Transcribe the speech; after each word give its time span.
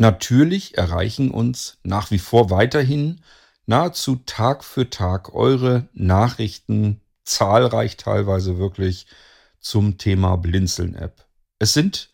Natürlich 0.00 0.78
erreichen 0.78 1.30
uns 1.30 1.76
nach 1.82 2.10
wie 2.10 2.18
vor 2.18 2.48
weiterhin 2.48 3.20
nahezu 3.66 4.16
Tag 4.24 4.64
für 4.64 4.88
Tag 4.88 5.34
eure 5.34 5.90
Nachrichten, 5.92 7.02
zahlreich 7.24 7.98
teilweise 7.98 8.56
wirklich, 8.56 9.04
zum 9.60 9.98
Thema 9.98 10.36
Blinzeln-App. 10.36 11.26
Es 11.58 11.74
sind 11.74 12.08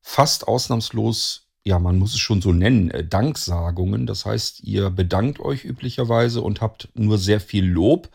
fast 0.00 0.48
ausnahmslos, 0.48 1.46
ja, 1.62 1.78
man 1.78 2.00
muss 2.00 2.14
es 2.14 2.18
schon 2.18 2.42
so 2.42 2.52
nennen, 2.52 2.90
äh, 2.90 3.06
Danksagungen. 3.06 4.08
Das 4.08 4.26
heißt, 4.26 4.64
ihr 4.64 4.90
bedankt 4.90 5.38
euch 5.38 5.64
üblicherweise 5.64 6.42
und 6.42 6.60
habt 6.60 6.88
nur 6.94 7.16
sehr 7.16 7.40
viel 7.40 7.64
Lob. 7.64 8.10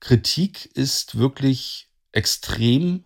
Kritik 0.00 0.66
ist 0.74 1.16
wirklich 1.16 1.92
extrem, 2.10 3.04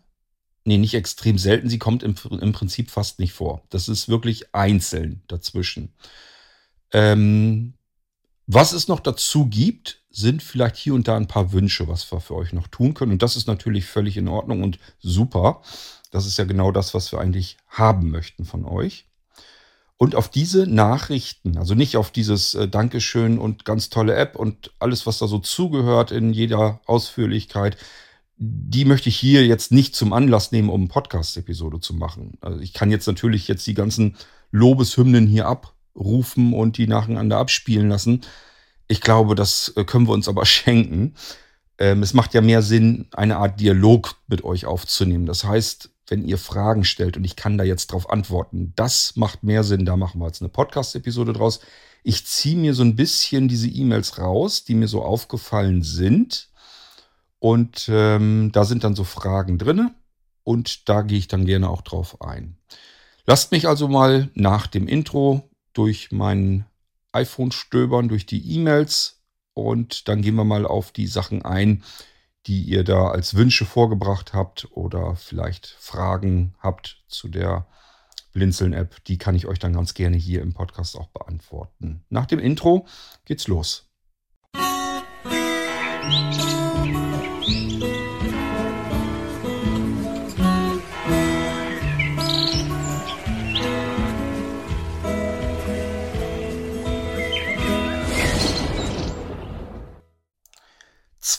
nee, 0.65 0.79
nicht 0.79 0.95
extrem 0.95 1.39
selten, 1.39 1.69
sie 1.69 1.79
kommt 1.79 2.03
im, 2.03 2.15
im 2.41 2.53
Prinzip 2.53 2.91
fast 2.91 3.19
nicht 3.19 3.33
vor. 3.33 3.63
Das 3.71 3.89
ist 3.89 4.09
wirklich 4.09 4.55
einzeln 4.55 5.23
dazwischen. 5.29 5.93
Ähm, 6.93 7.75
was 8.47 8.73
es 8.73 8.89
noch 8.89 9.01
dazu 9.01 9.47
gibt, 9.47 10.03
sind 10.11 10.43
vielleicht 10.43 10.77
hier 10.77 10.95
und 10.95 11.09
da 11.09 11.17
ein 11.17 11.29
paar 11.29 11.53
Wünsche, 11.53 11.89
was 11.89 12.11
wir 12.13 12.21
für 12.21 12.35
euch 12.35 12.53
noch 12.53 12.69
tun 12.69 12.95
können. 12.95 13.13
Und 13.13 13.23
das 13.23 13.37
ist 13.37 13.47
natürlich 13.47 13.87
völlig 13.87 14.17
in 14.17 14.29
Ordnung 14.29 14.63
und 14.63 14.79
super. 15.01 15.63
Das 16.11 16.27
ist 16.27 16.39
ja 16.39 16.45
genau 16.45 16.71
das, 16.71 16.93
was 16.93 17.11
wir 17.13 17.21
eigentlich 17.21 17.57
haben 17.69 18.11
möchten 18.11 18.45
von 18.45 18.65
euch. 18.65 19.07
Und 19.97 20.17
auf 20.17 20.29
diese 20.29 20.67
Nachrichten, 20.67 21.57
also 21.57 21.75
nicht 21.75 21.97
auf 21.97 22.11
dieses 22.11 22.55
äh, 22.55 22.69
Dankeschön 22.69 23.39
und 23.39 23.65
ganz 23.65 23.89
tolle 23.89 24.17
App 24.17 24.37
und 24.37 24.73
alles, 24.81 25.07
was 25.07 25.19
da 25.19 25.29
so 25.29 25.39
zugehört 25.39 26.11
in 26.11 26.33
jeder 26.33 26.81
Ausführlichkeit, 26.87 27.77
die 28.37 28.85
möchte 28.85 29.09
ich 29.09 29.17
hier 29.17 29.47
jetzt 29.47 29.73
nicht 29.73 29.95
zum 29.95 30.13
Anlass 30.13 30.53
nehmen, 30.53 30.69
um 30.69 30.83
eine 30.83 30.89
Podcast-Episode 30.89 31.81
zu 31.81 31.95
machen. 31.95 32.39
Also 32.41 32.61
ich 32.61 32.73
kann 32.73 32.91
jetzt 32.91 33.07
natürlich 33.07 33.47
jetzt 33.49 33.67
die 33.67 33.75
ganzen 33.75 34.17
Lobeshymnen 34.51 35.27
hier 35.27 35.47
abrufen 35.47 36.53
und 36.53 36.77
die 36.77 36.87
nacheinander 36.87 37.39
abspielen 37.39 37.89
lassen. 37.89 38.23
Ich 38.89 39.01
glaube, 39.01 39.35
das 39.35 39.73
äh, 39.77 39.85
können 39.85 40.07
wir 40.07 40.13
uns 40.13 40.29
aber 40.29 40.45
schenken. 40.47 41.15
Ähm, 41.79 42.03
es 42.03 42.15
macht 42.15 42.35
ja 42.35 42.41
mehr 42.41 42.63
Sinn, 42.63 43.07
eine 43.13 43.37
Art 43.37 43.61
Dialog 43.61 44.17
mit 44.27 44.45
euch 44.45 44.67
aufzunehmen. 44.67 45.27
Das 45.27 45.45
heißt, 45.45 45.91
wenn 46.09 46.27
ihr 46.27 46.39
Fragen 46.39 46.85
stellt 46.85 47.17
und 47.17 47.25
ich 47.25 47.37
kann 47.37 47.57
da 47.57 47.65
jetzt 47.65 47.89
drauf 47.89 48.11
antworten, 48.11 48.73
das 48.77 49.17
macht 49.17 49.43
mehr 49.43 49.65
Sinn. 49.65 49.87
Da 49.87 49.97
machen 49.97 50.21
wir 50.21 50.27
jetzt 50.27 50.43
eine 50.43 50.49
Podcast-Episode 50.49 51.33
draus. 51.33 51.61
Ich 52.03 52.27
ziehe 52.27 52.57
mir 52.57 52.75
so 52.75 52.83
ein 52.83 52.97
bisschen 52.97 53.49
diese 53.49 53.69
E-Mails 53.69 54.19
raus, 54.19 54.65
die 54.65 54.75
mir 54.75 54.89
so 54.89 55.03
aufgefallen 55.03 55.83
sind. 55.83 56.51
Und 57.43 57.89
ähm, 57.93 58.53
da 58.53 58.63
sind 58.63 58.85
dann 58.85 58.95
so 58.95 59.03
Fragen 59.03 59.59
drin. 59.59 59.91
Und 60.45 60.89
da 60.89 61.03
gehe 61.03 61.19
ich 61.19 61.27
dann 61.27 61.45
gerne 61.45 61.71
auch 61.71 61.83
drauf 61.83 62.23
ein. 62.23 62.57
Lasst 63.27 63.51
mich 63.51 63.67
also 63.67 63.89
mal 63.89 64.31
nach 64.35 64.69
dem 64.69 64.87
Intro 64.87 65.51
durch 65.73 66.13
mein 66.13 66.67
iPhone 67.11 67.51
stöbern, 67.51 68.09
durch 68.09 68.27
die 68.27 68.55
E-Mails. 68.55 69.25
Und 69.55 70.07
dann 70.07 70.23
gehen 70.23 70.37
wir 70.37 70.45
mal 70.45 70.65
auf 70.65 70.93
die 70.93 71.09
Sachen 71.09 71.45
ein, 71.45 71.83
die 72.47 72.63
ihr 72.63 72.85
da 72.85 73.09
als 73.09 73.35
Wünsche 73.35 73.65
vorgebracht 73.65 74.35
habt 74.35 74.69
oder 74.71 75.17
vielleicht 75.17 75.67
Fragen 75.81 76.55
habt 76.61 77.03
zu 77.09 77.27
der 77.27 77.67
Blinzeln-App, 78.35 79.03
die 79.07 79.19
kann 79.19 79.35
ich 79.35 79.49
euch 79.49 79.59
dann 79.59 79.73
ganz 79.73 79.95
gerne 79.95 80.17
hier 80.17 80.43
im 80.43 80.55
Podcast 80.55 80.97
auch 80.97 81.09
beantworten. 81.09 82.05
Nach 82.09 82.27
dem 82.27 82.39
Intro 82.39 82.87
geht's 83.25 83.49
los. 83.49 83.89
Musik 86.05 86.62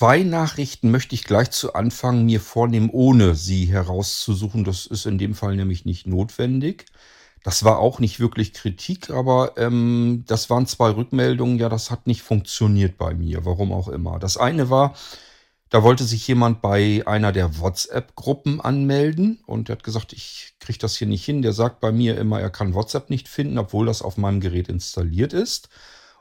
Zwei 0.04 0.24
Nachrichten 0.24 0.92
möchte 0.92 1.16
ich 1.16 1.24
gleich 1.24 1.52
zu 1.52 1.76
Anfang 1.76 2.26
mir 2.26 2.42
vornehmen, 2.42 2.90
ohne 2.92 3.36
sie 3.36 3.68
herauszusuchen. 3.68 4.66
Das 4.66 4.86
ist 4.86 5.06
in 5.06 5.18
dem 5.18 5.34
Fall 5.34 5.56
nämlich 5.56 5.86
nicht 5.86 6.08
notwendig. 6.08 6.88
Das 7.42 7.64
war 7.64 7.80
auch 7.80 8.00
nicht 8.00 8.20
wirklich 8.20 8.52
Kritik, 8.52 9.12
aber 9.12 9.54
ähm, 9.56 10.26
das 10.28 10.50
waren 10.50 10.68
zwei 10.68 10.90
Rückmeldungen. 10.90 11.58
Ja, 11.58 11.70
das 11.70 11.90
hat 11.90 12.06
nicht 12.06 12.22
funktioniert 12.22 12.98
bei 12.98 13.14
mir, 13.14 13.46
warum 13.46 13.72
auch 13.72 13.88
immer. 13.88 14.20
Das 14.20 14.36
eine 14.36 14.70
war, 14.70 14.94
da 15.74 15.82
wollte 15.82 16.04
sich 16.04 16.28
jemand 16.28 16.62
bei 16.62 17.02
einer 17.08 17.32
der 17.32 17.58
WhatsApp-Gruppen 17.60 18.62
anmelden 18.62 19.40
und 19.48 19.70
er 19.70 19.78
hat 19.78 19.84
gesagt, 19.84 20.14
ich 20.14 20.54
kriege 20.60 20.78
das 20.78 20.96
hier 20.96 21.08
nicht 21.08 21.26
hin. 21.26 21.42
Der 21.42 21.52
sagt 21.52 21.80
bei 21.80 21.92
mir 21.92 22.16
immer, 22.20 22.40
er 22.40 22.52
kann 22.52 22.76
WhatsApp 22.76 23.10
nicht 23.10 23.28
finden, 23.28 23.58
obwohl 23.58 23.88
das 23.88 24.04
auf 24.04 24.16
meinem 24.16 24.40
Gerät 24.40 24.70
installiert 24.70 25.34
ist. 25.34 25.70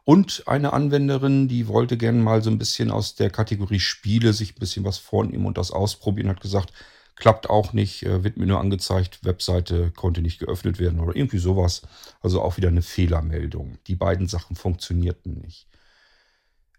Und 0.05 0.45
eine 0.47 0.73
Anwenderin, 0.73 1.49
die 1.49 1.69
wollte 1.69 1.99
gerne 1.99 2.23
mal 2.23 2.43
so 2.43 2.49
ein 2.49 2.57
bisschen 2.57 2.91
aus 2.91 3.15
der 3.15 3.29
Kategorie 3.29 3.79
Spiele 3.79 4.33
sich 4.33 4.53
ein 4.57 4.59
bisschen 4.59 4.87
was 4.87 4.97
vornehmen 4.97 5.45
und 5.45 5.59
das 5.59 5.71
ausprobieren, 5.71 6.31
hat 6.31 6.41
gesagt, 6.41 6.73
klappt 7.17 7.51
auch 7.51 7.75
nicht, 7.75 8.05
äh, 8.05 8.25
wird 8.25 8.39
mir 8.39 8.47
nur 8.47 8.59
angezeigt, 8.59 9.23
Webseite 9.23 9.91
konnte 9.91 10.23
nicht 10.23 10.39
geöffnet 10.39 10.79
werden 10.79 10.99
oder 10.99 11.15
irgendwie 11.15 11.37
sowas. 11.37 11.83
Also 12.23 12.41
auch 12.41 12.57
wieder 12.57 12.69
eine 12.69 12.81
Fehlermeldung. 12.81 13.77
Die 13.87 13.97
beiden 13.97 14.29
Sachen 14.29 14.57
funktionierten 14.57 15.43
nicht. 15.43 15.69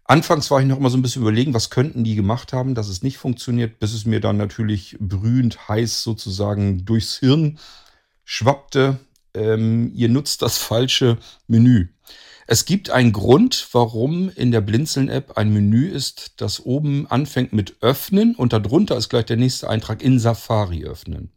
Anfangs 0.04 0.50
war 0.50 0.60
ich 0.60 0.66
noch 0.66 0.76
immer 0.76 0.90
so 0.90 0.98
ein 0.98 1.02
bisschen 1.02 1.22
überlegen, 1.22 1.54
was 1.54 1.70
könnten 1.70 2.04
die 2.04 2.14
gemacht 2.14 2.52
haben, 2.52 2.74
dass 2.74 2.88
es 2.88 3.02
nicht 3.02 3.16
funktioniert, 3.16 3.78
bis 3.78 3.94
es 3.94 4.04
mir 4.04 4.20
dann 4.20 4.36
natürlich 4.36 4.96
brühend 5.00 5.68
heiß 5.68 6.02
sozusagen 6.02 6.84
durchs 6.84 7.16
Hirn 7.16 7.58
schwappte. 8.24 8.98
Ähm, 9.32 9.92
ihr 9.94 10.10
nutzt 10.10 10.42
das 10.42 10.58
falsche 10.58 11.18
Menü. 11.46 11.88
Es 12.46 12.66
gibt 12.66 12.90
einen 12.90 13.12
Grund, 13.12 13.68
warum 13.72 14.28
in 14.28 14.52
der 14.52 14.60
Blinzeln-App 14.60 15.38
ein 15.38 15.52
Menü 15.52 15.88
ist, 15.88 16.34
das 16.36 16.60
oben 16.60 17.06
anfängt 17.06 17.54
mit 17.54 17.76
Öffnen 17.80 18.34
und 18.34 18.52
darunter 18.52 18.98
ist 18.98 19.08
gleich 19.08 19.24
der 19.24 19.38
nächste 19.38 19.70
Eintrag 19.70 20.02
in 20.02 20.18
Safari 20.18 20.84
öffnen. 20.84 21.30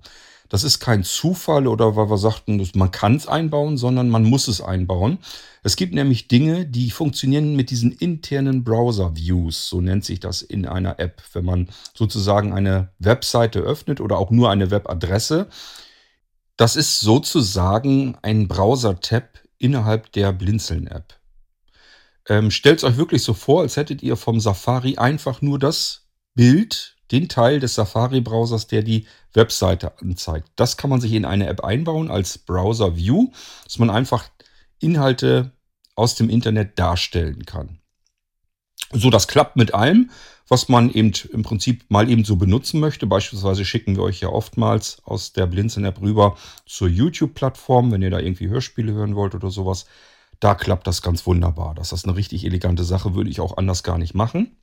Das 0.50 0.64
ist 0.64 0.80
kein 0.80 1.04
Zufall 1.04 1.68
oder 1.68 1.96
weil 1.96 2.10
wir 2.10 2.18
sagten, 2.18 2.66
man 2.76 2.92
kann 2.92 3.16
es 3.16 3.28
einbauen, 3.28 3.78
sondern 3.78 4.10
man 4.10 4.24
muss 4.24 4.48
es 4.48 4.62
einbauen. 4.62 5.20
Es 5.64 5.76
gibt 5.76 5.94
nämlich 5.94 6.28
Dinge, 6.28 6.66
die 6.66 6.90
funktionieren 6.90 7.56
mit 7.56 7.70
diesen 7.70 7.92
internen 7.92 8.64
Browser-Views, 8.64 9.68
so 9.68 9.82
nennt 9.82 10.06
sich 10.06 10.20
das 10.20 10.42
in 10.42 10.66
einer 10.66 11.00
App. 11.00 11.22
Wenn 11.34 11.46
man 11.46 11.70
sozusagen 11.94 12.54
eine 12.54 12.90
Webseite 13.00 13.60
öffnet 13.60 14.00
oder 14.00 14.18
auch 14.18 14.32
nur 14.32 14.50
eine 14.50 14.72
Webadresse, 14.72 15.48
das 16.56 16.76
ist 16.76 17.00
sozusagen 17.00 18.18
ein 18.22 18.48
Browser-Tab 18.48 19.40
innerhalb 19.60 20.12
der 20.14 20.32
Blinzeln-App. 20.34 21.14
Ähm, 22.30 22.52
Stellt 22.52 22.84
euch 22.84 22.98
wirklich 22.98 23.24
so 23.24 23.34
vor, 23.34 23.62
als 23.62 23.78
hättet 23.78 24.04
ihr 24.04 24.16
vom 24.16 24.40
Safari 24.40 24.98
einfach 24.98 25.42
nur 25.42 25.60
das 25.60 26.08
Bild, 26.34 26.97
den 27.12 27.30
Teil 27.30 27.60
des 27.60 27.76
Safari-Browsers, 27.76 28.68
der 28.68 28.84
die 28.84 29.08
Webseite 29.34 30.00
anzeigt. 30.00 30.50
Das 30.56 30.78
kann 30.78 30.90
man 30.90 31.02
sich 31.02 31.14
in 31.14 31.26
eine 31.26 31.48
App 31.48 31.64
einbauen 31.64 32.10
als 32.10 32.38
Browser-View, 32.38 33.32
dass 33.64 33.80
man 33.80 33.90
einfach 33.90 34.30
Inhalte 34.80 35.52
aus 35.96 36.16
dem 36.16 36.30
Internet 36.30 36.78
darstellen 36.78 37.46
kann. 37.46 37.80
So, 38.94 39.10
das 39.10 39.28
klappt 39.28 39.56
mit 39.56 39.74
allem 39.74 40.10
was 40.48 40.70
man 40.70 40.92
eben 40.92 41.12
im 41.32 41.44
Prinzip 41.44 41.86
mal 41.90 42.10
eben 42.10 42.24
so 42.24 42.36
benutzen 42.36 42.80
möchte. 42.80 43.06
Beispielsweise 43.06 43.66
schicken 43.66 43.96
wir 43.96 44.04
euch 44.04 44.22
ja 44.22 44.30
oftmals 44.30 45.02
aus 45.04 45.34
der 45.34 45.46
Blinzeln-App 45.46 46.02
rüber 46.02 46.38
zur 46.66 46.88
YouTube-Plattform, 46.88 47.92
wenn 47.92 48.02
ihr 48.02 48.10
da 48.10 48.20
irgendwie 48.20 48.48
Hörspiele 48.48 48.94
hören 48.94 49.16
wollt 49.16 49.36
oder 49.36 49.52
sowas. 49.52 49.86
Da 50.40 50.56
klappt 50.56 50.88
das 50.88 51.02
ganz 51.02 51.26
wunderbar. 51.26 51.76
Das 51.76 51.92
ist 51.92 52.06
eine 52.06 52.16
richtig 52.16 52.46
elegante 52.46 52.84
Sache, 52.84 53.16
würde 53.16 53.30
ich 53.30 53.42
auch 53.42 53.58
anders 53.58 53.84
gar 53.84 53.98
nicht 53.98 54.14
machen. 54.14 54.56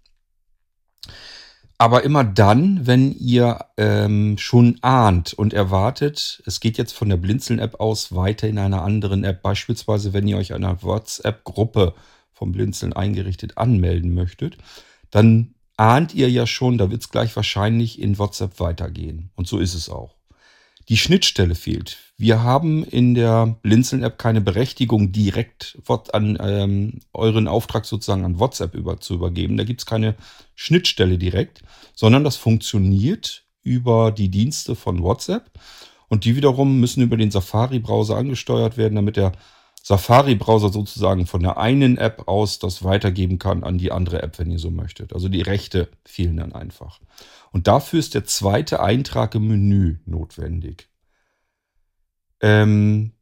Aber 1.77 2.05
immer 2.05 2.23
dann, 2.23 2.87
wenn 2.87 3.13
ihr 3.13 3.67
ähm, 3.77 4.39
schon 4.39 4.79
ahnt 4.83 5.35
und 5.35 5.53
erwartet, 5.53 6.43
es 6.47 6.61
geht 6.61 6.79
jetzt 6.79 6.93
von 6.93 7.09
der 7.09 7.17
Blinzeln-App 7.17 7.81
aus 7.81 8.15
weiter 8.15 8.49
in 8.49 8.59
einer 8.59 8.83
anderen 8.83 9.25
App, 9.25 9.43
beispielsweise 9.43 10.13
wenn 10.13 10.29
ihr 10.29 10.37
euch 10.37 10.55
einer 10.55 10.83
WhatsApp-Gruppe 10.83 11.95
vom 12.33 12.53
Blinzeln 12.53 12.93
eingerichtet 12.93 13.59
anmelden 13.59 14.15
möchtet, 14.15 14.57
dann 15.11 15.55
ahnt 15.77 16.15
ihr 16.15 16.31
ja 16.31 16.47
schon, 16.47 16.79
da 16.79 16.91
wird 16.91 17.03
es 17.03 17.11
gleich 17.11 17.35
wahrscheinlich 17.35 18.01
in 18.01 18.19
WhatsApp 18.19 18.61
weitergehen. 18.61 19.31
Und 19.35 19.49
so 19.49 19.59
ist 19.59 19.75
es 19.75 19.89
auch. 19.89 20.15
Die 20.89 20.97
Schnittstelle 20.97 21.55
fehlt. 21.55 21.99
Wir 22.17 22.43
haben 22.43 22.85
in 22.85 23.15
der 23.15 23.59
Blinzeln-App 23.63 24.19
keine 24.19 24.41
Berechtigung, 24.41 25.13
direkt 25.13 25.79
an 26.13 26.39
ähm, 26.41 27.01
euren 27.13 27.49
Auftrag 27.49 27.87
sozusagen 27.87 28.25
an 28.25 28.39
WhatsApp 28.39 28.75
über, 28.75 29.01
zu 29.01 29.15
übergeben. 29.15 29.57
Da 29.57 29.65
gibt 29.65 29.81
es 29.81 29.87
keine 29.87 30.15
Schnittstelle 30.55 31.19
direkt, 31.19 31.63
sondern 31.95 32.23
das 32.23 32.37
funktioniert 32.37 33.45
über 33.63 34.13
die 34.13 34.29
Dienste 34.29 34.77
von 34.77 35.03
WhatsApp. 35.03 35.51
Und 36.09 36.25
die 36.25 36.37
wiederum 36.37 36.79
müssen 36.79 37.03
über 37.03 37.17
den 37.17 37.31
Safari-Browser 37.31 38.17
angesteuert 38.17 38.77
werden, 38.77 38.95
damit 38.95 39.17
der 39.17 39.33
Safari-Browser 39.87 40.71
sozusagen 40.71 41.27
von 41.27 41.43
der 41.43 41.59
einen 41.59 41.99
App 41.99 42.27
aus 42.27 42.59
das 42.59 42.85
weitergeben 42.85 43.39
kann 43.39 43.63
an 43.65 43.77
die 43.79 43.93
andere 43.93 44.23
App, 44.23 44.39
wenn 44.39 44.51
ihr 44.51 44.59
so 44.59 44.71
möchtet. 44.71 45.13
Also 45.13 45.29
die 45.29 45.43
Rechte 45.43 45.91
fehlen 46.07 46.39
dann 46.39 46.55
einfach. 46.55 47.01
Und 47.53 47.67
dafür 47.69 48.01
ist 48.01 48.15
der 48.15 48.25
zweite 48.25 48.81
Eintrag 48.81 49.35
im 49.35 49.47
Menü 49.47 49.99
notwendig. 50.07 50.89
Ähm, 52.41 53.13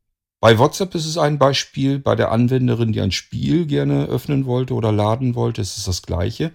Bei 0.41 0.59
WhatsApp 0.59 0.95
ist 0.95 1.07
es 1.07 1.19
ein 1.19 1.39
Beispiel. 1.39 1.99
Bei 1.99 2.15
der 2.17 2.31
Anwenderin, 2.31 2.93
die 2.93 3.01
ein 3.01 3.13
Spiel 3.13 3.67
gerne 3.67 4.07
öffnen 4.07 4.47
wollte 4.47 4.75
oder 4.75 4.93
laden 4.93 5.35
wollte, 5.35 5.63
ist 5.63 5.77
es 5.79 5.85
das 5.85 6.03
gleiche. 6.03 6.53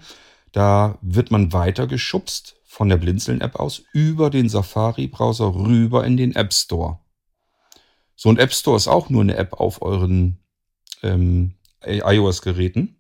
Da 0.53 0.98
wird 1.01 1.31
man 1.31 1.51
weitergeschubst 1.53 2.56
von 2.65 2.89
der 2.89 2.98
Blinzeln-App 2.98 3.57
aus 3.57 3.83
über 3.92 4.30
den 4.30 4.50
Safari-Browser 4.50 5.53
rüber 5.56 6.06
in 6.06 6.18
den 6.18 6.36
App 6.36 6.53
Store. 6.53 7.00
So 8.18 8.30
ein 8.30 8.38
App 8.38 8.52
Store 8.52 8.75
ist 8.75 8.88
auch 8.88 9.10
nur 9.10 9.22
eine 9.22 9.38
App 9.38 9.54
auf 9.54 9.84
euren 9.84 10.40
ähm, 11.04 11.54
iOS-Geräten. 11.86 13.00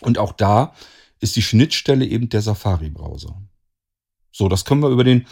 Und 0.00 0.18
auch 0.18 0.32
da 0.32 0.74
ist 1.20 1.36
die 1.36 1.42
Schnittstelle 1.42 2.06
eben 2.06 2.30
der 2.30 2.40
Safari-Browser. 2.40 3.40
So, 4.32 4.48
das 4.48 4.64
können 4.64 4.82
wir 4.82 4.88
über 4.88 5.04
den 5.04 5.26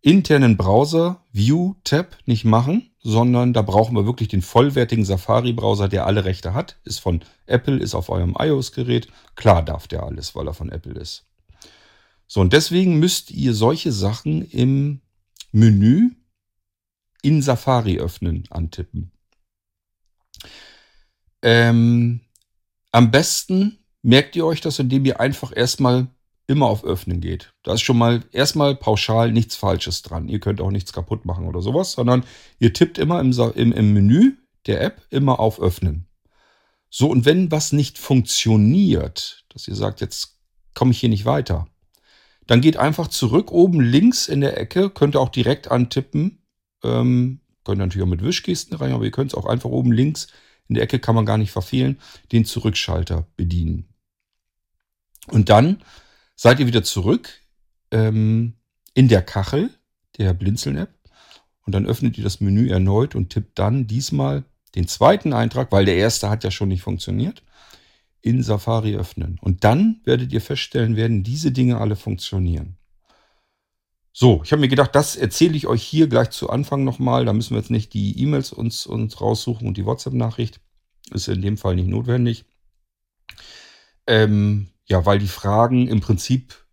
internen 0.00 0.56
Browser 0.56 1.24
View 1.30 1.74
Tab 1.84 2.16
nicht 2.24 2.46
machen, 2.46 2.90
sondern 3.00 3.52
da 3.52 3.60
brauchen 3.60 3.94
wir 3.94 4.06
wirklich 4.06 4.28
den 4.28 4.42
vollwertigen 4.42 5.04
Safari-Browser, 5.04 5.88
der 5.88 6.06
alle 6.06 6.24
Rechte 6.24 6.54
hat. 6.54 6.78
Ist 6.84 7.00
von 7.00 7.20
Apple, 7.46 7.76
ist 7.76 7.94
auf 7.94 8.08
eurem 8.08 8.34
iOS-Gerät. 8.38 9.08
Klar 9.36 9.62
darf 9.62 9.88
der 9.88 10.04
alles, 10.04 10.34
weil 10.34 10.46
er 10.46 10.54
von 10.54 10.70
Apple 10.72 10.94
ist. 10.94 11.26
So, 12.26 12.40
und 12.40 12.54
deswegen 12.54 12.98
müsst 12.98 13.30
ihr 13.30 13.52
solche 13.52 13.92
Sachen 13.92 14.42
im 14.42 15.02
Menü 15.52 16.12
in 17.28 17.42
Safari 17.42 17.98
öffnen 17.98 18.44
antippen. 18.48 19.12
Ähm, 21.42 22.20
am 22.90 23.10
besten 23.10 23.84
merkt 24.02 24.34
ihr 24.34 24.46
euch 24.46 24.62
das, 24.62 24.78
indem 24.78 25.04
ihr 25.04 25.20
einfach 25.20 25.52
erstmal 25.54 26.08
immer 26.46 26.66
auf 26.66 26.84
Öffnen 26.84 27.20
geht. 27.20 27.52
Da 27.62 27.74
ist 27.74 27.82
schon 27.82 27.98
mal 27.98 28.24
erstmal 28.32 28.74
pauschal 28.74 29.30
nichts 29.30 29.54
Falsches 29.54 30.00
dran. 30.00 30.28
Ihr 30.28 30.40
könnt 30.40 30.62
auch 30.62 30.70
nichts 30.70 30.94
kaputt 30.94 31.26
machen 31.26 31.46
oder 31.46 31.60
sowas, 31.60 31.92
sondern 31.92 32.24
ihr 32.58 32.72
tippt 32.72 32.96
immer 32.96 33.20
im, 33.20 33.32
im, 33.54 33.72
im 33.72 33.92
Menü 33.92 34.32
der 34.66 34.80
App 34.80 35.02
immer 35.10 35.38
auf 35.38 35.60
Öffnen. 35.60 36.06
So, 36.88 37.10
und 37.10 37.26
wenn 37.26 37.50
was 37.50 37.72
nicht 37.72 37.98
funktioniert, 37.98 39.44
dass 39.50 39.68
ihr 39.68 39.74
sagt, 39.74 40.00
jetzt 40.00 40.38
komme 40.72 40.92
ich 40.92 41.00
hier 41.00 41.10
nicht 41.10 41.26
weiter, 41.26 41.68
dann 42.46 42.62
geht 42.62 42.78
einfach 42.78 43.08
zurück 43.08 43.52
oben 43.52 43.80
links 43.82 44.26
in 44.26 44.40
der 44.40 44.58
Ecke, 44.58 44.88
könnt 44.88 45.14
ihr 45.14 45.20
auch 45.20 45.28
direkt 45.28 45.70
antippen. 45.70 46.42
Ähm, 46.82 47.40
könnt 47.64 47.80
ihr 47.80 47.86
natürlich 47.86 48.04
auch 48.04 48.10
mit 48.10 48.22
Wischgesten 48.22 48.76
rein, 48.76 48.92
aber 48.92 49.04
ihr 49.04 49.10
könnt 49.10 49.32
es 49.32 49.38
auch 49.38 49.46
einfach 49.46 49.70
oben 49.70 49.92
links 49.92 50.28
in 50.68 50.74
der 50.74 50.84
Ecke, 50.84 50.98
kann 50.98 51.14
man 51.14 51.26
gar 51.26 51.38
nicht 51.38 51.50
verfehlen, 51.50 51.98
den 52.32 52.44
Zurückschalter 52.44 53.26
bedienen. 53.36 53.88
Und 55.28 55.48
dann 55.48 55.82
seid 56.34 56.60
ihr 56.60 56.66
wieder 56.66 56.82
zurück 56.82 57.30
ähm, 57.90 58.54
in 58.94 59.08
der 59.08 59.22
Kachel 59.22 59.70
der 60.16 60.34
Blinzeln-App 60.34 60.94
und 61.66 61.74
dann 61.74 61.84
öffnet 61.84 62.16
ihr 62.16 62.24
das 62.24 62.40
Menü 62.40 62.70
erneut 62.70 63.14
und 63.14 63.28
tippt 63.28 63.58
dann 63.58 63.86
diesmal 63.86 64.44
den 64.74 64.88
zweiten 64.88 65.34
Eintrag, 65.34 65.70
weil 65.70 65.84
der 65.84 65.96
erste 65.96 66.30
hat 66.30 66.42
ja 66.42 66.50
schon 66.50 66.68
nicht 66.68 66.80
funktioniert, 66.80 67.42
in 68.22 68.42
Safari 68.42 68.96
öffnen. 68.96 69.38
Und 69.42 69.64
dann 69.64 70.00
werdet 70.04 70.32
ihr 70.32 70.40
feststellen, 70.40 70.96
werden 70.96 71.22
diese 71.24 71.52
Dinge 71.52 71.78
alle 71.78 71.94
funktionieren. 71.94 72.77
So, 74.12 74.42
ich 74.44 74.52
habe 74.52 74.60
mir 74.60 74.68
gedacht, 74.68 74.94
das 74.94 75.16
erzähle 75.16 75.56
ich 75.56 75.66
euch 75.66 75.82
hier 75.82 76.08
gleich 76.08 76.30
zu 76.30 76.50
Anfang 76.50 76.84
nochmal. 76.84 77.24
Da 77.24 77.32
müssen 77.32 77.50
wir 77.50 77.58
jetzt 77.58 77.70
nicht 77.70 77.94
die 77.94 78.20
E-Mails 78.20 78.52
uns, 78.52 78.86
uns 78.86 79.20
raussuchen 79.20 79.66
und 79.66 79.76
die 79.76 79.84
WhatsApp-Nachricht. 79.84 80.60
Ist 81.10 81.28
in 81.28 81.40
dem 81.40 81.56
Fall 81.56 81.76
nicht 81.76 81.88
notwendig. 81.88 82.44
Ähm, 84.06 84.68
ja, 84.86 85.06
weil 85.06 85.18
die 85.18 85.28
Fragen 85.28 85.86
im 85.86 86.00
Prinzip 86.00 86.66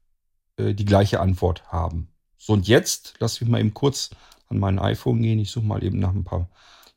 äh, 0.58 0.74
die 0.74 0.86
gleiche 0.86 1.20
Antwort 1.20 1.68
haben. 1.72 2.10
So, 2.38 2.54
und 2.54 2.68
jetzt 2.68 3.16
lasse 3.20 3.44
ich 3.44 3.50
mal 3.50 3.60
eben 3.60 3.74
kurz 3.74 4.10
an 4.48 4.60
mein 4.60 4.80
iPhone 4.80 5.22
gehen. 5.22 5.40
Ich 5.40 5.52
suche 5.52 5.66
mal 5.66 5.84
eben 5.84 6.00
nach 6.00 6.14
ein 6.14 6.24
paar 6.24 6.50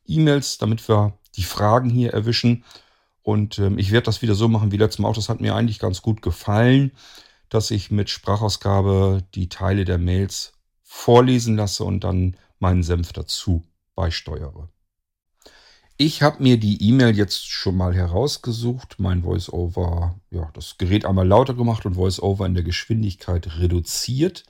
E-Mails, 0.07 0.57
damit 0.57 0.87
wir 0.87 1.17
die 1.35 1.43
Fragen 1.43 1.89
hier 1.89 2.13
erwischen. 2.13 2.63
Und 3.21 3.59
ähm, 3.59 3.77
ich 3.77 3.91
werde 3.91 4.05
das 4.05 4.21
wieder 4.21 4.35
so 4.35 4.47
machen 4.47 4.71
wie 4.71 4.77
letztes 4.77 4.99
Mal 4.99 5.09
auch. 5.09 5.15
Das 5.15 5.29
hat 5.29 5.41
mir 5.41 5.55
eigentlich 5.55 5.79
ganz 5.79 6.01
gut 6.01 6.21
gefallen, 6.21 6.91
dass 7.49 7.71
ich 7.71 7.91
mit 7.91 8.09
Sprachausgabe 8.09 9.23
die 9.35 9.49
Teile 9.49 9.85
der 9.85 9.97
Mails 9.97 10.53
vorlesen 10.83 11.55
lasse 11.55 11.83
und 11.83 12.03
dann 12.03 12.37
meinen 12.59 12.83
Senf 12.83 13.13
dazu 13.13 13.63
beisteuere. 13.95 14.69
Ich 15.97 16.21
habe 16.21 16.41
mir 16.41 16.57
die 16.57 16.81
E-Mail 16.81 17.17
jetzt 17.17 17.49
schon 17.49 17.75
mal 17.75 17.93
herausgesucht, 17.93 18.95
mein 18.99 19.23
VoiceOver, 19.23 20.17
ja, 20.31 20.49
das 20.53 20.77
Gerät 20.77 21.03
einmal 21.03 21.27
lauter 21.27 21.53
gemacht 21.53 21.85
und 21.85 21.97
VoiceOver 21.97 22.45
in 22.45 22.53
der 22.53 22.63
Geschwindigkeit 22.63 23.59
reduziert. 23.59 24.45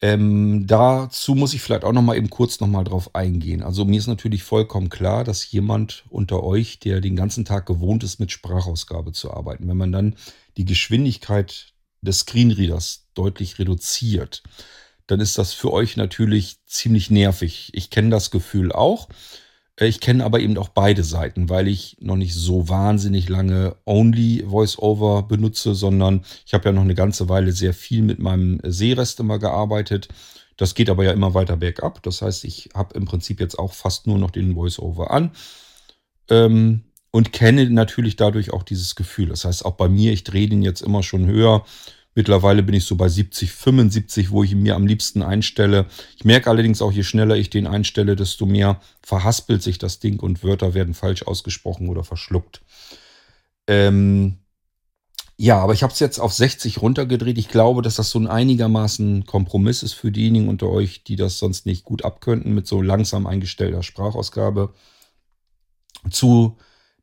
Ähm, 0.00 0.66
dazu 0.66 1.34
muss 1.34 1.52
ich 1.52 1.60
vielleicht 1.60 1.84
auch 1.84 1.92
noch 1.92 2.00
mal 2.00 2.16
eben 2.16 2.30
kurz 2.30 2.60
noch 2.60 2.68
mal 2.68 2.84
drauf 2.84 3.14
eingehen. 3.14 3.62
Also 3.62 3.84
mir 3.84 3.98
ist 3.98 4.06
natürlich 4.06 4.44
vollkommen 4.44 4.88
klar, 4.88 5.24
dass 5.24 5.50
jemand 5.50 6.04
unter 6.08 6.42
euch, 6.42 6.78
der 6.78 7.02
den 7.02 7.16
ganzen 7.16 7.44
Tag 7.44 7.66
gewohnt 7.66 8.02
ist, 8.02 8.18
mit 8.18 8.32
Sprachausgabe 8.32 9.12
zu 9.12 9.32
arbeiten, 9.32 9.68
wenn 9.68 9.76
man 9.76 9.92
dann 9.92 10.16
die 10.56 10.64
Geschwindigkeit 10.64 11.74
des 12.00 12.20
Screenreaders 12.20 13.06
deutlich 13.14 13.58
reduziert, 13.58 14.42
dann 15.06 15.20
ist 15.20 15.38
das 15.38 15.52
für 15.52 15.72
euch 15.72 15.96
natürlich 15.96 16.58
ziemlich 16.66 17.10
nervig. 17.10 17.70
Ich 17.72 17.90
kenne 17.90 18.10
das 18.10 18.30
Gefühl 18.30 18.72
auch. 18.72 19.08
Ich 19.78 20.00
kenne 20.00 20.24
aber 20.24 20.40
eben 20.40 20.56
auch 20.56 20.70
beide 20.70 21.04
Seiten, 21.04 21.50
weil 21.50 21.68
ich 21.68 21.98
noch 22.00 22.16
nicht 22.16 22.34
so 22.34 22.68
wahnsinnig 22.68 23.28
lange 23.28 23.76
Only 23.84 24.42
VoiceOver 24.46 25.24
benutze, 25.24 25.74
sondern 25.74 26.24
ich 26.46 26.54
habe 26.54 26.64
ja 26.66 26.72
noch 26.72 26.82
eine 26.82 26.94
ganze 26.94 27.28
Weile 27.28 27.52
sehr 27.52 27.74
viel 27.74 28.02
mit 28.02 28.18
meinem 28.18 28.58
Sehrest 28.64 29.20
immer 29.20 29.38
gearbeitet. 29.38 30.08
Das 30.56 30.74
geht 30.74 30.88
aber 30.88 31.04
ja 31.04 31.12
immer 31.12 31.34
weiter 31.34 31.58
bergab. 31.58 32.02
Das 32.02 32.22
heißt, 32.22 32.44
ich 32.44 32.70
habe 32.74 32.96
im 32.96 33.04
Prinzip 33.04 33.38
jetzt 33.38 33.58
auch 33.58 33.74
fast 33.74 34.06
nur 34.06 34.18
noch 34.18 34.30
den 34.30 34.56
VoiceOver 34.56 35.10
an 35.10 35.32
ähm, 36.28 36.84
und 37.16 37.32
kenne 37.32 37.68
natürlich 37.70 38.16
dadurch 38.16 38.52
auch 38.52 38.62
dieses 38.62 38.94
Gefühl. 38.94 39.28
Das 39.28 39.44
heißt, 39.44 39.64
auch 39.64 39.72
bei 39.72 39.88
mir, 39.88 40.12
ich 40.12 40.24
drehe 40.24 40.48
den 40.48 40.62
jetzt 40.62 40.82
immer 40.82 41.02
schon 41.02 41.26
höher 41.26 41.64
Mittlerweile 42.16 42.62
bin 42.62 42.74
ich 42.74 42.86
so 42.86 42.96
bei 42.96 43.10
70, 43.10 43.52
75, 43.52 44.30
wo 44.30 44.42
ich 44.42 44.52
ihn 44.52 44.62
mir 44.62 44.74
am 44.74 44.86
liebsten 44.86 45.22
einstelle. 45.22 45.84
Ich 46.16 46.24
merke 46.24 46.48
allerdings 46.48 46.80
auch, 46.80 46.90
je 46.90 47.02
schneller 47.02 47.36
ich 47.36 47.50
den 47.50 47.66
einstelle, 47.66 48.16
desto 48.16 48.46
mehr 48.46 48.80
verhaspelt 49.02 49.62
sich 49.62 49.76
das 49.76 49.98
Ding 49.98 50.18
und 50.18 50.42
Wörter 50.42 50.72
werden 50.72 50.94
falsch 50.94 51.24
ausgesprochen 51.24 51.90
oder 51.90 52.04
verschluckt. 52.04 52.62
Ähm, 53.66 54.38
ja, 55.36 55.58
aber 55.58 55.74
ich 55.74 55.82
habe 55.82 55.92
es 55.92 55.98
jetzt 55.98 56.18
auf 56.18 56.32
60 56.32 56.80
runtergedreht. 56.80 57.36
Ich 57.36 57.50
glaube, 57.50 57.82
dass 57.82 57.96
das 57.96 58.08
so 58.08 58.18
ein 58.18 58.28
einigermaßen 58.28 59.26
Kompromiss 59.26 59.82
ist 59.82 59.92
für 59.92 60.10
diejenigen 60.10 60.48
unter 60.48 60.70
euch, 60.70 61.04
die 61.04 61.16
das 61.16 61.38
sonst 61.38 61.66
nicht 61.66 61.84
gut 61.84 62.02
abkönnten 62.02 62.54
mit 62.54 62.66
so 62.66 62.80
langsam 62.80 63.26
eingestellter 63.26 63.82
Sprachausgabe. 63.82 64.72
Zu 66.10 66.56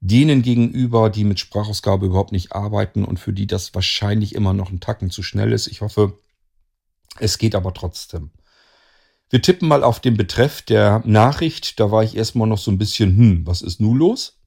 denen 0.06 0.42
gegenüber, 0.42 1.10
die 1.10 1.24
mit 1.24 1.40
Sprachausgabe 1.40 2.08
überhaupt 2.08 2.34
nicht 2.34 2.52
arbeiten 2.52 3.06
und 3.06 3.20
für 3.22 3.32
die 3.32 3.48
das 3.48 3.74
wahrscheinlich 3.74 4.36
immer 4.36 4.54
noch 4.54 4.70
ein 4.70 4.82
Tacken 4.82 5.10
zu 5.10 5.24
schnell 5.24 5.54
ist. 5.54 5.68
Ich 5.68 5.80
hoffe, 5.80 6.20
es 7.20 7.38
geht 7.38 7.56
aber 7.56 7.74
trotzdem. 7.74 8.32
Wir 9.30 9.42
tippen 9.42 9.70
mal 9.70 9.82
auf 9.82 10.02
den 10.02 10.18
Betreff 10.18 10.62
der 10.62 11.02
Nachricht. 11.06 11.80
Da 11.80 11.90
war 11.90 12.04
ich 12.04 12.18
erstmal 12.18 12.50
noch 12.50 12.58
so 12.58 12.70
ein 12.70 12.78
bisschen, 12.78 13.16
hm, 13.16 13.48
was 13.48 13.62
ist 13.62 13.80
nun 13.80 13.98
los? 13.98 14.42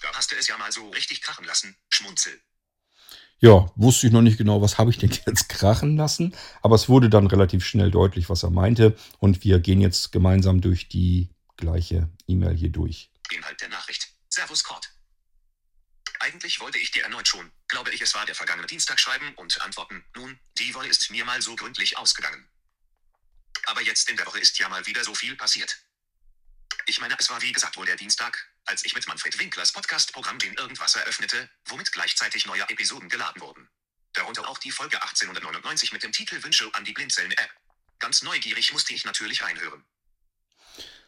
Da 0.00 0.08
hast 0.14 0.32
du 0.32 0.36
es 0.36 0.48
ja 0.48 0.56
mal 0.56 0.72
so 0.72 0.88
richtig 0.88 1.20
krachen 1.20 1.44
lassen, 1.44 1.76
Schmunzel. 1.90 2.32
Ja, 3.40 3.70
wusste 3.76 4.06
ich 4.06 4.12
noch 4.12 4.22
nicht 4.22 4.38
genau, 4.38 4.62
was 4.62 4.78
habe 4.78 4.90
ich 4.90 4.96
denn 4.96 5.10
jetzt 5.26 5.50
krachen 5.50 5.98
lassen. 5.98 6.34
Aber 6.62 6.76
es 6.76 6.88
wurde 6.88 7.10
dann 7.10 7.26
relativ 7.26 7.62
schnell 7.62 7.90
deutlich, 7.90 8.30
was 8.30 8.42
er 8.42 8.50
meinte. 8.50 8.96
Und 9.18 9.44
wir 9.44 9.60
gehen 9.60 9.82
jetzt 9.82 10.12
gemeinsam 10.12 10.62
durch 10.62 10.88
die 10.88 11.28
gleiche 11.58 12.08
E-Mail 12.26 12.56
hier 12.56 12.70
durch. 12.70 13.10
Inhalt 13.30 13.60
der 13.60 13.68
Nachricht. 13.68 14.08
Servus 14.30 14.64
Kort. 14.64 14.93
Eigentlich 16.20 16.60
wollte 16.60 16.78
ich 16.78 16.90
dir 16.90 17.02
erneut 17.02 17.28
schon, 17.28 17.52
glaube 17.68 17.90
ich, 17.92 18.00
es 18.00 18.14
war 18.14 18.24
der 18.24 18.34
vergangene 18.34 18.66
Dienstag 18.66 19.00
schreiben 19.00 19.34
und 19.34 19.60
antworten. 19.60 20.04
Nun, 20.14 20.38
die 20.58 20.74
Woche 20.74 20.86
ist 20.86 21.10
mir 21.10 21.24
mal 21.24 21.42
so 21.42 21.56
gründlich 21.56 21.96
ausgegangen. 21.96 22.48
Aber 23.66 23.82
jetzt 23.82 24.08
in 24.08 24.16
der 24.16 24.26
Woche 24.26 24.38
ist 24.38 24.58
ja 24.58 24.68
mal 24.68 24.86
wieder 24.86 25.04
so 25.04 25.14
viel 25.14 25.36
passiert. 25.36 25.78
Ich 26.86 27.00
meine, 27.00 27.16
es 27.18 27.30
war 27.30 27.40
wie 27.40 27.52
gesagt 27.52 27.76
wohl 27.76 27.86
der 27.86 27.96
Dienstag, 27.96 28.46
als 28.66 28.84
ich 28.84 28.94
mit 28.94 29.06
Manfred 29.06 29.38
Winklers 29.38 29.72
Podcast-Programm 29.72 30.38
den 30.38 30.54
Irgendwas 30.54 30.94
eröffnete, 30.96 31.50
womit 31.66 31.92
gleichzeitig 31.92 32.46
neue 32.46 32.68
Episoden 32.68 33.08
geladen 33.08 33.40
wurden. 33.40 33.68
Darunter 34.12 34.46
auch 34.48 34.58
die 34.58 34.70
Folge 34.70 35.00
1899 35.02 35.92
mit 35.92 36.02
dem 36.02 36.12
Titel 36.12 36.42
Wünsche 36.42 36.72
an 36.74 36.84
die 36.84 36.92
Blinzeln-App. 36.92 37.50
Ganz 37.98 38.22
neugierig 38.22 38.72
musste 38.72 38.94
ich 38.94 39.04
natürlich 39.04 39.42
reinhören. 39.42 39.84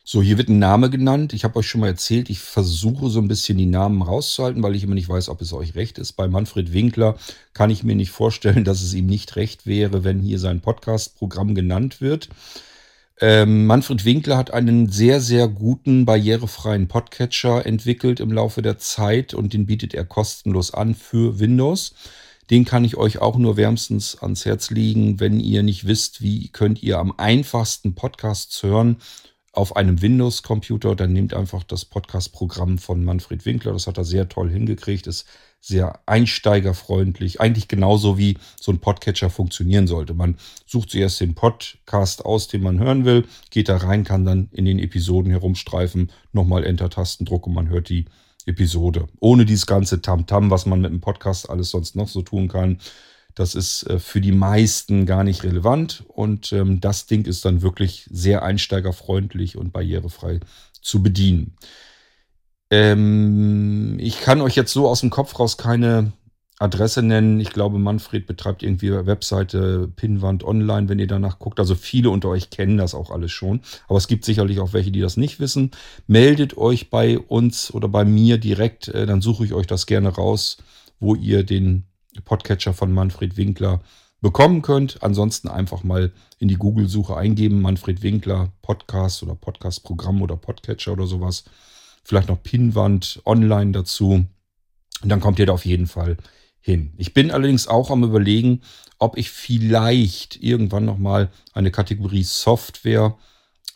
So, 0.09 0.23
hier 0.23 0.39
wird 0.39 0.49
ein 0.49 0.61
Name 0.61 0.89
genannt. 0.89 1.33
Ich 1.33 1.43
habe 1.43 1.57
euch 1.57 1.67
schon 1.67 1.81
mal 1.81 1.89
erzählt, 1.89 2.31
ich 2.31 2.39
versuche 2.39 3.11
so 3.11 3.19
ein 3.19 3.27
bisschen 3.27 3.59
die 3.59 3.67
Namen 3.67 4.03
rauszuhalten, 4.03 4.63
weil 4.63 4.77
ich 4.77 4.85
immer 4.85 4.95
nicht 4.95 5.09
weiß, 5.09 5.29
ob 5.29 5.41
es 5.41 5.53
euch 5.53 5.75
recht 5.75 5.99
ist. 5.99 6.13
Bei 6.13 6.29
Manfred 6.29 6.73
Winkler 6.73 7.17
kann 7.55 7.71
ich 7.71 7.83
mir 7.83 7.97
nicht 7.97 8.13
vorstellen, 8.13 8.63
dass 8.63 8.83
es 8.83 8.95
ihm 8.95 9.07
nicht 9.07 9.35
recht 9.35 9.67
wäre, 9.67 10.05
wenn 10.05 10.21
hier 10.21 10.39
sein 10.39 10.61
Podcast-Programm 10.61 11.57
genannt 11.57 12.01
wird. 12.01 12.29
Ähm, 13.21 13.67
Manfred 13.67 14.05
Winkler 14.05 14.37
hat 14.37 14.53
einen 14.53 14.89
sehr, 14.91 15.21
sehr 15.21 15.49
guten, 15.49 16.05
barrierefreien 16.05 16.87
Podcatcher 16.87 17.67
entwickelt 17.67 18.21
im 18.21 18.31
Laufe 18.31 18.63
der 18.63 18.79
Zeit 18.79 19.35
und 19.35 19.55
den 19.55 19.67
bietet 19.67 19.93
er 19.93 20.05
kostenlos 20.05 20.73
an 20.73 20.95
für 20.95 21.41
Windows. 21.41 21.97
Den 22.49 22.65
kann 22.65 22.85
ich 22.85 22.97
euch 22.97 23.19
auch 23.19 23.39
nur 23.39 23.57
wärmstens 23.57 24.23
ans 24.23 24.45
Herz 24.45 24.71
legen, 24.71 25.19
wenn 25.19 25.41
ihr 25.41 25.65
nicht 25.65 25.89
wisst, 25.89 26.23
wie 26.23 26.47
könnt 26.51 26.81
ihr 26.81 27.01
am 27.01 27.13
einfachsten 27.17 27.97
Podcasts 27.97 28.63
hören 28.63 28.99
auf 29.57 29.75
einem 29.75 30.03
Windows-Computer, 30.03 30.95
dann 30.95 31.13
nehmt 31.13 31.33
einfach 31.33 31.65
das 31.65 31.85
Podcast-Programm 31.85 32.79
von 32.79 33.05
Manfred 33.05 33.47
Winkler. 33.47 33.73
Das 33.73 33.87
hat 33.87 33.97
er 33.97 34.05
sehr 34.05 34.29
toll 34.29 34.51
hingekriegt, 34.51 35.07
ist 35.07 35.27
sehr 35.61 36.01
einsteigerfreundlich, 36.07 37.41
eigentlich 37.41 37.67
genauso 37.67 38.19
wie 38.19 38.37
so 38.61 38.71
ein 38.71 38.79
Podcatcher 38.79 39.31
funktionieren 39.31 39.87
sollte. 39.87 40.15
Man 40.15 40.37
sucht 40.67 40.91
zuerst 40.91 41.21
den 41.21 41.35
Podcast 41.35 42.25
aus, 42.25 42.49
den 42.49 42.63
man 42.63 42.79
hören 42.79 43.05
will, 43.05 43.25
geht 43.51 43.69
da 43.69 43.79
rein, 43.79 44.05
kann 44.05 44.25
dann 44.27 44.49
in 44.53 44.67
den 44.67 44.79
Episoden 44.79 45.31
herumstreifen, 45.31 46.13
nochmal 46.33 46.65
Enter-Tastendruck 46.65 47.47
und 47.47 47.55
man 47.55 47.69
hört 47.69 47.89
die 47.89 48.05
Episode. 48.45 49.09
Ohne 49.21 49.45
dieses 49.45 49.67
ganze 49.67 50.03
Tamtam, 50.03 50.45
-Tam, 50.45 50.51
was 50.51 50.67
man 50.67 50.83
mit 50.83 50.93
dem 50.93 51.01
Podcast 51.01 51.49
alles 51.51 51.71
sonst 51.71 51.97
noch 51.97 52.09
so 52.09 52.23
tun 52.23 52.49
kann. 52.49 52.79
Das 53.37 53.55
ist 53.55 53.85
äh, 53.85 54.01
für 54.01 54.21
die 54.21 54.33
meisten 54.33 55.07
gar 55.07 55.23
nicht 55.23 55.45
relevant 55.45 56.05
und 56.09 56.53
ähm, 56.53 56.81
das 56.81 57.07
Ding 57.07 57.27
ist 57.27 57.45
dann 57.45 57.63
wirklich 57.63 58.09
sehr 58.11 58.43
einsteigerfreundlich 58.43 59.57
und 59.57 59.73
barrierefrei 59.73 60.41
zu 60.81 61.03
bedienen. 61.03 61.57
Ähm, 62.71 63.99
ich 64.01 64.21
kann 64.21 64.41
euch 64.41 64.57
jetzt 64.57 64.73
so 64.73 64.89
aus 64.89 65.01
dem 65.01 65.11
Kopf 65.11 65.39
raus 65.39 65.59
keine 65.59 66.13
Adresse 66.59 67.03
nennen. 67.03 67.39
Ich 67.39 67.53
glaube, 67.53 67.79
Manfred 67.79 68.27
betreibt 68.27 68.63
irgendwie 68.63 68.91
Webseite 68.91 69.93
Pinwand 69.95 70.43
Online, 70.43 70.89
wenn 70.89 70.99
ihr 70.99 71.07
danach 71.07 71.39
guckt. 71.39 71.61
Also 71.61 71.75
viele 71.75 72.09
unter 72.09 72.31
euch 72.31 72.49
kennen 72.49 72.79
das 72.79 72.95
auch 72.95 73.11
alles 73.11 73.33
schon. 73.33 73.61
Aber 73.87 73.99
es 73.99 74.09
gibt 74.09 74.25
sicherlich 74.25 74.61
auch 74.61 74.73
welche, 74.73 74.91
die 74.91 75.01
das 75.01 75.19
nicht 75.19 75.41
wissen. 75.41 75.73
Meldet 76.07 76.57
euch 76.57 76.89
bei 76.89 77.19
uns 77.19 77.73
oder 77.73 77.89
bei 77.89 78.07
mir 78.07 78.39
direkt, 78.39 78.89
äh, 78.89 79.05
dann 79.05 79.21
suche 79.21 79.45
ich 79.45 79.53
euch 79.53 79.67
das 79.67 79.85
gerne 79.85 80.09
raus, 80.09 80.57
wo 80.99 81.15
ihr 81.15 81.45
den 81.45 81.85
Podcatcher 82.21 82.75
von 82.75 82.93
Manfred 82.93 83.37
Winkler 83.37 83.81
bekommen 84.21 84.63
könnt. 84.63 85.03
Ansonsten 85.03 85.49
einfach 85.49 85.85
mal 85.85 86.13
in 86.39 86.49
die 86.49 86.57
Google-Suche 86.57 87.17
eingeben, 87.17 87.61
Manfred 87.61 88.03
Winkler 88.03 88.53
Podcast 88.63 89.23
oder 89.23 89.35
Podcast-Programm 89.35 90.23
oder 90.23 90.37
Podcatcher 90.37 90.93
oder 90.93 91.07
sowas. 91.07 91.45
Vielleicht 92.05 92.29
noch 92.29 92.43
Pinwand 92.43 93.21
online 93.25 93.73
dazu. 93.73 94.27
Und 95.03 95.09
dann 95.09 95.21
kommt 95.21 95.39
ihr 95.39 95.47
da 95.47 95.53
auf 95.53 95.67
jeden 95.67 95.87
Fall 95.87 96.17
hin. 96.61 96.93
Ich 96.97 97.15
bin 97.15 97.31
allerdings 97.31 97.69
auch 97.69 97.91
am 97.91 98.03
überlegen, 98.03 98.63
ob 98.99 99.17
ich 99.17 99.31
vielleicht 99.31 100.43
irgendwann 100.43 100.85
nochmal 100.85 101.31
eine 101.53 101.71
Kategorie 101.71 102.25
Software 102.25 103.17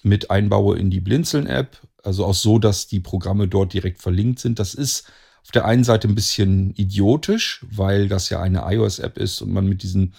mit 0.03 0.31
einbaue 0.31 0.79
in 0.79 0.91
die 0.91 1.01
Blinzeln-App. 1.01 1.77
Also 2.03 2.25
auch 2.25 2.35
so, 2.35 2.59
dass 2.59 2.89
die 2.89 3.01
Programme 3.01 3.47
dort 3.47 3.75
direkt 3.75 4.01
verlinkt 4.01 4.41
sind. 4.41 4.59
Das 4.59 4.75
ist 4.75 5.05
auf 5.43 5.51
der 5.53 5.65
einen 5.65 5.85
Seite 5.85 6.09
ein 6.09 6.15
bisschen 6.15 6.75
idiotisch, 6.75 7.65
weil 7.71 8.09
das 8.09 8.31
ja 8.31 8.41
eine 8.41 8.63
iOS-App 8.67 9.19
ist 9.19 9.43
und 9.43 9.53
man 9.53 9.67
mit 9.67 9.83
diesen 9.83 10.15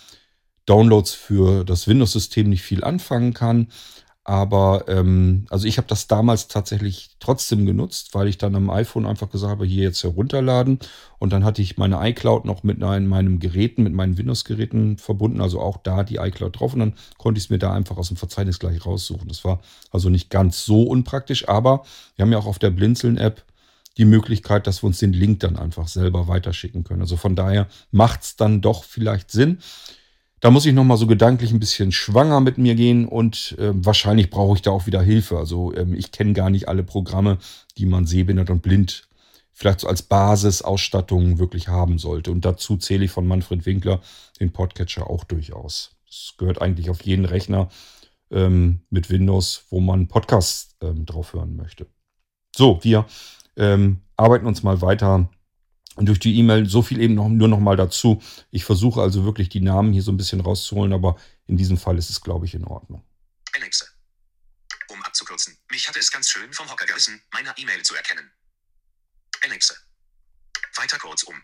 Downloads 0.65 1.13
für 1.13 1.63
das 1.63 1.87
Windows-System 1.87 2.49
nicht 2.49 2.63
viel 2.63 2.83
anfangen 2.83 3.33
kann. 3.33 3.67
Aber 4.23 4.85
ähm, 4.87 5.47
also 5.49 5.67
ich 5.67 5.77
habe 5.77 5.87
das 5.87 6.05
damals 6.07 6.47
tatsächlich 6.47 7.09
trotzdem 7.19 7.65
genutzt, 7.65 8.13
weil 8.13 8.27
ich 8.27 8.37
dann 8.37 8.55
am 8.55 8.69
iPhone 8.69 9.07
einfach 9.07 9.31
gesagt 9.31 9.51
habe, 9.51 9.65
hier 9.65 9.83
jetzt 9.83 10.03
herunterladen. 10.03 10.77
Und 11.17 11.33
dann 11.33 11.43
hatte 11.43 11.63
ich 11.63 11.77
meine 11.77 11.97
iCloud 12.07 12.45
noch 12.45 12.61
mit 12.61 12.77
meinen 12.77 13.39
Geräten, 13.39 13.81
mit 13.81 13.93
meinen 13.93 14.19
Windows-Geräten 14.19 14.99
verbunden, 14.99 15.41
also 15.41 15.59
auch 15.59 15.77
da 15.77 16.03
die 16.03 16.17
iCloud 16.17 16.59
drauf. 16.59 16.73
Und 16.73 16.79
dann 16.81 16.93
konnte 17.17 17.39
ich 17.39 17.45
es 17.45 17.49
mir 17.49 17.57
da 17.57 17.73
einfach 17.73 17.97
aus 17.97 18.09
dem 18.09 18.17
Verzeichnis 18.17 18.59
gleich 18.59 18.85
raussuchen. 18.85 19.27
Das 19.27 19.43
war 19.43 19.59
also 19.89 20.09
nicht 20.09 20.29
ganz 20.29 20.65
so 20.65 20.83
unpraktisch, 20.83 21.49
aber 21.49 21.83
wir 22.15 22.23
haben 22.23 22.31
ja 22.31 22.37
auch 22.37 22.45
auf 22.45 22.59
der 22.59 22.69
Blinzeln-App 22.69 23.43
die 23.97 24.05
Möglichkeit, 24.05 24.67
dass 24.67 24.83
wir 24.83 24.87
uns 24.87 24.99
den 24.99 25.13
Link 25.13 25.41
dann 25.41 25.57
einfach 25.57 25.87
selber 25.87 26.27
weiterschicken 26.27 26.83
können. 26.83 27.01
Also 27.01 27.17
von 27.17 27.35
daher 27.35 27.67
macht 27.91 28.23
es 28.23 28.35
dann 28.35 28.61
doch 28.61 28.83
vielleicht 28.83 29.31
Sinn. 29.31 29.59
Da 30.39 30.49
muss 30.49 30.65
ich 30.65 30.73
nochmal 30.73 30.97
so 30.97 31.05
gedanklich 31.05 31.51
ein 31.51 31.59
bisschen 31.59 31.91
schwanger 31.91 32.39
mit 32.39 32.57
mir 32.57 32.73
gehen 32.73 33.07
und 33.07 33.55
äh, 33.59 33.71
wahrscheinlich 33.73 34.29
brauche 34.29 34.55
ich 34.55 34.63
da 34.63 34.71
auch 34.71 34.87
wieder 34.87 35.01
Hilfe. 35.01 35.37
Also 35.37 35.73
ähm, 35.75 35.93
ich 35.93 36.11
kenne 36.11 36.33
gar 36.33 36.49
nicht 36.49 36.67
alle 36.67 36.83
Programme, 36.83 37.37
die 37.77 37.85
man 37.85 38.07
sehbehindert 38.07 38.49
und 38.49 38.61
blind 38.61 39.07
vielleicht 39.61 39.81
so 39.81 39.87
als 39.87 40.01
Basisausstattung 40.01 41.37
wirklich 41.37 41.67
haben 41.67 41.99
sollte. 41.99 42.31
Und 42.31 42.43
dazu 42.45 42.77
zähle 42.77 43.05
ich 43.05 43.11
von 43.11 43.27
Manfred 43.27 43.65
Winkler 43.67 44.01
den 44.39 44.51
Podcatcher 44.51 45.07
auch 45.07 45.23
durchaus. 45.23 45.91
Das 46.07 46.33
gehört 46.37 46.61
eigentlich 46.61 46.89
auf 46.89 47.01
jeden 47.03 47.25
Rechner 47.25 47.69
ähm, 48.31 48.81
mit 48.89 49.11
Windows, 49.11 49.65
wo 49.69 49.79
man 49.79 50.07
Podcasts 50.07 50.75
ähm, 50.81 51.05
drauf 51.05 51.33
hören 51.33 51.55
möchte. 51.55 51.85
So, 52.55 52.79
wir 52.81 53.05
ähm, 53.55 54.01
arbeiten 54.17 54.45
uns 54.45 54.63
mal 54.63 54.81
weiter 54.81 55.29
durch 55.97 56.19
die 56.19 56.37
E-Mail. 56.37 56.67
So 56.67 56.81
viel 56.81 57.01
eben 57.01 57.15
noch, 57.15 57.29
nur 57.29 57.47
noch 57.47 57.59
mal 57.59 57.75
dazu. 57.75 58.21
Ich 58.49 58.65
versuche 58.65 59.01
also 59.01 59.25
wirklich 59.25 59.49
die 59.49 59.61
Namen 59.61 59.93
hier 59.93 60.03
so 60.03 60.11
ein 60.11 60.17
bisschen 60.17 60.41
rauszuholen, 60.41 60.93
aber 60.93 61.17
in 61.47 61.57
diesem 61.57 61.77
Fall 61.77 61.97
ist 61.97 62.09
es, 62.09 62.21
glaube 62.21 62.45
ich, 62.45 62.53
in 62.53 62.65
Ordnung. 62.65 63.03
Alexa. 63.53 63.85
Um 64.89 65.01
abzukürzen, 65.03 65.57
mich 65.69 65.87
hatte 65.87 65.99
es 65.99 66.11
ganz 66.11 66.29
schön 66.29 66.51
vom 66.53 66.69
Hocker 66.69 66.85
gerissen, 66.85 67.21
meiner 67.33 67.57
E-Mail 67.57 67.81
zu 67.83 67.95
erkennen. 67.95 68.29
Alexa. 69.43 69.75
Weiter 70.75 70.97
kurzum. 70.97 71.35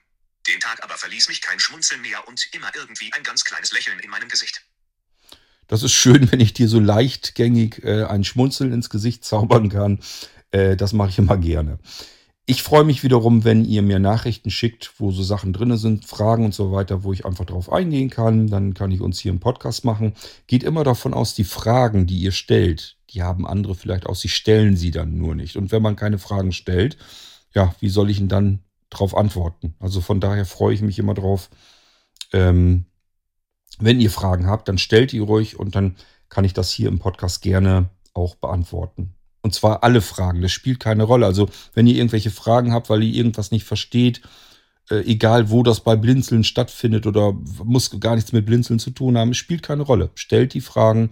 Den 0.48 0.60
Tag 0.60 0.84
aber 0.84 0.96
verließ 0.96 1.28
mich 1.28 1.42
kein 1.42 1.60
Schmunzeln 1.60 2.02
mehr 2.02 2.28
und 2.28 2.48
immer 2.54 2.74
irgendwie 2.76 3.12
ein 3.14 3.24
ganz 3.24 3.44
kleines 3.44 3.72
Lächeln 3.74 4.00
in 4.00 4.10
meinem 4.10 4.30
Gesicht. 4.30 4.62
Das 5.68 5.84
ist 5.84 5.94
schön, 5.94 6.32
wenn 6.32 6.40
ich 6.40 6.54
dir 6.54 6.68
so 6.68 6.80
leichtgängig 6.80 7.84
äh, 7.84 8.06
ein 8.06 8.24
Schmunzeln 8.24 8.72
ins 8.72 8.90
Gesicht 8.90 9.26
zaubern 9.26 9.70
kann. 9.70 10.00
Äh, 10.52 10.76
das 10.76 10.94
mache 10.94 11.10
ich 11.10 11.18
immer 11.18 11.38
gerne. 11.38 11.80
Ich 12.50 12.64
freue 12.64 12.86
mich 12.86 13.04
wiederum, 13.04 13.44
wenn 13.44 13.66
ihr 13.66 13.82
mir 13.82 14.00
Nachrichten 14.00 14.52
schickt, 14.52 14.94
wo 15.00 15.12
so 15.12 15.22
Sachen 15.22 15.52
drin 15.52 15.76
sind, 15.76 16.06
Fragen 16.06 16.46
und 16.46 16.54
so 16.54 16.72
weiter, 16.72 17.04
wo 17.04 17.12
ich 17.12 17.26
einfach 17.26 17.44
drauf 17.44 17.70
eingehen 17.70 18.10
kann. 18.10 18.48
Dann 18.48 18.74
kann 18.74 18.90
ich 18.92 19.02
uns 19.02 19.20
hier 19.20 19.34
einen 19.34 19.42
Podcast 19.42 19.84
machen. 19.84 20.14
Geht 20.48 20.64
immer 20.64 20.86
davon 20.86 21.14
aus, 21.14 21.36
die 21.36 21.44
Fragen, 21.44 22.08
die 22.08 22.20
ihr 22.20 22.32
stellt, 22.32 22.98
die 23.10 23.22
haben 23.22 23.46
andere 23.46 23.76
vielleicht 23.76 24.06
auch, 24.06 24.16
sie 24.16 24.30
stellen 24.30 24.78
sie 24.78 24.92
dann 24.92 25.18
nur 25.18 25.36
nicht. 25.36 25.58
Und 25.58 25.74
wenn 25.74 25.82
man 25.82 25.98
keine 25.98 26.20
Fragen 26.20 26.54
stellt, 26.54 26.98
ja, 27.54 27.76
wie 27.82 27.90
soll 27.90 28.10
ich 28.10 28.18
denn 28.18 28.30
dann 28.30 28.60
drauf 28.90 29.16
antworten? 29.16 29.76
Also 29.80 30.00
von 30.00 30.22
daher 30.22 30.46
freue 30.46 30.74
ich 30.74 30.82
mich 30.82 31.00
immer 31.00 31.14
drauf. 31.16 31.50
Ähm, 32.32 32.86
wenn 33.80 34.00
ihr 34.00 34.10
Fragen 34.10 34.48
habt, 34.48 34.70
dann 34.70 34.78
stellt 34.78 35.12
ihr 35.12 35.24
ruhig 35.24 35.60
und 35.60 35.76
dann 35.76 35.98
kann 36.30 36.46
ich 36.46 36.54
das 36.54 36.72
hier 36.72 36.88
im 36.88 37.00
Podcast 37.00 37.42
gerne 37.42 37.90
auch 38.14 38.36
beantworten. 38.36 39.17
Und 39.42 39.54
zwar 39.54 39.84
alle 39.84 40.02
Fragen. 40.02 40.42
Das 40.42 40.52
spielt 40.52 40.80
keine 40.80 41.04
Rolle. 41.04 41.26
Also, 41.26 41.50
wenn 41.74 41.88
ihr 41.88 41.96
irgendwelche 41.96 42.32
Fragen 42.32 42.74
habt, 42.74 42.90
weil 42.90 43.04
ihr 43.04 43.14
irgendwas 43.14 43.52
nicht 43.52 43.66
versteht, 43.66 44.22
äh, 44.90 45.02
egal 45.02 45.50
wo 45.50 45.64
das 45.64 45.82
bei 45.82 45.96
Blinzeln 45.96 46.44
stattfindet 46.44 47.06
oder 47.06 47.34
muss 47.64 48.00
gar 48.00 48.16
nichts 48.16 48.32
mit 48.32 48.46
Blinzeln 48.46 48.80
zu 48.80 48.92
tun 48.92 49.18
haben, 49.18 49.34
spielt 49.34 49.64
keine 49.64 49.84
Rolle. 49.84 50.12
Stellt 50.16 50.54
die 50.54 50.62
Fragen 50.62 51.12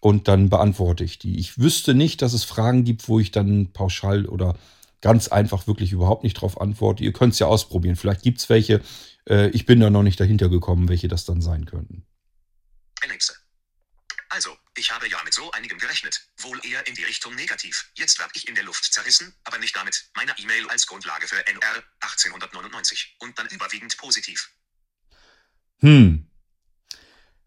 und 0.00 0.28
dann 0.28 0.48
beantworte 0.48 1.04
ich 1.04 1.18
die. 1.18 1.38
Ich 1.38 1.58
wüsste 1.58 1.94
nicht, 1.94 2.22
dass 2.22 2.32
es 2.32 2.44
Fragen 2.44 2.84
gibt, 2.84 3.08
wo 3.08 3.20
ich 3.20 3.30
dann 3.30 3.72
pauschal 3.72 4.26
oder 4.26 4.56
ganz 5.00 5.28
einfach 5.28 5.66
wirklich 5.66 5.92
überhaupt 5.92 6.24
nicht 6.24 6.34
drauf 6.34 6.60
antworte. 6.60 7.04
Ihr 7.04 7.12
könnt 7.12 7.32
es 7.32 7.38
ja 7.38 7.46
ausprobieren. 7.46 7.96
Vielleicht 7.96 8.22
gibt 8.22 8.38
es 8.38 8.48
welche. 8.48 8.80
Äh, 9.28 9.48
ich 9.50 9.66
bin 9.66 9.80
da 9.80 9.90
noch 9.90 10.02
nicht 10.02 10.20
dahinter 10.20 10.48
gekommen, 10.48 10.88
welche 10.88 11.08
das 11.08 11.24
dann 11.24 11.40
sein 11.40 11.64
könnten. 11.64 12.04
Alexa. 13.02 13.34
Also, 14.28 14.50
ich 14.76 14.92
habe 14.92 15.08
ja 15.08 15.18
mit 15.24 15.34
so 15.34 15.50
einigem 15.52 15.78
gerechnet, 15.78 16.28
wohl 16.38 16.60
eher 16.64 16.86
in 16.86 16.94
die 16.94 17.04
Richtung 17.04 17.34
negativ. 17.34 17.90
Jetzt 17.94 18.18
werd 18.18 18.30
ich 18.34 18.48
in 18.48 18.54
der 18.54 18.64
Luft 18.64 18.84
zerrissen, 18.84 19.34
aber 19.44 19.58
nicht 19.58 19.76
damit. 19.76 20.10
Meine 20.14 20.32
E-Mail 20.38 20.68
als 20.68 20.86
Grundlage 20.86 21.26
für 21.26 21.46
NR 21.46 21.82
1899 22.00 23.16
und 23.18 23.38
dann 23.38 23.46
überwiegend 23.48 23.96
positiv. 23.96 24.50
Hm. 25.80 26.26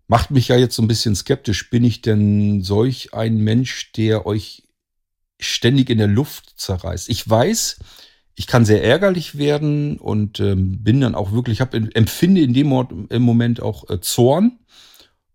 Macht 0.08 0.32
mich 0.32 0.50
ja 0.50 0.58
jetzt 0.58 0.76
so 0.76 0.82
ein 0.82 0.88
bisschen 0.88 1.16
skeptisch. 1.16 1.70
Bin 1.70 1.84
ich 1.84 2.02
denn 2.02 2.62
solch 2.62 3.14
ein 3.14 3.38
Mensch, 3.38 3.92
der 3.94 4.26
euch 4.26 4.64
ständig 5.40 5.90
in 5.90 5.98
der 5.98 6.08
Luft 6.08 6.60
zerreißt? 6.60 7.10
Ich 7.10 7.28
weiß, 7.28 7.80
ich 8.36 8.48
kann 8.48 8.66
sehr 8.66 8.84
ärgerlich 8.84 9.38
werden 9.38 9.98
und 9.98 10.40
ähm, 10.40 10.84
bin 10.84 11.00
dann 11.00 11.16
auch 11.16 11.32
wirklich, 11.32 11.62
hab, 11.62 11.74
empfinde 11.74 12.42
in 12.42 12.54
dem 12.54 12.68
Moment 12.68 13.62
auch 13.62 13.90
äh, 13.90 14.02
Zorn 14.02 14.60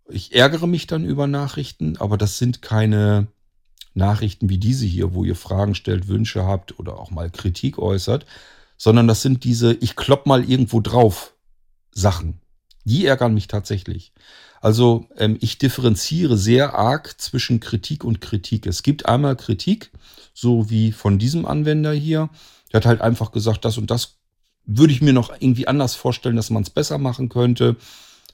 ich 0.09 0.35
ärgere 0.35 0.67
mich 0.67 0.87
dann 0.87 1.05
über 1.05 1.27
Nachrichten, 1.27 1.97
aber 1.99 2.17
das 2.17 2.39
sind 2.39 2.63
keine 2.63 3.29
Nachrichten 3.95 4.49
wie 4.49 4.59
diese 4.59 4.87
hier, 4.87 5.15
wo 5.15 5.25
ihr 5.25 5.37
Fragen 5.37 5.75
stellt, 5.75 6.09
Wünsche 6.09 6.45
habt 6.45 6.79
oder 6.79 6.99
auch 6.99 7.11
mal 7.11 7.31
Kritik 7.31 7.79
äußert, 7.79 8.27
sondern 8.77 9.09
das 9.09 9.23
sind 9.23 9.45
diese, 9.45 9.75
ich 9.75 9.97
klopp 9.97 10.27
mal 10.27 10.49
irgendwo 10.49 10.81
drauf 10.81 11.35
Sachen. 11.93 12.41
Die 12.85 13.05
ärgern 13.05 13.35
mich 13.35 13.49
tatsächlich. 13.49 14.13
Also 14.61 15.07
ähm, 15.17 15.37
ich 15.41 15.59
differenziere 15.59 16.37
sehr 16.37 16.75
arg 16.75 17.21
zwischen 17.21 17.61
Kritik 17.61 18.05
und 18.05 18.21
Kritik. 18.21 18.67
Es 18.67 18.83
gibt 18.83 19.07
einmal 19.07 19.37
Kritik, 19.37 19.91
so 20.33 20.71
wie 20.71 20.93
von 20.93 21.19
diesem 21.19 21.45
Anwender 21.45 21.93
hier. 21.93 22.31
Der 22.73 22.79
hat 22.79 22.87
halt 22.87 23.01
einfach 23.01 23.33
gesagt, 23.33 23.65
das 23.65 23.79
und 23.79 23.91
das 23.91 24.17
würde 24.65 24.93
ich 24.93 25.03
mir 25.03 25.13
noch 25.13 25.33
irgendwie 25.39 25.67
anders 25.67 25.95
vorstellen, 25.95 26.37
dass 26.37 26.51
man 26.51 26.63
es 26.63 26.71
besser 26.71 26.99
machen 26.99 27.29
könnte 27.29 27.77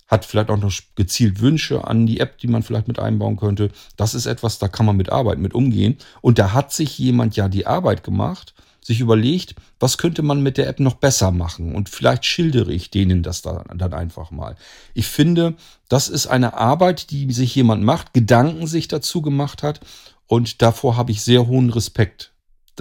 hat 0.06 0.25
vielleicht 0.25 0.50
auch 0.50 0.58
noch 0.58 0.73
gezielt 0.96 1.40
Wünsche 1.40 1.87
an 1.87 2.06
die 2.06 2.20
App, 2.20 2.38
die 2.38 2.46
man 2.46 2.62
vielleicht 2.62 2.88
mit 2.88 2.99
einbauen 2.99 3.37
könnte. 3.37 3.70
Das 3.96 4.14
ist 4.14 4.26
etwas, 4.26 4.58
da 4.58 4.68
kann 4.68 4.87
man 4.87 4.96
mit 4.96 5.11
arbeiten, 5.11 5.40
mit 5.40 5.54
umgehen. 5.54 5.96
Und 6.20 6.38
da 6.38 6.52
hat 6.52 6.73
sich 6.73 6.99
jemand 6.99 7.37
ja 7.37 7.49
die 7.49 7.66
Arbeit 7.66 8.04
gemacht, 8.04 8.54
sich 8.82 9.00
überlegt, 9.00 9.54
was 9.80 9.96
könnte 9.96 10.20
man 10.20 10.42
mit 10.42 10.58
der 10.58 10.68
App 10.68 10.78
noch 10.78 10.96
besser 10.96 11.30
machen? 11.30 11.75
Und 11.75 11.88
vielleicht 11.88 12.26
schildere 12.26 12.73
ich 12.73 12.90
denen 12.90 13.23
das 13.23 13.40
dann, 13.40 13.64
dann 13.75 13.94
einfach 13.94 14.30
mal. 14.30 14.56
Ich 14.92 15.06
finde, 15.06 15.54
das 15.88 16.08
ist 16.08 16.26
eine 16.26 16.54
Arbeit, 16.54 17.11
die 17.11 17.32
sich 17.32 17.54
jemand 17.54 17.82
macht, 17.82 18.12
Gedanken 18.12 18.66
sich 18.66 18.88
dazu 18.88 19.23
gemacht 19.23 19.62
hat 19.62 19.80
Und 20.26 20.61
davor 20.61 20.96
habe 20.96 21.12
ich 21.12 21.23
sehr 21.23 21.46
hohen 21.46 21.70
Respekt. 21.70 22.32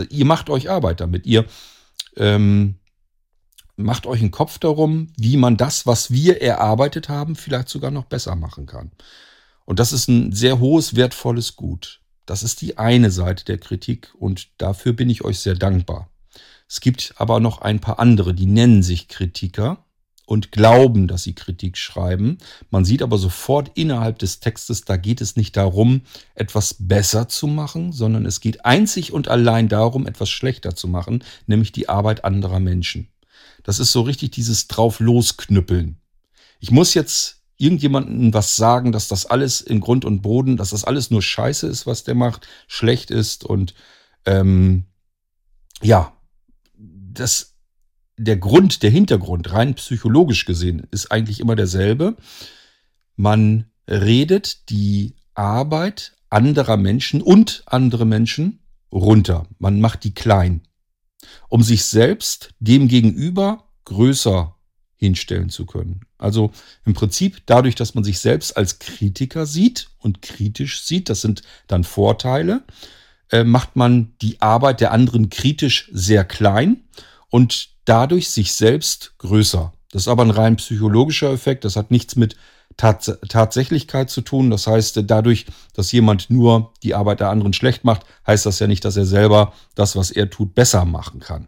Ihr 0.10 0.26
macht 0.26 0.50
euch 0.50 0.70
Arbeit 0.70 1.00
damit. 1.00 1.26
Ihr 1.26 1.46
ähm, 2.18 2.76
macht 3.76 4.06
euch 4.06 4.22
einen 4.22 4.32
Kopf 4.32 4.60
darum, 4.60 5.08
wie 5.18 5.38
man 5.38 5.58
das, 5.58 5.86
was 5.86 6.12
wir 6.12 6.42
erarbeitet 6.42 7.10
haben, 7.10 7.36
vielleicht 7.36 7.70
sogar 7.70 7.92
noch 7.92 8.06
besser 8.06 8.36
machen 8.36 8.66
kann. 8.66 8.92
Und 9.66 9.80
das 9.80 9.94
ist 9.94 10.08
ein 10.08 10.32
sehr 10.32 10.60
hohes, 10.60 10.96
wertvolles 10.96 11.56
Gut. 11.56 12.02
Das 12.26 12.44
ist 12.44 12.62
die 12.62 12.78
eine 12.78 13.12
Seite 13.12 13.46
der 13.46 13.58
Kritik 13.58 14.14
und 14.18 14.50
dafür 14.58 14.94
bin 14.94 15.10
ich 15.10 15.24
euch 15.24 15.40
sehr 15.40 15.56
dankbar. 15.56 16.10
Es 16.70 16.80
gibt 16.80 17.14
aber 17.18 17.40
noch 17.40 17.62
ein 17.62 17.80
paar 17.80 18.00
andere, 18.00 18.34
die 18.34 18.46
nennen 18.46 18.84
sich 18.84 19.08
Kritiker 19.08 19.86
und 20.26 20.52
glauben, 20.52 21.08
dass 21.08 21.24
sie 21.24 21.36
Kritik 21.36 21.78
schreiben. 21.78 22.38
Man 22.70 22.86
sieht 22.86 23.02
aber 23.02 23.18
sofort 23.18 23.72
innerhalb 23.76 24.20
des 24.20 24.40
Textes, 24.40 24.86
da 24.86 24.96
geht 24.98 25.20
es 25.22 25.36
nicht 25.36 25.58
darum, 25.58 26.02
etwas 26.34 26.76
besser 26.80 27.28
zu 27.28 27.48
machen, 27.48 27.92
sondern 27.92 28.26
es 28.26 28.40
geht 28.40 28.66
einzig 28.66 29.12
und 29.12 29.28
allein 29.28 29.68
darum, 29.68 30.08
etwas 30.08 30.30
schlechter 30.30 30.76
zu 30.76 30.88
machen, 30.88 31.24
nämlich 31.46 31.74
die 31.74 31.90
Arbeit 31.90 32.24
anderer 32.24 32.60
Menschen. 32.60 33.10
Das 33.64 33.80
ist 33.80 33.92
so 33.92 34.02
richtig 34.02 34.32
dieses 34.32 34.68
drauf 34.68 35.00
losknüppeln. 35.00 35.98
Ich 36.60 36.72
muss 36.72 36.94
jetzt 36.94 37.42
irgendjemandem 37.58 38.34
was 38.34 38.56
sagen, 38.56 38.92
dass 38.92 39.08
das 39.08 39.26
alles 39.26 39.62
in 39.62 39.80
Grund 39.80 40.06
und 40.06 40.22
Boden, 40.22 40.58
dass 40.58 40.72
das 40.72 40.84
alles 40.84 41.12
nur 41.12 41.22
Scheiße 41.22 41.68
ist, 41.68 41.88
was 41.88 42.04
der 42.04 42.16
macht, 42.16 42.48
schlecht 42.68 43.12
ist 43.12 43.44
und 43.44 43.74
ähm, 44.26 44.86
ja, 45.82 46.14
das, 46.76 47.56
der 48.18 48.38
Grund, 48.38 48.84
der 48.84 48.90
Hintergrund, 48.90 49.52
rein 49.52 49.76
psychologisch 49.76 50.46
gesehen, 50.46 50.88
ist 50.92 51.12
eigentlich 51.12 51.40
immer 51.40 51.56
derselbe. 51.56 52.16
Man 53.16 53.66
redet 53.88 54.70
die 54.70 55.16
Arbeit 55.34 56.16
anderer 56.30 56.78
Menschen 56.78 57.22
und 57.22 57.64
andere 57.66 58.06
Menschen 58.06 58.60
runter. 58.92 59.48
Man 59.60 59.80
macht 59.82 60.04
die 60.04 60.14
klein, 60.14 60.62
um 61.50 61.64
sich 61.64 61.86
selbst 61.86 62.50
dem 62.60 62.88
gegenüber 62.88 63.66
größer 63.86 64.56
hinstellen 64.96 65.50
zu 65.50 65.66
können. 65.66 66.02
Also 66.18 66.52
im 66.86 66.94
Prinzip 66.94 67.42
dadurch, 67.46 67.76
dass 67.76 67.94
man 67.94 68.04
sich 68.04 68.20
selbst 68.20 68.56
als 68.56 68.80
Kritiker 68.80 69.46
sieht 69.46 69.90
und 70.00 70.22
kritisch 70.22 70.84
sieht, 70.84 71.10
das 71.10 71.22
sind 71.22 71.42
dann 71.68 71.84
Vorteile, 71.84 72.64
äh, 73.30 73.44
macht 73.44 73.76
man 73.76 74.14
die 74.22 74.42
Arbeit 74.42 74.80
der 74.80 74.92
anderen 74.92 75.30
kritisch 75.30 75.90
sehr 75.92 76.24
klein 76.24 76.84
und 77.30 77.70
dadurch 77.86 78.30
sich 78.30 78.54
selbst 78.54 79.16
größer. 79.18 79.74
Das 79.92 80.04
ist 80.04 80.08
aber 80.08 80.24
ein 80.24 80.32
rein 80.32 80.56
psychologischer 80.56 81.32
Effekt, 81.32 81.66
das 81.66 81.76
hat 81.76 81.92
nichts 81.92 82.16
mit 82.16 82.36
Tats 82.78 83.12
Tatsächlichkeit 83.30 84.10
zu 84.10 84.22
tun. 84.22 84.50
Das 84.50 84.68
heißt, 84.68 85.04
dadurch, 85.06 85.46
dass 85.74 85.92
jemand 85.92 86.30
nur 86.30 86.74
die 86.84 86.96
Arbeit 86.96 87.20
der 87.20 87.30
anderen 87.30 87.54
schlecht 87.54 87.84
macht, 87.84 88.06
heißt 88.26 88.46
das 88.46 88.60
ja 88.60 88.68
nicht, 88.68 88.86
dass 88.86 88.98
er 88.98 89.06
selber 89.06 89.54
das, 89.76 89.96
was 89.96 90.12
er 90.12 90.30
tut, 90.30 90.56
besser 90.56 90.86
machen 90.86 91.20
kann. 91.20 91.48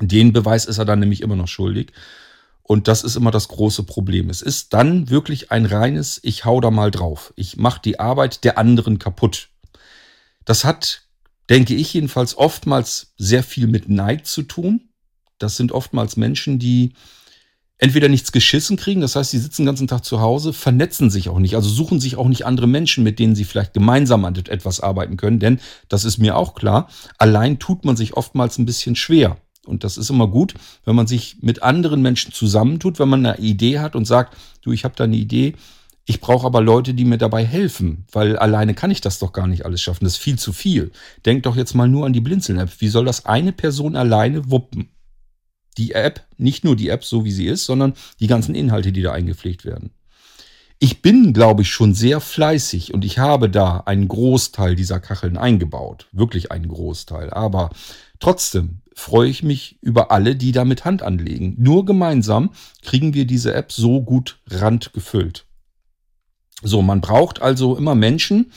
Den 0.00 0.32
Beweis 0.32 0.66
ist 0.66 0.78
er 0.78 0.84
dann 0.84 1.00
nämlich 1.00 1.20
immer 1.20 1.36
noch 1.36 1.48
schuldig. 1.48 1.92
Und 2.62 2.88
das 2.88 3.04
ist 3.04 3.16
immer 3.16 3.30
das 3.30 3.48
große 3.48 3.82
Problem. 3.82 4.30
Es 4.30 4.40
ist 4.40 4.72
dann 4.72 5.10
wirklich 5.10 5.52
ein 5.52 5.66
reines, 5.66 6.18
ich 6.22 6.46
hau 6.46 6.60
da 6.60 6.70
mal 6.70 6.90
drauf. 6.90 7.32
Ich 7.36 7.58
mache 7.58 7.80
die 7.84 8.00
Arbeit 8.00 8.42
der 8.42 8.56
anderen 8.56 8.98
kaputt. 8.98 9.50
Das 10.46 10.64
hat, 10.64 11.02
denke 11.50 11.74
ich 11.74 11.92
jedenfalls, 11.92 12.36
oftmals 12.36 13.12
sehr 13.18 13.42
viel 13.42 13.66
mit 13.66 13.90
Neid 13.90 14.26
zu 14.26 14.42
tun. 14.42 14.88
Das 15.38 15.56
sind 15.56 15.72
oftmals 15.72 16.16
Menschen, 16.16 16.58
die 16.58 16.94
entweder 17.78 18.08
nichts 18.08 18.32
geschissen 18.32 18.76
kriegen, 18.76 19.00
das 19.00 19.16
heißt, 19.16 19.30
sie 19.30 19.38
sitzen 19.38 19.62
den 19.62 19.66
ganzen 19.66 19.88
Tag 19.88 20.04
zu 20.04 20.20
Hause, 20.20 20.52
vernetzen 20.52 21.10
sich 21.10 21.28
auch 21.28 21.38
nicht, 21.38 21.56
also 21.56 21.68
suchen 21.68 22.00
sich 22.00 22.16
auch 22.16 22.28
nicht 22.28 22.46
andere 22.46 22.66
Menschen, 22.66 23.04
mit 23.04 23.18
denen 23.18 23.34
sie 23.34 23.44
vielleicht 23.44 23.74
gemeinsam 23.74 24.24
an 24.24 24.36
etwas 24.36 24.80
arbeiten 24.80 25.16
können, 25.16 25.40
denn 25.40 25.60
das 25.88 26.04
ist 26.04 26.18
mir 26.18 26.36
auch 26.36 26.54
klar, 26.54 26.88
allein 27.18 27.58
tut 27.58 27.84
man 27.84 27.96
sich 27.96 28.16
oftmals 28.16 28.58
ein 28.58 28.66
bisschen 28.66 28.96
schwer. 28.96 29.36
Und 29.66 29.82
das 29.82 29.96
ist 29.96 30.10
immer 30.10 30.28
gut, 30.28 30.54
wenn 30.84 30.94
man 30.94 31.06
sich 31.06 31.38
mit 31.40 31.62
anderen 31.62 32.02
Menschen 32.02 32.32
zusammentut, 32.32 32.98
wenn 32.98 33.08
man 33.08 33.24
eine 33.24 33.38
Idee 33.38 33.78
hat 33.78 33.96
und 33.96 34.04
sagt, 34.04 34.36
du, 34.60 34.72
ich 34.72 34.84
habe 34.84 34.94
da 34.94 35.04
eine 35.04 35.16
Idee, 35.16 35.54
ich 36.06 36.20
brauche 36.20 36.46
aber 36.46 36.60
Leute, 36.60 36.92
die 36.92 37.06
mir 37.06 37.16
dabei 37.16 37.46
helfen, 37.46 38.04
weil 38.12 38.36
alleine 38.36 38.74
kann 38.74 38.90
ich 38.90 39.00
das 39.00 39.18
doch 39.18 39.32
gar 39.32 39.46
nicht 39.46 39.64
alles 39.64 39.80
schaffen. 39.80 40.04
Das 40.04 40.14
ist 40.14 40.22
viel 40.22 40.38
zu 40.38 40.52
viel. 40.52 40.92
Denk 41.24 41.44
doch 41.44 41.56
jetzt 41.56 41.74
mal 41.74 41.88
nur 41.88 42.04
an 42.04 42.12
die 42.12 42.20
Blinzeln-App. 42.20 42.70
Wie 42.78 42.88
soll 42.88 43.06
das 43.06 43.24
eine 43.24 43.52
Person 43.52 43.96
alleine 43.96 44.50
wuppen? 44.50 44.90
Die 45.76 45.92
App, 45.92 46.26
nicht 46.36 46.64
nur 46.64 46.76
die 46.76 46.88
App, 46.88 47.04
so 47.04 47.24
wie 47.24 47.32
sie 47.32 47.46
ist, 47.46 47.64
sondern 47.64 47.94
die 48.20 48.26
ganzen 48.26 48.54
Inhalte, 48.54 48.92
die 48.92 49.02
da 49.02 49.12
eingepflegt 49.12 49.64
werden. 49.64 49.90
Ich 50.78 51.02
bin, 51.02 51.32
glaube 51.32 51.62
ich, 51.62 51.70
schon 51.70 51.94
sehr 51.94 52.20
fleißig 52.20 52.92
und 52.92 53.04
ich 53.04 53.18
habe 53.18 53.48
da 53.48 53.78
einen 53.86 54.08
Großteil 54.08 54.74
dieser 54.74 55.00
Kacheln 55.00 55.36
eingebaut. 55.36 56.08
Wirklich 56.12 56.52
einen 56.52 56.68
Großteil. 56.68 57.30
Aber 57.30 57.70
trotzdem, 58.20 58.82
freue 58.94 59.28
ich 59.28 59.42
mich 59.42 59.78
über 59.82 60.10
alle, 60.10 60.36
die 60.36 60.52
damit 60.52 60.84
Hand 60.84 61.02
anlegen. 61.02 61.54
Nur 61.58 61.84
gemeinsam 61.84 62.50
kriegen 62.82 63.12
wir 63.12 63.26
diese 63.26 63.52
App 63.54 63.72
so 63.72 64.02
gut 64.02 64.38
randgefüllt. 64.46 65.46
So, 66.62 66.80
man 66.80 67.00
braucht 67.00 67.42
also 67.42 67.76
immer 67.76 67.94
Menschen, 67.94 68.52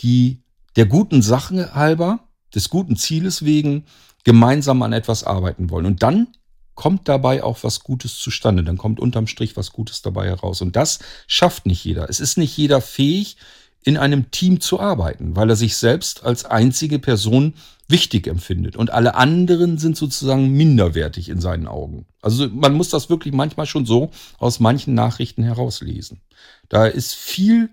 die 0.00 0.42
der 0.76 0.86
guten 0.86 1.22
Sache 1.22 1.74
halber, 1.74 2.28
des 2.54 2.70
guten 2.70 2.96
Zieles 2.96 3.44
wegen, 3.44 3.84
gemeinsam 4.24 4.82
an 4.82 4.92
etwas 4.92 5.24
arbeiten 5.24 5.70
wollen. 5.70 5.86
Und 5.86 6.02
dann 6.02 6.28
kommt 6.74 7.08
dabei 7.08 7.42
auch 7.42 7.62
was 7.62 7.80
Gutes 7.80 8.18
zustande. 8.18 8.64
Dann 8.64 8.78
kommt 8.78 9.00
unterm 9.00 9.26
Strich 9.26 9.56
was 9.56 9.72
Gutes 9.72 10.02
dabei 10.02 10.26
heraus. 10.26 10.62
Und 10.62 10.76
das 10.76 11.00
schafft 11.26 11.66
nicht 11.66 11.84
jeder. 11.84 12.08
Es 12.08 12.20
ist 12.20 12.38
nicht 12.38 12.56
jeder 12.56 12.80
fähig, 12.80 13.36
in 13.84 13.96
einem 13.96 14.30
Team 14.30 14.60
zu 14.60 14.80
arbeiten, 14.80 15.34
weil 15.34 15.50
er 15.50 15.56
sich 15.56 15.76
selbst 15.76 16.24
als 16.24 16.44
einzige 16.44 16.98
Person 16.98 17.54
wichtig 17.88 18.26
empfindet 18.26 18.76
und 18.76 18.90
alle 18.90 19.16
anderen 19.16 19.76
sind 19.76 19.96
sozusagen 19.96 20.50
minderwertig 20.52 21.28
in 21.28 21.40
seinen 21.40 21.66
Augen. 21.66 22.06
Also 22.22 22.48
man 22.48 22.74
muss 22.74 22.90
das 22.90 23.10
wirklich 23.10 23.34
manchmal 23.34 23.66
schon 23.66 23.84
so 23.84 24.10
aus 24.38 24.60
manchen 24.60 24.94
Nachrichten 24.94 25.42
herauslesen. 25.42 26.20
Da 26.68 26.86
ist 26.86 27.14
viel 27.14 27.70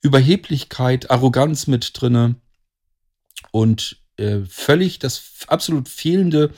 Überheblichkeit, 0.00 1.10
Arroganz 1.10 1.66
mit 1.66 1.92
drinne 1.94 2.36
und 3.52 3.98
äh, 4.16 4.40
völlig 4.48 4.98
das 4.98 5.22
absolut 5.46 5.88
fehlende, 5.88 6.50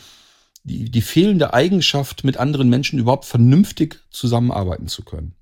die, 0.64 0.90
die 0.90 1.02
fehlende 1.02 1.54
Eigenschaft, 1.54 2.24
mit 2.24 2.36
anderen 2.36 2.68
Menschen 2.68 2.98
überhaupt 2.98 3.24
vernünftig 3.24 4.00
zusammenarbeiten 4.10 4.88
zu 4.88 5.02
können. 5.02 5.34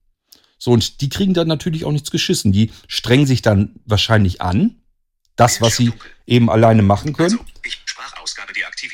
So, 0.59 0.73
und 0.73 1.01
die 1.01 1.09
kriegen 1.09 1.35
dann 1.35 1.49
natürlich 1.49 1.85
auch 1.85 1.93
nichts 1.93 2.11
geschissen. 2.11 2.53
Die 2.53 2.71
strengen 2.87 3.27
sich 3.27 3.43
dann 3.43 3.81
wahrscheinlich 3.87 4.43
an, 4.43 4.77
das, 5.37 5.61
was 5.63 5.77
sie 5.77 5.93
eben 6.27 6.51
alleine 6.51 6.83
machen 6.83 7.15
können. 7.15 7.39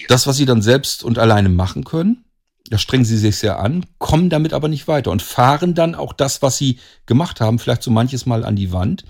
Das, 0.09 0.27
was 0.27 0.37
sie 0.37 0.47
dann 0.47 0.63
selbst 0.63 1.03
und 1.03 1.19
alleine 1.19 1.49
machen 1.49 1.85
können, 1.85 2.25
da 2.71 2.79
strengen 2.79 3.05
sie 3.05 3.19
sich 3.19 3.37
sehr 3.37 3.59
an, 3.59 3.85
kommen 3.99 4.31
damit 4.31 4.53
aber 4.53 4.69
nicht 4.69 4.87
weiter 4.89 5.11
und 5.11 5.23
fahren 5.23 5.75
dann 5.75 5.95
auch 5.95 6.13
das, 6.13 6.43
was 6.43 6.57
sie 6.57 6.79
gemacht 7.07 7.41
haben, 7.41 7.59
vielleicht 7.59 7.83
so 7.83 7.91
manches 7.91 8.27
Mal 8.27 8.45
an 8.45 8.57
die 8.57 8.73
Wand, 8.73 9.05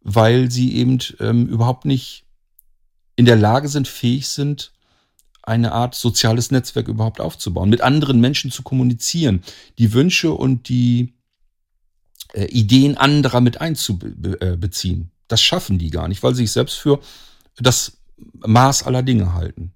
weil 0.00 0.50
sie 0.50 0.76
eben 0.76 0.98
ähm, 1.20 1.46
überhaupt 1.46 1.84
nicht 1.86 2.24
in 3.16 3.24
der 3.24 3.36
Lage 3.36 3.68
sind, 3.68 3.88
fähig 3.88 4.28
sind, 4.28 4.72
eine 5.46 5.72
Art 5.72 5.94
soziales 5.94 6.50
Netzwerk 6.50 6.88
überhaupt 6.88 7.20
aufzubauen, 7.20 7.68
mit 7.68 7.82
anderen 7.82 8.20
Menschen 8.20 8.50
zu 8.50 8.62
kommunizieren, 8.62 9.42
die 9.78 9.92
Wünsche 9.92 10.32
und 10.32 10.68
die 10.68 11.14
äh, 12.32 12.46
Ideen 12.46 12.96
anderer 12.96 13.40
mit 13.40 13.60
einzubeziehen. 13.60 15.10
Das 15.28 15.42
schaffen 15.42 15.78
die 15.78 15.90
gar 15.90 16.08
nicht, 16.08 16.22
weil 16.22 16.34
sie 16.34 16.42
sich 16.44 16.52
selbst 16.52 16.76
für 16.76 17.00
das 17.56 17.98
Maß 18.16 18.84
aller 18.84 19.02
Dinge 19.02 19.34
halten. 19.34 19.72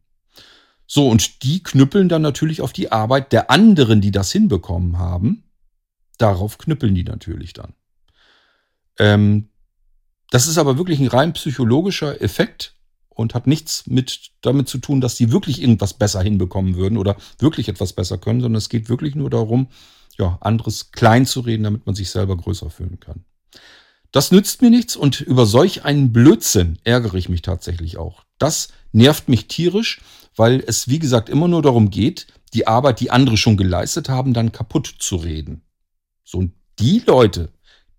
So, 0.86 1.08
und 1.08 1.42
die 1.42 1.62
knüppeln 1.62 2.08
dann 2.08 2.22
natürlich 2.22 2.62
auf 2.62 2.72
die 2.72 2.90
Arbeit 2.90 3.32
der 3.32 3.50
anderen, 3.50 4.00
die 4.00 4.10
das 4.10 4.32
hinbekommen 4.32 4.98
haben. 4.98 5.44
Darauf 6.16 6.56
knüppeln 6.56 6.94
die 6.94 7.04
natürlich 7.04 7.52
dann. 7.52 7.74
Ähm, 8.98 9.50
das 10.30 10.46
ist 10.46 10.58
aber 10.58 10.78
wirklich 10.78 10.98
ein 10.98 11.08
rein 11.08 11.34
psychologischer 11.34 12.20
Effekt 12.22 12.74
und 13.18 13.34
hat 13.34 13.48
nichts 13.48 13.86
mit 13.88 14.30
damit 14.42 14.68
zu 14.68 14.78
tun, 14.78 15.00
dass 15.00 15.16
die 15.16 15.32
wirklich 15.32 15.60
irgendwas 15.60 15.92
besser 15.92 16.22
hinbekommen 16.22 16.76
würden 16.76 16.96
oder 16.96 17.16
wirklich 17.40 17.68
etwas 17.68 17.92
besser 17.92 18.16
können, 18.16 18.40
sondern 18.40 18.58
es 18.58 18.68
geht 18.68 18.88
wirklich 18.88 19.16
nur 19.16 19.28
darum, 19.28 19.66
ja, 20.16 20.38
anderes 20.40 20.92
klein 20.92 21.26
zu 21.26 21.40
reden, 21.40 21.64
damit 21.64 21.84
man 21.84 21.96
sich 21.96 22.10
selber 22.10 22.36
größer 22.36 22.70
fühlen 22.70 23.00
kann. 23.00 23.24
Das 24.12 24.30
nützt 24.30 24.62
mir 24.62 24.70
nichts 24.70 24.94
und 24.94 25.20
über 25.20 25.46
solch 25.46 25.84
einen 25.84 26.12
Blödsinn 26.12 26.78
ärgere 26.84 27.16
ich 27.16 27.28
mich 27.28 27.42
tatsächlich 27.42 27.98
auch. 27.98 28.22
Das 28.38 28.68
nervt 28.92 29.28
mich 29.28 29.48
tierisch, 29.48 30.00
weil 30.36 30.62
es, 30.64 30.86
wie 30.86 31.00
gesagt, 31.00 31.28
immer 31.28 31.48
nur 31.48 31.62
darum 31.62 31.90
geht, 31.90 32.28
die 32.54 32.68
Arbeit, 32.68 33.00
die 33.00 33.10
andere 33.10 33.36
schon 33.36 33.56
geleistet 33.56 34.08
haben, 34.08 34.32
dann 34.32 34.52
kaputt 34.52 34.94
zu 34.98 35.16
reden. 35.16 35.62
So, 36.24 36.38
und 36.38 36.52
die 36.78 37.02
Leute, 37.04 37.50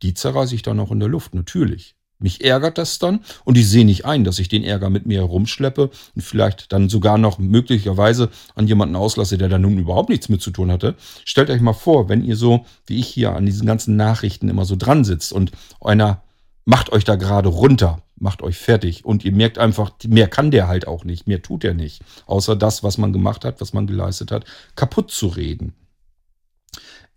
die 0.02 0.14
zerreiße 0.14 0.56
ich 0.56 0.62
dann 0.62 0.80
auch 0.80 0.92
in 0.92 1.02
der 1.02 1.10
Luft, 1.10 1.36
natürlich. 1.36 1.96
Mich 2.22 2.44
ärgert 2.44 2.78
das 2.78 3.00
dann 3.00 3.22
und 3.46 3.58
ich 3.58 3.70
sehe 3.70 3.86
nicht 3.86 4.06
ein, 4.06 4.26
dass 4.26 4.40
ich 4.40 4.50
den 4.50 4.66
Ärger 4.66 4.90
mit 4.90 5.06
mir 5.06 5.20
herumschleppe 5.20 5.90
und 6.16 6.22
vielleicht 6.22 6.74
dann 6.74 6.90
sogar 6.90 7.18
noch 7.18 7.40
möglicherweise 7.40 8.30
an 8.56 8.68
jemanden 8.68 8.98
auslasse, 8.98 9.38
der 9.38 9.48
da 9.48 9.58
nun 9.58 9.78
überhaupt 9.78 10.10
nichts 10.10 10.28
mit 10.28 10.42
zu 10.42 10.52
tun 10.52 10.70
hatte. 10.70 10.96
Stellt 11.24 11.50
euch 11.50 11.62
mal 11.62 11.72
vor, 11.72 12.10
wenn 12.10 12.26
ihr 12.26 12.36
so 12.36 12.66
wie 12.86 13.00
ich 13.00 13.08
hier 13.08 13.36
an 13.36 13.46
diesen 13.46 13.66
ganzen 13.66 13.96
Nachrichten 13.96 14.50
immer 14.50 14.66
so 14.66 14.76
dran 14.76 15.06
sitzt 15.06 15.32
und 15.32 15.52
einer 15.80 16.22
macht 16.66 16.92
euch 16.92 17.06
da 17.06 17.16
gerade 17.16 17.48
runter, 17.48 18.04
macht 18.18 18.42
euch 18.42 18.58
fertig 18.58 19.06
und 19.06 19.24
ihr 19.24 19.32
merkt 19.32 19.58
einfach, 19.58 19.92
mehr 20.06 20.28
kann 20.28 20.52
der 20.52 20.68
halt 20.68 20.88
auch 20.88 21.06
nicht, 21.06 21.26
mehr 21.26 21.42
tut 21.42 21.64
er 21.64 21.74
nicht, 21.74 22.02
außer 22.26 22.58
das, 22.58 22.84
was 22.84 22.98
man 22.98 23.14
gemacht 23.14 23.46
hat, 23.46 23.62
was 23.62 23.72
man 23.72 23.88
geleistet 23.88 24.32
hat, 24.32 24.44
kaputt 24.76 25.10
zu 25.10 25.28
reden. 25.28 25.74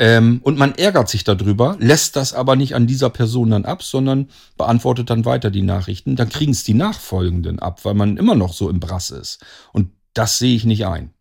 Ähm, 0.02 0.40
und 0.42 0.58
man 0.58 0.74
ärgert 0.74 1.08
sich 1.08 1.22
darüber, 1.22 1.76
lässt 1.78 2.16
das 2.16 2.32
aber 2.32 2.56
nicht 2.56 2.74
an 2.74 2.88
dieser 2.88 3.08
Person 3.08 3.50
dann 3.50 3.64
ab, 3.64 3.84
sondern 3.84 4.30
beantwortet 4.56 5.10
dann 5.10 5.24
weiter 5.24 5.48
die 5.48 5.62
Nachrichten. 5.62 6.16
Dann 6.16 6.28
kriegen 6.28 6.50
es 6.50 6.64
die 6.64 6.74
Nachfolgenden 6.74 7.60
ab, 7.60 7.84
weil 7.84 7.94
man 7.94 8.16
immer 8.16 8.34
noch 8.34 8.52
so 8.52 8.68
im 8.68 8.80
Brass 8.80 9.10
ist. 9.10 9.38
Und 9.72 9.92
das 10.12 10.38
sehe 10.38 10.56
ich 10.56 10.64
nicht 10.64 10.86
ein. 10.86 11.14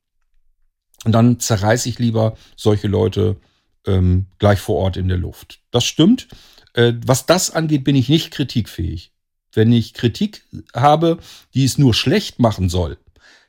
Und 1.05 1.11
dann 1.11 1.39
zerreiße 1.39 1.89
ich 1.89 1.99
lieber 1.99 2.35
solche 2.55 2.87
Leute 2.87 3.37
ähm, 3.85 4.25
gleich 4.39 4.59
vor 4.59 4.77
Ort 4.77 4.97
in 4.97 5.09
der 5.09 5.17
Luft. 5.17 5.59
Das 5.69 5.85
stimmt. 5.85 6.27
Äh, 6.73 6.93
was 7.05 7.27
das 7.27 7.51
angeht, 7.51 7.83
bin 7.83 7.95
ich 7.95 8.09
nicht 8.09 8.31
kritikfähig. 8.31 9.13
Wenn 9.53 9.71
ich 9.71 9.93
Kritik 9.93 10.43
habe, 10.75 11.19
die 11.53 11.65
es 11.65 11.77
nur 11.77 11.93
schlecht 11.93 12.39
machen 12.39 12.67
soll, 12.67 12.97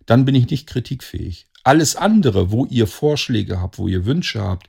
dann 0.05 0.27
bin 0.27 0.35
ich 0.35 0.51
nicht 0.51 0.67
kritikfähig. 0.67 1.47
Alles 1.65 1.97
andere, 1.97 2.51
wo 2.51 2.67
ihr 2.67 2.87
Vorschläge 2.87 3.63
habt, 3.63 3.79
wo 3.79 3.89
ihr 3.89 4.05
Wünsche 4.05 4.43
habt, 4.43 4.69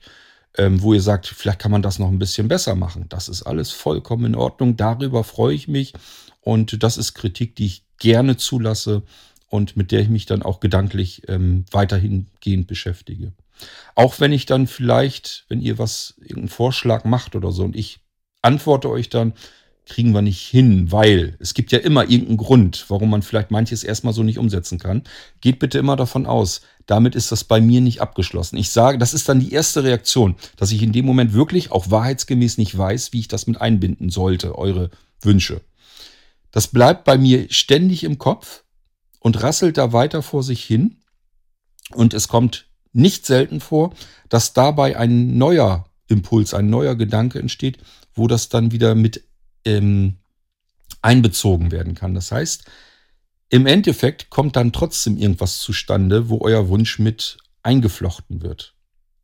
ähm, 0.56 0.82
wo 0.82 0.94
ihr 0.94 1.00
sagt, 1.00 1.26
vielleicht 1.26 1.58
kann 1.58 1.70
man 1.70 1.82
das 1.82 1.98
noch 1.98 2.08
ein 2.08 2.18
bisschen 2.18 2.48
besser 2.48 2.74
machen, 2.74 3.06
das 3.08 3.28
ist 3.28 3.42
alles 3.42 3.70
vollkommen 3.70 4.26
in 4.26 4.34
Ordnung. 4.34 4.76
Darüber 4.76 5.24
freue 5.24 5.54
ich 5.54 5.68
mich 5.68 5.92
und 6.40 6.82
das 6.82 6.96
ist 6.96 7.14
Kritik, 7.14 7.56
die 7.56 7.66
ich 7.66 7.84
gerne 7.98 8.36
zulasse 8.36 9.02
und 9.48 9.76
mit 9.76 9.92
der 9.92 10.00
ich 10.00 10.08
mich 10.08 10.26
dann 10.26 10.42
auch 10.42 10.60
gedanklich 10.60 11.22
ähm, 11.28 11.64
weiterhin 11.70 12.26
gehend 12.40 12.66
beschäftige. 12.66 13.32
Auch 13.94 14.20
wenn 14.20 14.32
ich 14.32 14.46
dann 14.46 14.66
vielleicht, 14.66 15.44
wenn 15.48 15.60
ihr 15.60 15.78
was, 15.78 16.14
irgendeinen 16.18 16.48
Vorschlag 16.48 17.04
macht 17.04 17.36
oder 17.36 17.52
so 17.52 17.64
und 17.64 17.76
ich 17.76 18.00
antworte 18.42 18.90
euch 18.90 19.08
dann, 19.08 19.32
kriegen 19.86 20.12
wir 20.12 20.22
nicht 20.22 20.40
hin, 20.40 20.90
weil 20.92 21.36
es 21.40 21.52
gibt 21.52 21.70
ja 21.72 21.78
immer 21.78 22.02
irgendeinen 22.08 22.38
Grund, 22.38 22.86
warum 22.88 23.10
man 23.10 23.22
vielleicht 23.22 23.50
manches 23.50 23.84
erstmal 23.84 24.14
so 24.14 24.22
nicht 24.22 24.38
umsetzen 24.38 24.78
kann. 24.78 25.02
Geht 25.40 25.58
bitte 25.58 25.78
immer 25.78 25.96
davon 25.96 26.26
aus, 26.26 26.62
damit 26.86 27.14
ist 27.14 27.32
das 27.32 27.44
bei 27.44 27.60
mir 27.60 27.80
nicht 27.80 28.00
abgeschlossen. 28.00 28.56
Ich 28.56 28.70
sage, 28.70 28.98
das 28.98 29.14
ist 29.14 29.28
dann 29.28 29.40
die 29.40 29.52
erste 29.52 29.84
Reaktion, 29.84 30.36
dass 30.56 30.72
ich 30.72 30.82
in 30.82 30.92
dem 30.92 31.04
Moment 31.04 31.32
wirklich 31.34 31.70
auch 31.70 31.90
wahrheitsgemäß 31.90 32.58
nicht 32.58 32.76
weiß, 32.76 33.12
wie 33.12 33.20
ich 33.20 33.28
das 33.28 33.46
mit 33.46 33.60
einbinden 33.60 34.10
sollte, 34.10 34.56
eure 34.56 34.90
Wünsche. 35.20 35.60
Das 36.50 36.68
bleibt 36.68 37.04
bei 37.04 37.18
mir 37.18 37.46
ständig 37.50 38.04
im 38.04 38.18
Kopf 38.18 38.64
und 39.20 39.42
rasselt 39.42 39.76
da 39.76 39.92
weiter 39.92 40.22
vor 40.22 40.42
sich 40.42 40.62
hin. 40.64 40.98
Und 41.92 42.14
es 42.14 42.28
kommt 42.28 42.68
nicht 42.92 43.26
selten 43.26 43.60
vor, 43.60 43.92
dass 44.28 44.52
dabei 44.52 44.96
ein 44.96 45.36
neuer 45.36 45.86
Impuls, 46.06 46.54
ein 46.54 46.70
neuer 46.70 46.94
Gedanke 46.94 47.38
entsteht, 47.38 47.78
wo 48.14 48.28
das 48.28 48.48
dann 48.48 48.72
wieder 48.72 48.94
mit 48.94 49.24
ähm, 49.64 50.16
einbezogen 51.02 51.70
werden 51.70 51.94
kann. 51.94 52.14
Das 52.14 52.32
heißt, 52.32 52.64
im 53.50 53.66
Endeffekt 53.66 54.30
kommt 54.30 54.56
dann 54.56 54.72
trotzdem 54.72 55.16
irgendwas 55.16 55.58
zustande, 55.58 56.28
wo 56.28 56.40
euer 56.40 56.68
Wunsch 56.68 56.98
mit 56.98 57.38
eingeflochten 57.62 58.42
wird. 58.42 58.74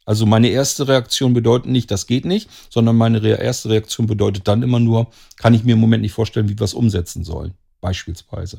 Also 0.04 0.26
meine 0.26 0.48
erste 0.48 0.88
Reaktion 0.88 1.34
bedeutet 1.34 1.70
nicht, 1.70 1.90
das 1.90 2.06
geht 2.06 2.24
nicht, 2.24 2.50
sondern 2.68 2.96
meine 2.96 3.26
erste 3.26 3.68
Reaktion 3.68 4.06
bedeutet 4.06 4.48
dann 4.48 4.62
immer 4.62 4.80
nur, 4.80 5.10
kann 5.36 5.54
ich 5.54 5.64
mir 5.64 5.72
im 5.72 5.80
Moment 5.80 6.02
nicht 6.02 6.12
vorstellen, 6.12 6.48
wie 6.48 6.58
wir 6.58 6.64
es 6.64 6.74
umsetzen 6.74 7.24
sollen. 7.24 7.54
Beispielsweise. 7.80 8.58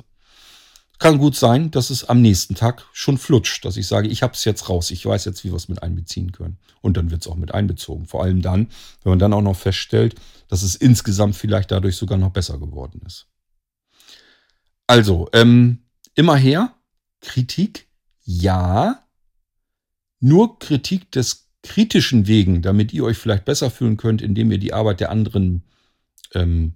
Kann 1.01 1.17
gut 1.17 1.35
sein, 1.35 1.71
dass 1.71 1.89
es 1.89 2.03
am 2.03 2.21
nächsten 2.21 2.53
Tag 2.53 2.85
schon 2.93 3.17
flutscht, 3.17 3.65
dass 3.65 3.75
ich 3.75 3.87
sage, 3.87 4.07
ich 4.07 4.21
habe 4.21 4.33
es 4.33 4.45
jetzt 4.45 4.69
raus, 4.69 4.91
ich 4.91 5.03
weiß 5.03 5.25
jetzt, 5.25 5.43
wie 5.43 5.49
wir 5.49 5.55
es 5.55 5.67
mit 5.67 5.81
einbeziehen 5.81 6.31
können. 6.31 6.59
Und 6.81 6.95
dann 6.95 7.09
wird 7.09 7.21
es 7.21 7.27
auch 7.27 7.37
mit 7.37 7.55
einbezogen. 7.55 8.05
Vor 8.05 8.21
allem 8.21 8.43
dann, 8.43 8.67
wenn 9.01 9.09
man 9.09 9.17
dann 9.17 9.33
auch 9.33 9.41
noch 9.41 9.55
feststellt, 9.55 10.13
dass 10.47 10.61
es 10.61 10.75
insgesamt 10.75 11.35
vielleicht 11.35 11.71
dadurch 11.71 11.95
sogar 11.95 12.19
noch 12.19 12.29
besser 12.29 12.59
geworden 12.59 13.01
ist. 13.03 13.25
Also, 14.85 15.27
ähm, 15.33 15.79
immer 16.13 16.35
her, 16.35 16.75
Kritik, 17.19 17.87
ja. 18.23 19.03
Nur 20.19 20.59
Kritik 20.59 21.11
des 21.11 21.49
kritischen 21.63 22.27
Wegen, 22.27 22.61
damit 22.61 22.93
ihr 22.93 23.05
euch 23.05 23.17
vielleicht 23.17 23.45
besser 23.45 23.71
fühlen 23.71 23.97
könnt, 23.97 24.21
indem 24.21 24.51
ihr 24.51 24.59
die 24.59 24.73
Arbeit 24.73 24.99
der 24.99 25.09
anderen 25.09 25.63
ähm, 26.35 26.75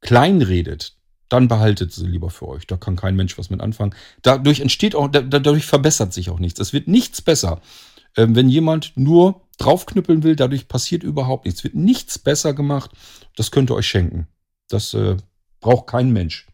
kleinredet, 0.00 0.96
dann 1.30 1.48
behaltet 1.48 1.92
sie 1.92 2.06
lieber 2.06 2.28
für 2.28 2.48
euch. 2.48 2.66
Da 2.66 2.76
kann 2.76 2.96
kein 2.96 3.16
Mensch 3.16 3.38
was 3.38 3.50
mit 3.50 3.60
anfangen. 3.60 3.94
Dadurch 4.22 4.60
entsteht 4.60 4.94
auch, 4.94 5.08
dadurch 5.08 5.64
verbessert 5.64 6.12
sich 6.12 6.28
auch 6.28 6.40
nichts. 6.40 6.60
Es 6.60 6.72
wird 6.72 6.88
nichts 6.88 7.22
besser. 7.22 7.60
Ähm, 8.16 8.34
wenn 8.34 8.48
jemand 8.48 8.92
nur 8.96 9.42
draufknüppeln 9.58 10.24
will, 10.24 10.36
dadurch 10.36 10.66
passiert 10.68 11.04
überhaupt 11.04 11.44
nichts. 11.44 11.60
Es 11.60 11.64
wird 11.64 11.76
nichts 11.76 12.18
besser 12.18 12.52
gemacht. 12.52 12.90
Das 13.36 13.52
könnt 13.52 13.70
ihr 13.70 13.76
euch 13.76 13.86
schenken. 13.86 14.26
Das 14.68 14.92
äh, 14.92 15.16
braucht 15.60 15.86
kein 15.86 16.10
Mensch. 16.10 16.48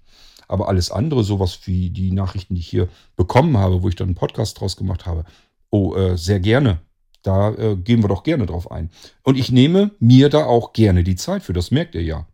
Aber 0.47 0.69
alles 0.69 0.91
andere, 0.91 1.25
sowas 1.25 1.61
wie 1.65 1.91
die 1.91 2.13
Nachrichten, 2.13 2.55
die 2.55 2.61
ich 2.61 2.69
hier 2.69 2.89
bekommen 3.17 3.57
habe, 3.57 3.83
wo 3.83 3.89
ich 3.89 3.97
dann 3.97 4.09
einen 4.09 4.15
Podcast 4.15 4.61
draus 4.61 4.77
gemacht 4.77 5.07
habe, 5.07 5.25
oh, 5.71 5.95
äh, 5.97 6.19
sehr 6.19 6.39
gerne. 6.39 6.81
Da 7.23 7.53
äh, 7.55 7.77
gehen 7.77 8.05
wir 8.05 8.09
doch 8.09 8.23
gerne 8.23 8.47
drauf 8.47 8.71
ein. 8.71 8.91
Und 9.23 9.37
ich 9.39 9.51
nehme 9.51 9.93
mir 9.99 10.29
da 10.29 10.45
auch 10.45 10.75
gerne 10.75 11.03
die 11.03 11.17
Zeit 11.17 11.43
für. 11.43 11.55
Das 11.55 11.71
merkt 11.71 11.95
ihr 11.95 12.03
ja 12.03 12.27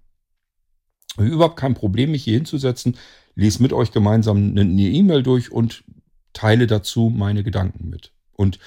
überhaupt 1.19 1.57
kein 1.57 1.75
Problem, 1.75 2.13
mich 2.13 2.25
hier 2.25 2.35
hinzusetzen, 2.35 2.97
lese 3.35 3.63
mit 3.63 3.73
euch 3.73 3.93
gemeinsam 3.93 4.57
eine 4.57 4.83
E-Mail 4.83 5.23
durch 5.23 5.53
und 5.53 5.85
teile 6.33 6.67
dazu 6.67 7.13
meine 7.15 7.43
Gedanken 7.43 7.89
mit. 7.89 8.13
Und 8.33 8.59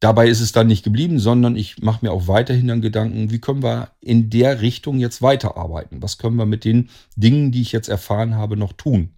dabei 0.00 0.28
ist 0.28 0.40
es 0.40 0.52
dann 0.52 0.66
nicht 0.66 0.84
geblieben, 0.84 1.18
sondern 1.18 1.56
ich 1.56 1.80
mache 1.82 2.04
mir 2.04 2.12
auch 2.12 2.26
weiterhin 2.26 2.68
dann 2.68 2.80
Gedanken, 2.82 3.30
wie 3.30 3.40
können 3.40 3.62
wir 3.62 3.92
in 4.00 4.30
der 4.30 4.60
Richtung 4.60 4.98
jetzt 4.98 5.22
weiterarbeiten? 5.22 6.02
Was 6.02 6.18
können 6.18 6.36
wir 6.36 6.46
mit 6.46 6.64
den 6.64 6.90
Dingen, 7.16 7.52
die 7.52 7.62
ich 7.62 7.72
jetzt 7.72 7.88
erfahren 7.88 8.34
habe, 8.34 8.56
noch 8.56 8.72
tun? 8.72 9.10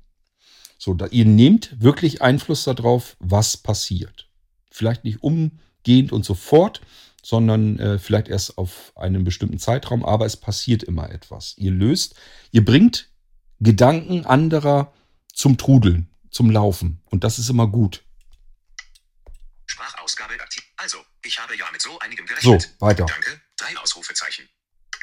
So, 0.78 0.94
da, 0.94 1.06
ihr 1.06 1.24
nehmt 1.24 1.80
wirklich 1.80 2.20
Einfluss 2.22 2.64
darauf, 2.64 3.16
was 3.18 3.56
passiert. 3.56 4.28
Vielleicht 4.70 5.04
nicht 5.04 5.22
umgehend 5.22 6.12
und 6.12 6.24
sofort, 6.24 6.80
sondern 7.24 7.78
äh, 7.78 7.98
vielleicht 7.98 8.28
erst 8.28 8.58
auf 8.58 8.92
einen 8.96 9.24
bestimmten 9.24 9.58
Zeitraum, 9.58 10.04
aber 10.04 10.26
es 10.26 10.36
passiert 10.36 10.82
immer 10.82 11.10
etwas. 11.10 11.54
Ihr 11.56 11.70
löst, 11.70 12.14
ihr 12.52 12.64
bringt 12.64 13.10
Gedanken 13.60 14.26
anderer 14.26 14.92
zum 15.32 15.56
Trudeln, 15.56 16.10
zum 16.30 16.50
Laufen 16.50 17.02
und 17.06 17.24
das 17.24 17.38
ist 17.38 17.48
immer 17.48 17.66
gut. 17.66 18.04
Sprachausgabe 19.66 20.34
aktiv. 20.34 20.62
Also, 20.76 20.98
ich 21.24 21.38
habe 21.38 21.56
ja 21.56 21.64
mit 21.72 21.80
so 21.80 21.98
einigem 22.00 22.26
gerechnet. 22.26 22.62
So, 22.62 22.86
weiter. 22.86 23.06
Danke, 23.06 23.40
drei 23.56 23.76
Ausrufezeichen. 23.78 24.46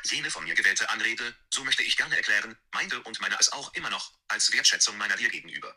Jene 0.04 0.30
von 0.30 0.44
mir 0.44 0.54
gewählte 0.54 0.90
Anrede, 0.90 1.24
so 1.54 1.64
möchte 1.64 1.84
ich 1.84 1.98
gerne 1.98 2.16
erklären, 2.16 2.56
meinte 2.74 3.02
und 3.02 3.20
meine 3.20 3.36
es 3.40 3.52
auch 3.52 3.74
immer 3.74 3.90
noch, 3.90 4.12
als 4.28 4.52
Wertschätzung 4.54 4.96
meiner 4.98 5.16
dir 5.16 5.30
gegenüber 5.30 5.76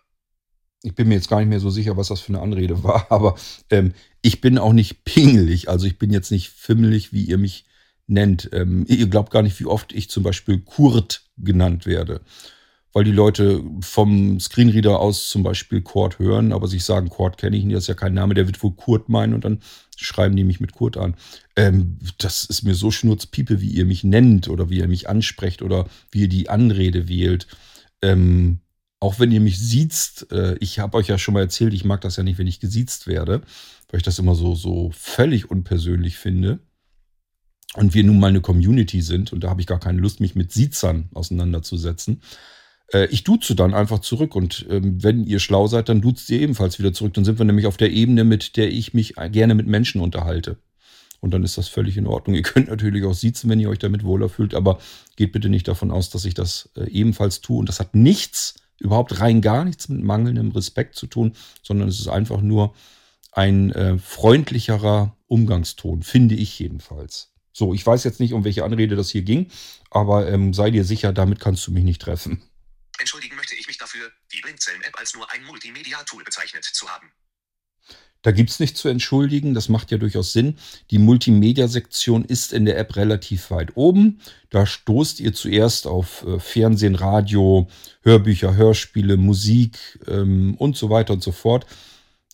ich 0.85 0.95
bin 0.95 1.09
mir 1.09 1.15
jetzt 1.15 1.31
gar 1.31 1.41
nicht 1.41 1.49
mehr 1.49 1.61
so 1.61 1.71
sicher, 1.71 1.97
was 1.97 2.09
das 2.09 2.21
für 2.21 2.29
eine 2.29 2.43
Anrede 2.43 2.85
war, 2.85 3.07
aber 3.11 3.35
ähm, 3.71 3.95
ich 4.23 4.41
bin 4.41 4.59
auch 4.59 4.73
nicht 4.73 5.05
pingelig. 5.05 5.69
Also 5.69 5.87
ich 5.87 5.99
bin 5.99 6.13
jetzt 6.13 6.31
nicht 6.31 6.51
fimmelig, 6.51 7.13
wie 7.13 7.25
ihr 7.25 7.39
mich 7.39 7.65
nennt. 8.07 8.51
Ähm, 8.53 8.85
ihr 8.87 9.07
glaubt 9.09 9.33
gar 9.33 9.43
nicht, 9.43 9.59
wie 9.61 9.67
oft 9.67 9.93
ich 9.93 10.11
zum 10.11 10.23
Beispiel 10.23 10.61
Kurt 10.61 11.25
genannt 11.39 11.87
werde. 11.87 12.21
Weil 12.93 13.05
die 13.05 13.13
Leute 13.13 13.65
vom 13.81 14.39
Screenreader 14.39 15.01
aus 15.01 15.29
zum 15.29 15.43
Beispiel 15.43 15.81
Kurt 15.81 16.21
hören, 16.21 16.53
aber 16.53 16.69
sich 16.69 16.85
sagen, 16.85 17.09
Kurt 17.09 17.39
kenne 17.39 17.57
ich 17.57 17.65
nicht, 17.65 17.75
das 17.75 17.85
ist 17.85 17.89
ja 17.89 17.95
kein 17.95 18.15
Name, 18.15 18.35
der 18.35 18.47
wird 18.47 18.63
wohl 18.63 18.75
Kurt 18.75 19.09
meinen 19.09 19.35
und 19.35 19.45
dann 19.45 19.61
schreiben 19.97 20.37
die 20.37 20.45
mich 20.45 20.61
mit 20.61 20.73
Kurt 20.73 20.97
an. 20.97 21.17
Ähm, 21.57 21.99
das 22.19 22.45
ist 22.45 22.63
mir 22.63 22.75
so 22.75 22.91
schnurzpiepe, 22.91 23.61
wie 23.61 23.71
ihr 23.71 23.85
mich 23.85 24.05
nennt 24.05 24.49
oder 24.49 24.71
wie 24.71 24.79
ihr 24.79 24.89
mich 24.89 25.09
ansprecht 25.09 25.63
oder 25.63 25.87
wie 26.13 26.23
ihr 26.23 26.29
die 26.29 26.51
Anrede 26.51 27.09
wählt. 27.09 27.49
Ähm, 28.01 28.61
auch 29.05 29.19
wenn 29.19 29.31
ihr 29.31 29.41
mich 29.41 29.59
siezt, 29.59 30.33
äh, 30.33 30.57
ich 30.61 30.79
habe 30.79 30.97
euch 30.97 31.09
ja 31.09 31.19
schon 31.19 31.35
mal 31.35 31.41
erzählt, 31.41 31.75
ich 31.75 31.85
mag 31.85 32.01
das 32.01 32.17
ja 32.17 32.23
nicht, 32.23 32.39
wenn 32.39 32.47
ich 32.47 32.59
gesiezt 32.59 33.07
werde, 33.07 33.43
weil 33.91 33.99
ich 33.99 34.03
das 34.03 34.19
immer 34.19 34.35
so, 34.35 34.55
so 34.55 34.91
völlig 34.95 35.51
unpersönlich 35.51 36.17
finde. 36.17 36.61
Und 37.75 37.93
wir 37.93 38.03
nun 38.03 38.19
mal 38.19 38.29
eine 38.29 38.41
Community 38.41 39.03
sind 39.03 39.31
und 39.31 39.45
da 39.45 39.51
habe 39.51 39.61
ich 39.61 39.67
gar 39.67 39.79
keine 39.79 40.01
Lust, 40.01 40.21
mich 40.21 40.35
mit 40.35 40.53
Siezern 40.53 41.11
auseinanderzusetzen. 41.13 42.23
Äh, 42.95 43.09
ich 43.09 43.25
duze 43.25 43.55
dann 43.55 43.75
einfach 43.75 43.99
zurück 43.99 44.35
und 44.35 44.65
ähm, 44.71 45.03
wenn 45.03 45.27
ihr 45.27 45.39
schlau 45.39 45.67
seid, 45.67 45.91
dann 45.91 46.01
duzt 46.01 46.31
ihr 46.31 46.41
ebenfalls 46.41 46.79
wieder 46.79 46.95
zurück. 46.95 47.13
Dann 47.13 47.27
sind 47.27 47.39
wir 47.39 47.45
nämlich 47.45 47.67
auf 47.67 47.77
der 47.77 47.91
Ebene, 47.91 48.25
mit 48.25 48.57
der 48.57 48.73
ich 48.73 48.95
mich 48.95 49.17
gerne 49.33 49.55
mit 49.55 49.67
Menschen 49.67 50.01
unterhalte. 50.01 50.57
Und 51.21 51.33
dann 51.33 51.45
ist 51.45 51.59
das 51.59 51.69
völlig 51.69 51.99
in 51.99 52.07
Ordnung. 52.07 52.37
Ihr 52.37 52.43
könnt 52.43 52.69
natürlich 52.69 53.05
auch 53.05 53.13
siezen, 53.13 53.51
wenn 53.51 53.61
ihr 53.61 53.69
euch 53.69 53.81
damit 53.81 54.03
wohler 54.03 54.31
fühlt, 54.31 54.55
aber 54.55 54.79
geht 55.17 55.33
bitte 55.33 55.51
nicht 55.51 55.69
davon 55.69 55.91
aus, 55.91 56.09
dass 56.09 56.25
ich 56.25 56.33
das 56.33 56.71
äh, 56.75 56.89
ebenfalls 56.89 57.43
tue. 57.43 57.59
Und 57.59 57.69
das 57.69 57.81
hat 57.81 57.95
nichts 57.95 58.55
überhaupt 58.85 59.19
rein 59.21 59.41
gar 59.41 59.65
nichts 59.65 59.89
mit 59.89 60.03
mangelndem 60.03 60.51
Respekt 60.53 60.95
zu 60.95 61.07
tun, 61.07 61.35
sondern 61.63 61.89
es 61.89 61.99
ist 61.99 62.09
einfach 62.09 62.41
nur 62.41 62.75
ein 63.33 63.73
äh, 63.73 63.99
freundlicherer 63.99 65.17
Umgangston, 65.27 66.03
finde 66.03 66.37
ich 66.37 66.59
jedenfalls. 66.59 67.33
So, 67.53 67.75
ich 67.75 67.85
weiß 67.85 68.05
jetzt 68.05 68.21
nicht, 68.21 68.33
um 68.33 68.45
welche 68.45 68.65
Anrede 68.65 68.95
das 68.95 69.11
hier 69.11 69.23
ging, 69.23 69.51
aber 69.91 70.29
ähm, 70.29 70.55
sei 70.55 70.71
dir 70.71 70.85
sicher, 70.85 71.13
damit 71.13 71.41
kannst 71.41 71.67
du 71.67 71.73
mich 71.73 71.85
nicht 71.85 72.03
treffen. 72.03 72.43
Entschuldigen 72.99 73.37
möchte 73.37 73.55
ich 73.57 73.67
mich 73.67 73.79
dafür, 73.79 74.11
die 74.33 74.41
Blindzellen-App 74.41 74.99
als 74.99 75.15
nur 75.15 75.29
ein 75.31 75.43
Multimedia-Tool 75.45 76.23
bezeichnet 76.23 76.65
zu 76.65 76.89
haben. 76.89 77.11
Da 78.25 78.33
gibt's 78.33 78.59
nichts 78.59 78.81
zu 78.81 78.89
entschuldigen, 78.89 79.53
das 79.53 79.69
macht 79.69 79.91
ja 79.91 79.99
durchaus 79.99 80.33
Sinn. 80.33 80.55
Die 80.91 80.97
Multimedia-Sektion 80.97 82.25
ist 82.25 82.55
in 82.55 82.65
der 82.65 82.79
App 82.79 82.97
relativ 82.97 83.51
weit 83.51 83.77
oben. 83.77 84.19
Da 84.49 84.65
stoßt 84.65 85.21
ihr 85.21 85.35
zuerst 85.35 85.87
auf 85.87 86.25
äh, 86.27 86.39
Fernsehen, 86.39 86.95
Radio, 86.95 87.69
Hörbücher, 88.03 88.57
Hörspiele, 88.57 89.19
Musik 89.19 89.79
ähm, 90.09 90.55
und 90.57 90.75
so 90.75 90.89
weiter 90.89 91.13
und 91.13 91.23
so 91.23 91.33
fort. 91.33 91.67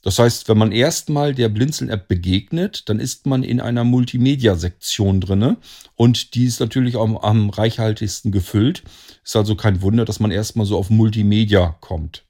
Das 0.02 0.20
heißt, 0.20 0.48
wenn 0.48 0.58
man 0.58 0.70
erstmal 0.70 1.34
der 1.34 1.48
Blinzeln-App 1.48 2.06
begegnet, 2.06 2.88
dann 2.88 3.00
ist 3.00 3.26
man 3.26 3.42
in 3.42 3.60
einer 3.60 3.82
Multimedia-Sektion 3.82 5.20
drinne 5.20 5.56
und 5.96 6.36
die 6.36 6.44
ist 6.44 6.60
natürlich 6.60 6.94
auch 6.94 7.24
am 7.24 7.50
reichhaltigsten 7.50 8.30
gefüllt. 8.30 8.84
Ist 9.24 9.34
also 9.34 9.56
kein 9.56 9.82
Wunder, 9.82 10.04
dass 10.04 10.20
man 10.20 10.30
erstmal 10.30 10.66
so 10.66 10.78
auf 10.78 10.88
Multimedia 10.88 11.76
kommt. 11.80 12.24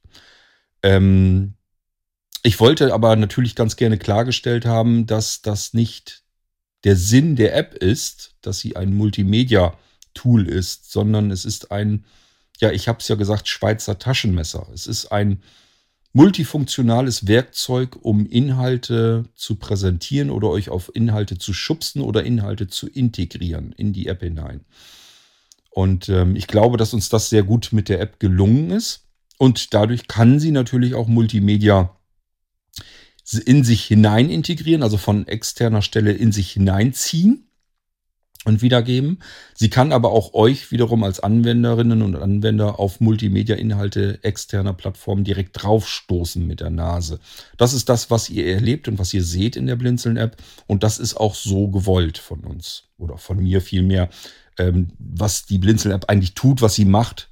Ähm, 0.83 1.57
ich 2.43 2.61
wollte 2.61 2.95
aber 2.95 3.17
natürlich 3.17 3.55
ganz 3.55 3.77
gerne 3.77 3.99
klargestellt 3.99 4.65
haben, 4.65 5.07
dass 5.07 5.43
das 5.43 5.75
nicht 5.75 6.25
der 6.85 6.97
Sinn 6.97 7.37
der 7.37 7.55
App 7.57 7.75
ist, 7.75 8.35
dass 8.41 8.61
sie 8.61 8.77
ein 8.77 8.95
Multimedia-Tool 8.95 10.49
ist, 10.49 10.91
sondern 10.91 11.31
es 11.31 11.45
ist 11.45 11.71
ein, 11.71 12.05
ja, 12.59 12.71
ich 12.71 12.89
habe 12.89 13.01
es 13.01 13.09
ja 13.09 13.17
gesagt, 13.17 13.49
Schweizer 13.49 13.99
Taschenmesser. 13.99 14.67
Es 14.73 14.87
ist 14.87 15.13
ein 15.13 15.43
multifunktionales 16.13 17.27
Werkzeug, 17.27 17.99
um 18.01 18.27
Inhalte 18.27 19.27
zu 19.35 19.57
präsentieren 19.57 20.31
oder 20.31 20.49
euch 20.49 20.71
auf 20.71 20.91
Inhalte 20.95 21.39
zu 21.39 21.53
schubsen 21.53 22.03
oder 22.03 22.25
Inhalte 22.25 22.67
zu 22.67 22.89
integrieren 22.89 23.73
in 23.73 23.93
die 23.93 24.07
App 24.07 24.21
hinein. 24.21 24.65
Und 25.71 26.09
ähm, 26.09 26.35
ich 26.35 26.49
glaube, 26.49 26.79
dass 26.79 26.95
uns 26.95 27.11
das 27.11 27.31
sehr 27.31 27.45
gut 27.45 27.69
mit 27.73 27.89
der 27.89 28.01
App 28.01 28.19
gelungen 28.19 28.71
ist. 28.71 29.07
Und 29.39 29.73
dadurch 29.73 30.09
kann 30.09 30.41
sie 30.41 30.51
natürlich 30.51 30.95
auch 30.95 31.07
Multimedia 31.07 31.97
in 33.33 33.65
sich 33.65 33.85
hinein 33.85 34.31
integrieren, 34.31 34.83
also 34.83 34.97
von 34.97 35.27
externer 35.27 35.83
Stelle 35.83 36.13
in 36.13 36.33
sich 36.33 36.51
hineinziehen 36.53 37.47
und 38.45 38.63
wiedergeben. 38.63 39.19
Sie 39.55 39.69
kann 39.69 39.93
aber 39.93 40.13
auch 40.13 40.33
euch 40.33 40.71
wiederum 40.71 41.05
als 41.05 41.21
Anwenderinnen 41.21 42.03
und 42.03 42.17
Anwender 42.17 42.79
auf 42.79 43.01
Multimedia-Inhalte 43.01 44.19
externer 44.23 44.73
Plattformen 44.73 45.25
direkt 45.25 45.63
draufstoßen 45.63 46.47
mit 46.47 46.61
der 46.61 46.71
Nase. 46.71 47.21
Das 47.59 47.75
ist 47.75 47.89
das, 47.89 48.11
was 48.11 48.31
ihr 48.31 48.47
erlebt 48.47 48.89
und 48.89 48.99
was 48.99 49.13
ihr 49.13 49.23
seht 49.23 49.57
in 49.57 49.67
der 49.67 49.77
Blinzeln-App. 49.77 50.37
Und 50.67 50.83
das 50.83 50.99
ist 50.99 51.17
auch 51.17 51.35
so 51.35 51.69
gewollt 51.69 52.19
von 52.19 52.41
uns 52.41 52.85
oder 52.97 53.19
von 53.19 53.39
mir 53.39 53.61
vielmehr, 53.61 54.09
ähm, 54.59 54.89
was 54.99 55.45
die 55.45 55.59
Blinzeln-App 55.59 56.07
eigentlich 56.09 56.35
tut, 56.35 56.63
was 56.63 56.75
sie 56.75 56.87
macht 56.87 57.30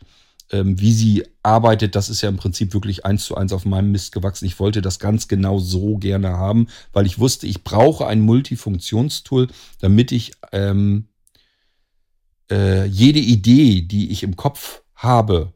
ähm, 0.50 0.80
wie 0.80 0.92
sie 0.92 1.24
arbeitet, 1.42 1.94
das 1.94 2.08
ist 2.08 2.22
ja 2.22 2.28
im 2.28 2.37
Prinzip 2.37 2.72
wirklich 2.74 3.04
eins 3.04 3.24
zu 3.24 3.37
eins 3.37 3.52
auf 3.52 3.64
meinem 3.64 3.92
Mist 3.92 4.12
gewachsen. 4.12 4.46
Ich 4.46 4.58
wollte 4.58 4.82
das 4.82 4.98
ganz 4.98 5.28
genau 5.28 5.58
so 5.58 5.98
gerne 5.98 6.30
haben, 6.30 6.68
weil 6.92 7.06
ich 7.06 7.18
wusste, 7.18 7.46
ich 7.46 7.64
brauche 7.64 8.06
ein 8.06 8.20
Multifunktionstool, 8.20 9.48
damit 9.80 10.12
ich 10.12 10.32
ähm, 10.52 11.08
äh, 12.50 12.87
jede 12.87 13.20
Idee, 13.20 13.82
die 13.82 14.11
ich 14.11 14.22
im 14.22 14.37
Kopf 14.37 14.82
habe, 14.94 15.52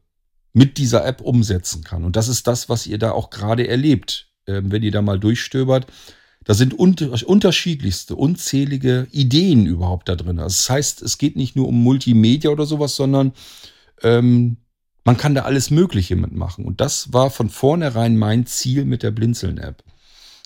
mit 0.53 0.77
dieser 0.77 1.07
App 1.07 1.23
umsetzen 1.23 1.83
kann. 1.83 2.05
Und 2.05 2.17
das 2.17 2.29
ist 2.29 2.47
das, 2.47 2.69
was 2.69 2.87
ihr 2.87 2.99
da 2.99 3.13
auch 3.13 3.31
gerade 3.31 3.67
erlebt, 3.67 4.29
ähm, 4.47 4.71
wenn 4.71 4.83
ihr 4.83 4.93
da 4.93 5.01
mal 5.01 5.19
durchstöbert. 5.19 5.87
Da 6.45 6.55
sind 6.55 6.75
unter 6.75 7.11
unterschiedlichste, 7.27 8.17
unzählige 8.17 9.07
Ideen 9.13 9.65
überhaupt 9.65 10.09
da 10.09 10.17
drin. 10.17 10.39
Also 10.41 10.57
das 10.57 10.69
heißt, 10.71 11.03
es 11.03 11.17
geht 11.17 11.37
nicht 11.37 11.57
nur 11.57 11.69
um 11.69 11.83
Multimedia 11.83 12.51
oder 12.51 12.67
sowas, 12.67 12.97
sondern 12.97 13.33
ähm, 14.03 14.57
man 15.05 15.17
kann 15.17 15.35
da 15.35 15.43
alles 15.43 15.71
Mögliche 15.71 16.17
mitmachen. 16.17 16.65
Und 16.65 16.81
das 16.81 17.13
war 17.13 17.31
von 17.31 17.51
vornherein 17.51 18.17
mein 18.17 18.47
Ziel 18.47 18.85
mit 18.85 19.03
der 19.03 19.11
Blinzeln-App. 19.11 19.83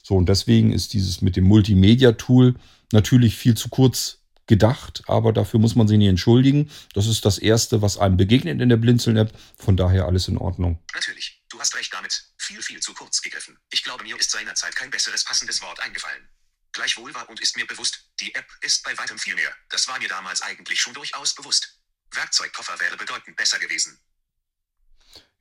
So, 0.03 0.14
und 0.14 0.29
deswegen 0.29 0.73
ist 0.73 0.92
dieses 0.92 1.21
mit 1.21 1.37
dem 1.37 1.45
Multimedia-Tool 1.45 2.55
natürlich 2.92 3.37
viel 3.37 3.57
zu 3.57 3.69
kurz 3.69 4.19
gedacht, 4.47 5.03
aber 5.09 5.33
dafür 5.33 5.59
muss 5.59 5.75
man 5.75 5.88
sich 5.88 5.99
nicht 5.99 6.09
entschuldigen. 6.09 6.71
Das 6.95 7.07
ist 7.07 7.25
das 7.25 7.38
Erste, 7.38 7.83
was 7.83 7.99
einem 7.99 8.16
begegnet 8.16 8.61
in 8.61 8.69
der 8.69 8.77
Blinzeln-App. 8.77 9.37
Von 9.59 9.77
daher 9.77 10.07
alles 10.07 10.29
in 10.29 10.38
Ordnung. 10.38 10.83
Natürlich, 10.95 11.42
du 11.49 11.59
hast 11.59 11.75
recht 11.75 11.92
damit. 11.92 12.25
Viel, 12.38 12.62
viel 12.62 12.81
zu 12.81 12.95
kurz 12.95 13.21
gegriffen. 13.21 13.59
Ich 13.71 13.83
glaube, 13.83 14.05
mir 14.05 14.16
ist 14.19 14.31
seinerzeit 14.31 14.77
kein 14.77 14.90
besseres 14.90 15.25
passendes 15.25 15.61
Wort 15.62 15.81
eingefallen. 15.81 16.29
Gleichwohl 16.73 17.12
war 17.14 17.29
und 17.29 17.40
ist 17.40 17.57
mir 17.57 17.66
bewusst, 17.66 18.11
die 18.21 18.35
App 18.35 18.47
ist 18.61 18.85
bei 18.85 18.97
weitem 18.99 19.19
viel 19.19 19.35
mehr. 19.35 19.51
Das 19.71 19.88
war 19.88 19.99
mir 19.99 20.09
damals 20.09 20.42
eigentlich 20.42 20.81
schon 20.81 20.95
durchaus 20.95 21.35
bewusst. 21.35 21.81
Werkzeugkoffer 22.12 22.79
wäre 22.79 22.97
bedeutend 22.97 23.37
besser 23.37 23.59
gewesen. 23.59 23.99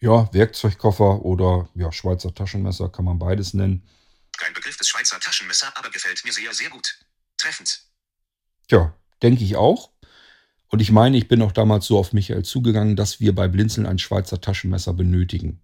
Ja, 0.02 0.32
Werkzeugkoffer 0.34 1.24
oder 1.24 1.70
ja, 1.74 1.92
Schweizer 1.92 2.34
Taschenmesser 2.34 2.90
kann 2.90 3.06
man 3.06 3.18
beides 3.18 3.54
nennen. 3.54 3.88
Kein 4.38 4.54
Begriff 4.54 4.78
des 4.78 4.88
Schweizer 4.88 5.20
Taschenmesser, 5.20 5.72
aber 5.76 5.90
gefällt 5.90 6.24
mir 6.26 6.34
sehr, 6.34 6.54
sehr 6.54 6.70
gut. 6.70 7.00
Treffend. 7.38 7.86
Ja, 8.70 8.94
denke 9.22 9.44
ich 9.44 9.56
auch. 9.56 9.92
Und 10.68 10.82
ich 10.82 10.92
meine, 10.92 11.18
ich 11.18 11.28
bin 11.28 11.42
auch 11.42 11.52
damals 11.52 11.86
so 11.86 11.98
auf 11.98 12.12
Michael 12.12 12.44
zugegangen, 12.44 12.96
dass 12.96 13.20
wir 13.20 13.34
bei 13.34 13.48
Blinzeln 13.48 13.88
ein 13.88 14.00
Schweizer 14.00 14.42
Taschenmesser 14.42 14.94
benötigen. 14.94 15.62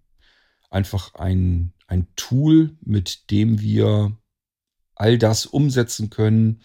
Einfach 0.70 1.14
ein, 1.14 1.74
ein 1.86 2.06
Tool, 2.16 2.76
mit 2.80 3.30
dem 3.30 3.60
wir 3.60 4.16
all 4.94 5.18
das 5.18 5.44
umsetzen 5.44 6.08
können, 6.08 6.62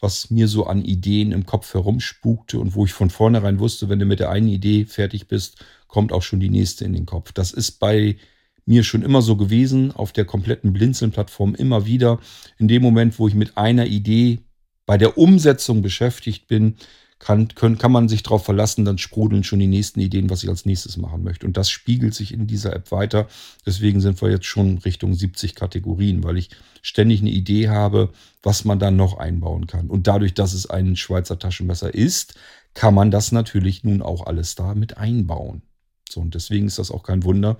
was 0.00 0.30
mir 0.30 0.48
so 0.48 0.66
an 0.66 0.82
Ideen 0.82 1.32
im 1.32 1.44
Kopf 1.44 1.74
herumspukte 1.74 2.58
und 2.58 2.74
wo 2.74 2.86
ich 2.86 2.92
von 2.92 3.10
vornherein 3.10 3.58
wusste, 3.58 3.88
wenn 3.88 3.98
du 3.98 4.06
mit 4.06 4.20
der 4.20 4.30
einen 4.30 4.48
Idee 4.48 4.86
fertig 4.86 5.28
bist, 5.28 5.62
kommt 5.90 6.12
auch 6.12 6.22
schon 6.22 6.40
die 6.40 6.50
nächste 6.50 6.84
in 6.84 6.92
den 6.92 7.06
Kopf. 7.06 7.32
Das 7.32 7.52
ist 7.52 7.72
bei 7.72 8.16
mir 8.64 8.84
schon 8.84 9.02
immer 9.02 9.22
so 9.22 9.36
gewesen, 9.36 9.90
auf 9.92 10.12
der 10.12 10.24
kompletten 10.24 10.72
Blinzeln-Plattform 10.72 11.54
immer 11.54 11.86
wieder. 11.86 12.20
In 12.58 12.68
dem 12.68 12.82
Moment, 12.82 13.18
wo 13.18 13.26
ich 13.26 13.34
mit 13.34 13.56
einer 13.56 13.86
Idee 13.86 14.40
bei 14.86 14.96
der 14.96 15.18
Umsetzung 15.18 15.82
beschäftigt 15.82 16.46
bin, 16.46 16.76
kann, 17.18 17.48
können, 17.48 17.76
kann 17.76 17.92
man 17.92 18.08
sich 18.08 18.22
darauf 18.22 18.44
verlassen, 18.44 18.84
dann 18.84 18.96
sprudeln 18.96 19.44
schon 19.44 19.58
die 19.58 19.66
nächsten 19.66 20.00
Ideen, 20.00 20.30
was 20.30 20.42
ich 20.42 20.48
als 20.48 20.64
nächstes 20.64 20.96
machen 20.96 21.22
möchte. 21.22 21.46
Und 21.46 21.56
das 21.56 21.70
spiegelt 21.70 22.14
sich 22.14 22.32
in 22.32 22.46
dieser 22.46 22.74
App 22.74 22.90
weiter. 22.90 23.28
Deswegen 23.66 24.00
sind 24.00 24.20
wir 24.22 24.30
jetzt 24.30 24.46
schon 24.46 24.78
Richtung 24.78 25.12
70 25.12 25.54
Kategorien, 25.54 26.24
weil 26.24 26.38
ich 26.38 26.50
ständig 26.80 27.20
eine 27.20 27.30
Idee 27.30 27.68
habe, 27.68 28.10
was 28.42 28.64
man 28.64 28.78
dann 28.78 28.96
noch 28.96 29.18
einbauen 29.18 29.66
kann. 29.66 29.88
Und 29.88 30.06
dadurch, 30.06 30.32
dass 30.32 30.54
es 30.54 30.68
ein 30.70 30.96
Schweizer 30.96 31.38
Taschenmesser 31.38 31.94
ist, 31.94 32.34
kann 32.72 32.94
man 32.94 33.10
das 33.10 33.32
natürlich 33.32 33.84
nun 33.84 34.00
auch 34.00 34.26
alles 34.26 34.54
da 34.54 34.74
mit 34.74 34.96
einbauen. 34.96 35.62
So, 36.12 36.20
und 36.20 36.34
deswegen 36.34 36.66
ist 36.66 36.78
das 36.78 36.90
auch 36.90 37.02
kein 37.02 37.24
Wunder, 37.24 37.58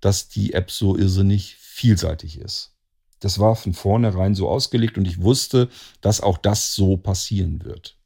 dass 0.00 0.28
die 0.28 0.52
App 0.52 0.70
so 0.70 0.96
irrsinnig 0.96 1.56
vielseitig 1.56 2.38
ist. 2.38 2.72
Das 3.20 3.38
war 3.38 3.56
von 3.56 3.74
vornherein 3.74 4.34
so 4.34 4.48
ausgelegt 4.48 4.98
und 4.98 5.06
ich 5.06 5.20
wusste, 5.20 5.70
dass 6.00 6.20
auch 6.20 6.38
das 6.38 6.74
so 6.74 6.96
passieren 6.96 7.64
wird. 7.64 7.98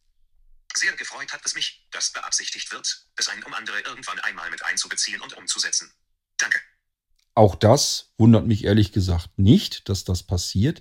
Sehr 0.75 0.93
gefreut 0.93 1.33
hat 1.33 1.41
es 1.45 1.55
mich, 1.55 1.89
dass 1.91 2.13
beabsichtigt 2.13 2.71
wird, 2.73 3.07
es 3.17 3.29
ein 3.29 3.43
um 3.43 3.53
andere 3.55 3.81
irgendwann 3.81 4.21
einmal 4.21 4.49
mit 4.51 4.65
einzubeziehen 4.65 5.21
und 5.21 5.37
umzusetzen. 5.37 5.91
Danke. 6.39 6.61
Auch 7.35 7.57
das 7.57 8.13
wundert 8.19 8.47
mich 8.47 8.65
ehrlich 8.65 8.93
gesagt 8.93 9.39
nicht, 9.39 9.89
dass 9.89 10.05
das 10.05 10.23
passiert. 10.23 10.81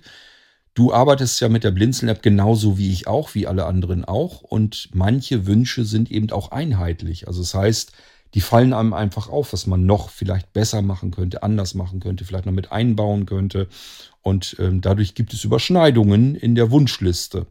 Du 0.74 0.92
arbeitest 0.92 1.40
ja 1.40 1.48
mit 1.48 1.64
der 1.64 1.72
Blinzeln-App 1.72 2.22
genauso 2.22 2.78
wie 2.78 2.92
ich 2.92 3.08
auch, 3.08 3.34
wie 3.34 3.46
alle 3.46 3.66
anderen 3.66 4.04
auch. 4.04 4.42
Und 4.42 4.88
manche 4.94 5.46
Wünsche 5.46 5.84
sind 5.84 6.10
eben 6.10 6.30
auch 6.30 6.52
einheitlich. 6.52 7.26
Also 7.26 7.40
das 7.42 7.54
heißt, 7.54 7.92
die 8.34 8.40
fallen 8.40 8.72
einem 8.72 8.92
einfach 8.92 9.28
auf, 9.28 9.52
was 9.52 9.66
man 9.66 9.86
noch 9.86 10.10
vielleicht 10.10 10.52
besser 10.52 10.82
machen 10.82 11.10
könnte, 11.10 11.42
anders 11.42 11.74
machen 11.74 12.00
könnte, 12.00 12.24
vielleicht 12.24 12.46
noch 12.46 12.52
mit 12.52 12.70
einbauen 12.72 13.26
könnte. 13.26 13.68
Und 14.22 14.56
ähm, 14.58 14.80
dadurch 14.80 15.14
gibt 15.14 15.32
es 15.32 15.44
Überschneidungen 15.44 16.34
in 16.34 16.54
der 16.54 16.70
Wunschliste. 16.70 17.46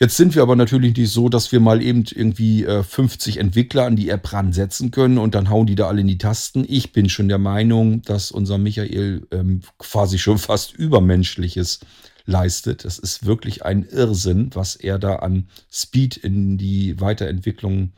Jetzt 0.00 0.16
sind 0.16 0.36
wir 0.36 0.42
aber 0.42 0.54
natürlich 0.54 0.96
nicht 0.96 1.10
so, 1.10 1.28
dass 1.28 1.50
wir 1.50 1.58
mal 1.58 1.82
eben 1.82 2.04
irgendwie 2.08 2.64
äh, 2.64 2.84
50 2.84 3.38
Entwickler 3.38 3.84
an 3.84 3.96
die 3.96 4.10
App 4.10 4.32
ransetzen 4.32 4.92
können 4.92 5.18
und 5.18 5.34
dann 5.34 5.50
hauen 5.50 5.66
die 5.66 5.74
da 5.74 5.88
alle 5.88 6.02
in 6.02 6.06
die 6.06 6.18
Tasten. 6.18 6.64
Ich 6.68 6.92
bin 6.92 7.08
schon 7.08 7.28
der 7.28 7.38
Meinung, 7.38 8.02
dass 8.02 8.30
unser 8.30 8.58
Michael 8.58 9.26
ähm, 9.32 9.62
quasi 9.78 10.18
schon 10.18 10.38
fast 10.38 10.72
Übermenschliches 10.72 11.80
leistet. 12.26 12.84
Das 12.84 13.00
ist 13.00 13.26
wirklich 13.26 13.64
ein 13.64 13.84
Irrsinn, 13.84 14.50
was 14.54 14.76
er 14.76 15.00
da 15.00 15.16
an 15.16 15.48
Speed 15.72 16.16
in 16.16 16.58
die 16.58 17.00
Weiterentwicklung 17.00 17.92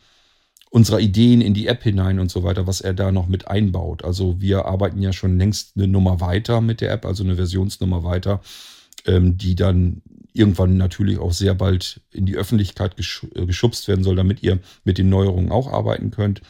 unserer 0.71 1.01
Ideen 1.01 1.41
in 1.41 1.53
die 1.53 1.67
App 1.67 1.83
hinein 1.83 2.21
und 2.21 2.31
so 2.31 2.45
weiter, 2.45 2.67
was 2.67 2.81
er 2.81 2.95
da 2.95 3.11
noch 3.11 3.27
mit 3.27 3.49
einbaut. 3.49 4.05
Also 4.05 4.41
wir 4.41 4.67
arbeiten 4.67 5.03
ja 5.03 5.13
schon 5.13 5.37
längst 5.37 5.73
eine 5.77 5.89
Nummer 5.89 6.21
weiter 6.21 6.61
mit 6.61 6.81
der 6.81 6.93
App, 6.93 7.05
also 7.05 7.25
eine 7.25 7.35
Versionsnummer 7.35 8.05
weiter, 8.05 8.41
ähm, 9.05 9.37
die 9.37 9.57
dann 9.57 10.03
irgendwann 10.33 10.77
natürlich 10.77 11.19
auch 11.19 11.33
sehr 11.33 11.55
bald 11.55 12.01
in 12.13 12.25
die 12.25 12.37
Öffentlichkeit 12.37 12.95
äh, 12.99 13.47
geschubst 13.47 13.89
werden 13.89 14.05
soll, 14.05 14.15
damit 14.15 14.45
ihr 14.45 14.61
mit 14.85 14.97
den 14.97 15.09
Neuerungen 15.09 15.51
auch 15.51 15.67
arbeiten 15.67 16.13
könnt. 16.13 16.41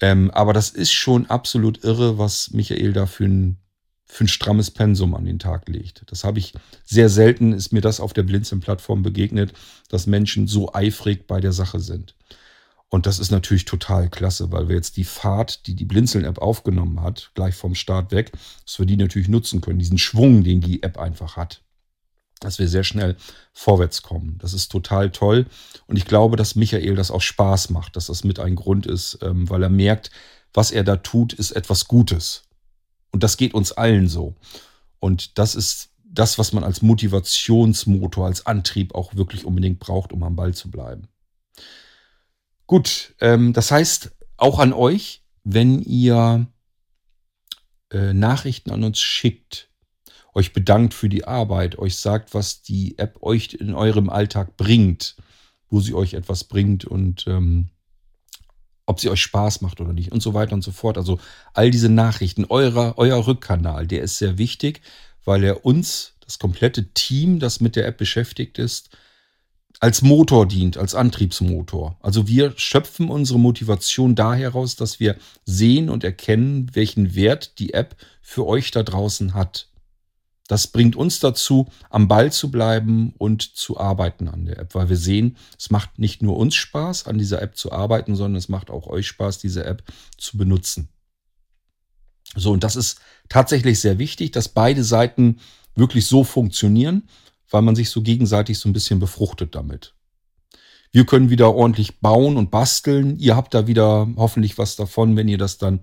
Ähm, 0.00 0.30
aber 0.30 0.54
das 0.54 0.70
ist 0.70 0.92
schon 0.92 1.26
absolut 1.26 1.84
irre, 1.84 2.16
was 2.16 2.50
Michael 2.52 2.94
da 2.94 3.04
für 3.04 3.26
ein, 3.26 3.58
für 4.06 4.24
ein 4.24 4.28
strammes 4.28 4.70
Pensum 4.70 5.14
an 5.14 5.26
den 5.26 5.38
Tag 5.38 5.68
legt. 5.68 6.02
Das 6.06 6.24
habe 6.24 6.38
ich 6.38 6.54
sehr 6.84 7.10
selten, 7.10 7.52
ist 7.52 7.72
mir 7.72 7.82
das 7.82 8.00
auf 8.00 8.14
der 8.14 8.22
Blinzeln-Plattform 8.22 9.02
begegnet, 9.02 9.52
dass 9.90 10.06
Menschen 10.06 10.46
so 10.46 10.72
eifrig 10.72 11.26
bei 11.26 11.40
der 11.40 11.52
Sache 11.52 11.78
sind. 11.78 12.14
Und 12.94 13.06
das 13.06 13.18
ist 13.18 13.32
natürlich 13.32 13.64
total 13.64 14.08
klasse, 14.08 14.52
weil 14.52 14.68
wir 14.68 14.76
jetzt 14.76 14.96
die 14.96 15.02
Fahrt, 15.02 15.66
die 15.66 15.74
die 15.74 15.84
Blinzeln-App 15.84 16.38
aufgenommen 16.38 17.02
hat, 17.02 17.32
gleich 17.34 17.56
vom 17.56 17.74
Start 17.74 18.12
weg, 18.12 18.30
dass 18.64 18.78
wir 18.78 18.86
die 18.86 18.96
natürlich 18.96 19.26
nutzen 19.26 19.60
können, 19.60 19.80
diesen 19.80 19.98
Schwung, 19.98 20.44
den 20.44 20.60
die 20.60 20.84
App 20.84 20.96
einfach 20.96 21.36
hat. 21.36 21.64
Dass 22.38 22.60
wir 22.60 22.68
sehr 22.68 22.84
schnell 22.84 23.16
vorwärts 23.52 24.02
kommen. 24.02 24.38
Das 24.38 24.54
ist 24.54 24.70
total 24.70 25.10
toll. 25.10 25.46
Und 25.88 25.96
ich 25.96 26.04
glaube, 26.04 26.36
dass 26.36 26.54
Michael 26.54 26.94
das 26.94 27.10
auch 27.10 27.20
Spaß 27.20 27.70
macht, 27.70 27.96
dass 27.96 28.06
das 28.06 28.22
mit 28.22 28.38
ein 28.38 28.54
Grund 28.54 28.86
ist, 28.86 29.18
ähm, 29.22 29.50
weil 29.50 29.64
er 29.64 29.70
merkt, 29.70 30.12
was 30.52 30.70
er 30.70 30.84
da 30.84 30.94
tut, 30.94 31.32
ist 31.32 31.50
etwas 31.50 31.88
Gutes. 31.88 32.44
Und 33.10 33.24
das 33.24 33.36
geht 33.36 33.54
uns 33.54 33.72
allen 33.72 34.06
so. 34.06 34.36
Und 35.00 35.36
das 35.36 35.56
ist 35.56 35.88
das, 36.04 36.38
was 36.38 36.52
man 36.52 36.62
als 36.62 36.80
Motivationsmotor, 36.80 38.26
als 38.26 38.46
Antrieb 38.46 38.94
auch 38.94 39.16
wirklich 39.16 39.44
unbedingt 39.44 39.80
braucht, 39.80 40.12
um 40.12 40.22
am 40.22 40.36
Ball 40.36 40.54
zu 40.54 40.70
bleiben. 40.70 41.08
Gut, 42.66 43.14
ähm, 43.20 43.52
das 43.52 43.70
heißt 43.70 44.12
auch 44.36 44.58
an 44.58 44.72
euch, 44.72 45.22
wenn 45.44 45.82
ihr 45.82 46.46
äh, 47.90 48.12
Nachrichten 48.14 48.70
an 48.70 48.84
uns 48.84 48.98
schickt, 49.00 49.68
euch 50.34 50.52
bedankt 50.52 50.94
für 50.94 51.08
die 51.08 51.26
Arbeit, 51.26 51.78
euch 51.78 51.96
sagt, 51.96 52.34
was 52.34 52.62
die 52.62 52.98
App 52.98 53.22
euch 53.22 53.54
in 53.54 53.74
eurem 53.74 54.10
Alltag 54.10 54.56
bringt, 54.56 55.16
wo 55.68 55.80
sie 55.80 55.94
euch 55.94 56.14
etwas 56.14 56.44
bringt 56.44 56.84
und 56.84 57.26
ähm, 57.26 57.68
ob 58.86 59.00
sie 59.00 59.10
euch 59.10 59.22
Spaß 59.22 59.60
macht 59.60 59.80
oder 59.80 59.92
nicht 59.92 60.12
und 60.12 60.22
so 60.22 60.34
weiter 60.34 60.54
und 60.54 60.62
so 60.62 60.72
fort. 60.72 60.98
Also 60.98 61.20
all 61.52 61.70
diese 61.70 61.88
Nachrichten, 61.88 62.44
eurer, 62.46 62.94
euer 62.96 63.26
Rückkanal, 63.26 63.86
der 63.86 64.02
ist 64.02 64.18
sehr 64.18 64.38
wichtig, 64.38 64.80
weil 65.24 65.44
er 65.44 65.64
uns, 65.64 66.14
das 66.20 66.38
komplette 66.38 66.92
Team, 66.92 67.38
das 67.38 67.60
mit 67.60 67.76
der 67.76 67.86
App 67.86 67.98
beschäftigt 67.98 68.58
ist, 68.58 68.90
als 69.84 70.00
Motor 70.00 70.48
dient, 70.48 70.78
als 70.78 70.94
Antriebsmotor. 70.94 71.98
Also 72.00 72.26
wir 72.26 72.54
schöpfen 72.56 73.10
unsere 73.10 73.38
Motivation 73.38 74.14
da 74.14 74.32
heraus, 74.32 74.76
dass 74.76 74.98
wir 74.98 75.14
sehen 75.44 75.90
und 75.90 76.04
erkennen, 76.04 76.70
welchen 76.72 77.14
Wert 77.14 77.58
die 77.58 77.74
App 77.74 77.94
für 78.22 78.46
euch 78.46 78.70
da 78.70 78.82
draußen 78.82 79.34
hat. 79.34 79.68
Das 80.48 80.68
bringt 80.68 80.96
uns 80.96 81.20
dazu, 81.20 81.68
am 81.90 82.08
Ball 82.08 82.32
zu 82.32 82.50
bleiben 82.50 83.12
und 83.18 83.42
zu 83.42 83.78
arbeiten 83.78 84.28
an 84.28 84.46
der 84.46 84.58
App, 84.58 84.74
weil 84.74 84.88
wir 84.88 84.96
sehen, 84.96 85.36
es 85.58 85.68
macht 85.68 85.98
nicht 85.98 86.22
nur 86.22 86.38
uns 86.38 86.54
Spaß, 86.54 87.06
an 87.06 87.18
dieser 87.18 87.42
App 87.42 87.54
zu 87.54 87.70
arbeiten, 87.70 88.16
sondern 88.16 88.38
es 88.38 88.48
macht 88.48 88.70
auch 88.70 88.86
euch 88.86 89.06
Spaß, 89.08 89.36
diese 89.36 89.66
App 89.66 89.82
zu 90.16 90.38
benutzen. 90.38 90.88
So, 92.34 92.52
und 92.52 92.64
das 92.64 92.74
ist 92.74 93.00
tatsächlich 93.28 93.80
sehr 93.80 93.98
wichtig, 93.98 94.32
dass 94.32 94.48
beide 94.48 94.82
Seiten 94.82 95.40
wirklich 95.76 96.06
so 96.06 96.24
funktionieren, 96.24 97.02
weil 97.50 97.62
man 97.62 97.76
sich 97.76 97.90
so 97.90 98.02
gegenseitig 98.02 98.58
so 98.58 98.68
ein 98.68 98.72
bisschen 98.72 99.00
befruchtet 99.00 99.54
damit. 99.54 99.94
Wir 100.92 101.04
können 101.06 101.28
wieder 101.28 101.54
ordentlich 101.54 101.98
bauen 101.98 102.36
und 102.36 102.50
basteln. 102.52 103.18
Ihr 103.18 103.34
habt 103.34 103.52
da 103.52 103.66
wieder 103.66 104.08
hoffentlich 104.16 104.58
was 104.58 104.76
davon, 104.76 105.16
wenn 105.16 105.26
ihr 105.26 105.38
das 105.38 105.58
dann 105.58 105.80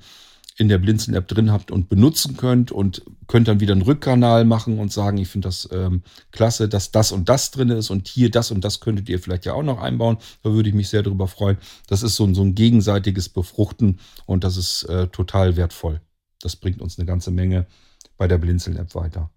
in 0.58 0.70
der 0.70 0.78
Blinzeln-App 0.78 1.28
drin 1.28 1.52
habt 1.52 1.72
und 1.72 1.90
benutzen 1.90 2.38
könnt 2.38 2.72
und 2.72 3.04
könnt 3.28 3.48
dann 3.48 3.60
wieder 3.60 3.74
einen 3.74 3.82
Rückkanal 3.82 4.46
machen 4.46 4.80
und 4.80 4.92
sagen, 4.92 5.18
ich 5.18 5.28
finde 5.28 5.48
das 5.48 5.68
ähm, 5.72 6.04
klasse, 6.32 6.70
dass 6.70 6.92
das 6.92 7.12
und 7.12 7.30
das 7.30 7.52
drin 7.52 7.70
ist 7.70 7.90
und 7.90 8.08
hier 8.08 8.30
das 8.30 8.52
und 8.52 8.64
das 8.64 8.80
könntet 8.80 9.10
ihr 9.10 9.20
vielleicht 9.20 9.46
ja 9.46 9.54
auch 9.54 9.64
noch 9.64 9.82
einbauen. 9.82 10.18
Da 10.44 10.52
würde 10.52 10.70
ich 10.70 10.76
mich 10.76 10.90
sehr 10.90 11.04
darüber 11.04 11.28
freuen. 11.28 11.58
Das 11.88 12.04
ist 12.04 12.16
so, 12.16 12.26
ein, 12.26 12.36
so 12.36 12.44
ein 12.44 12.56
gegenseitiges 12.56 13.30
Befruchten 13.30 14.00
und 14.26 14.44
das 14.44 14.56
ist 14.56 14.84
äh, 14.84 15.08
total 15.08 15.58
wertvoll. 15.58 16.02
Das 16.42 16.56
bringt 16.56 16.82
uns 16.82 16.98
eine 16.98 17.06
ganze 17.06 17.32
Menge 17.32 17.66
bei 18.18 18.28
der 18.28 18.38
Blinzeln-App 18.38 18.94
weiter. 18.94 19.32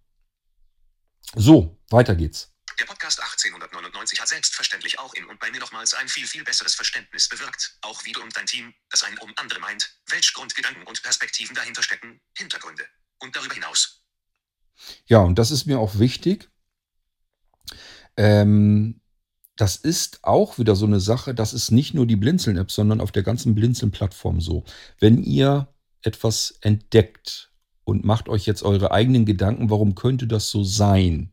So, 1.36 1.78
weiter 1.90 2.14
geht's. 2.14 2.50
Der 2.78 2.86
Podcast 2.86 3.20
1899 3.20 4.20
hat 4.20 4.28
selbstverständlich 4.28 4.98
auch 4.98 5.14
in 5.14 5.24
und 5.26 5.38
bei 5.38 5.50
mir 5.50 5.60
nochmals 5.60 5.94
ein 5.94 6.08
viel, 6.08 6.26
viel 6.26 6.44
besseres 6.44 6.74
Verständnis 6.74 7.28
bewirkt. 7.28 7.76
Auch 7.82 8.04
wie 8.04 8.12
du 8.12 8.22
und 8.22 8.36
dein 8.36 8.46
Team, 8.46 8.74
das 8.90 9.02
ein 9.04 9.16
um 9.18 9.32
andere 9.36 9.60
meint, 9.60 9.96
welch 10.08 10.32
Grundgedanken 10.34 10.82
und 10.84 11.02
Perspektiven 11.02 11.54
dahinter 11.54 11.82
stecken, 11.82 12.20
Hintergründe 12.36 12.84
und 13.18 13.36
darüber 13.36 13.54
hinaus. 13.54 14.04
Ja, 15.06 15.18
und 15.18 15.38
das 15.38 15.50
ist 15.50 15.66
mir 15.66 15.78
auch 15.78 15.98
wichtig. 15.98 16.50
Ähm, 18.16 19.00
das 19.56 19.76
ist 19.76 20.24
auch 20.24 20.58
wieder 20.58 20.74
so 20.74 20.86
eine 20.86 21.00
Sache, 21.00 21.34
das 21.34 21.52
ist 21.52 21.70
nicht 21.70 21.94
nur 21.94 22.06
die 22.06 22.16
Blinzeln-App, 22.16 22.72
sondern 22.72 23.00
auf 23.00 23.12
der 23.12 23.22
ganzen 23.22 23.54
Blinzeln-Plattform 23.54 24.40
so. 24.40 24.64
Wenn 24.98 25.22
ihr 25.22 25.72
etwas 26.02 26.58
entdeckt 26.60 27.52
und 27.84 28.04
macht 28.04 28.28
euch 28.28 28.46
jetzt 28.46 28.62
eure 28.62 28.90
eigenen 28.90 29.24
Gedanken, 29.24 29.70
warum 29.70 29.94
könnte 29.94 30.26
das 30.26 30.50
so 30.50 30.64
sein? 30.64 31.30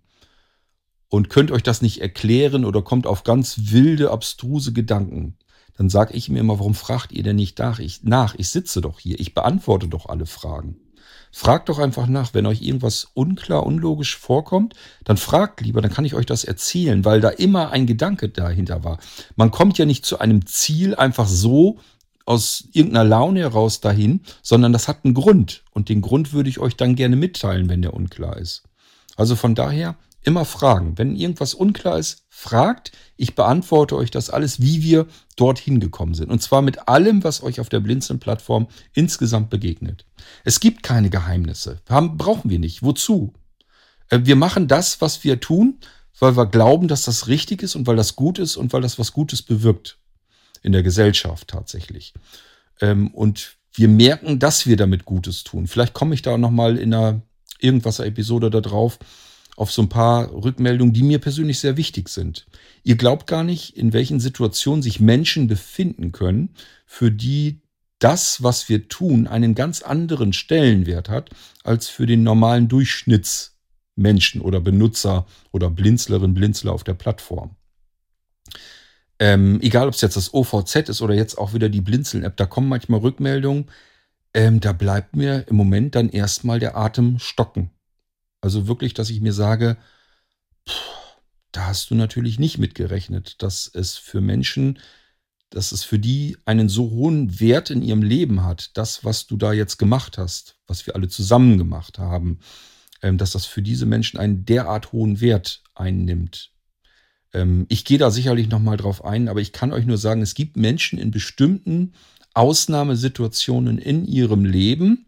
Und 1.09 1.29
könnt 1.29 1.51
euch 1.51 1.63
das 1.63 1.81
nicht 1.81 2.01
erklären 2.01 2.63
oder 2.63 2.81
kommt 2.81 3.07
auf 3.07 3.23
ganz 3.23 3.71
wilde, 3.71 4.11
abstruse 4.11 4.71
Gedanken, 4.71 5.37
dann 5.77 5.89
sage 5.89 6.13
ich 6.13 6.29
mir 6.29 6.39
immer, 6.39 6.59
warum 6.59 6.75
fragt 6.75 7.11
ihr 7.11 7.23
denn 7.23 7.37
nicht 7.37 7.57
nach? 7.59 7.79
Ich, 7.79 8.03
nach? 8.03 8.35
ich 8.35 8.49
sitze 8.49 8.81
doch 8.81 8.99
hier, 8.99 9.19
ich 9.19 9.33
beantworte 9.33 9.87
doch 9.87 10.07
alle 10.07 10.25
Fragen. 10.25 10.77
Fragt 11.31 11.69
doch 11.69 11.79
einfach 11.79 12.07
nach, 12.07 12.33
wenn 12.33 12.45
euch 12.45 12.61
irgendwas 12.61 13.07
unklar, 13.13 13.65
unlogisch 13.65 14.17
vorkommt, 14.17 14.75
dann 15.05 15.15
fragt 15.15 15.61
lieber, 15.61 15.81
dann 15.81 15.91
kann 15.91 16.03
ich 16.03 16.13
euch 16.13 16.25
das 16.25 16.43
erzählen, 16.43 17.05
weil 17.05 17.21
da 17.21 17.29
immer 17.29 17.71
ein 17.71 17.87
Gedanke 17.87 18.27
dahinter 18.27 18.83
war. 18.83 18.99
Man 19.37 19.49
kommt 19.49 19.77
ja 19.77 19.85
nicht 19.85 20.05
zu 20.05 20.19
einem 20.19 20.45
Ziel 20.45 20.93
einfach 20.93 21.27
so, 21.27 21.79
aus 22.31 22.63
irgendeiner 22.71 23.03
Laune 23.03 23.41
heraus 23.41 23.81
dahin, 23.81 24.21
sondern 24.41 24.71
das 24.71 24.87
hat 24.87 25.03
einen 25.03 25.13
Grund. 25.13 25.63
Und 25.71 25.89
den 25.89 25.99
Grund 25.99 26.31
würde 26.31 26.49
ich 26.49 26.59
euch 26.59 26.77
dann 26.77 26.95
gerne 26.95 27.17
mitteilen, 27.17 27.67
wenn 27.67 27.81
der 27.81 27.93
unklar 27.93 28.37
ist. 28.37 28.63
Also 29.17 29.35
von 29.35 29.53
daher 29.53 29.97
immer 30.23 30.45
fragen. 30.45 30.97
Wenn 30.97 31.17
irgendwas 31.17 31.53
unklar 31.53 31.99
ist, 31.99 32.23
fragt. 32.29 32.93
Ich 33.17 33.35
beantworte 33.35 33.97
euch 33.97 34.11
das 34.11 34.29
alles, 34.29 34.61
wie 34.61 34.81
wir 34.81 35.07
dorthin 35.35 35.81
gekommen 35.81 36.13
sind. 36.13 36.31
Und 36.31 36.41
zwar 36.41 36.61
mit 36.61 36.87
allem, 36.87 37.21
was 37.25 37.43
euch 37.43 37.59
auf 37.59 37.67
der 37.67 37.81
Blinzeln-Plattform 37.81 38.69
insgesamt 38.93 39.49
begegnet. 39.49 40.05
Es 40.45 40.61
gibt 40.61 40.83
keine 40.83 41.09
Geheimnisse. 41.09 41.81
Haben, 41.89 42.17
brauchen 42.17 42.49
wir 42.49 42.59
nicht. 42.59 42.81
Wozu? 42.81 43.33
Äh, 44.07 44.19
wir 44.23 44.37
machen 44.37 44.69
das, 44.69 45.01
was 45.01 45.25
wir 45.25 45.41
tun, 45.41 45.79
weil 46.17 46.37
wir 46.37 46.45
glauben, 46.45 46.87
dass 46.87 47.03
das 47.03 47.27
richtig 47.27 47.61
ist 47.61 47.75
und 47.75 47.87
weil 47.87 47.97
das 47.97 48.15
gut 48.15 48.39
ist 48.39 48.55
und 48.55 48.71
weil 48.71 48.81
das 48.81 48.97
was 48.97 49.11
Gutes 49.11 49.41
bewirkt 49.41 49.97
in 50.61 50.71
der 50.71 50.83
Gesellschaft 50.83 51.47
tatsächlich. 51.47 52.13
Ähm, 52.79 53.09
und 53.09 53.57
wir 53.73 53.87
merken, 53.87 54.39
dass 54.39 54.67
wir 54.67 54.77
damit 54.77 55.05
Gutes 55.05 55.43
tun. 55.43 55.67
Vielleicht 55.67 55.93
komme 55.93 56.13
ich 56.13 56.21
da 56.21 56.37
nochmal 56.37 56.77
in 56.77 56.93
einer 56.93 57.21
irgendwas 57.59 57.99
Episode 57.99 58.49
da 58.49 58.61
drauf 58.61 58.99
auf 59.55 59.71
so 59.71 59.81
ein 59.81 59.89
paar 59.89 60.31
Rückmeldungen, 60.31 60.93
die 60.93 61.03
mir 61.03 61.19
persönlich 61.19 61.59
sehr 61.59 61.77
wichtig 61.77 62.09
sind. 62.09 62.47
Ihr 62.83 62.95
glaubt 62.95 63.27
gar 63.27 63.43
nicht, 63.43 63.77
in 63.77 63.93
welchen 63.93 64.19
Situationen 64.19 64.81
sich 64.81 64.99
Menschen 64.99 65.47
befinden 65.47 66.11
können, 66.11 66.55
für 66.85 67.11
die 67.11 67.61
das, 67.99 68.41
was 68.41 68.69
wir 68.69 68.89
tun, 68.89 69.27
einen 69.27 69.53
ganz 69.53 69.83
anderen 69.83 70.33
Stellenwert 70.33 71.09
hat 71.09 71.29
als 71.63 71.87
für 71.87 72.07
den 72.07 72.23
normalen 72.23 72.67
Durchschnittsmenschen 72.67 74.41
oder 74.41 74.59
Benutzer 74.59 75.27
oder 75.51 75.69
Blinzlerin, 75.69 76.33
Blinzler 76.33 76.73
auf 76.73 76.83
der 76.83 76.95
Plattform. 76.95 77.55
Ähm, 79.21 79.59
egal, 79.61 79.87
ob 79.87 79.93
es 79.93 80.01
jetzt 80.01 80.17
das 80.17 80.33
OVZ 80.33 80.89
ist 80.89 81.03
oder 81.03 81.13
jetzt 81.13 81.37
auch 81.37 81.53
wieder 81.53 81.69
die 81.69 81.81
Blinzeln-App, 81.81 82.35
da 82.37 82.47
kommen 82.47 82.67
manchmal 82.67 83.01
Rückmeldungen. 83.01 83.69
Ähm, 84.33 84.59
da 84.59 84.73
bleibt 84.73 85.15
mir 85.15 85.47
im 85.47 85.57
Moment 85.57 85.93
dann 85.93 86.09
erstmal 86.09 86.59
der 86.59 86.75
Atem 86.75 87.19
stocken. 87.19 87.69
Also 88.41 88.67
wirklich, 88.67 88.95
dass 88.95 89.11
ich 89.11 89.21
mir 89.21 89.33
sage, 89.33 89.77
pff, 90.67 90.81
da 91.51 91.67
hast 91.67 91.91
du 91.91 91.95
natürlich 91.95 92.39
nicht 92.39 92.57
mitgerechnet, 92.57 93.43
dass 93.43 93.69
es 93.71 93.95
für 93.95 94.21
Menschen, 94.21 94.79
dass 95.51 95.71
es 95.71 95.83
für 95.83 95.99
die 95.99 96.37
einen 96.45 96.67
so 96.67 96.89
hohen 96.89 97.39
Wert 97.39 97.69
in 97.69 97.83
ihrem 97.83 98.01
Leben 98.01 98.43
hat, 98.43 98.71
das, 98.75 99.05
was 99.05 99.27
du 99.27 99.37
da 99.37 99.53
jetzt 99.53 99.77
gemacht 99.77 100.17
hast, 100.17 100.57
was 100.65 100.87
wir 100.87 100.95
alle 100.95 101.09
zusammen 101.09 101.59
gemacht 101.59 101.99
haben, 101.99 102.39
ähm, 103.03 103.19
dass 103.19 103.33
das 103.33 103.45
für 103.45 103.61
diese 103.61 103.85
Menschen 103.85 104.19
einen 104.19 104.45
derart 104.45 104.93
hohen 104.93 105.21
Wert 105.21 105.61
einnimmt. 105.75 106.50
Ähm, 107.33 107.65
ich 107.69 107.85
gehe 107.85 107.97
da 107.97 108.11
sicherlich 108.11 108.49
nochmal 108.49 108.77
drauf 108.77 109.03
ein, 109.03 109.27
aber 109.27 109.41
ich 109.41 109.51
kann 109.51 109.73
euch 109.73 109.85
nur 109.85 109.97
sagen, 109.97 110.21
es 110.21 110.35
gibt 110.35 110.57
Menschen 110.57 110.99
in 110.99 111.11
bestimmten 111.11 111.93
Ausnahmesituationen 112.33 113.77
in 113.77 114.05
ihrem 114.05 114.45
Leben, 114.45 115.07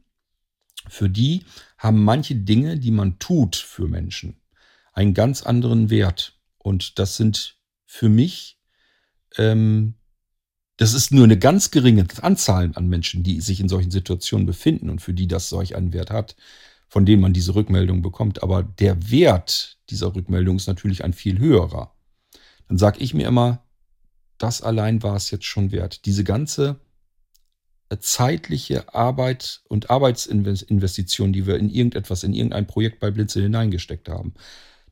für 0.89 1.09
die 1.09 1.45
haben 1.77 2.03
manche 2.03 2.35
Dinge, 2.35 2.77
die 2.77 2.91
man 2.91 3.19
tut 3.19 3.55
für 3.55 3.87
Menschen, 3.87 4.35
einen 4.91 5.13
ganz 5.13 5.43
anderen 5.43 5.89
Wert. 5.89 6.37
Und 6.57 6.99
das 6.99 7.15
sind 7.15 7.57
für 7.85 8.09
mich, 8.09 8.59
ähm, 9.37 9.95
das 10.77 10.93
ist 10.93 11.11
nur 11.11 11.23
eine 11.23 11.37
ganz 11.37 11.71
geringe 11.71 12.05
Anzahl 12.21 12.71
an 12.75 12.89
Menschen, 12.89 13.23
die 13.23 13.39
sich 13.39 13.59
in 13.59 13.69
solchen 13.69 13.91
Situationen 13.91 14.45
befinden 14.45 14.89
und 14.89 15.01
für 15.01 15.13
die 15.13 15.27
das 15.27 15.49
solch 15.49 15.75
einen 15.75 15.93
Wert 15.93 16.11
hat, 16.11 16.35
von 16.89 17.05
denen 17.05 17.21
man 17.21 17.33
diese 17.33 17.55
Rückmeldung 17.55 18.01
bekommt. 18.01 18.43
Aber 18.43 18.63
der 18.63 19.09
Wert 19.09 19.77
dieser 19.89 20.13
Rückmeldung 20.15 20.57
ist 20.57 20.67
natürlich 20.67 21.03
ein 21.03 21.13
viel 21.13 21.39
höherer 21.39 21.92
dann 22.67 22.77
sage 22.77 22.99
ich 22.99 23.13
mir 23.13 23.27
immer, 23.27 23.63
das 24.37 24.61
allein 24.61 25.03
war 25.03 25.15
es 25.15 25.31
jetzt 25.31 25.45
schon 25.45 25.71
wert. 25.71 26.05
Diese 26.05 26.23
ganze 26.23 26.79
äh, 27.89 27.97
zeitliche 27.99 28.93
Arbeit 28.93 29.61
und 29.69 29.89
Arbeitsinvestition, 29.89 31.33
die 31.33 31.47
wir 31.47 31.57
in 31.57 31.69
irgendetwas, 31.69 32.23
in 32.23 32.33
irgendein 32.33 32.67
Projekt 32.67 32.99
bei 32.99 33.11
Blinzel 33.11 33.43
hineingesteckt 33.43 34.09
haben, 34.09 34.33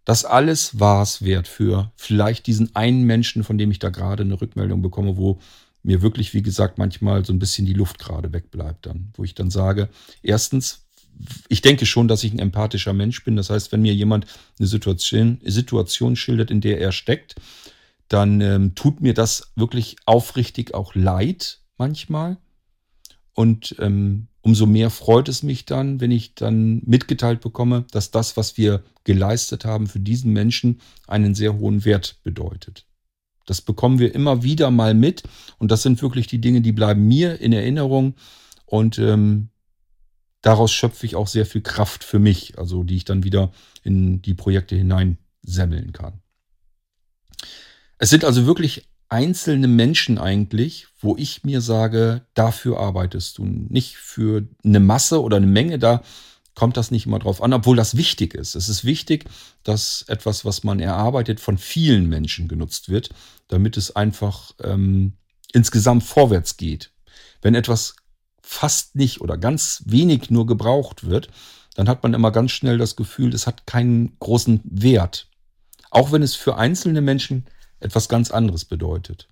das 0.05 0.25
alles 0.25 0.79
war 0.79 1.03
es 1.03 1.23
wert 1.23 1.47
für 1.47 1.91
vielleicht 1.95 2.47
diesen 2.47 2.75
einen 2.75 3.03
Menschen, 3.03 3.43
von 3.43 3.57
dem 3.57 3.71
ich 3.71 3.79
da 3.79 3.89
gerade 3.89 4.23
eine 4.23 4.39
Rückmeldung 4.39 4.81
bekomme, 4.81 5.17
wo 5.17 5.39
mir 5.83 6.01
wirklich, 6.01 6.33
wie 6.33 6.41
gesagt, 6.41 6.77
manchmal 6.77 7.25
so 7.25 7.33
ein 7.33 7.39
bisschen 7.39 7.65
die 7.65 7.73
Luft 7.73 7.99
gerade 7.99 8.33
wegbleibt 8.33 8.85
dann, 8.85 9.11
wo 9.15 9.23
ich 9.23 9.35
dann 9.35 9.49
sage, 9.49 9.89
erstens, 10.21 10.80
ich 11.49 11.61
denke 11.61 11.85
schon, 11.85 12.07
dass 12.07 12.23
ich 12.23 12.33
ein 12.33 12.39
empathischer 12.39 12.93
Mensch 12.93 13.23
bin. 13.23 13.35
Das 13.35 13.49
heißt, 13.49 13.71
wenn 13.71 13.81
mir 13.81 13.93
jemand 13.93 14.25
eine 14.59 14.67
Situation, 14.67 15.39
Situation 15.43 16.15
schildert, 16.15 16.51
in 16.51 16.61
der 16.61 16.79
er 16.79 16.91
steckt, 16.91 17.35
dann 18.07 18.41
ähm, 18.41 18.75
tut 18.75 19.01
mir 19.01 19.13
das 19.13 19.51
wirklich 19.55 19.95
aufrichtig 20.05 20.73
auch 20.73 20.95
leid 20.95 21.59
manchmal. 21.77 22.37
Und 23.33 23.75
ähm, 23.79 24.27
umso 24.41 24.65
mehr 24.65 24.89
freut 24.89 25.29
es 25.29 25.43
mich 25.43 25.65
dann, 25.65 26.01
wenn 26.01 26.11
ich 26.11 26.35
dann 26.35 26.81
mitgeteilt 26.85 27.41
bekomme, 27.41 27.85
dass 27.91 28.11
das, 28.11 28.35
was 28.35 28.57
wir 28.57 28.83
geleistet 29.03 29.65
haben, 29.65 29.87
für 29.87 29.99
diesen 29.99 30.33
Menschen 30.33 30.81
einen 31.07 31.35
sehr 31.35 31.57
hohen 31.57 31.85
Wert 31.85 32.17
bedeutet. 32.23 32.85
Das 33.45 33.61
bekommen 33.61 33.99
wir 33.99 34.13
immer 34.13 34.43
wieder 34.43 34.71
mal 34.71 34.93
mit 34.93 35.23
und 35.57 35.71
das 35.71 35.81
sind 35.83 36.01
wirklich 36.01 36.27
die 36.27 36.41
Dinge, 36.41 36.61
die 36.61 36.71
bleiben 36.71 37.07
mir 37.07 37.39
in 37.39 37.53
Erinnerung 37.53 38.15
und 38.65 38.99
ähm, 38.99 39.49
daraus 40.41 40.71
schöpfe 40.71 41.05
ich 41.05 41.15
auch 41.15 41.27
sehr 41.27 41.45
viel 41.45 41.61
Kraft 41.61 42.03
für 42.03 42.19
mich, 42.19 42.57
also 42.57 42.83
die 42.83 42.97
ich 42.97 43.05
dann 43.05 43.23
wieder 43.23 43.51
in 43.83 44.21
die 44.21 44.33
Projekte 44.33 44.75
hinein 44.75 45.17
semmeln 45.41 45.91
kann. 45.91 46.21
Es 47.97 48.09
sind 48.09 48.25
also 48.25 48.45
wirklich 48.45 48.87
einzelne 49.09 49.67
Menschen 49.67 50.17
eigentlich, 50.17 50.87
wo 50.99 51.15
ich 51.17 51.43
mir 51.43 51.61
sage, 51.61 52.25
dafür 52.33 52.79
arbeitest 52.79 53.37
du. 53.37 53.45
Nicht 53.45 53.97
für 53.97 54.47
eine 54.63 54.79
Masse 54.79 55.21
oder 55.21 55.37
eine 55.37 55.47
Menge, 55.47 55.77
da 55.77 56.01
kommt 56.55 56.77
das 56.77 56.91
nicht 56.91 57.05
immer 57.05 57.19
drauf 57.19 57.41
an, 57.41 57.53
obwohl 57.53 57.75
das 57.75 57.97
wichtig 57.97 58.33
ist. 58.33 58.55
Es 58.55 58.69
ist 58.69 58.85
wichtig, 58.85 59.25
dass 59.63 60.03
etwas, 60.07 60.45
was 60.45 60.63
man 60.63 60.79
erarbeitet, 60.79 61.39
von 61.39 61.57
vielen 61.57 62.07
Menschen 62.07 62.47
genutzt 62.47 62.89
wird, 62.89 63.09
damit 63.47 63.77
es 63.77 63.95
einfach 63.95 64.51
ähm, 64.63 65.13
insgesamt 65.53 66.03
vorwärts 66.03 66.57
geht. 66.57 66.91
Wenn 67.41 67.55
etwas 67.55 67.95
fast 68.41 68.95
nicht 68.95 69.21
oder 69.21 69.37
ganz 69.37 69.83
wenig 69.85 70.29
nur 70.29 70.45
gebraucht 70.45 71.05
wird, 71.05 71.29
dann 71.75 71.87
hat 71.87 72.03
man 72.03 72.13
immer 72.13 72.31
ganz 72.31 72.51
schnell 72.51 72.77
das 72.77 72.95
Gefühl, 72.95 73.33
es 73.33 73.47
hat 73.47 73.65
keinen 73.65 74.17
großen 74.19 74.61
Wert. 74.63 75.27
Auch 75.89 76.11
wenn 76.11 76.23
es 76.23 76.35
für 76.35 76.57
einzelne 76.57 77.01
Menschen 77.01 77.45
etwas 77.79 78.09
ganz 78.09 78.31
anderes 78.31 78.65
bedeutet. 78.65 79.27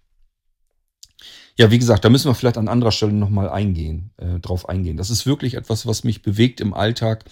Ja, 1.57 1.71
wie 1.71 1.79
gesagt, 1.79 2.05
da 2.05 2.09
müssen 2.09 2.29
wir 2.29 2.35
vielleicht 2.35 2.57
an 2.57 2.69
anderer 2.69 2.91
Stelle 2.91 3.11
nochmal 3.11 3.49
eingehen, 3.49 4.11
äh, 4.17 4.39
drauf 4.39 4.69
eingehen. 4.69 4.95
Das 4.95 5.09
ist 5.09 5.25
wirklich 5.25 5.55
etwas, 5.55 5.85
was 5.85 6.05
mich 6.05 6.21
bewegt 6.21 6.61
im 6.61 6.73
Alltag. 6.73 7.25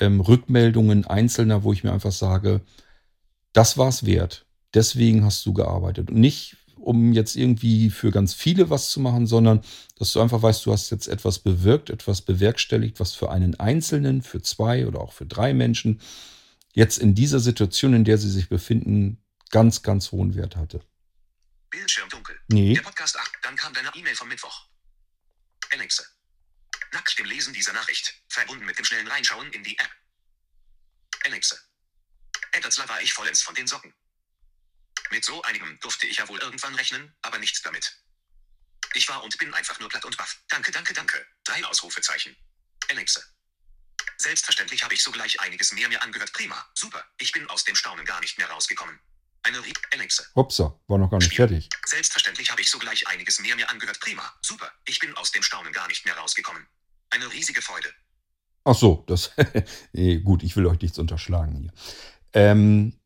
Ähm, 0.00 0.20
Rückmeldungen 0.20 1.06
einzelner, 1.06 1.62
wo 1.62 1.72
ich 1.74 1.84
mir 1.84 1.92
einfach 1.92 2.12
sage, 2.12 2.62
das 3.52 3.76
war 3.76 3.88
es 3.88 4.06
wert. 4.06 4.46
Deswegen 4.72 5.24
hast 5.24 5.44
du 5.44 5.52
gearbeitet. 5.52 6.10
Und 6.10 6.18
nicht, 6.18 6.56
um 6.86 7.12
jetzt 7.12 7.34
irgendwie 7.34 7.90
für 7.90 8.12
ganz 8.12 8.32
viele 8.32 8.70
was 8.70 8.90
zu 8.90 9.00
machen, 9.00 9.26
sondern 9.26 9.62
dass 9.98 10.12
du 10.12 10.20
einfach 10.20 10.40
weißt, 10.40 10.64
du 10.64 10.72
hast 10.72 10.90
jetzt 10.90 11.08
etwas 11.08 11.40
bewirkt, 11.40 11.90
etwas 11.90 12.22
bewerkstelligt, 12.22 13.00
was 13.00 13.12
für 13.12 13.30
einen 13.30 13.58
Einzelnen, 13.58 14.22
für 14.22 14.40
zwei 14.40 14.86
oder 14.86 15.00
auch 15.00 15.12
für 15.12 15.26
drei 15.26 15.52
Menschen 15.52 16.00
jetzt 16.74 16.98
in 16.98 17.16
dieser 17.16 17.40
Situation, 17.40 17.92
in 17.92 18.04
der 18.04 18.18
sie 18.18 18.30
sich 18.30 18.48
befinden, 18.48 19.20
ganz, 19.50 19.82
ganz 19.82 20.12
hohen 20.12 20.36
Wert 20.36 20.54
hatte. 20.54 20.80
Bildschirm 21.70 22.08
dunkel. 22.08 22.38
Nee. 22.48 22.74
Der 22.74 22.82
Podcast 22.82 23.18
8. 23.18 23.32
Dann 23.42 23.56
kam 23.56 23.74
deine 23.74 23.90
E-Mail 23.94 24.14
vom 24.14 24.28
Mittwoch. 24.28 24.66
Alexa. 25.72 26.04
Nackt 26.92 27.18
im 27.18 27.26
Lesen 27.26 27.52
dieser 27.52 27.72
Nachricht. 27.72 28.14
Verbunden 28.28 28.64
mit 28.64 28.78
dem 28.78 28.84
schnellen 28.84 29.08
Reinschauen 29.08 29.50
in 29.50 29.64
die 29.64 29.76
App. 29.76 29.90
Alexa. 31.24 31.56
Ettertsler 32.52 32.88
war 32.88 33.02
ich 33.02 33.12
vollends 33.12 33.42
von 33.42 33.56
den 33.56 33.66
Socken. 33.66 33.92
Mit 35.10 35.24
so 35.24 35.42
einigem 35.42 35.78
durfte 35.80 36.06
ich 36.06 36.18
ja 36.18 36.28
wohl 36.28 36.38
irgendwann 36.38 36.74
rechnen, 36.74 37.14
aber 37.22 37.38
nichts 37.38 37.62
damit. 37.62 37.96
Ich 38.94 39.08
war 39.08 39.22
und 39.22 39.36
bin 39.38 39.52
einfach 39.54 39.78
nur 39.78 39.88
platt 39.88 40.04
und 40.04 40.16
baff. 40.16 40.38
Danke, 40.48 40.72
danke, 40.72 40.94
danke. 40.94 41.26
Drei 41.44 41.64
Ausrufezeichen. 41.64 42.36
Alexa. 42.90 43.20
Selbstverständlich 44.18 44.82
habe 44.82 44.94
ich 44.94 45.02
sogleich 45.02 45.40
einiges 45.40 45.72
mehr 45.72 45.88
mir 45.88 46.02
angehört. 46.02 46.32
Prima, 46.32 46.66
super. 46.74 47.04
Ich 47.18 47.32
bin 47.32 47.48
aus 47.50 47.64
dem 47.64 47.74
Staunen 47.74 48.04
gar 48.04 48.20
nicht 48.20 48.38
mehr 48.38 48.48
rausgekommen. 48.48 48.98
Eine 49.42 49.62
Rie 49.64 49.74
Alexa. 49.92 50.24
Hopsa, 50.34 50.80
war 50.88 50.98
noch 50.98 51.10
gar 51.10 51.18
nicht 51.18 51.34
fertig. 51.34 51.68
Selbstverständlich 51.84 52.50
habe 52.50 52.62
ich 52.62 52.70
sogleich 52.70 53.06
einiges 53.06 53.38
mehr 53.38 53.54
mir 53.54 53.68
angehört. 53.70 54.00
Prima, 54.00 54.32
super. 54.42 54.72
Ich 54.86 54.98
bin 54.98 55.14
aus 55.16 55.30
dem 55.30 55.42
Staunen 55.42 55.72
gar 55.72 55.86
nicht 55.88 56.04
mehr 56.04 56.16
rausgekommen. 56.16 56.66
Eine 57.10 57.30
riesige 57.32 57.62
Freude. 57.62 57.92
Ach 58.64 58.74
so, 58.74 59.04
das. 59.06 59.30
nee, 59.92 60.16
gut, 60.24 60.42
ich 60.42 60.56
will 60.56 60.66
euch 60.66 60.80
nichts 60.80 60.98
unterschlagen 60.98 61.54
hier. 61.56 61.72
Ähm, 62.32 62.98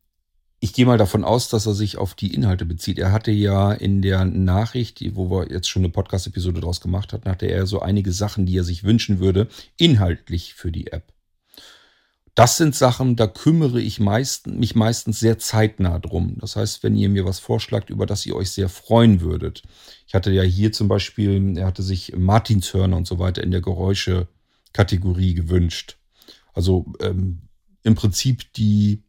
ich 0.63 0.73
gehe 0.73 0.85
mal 0.85 0.99
davon 0.99 1.23
aus, 1.23 1.49
dass 1.49 1.65
er 1.65 1.73
sich 1.73 1.97
auf 1.97 2.13
die 2.13 2.35
Inhalte 2.35 2.65
bezieht. 2.65 2.99
Er 2.99 3.11
hatte 3.11 3.31
ja 3.31 3.73
in 3.73 4.03
der 4.03 4.25
Nachricht, 4.25 5.03
wo 5.15 5.31
wir 5.31 5.51
jetzt 5.51 5.67
schon 5.67 5.81
eine 5.81 5.91
Podcast-Episode 5.91 6.61
draus 6.61 6.81
gemacht 6.81 7.13
hatten, 7.13 7.27
hatte 7.27 7.47
er 7.47 7.65
so 7.65 7.79
einige 7.79 8.11
Sachen, 8.11 8.45
die 8.45 8.57
er 8.57 8.63
sich 8.63 8.83
wünschen 8.83 9.19
würde, 9.19 9.47
inhaltlich 9.77 10.53
für 10.53 10.71
die 10.71 10.91
App. 10.91 11.13
Das 12.35 12.57
sind 12.57 12.75
Sachen, 12.75 13.15
da 13.15 13.25
kümmere 13.25 13.81
ich 13.81 13.99
meist, 13.99 14.45
mich 14.45 14.75
meistens 14.75 15.19
sehr 15.19 15.39
zeitnah 15.39 15.97
drum. 15.97 16.37
Das 16.39 16.55
heißt, 16.55 16.83
wenn 16.83 16.95
ihr 16.95 17.09
mir 17.09 17.25
was 17.25 17.39
vorschlagt, 17.39 17.89
über 17.89 18.05
das 18.05 18.27
ihr 18.27 18.35
euch 18.35 18.51
sehr 18.51 18.69
freuen 18.69 19.19
würdet. 19.19 19.63
Ich 20.05 20.13
hatte 20.13 20.31
ja 20.31 20.43
hier 20.43 20.71
zum 20.71 20.87
Beispiel, 20.87 21.57
er 21.57 21.65
hatte 21.65 21.81
sich 21.81 22.13
Martinshörner 22.15 22.97
und 22.97 23.07
so 23.07 23.17
weiter 23.17 23.43
in 23.43 23.49
der 23.49 23.61
Geräusche-Kategorie 23.61 25.33
gewünscht. 25.33 25.97
Also 26.53 26.85
ähm, 26.99 27.49
im 27.81 27.95
Prinzip 27.95 28.53
die 28.53 29.01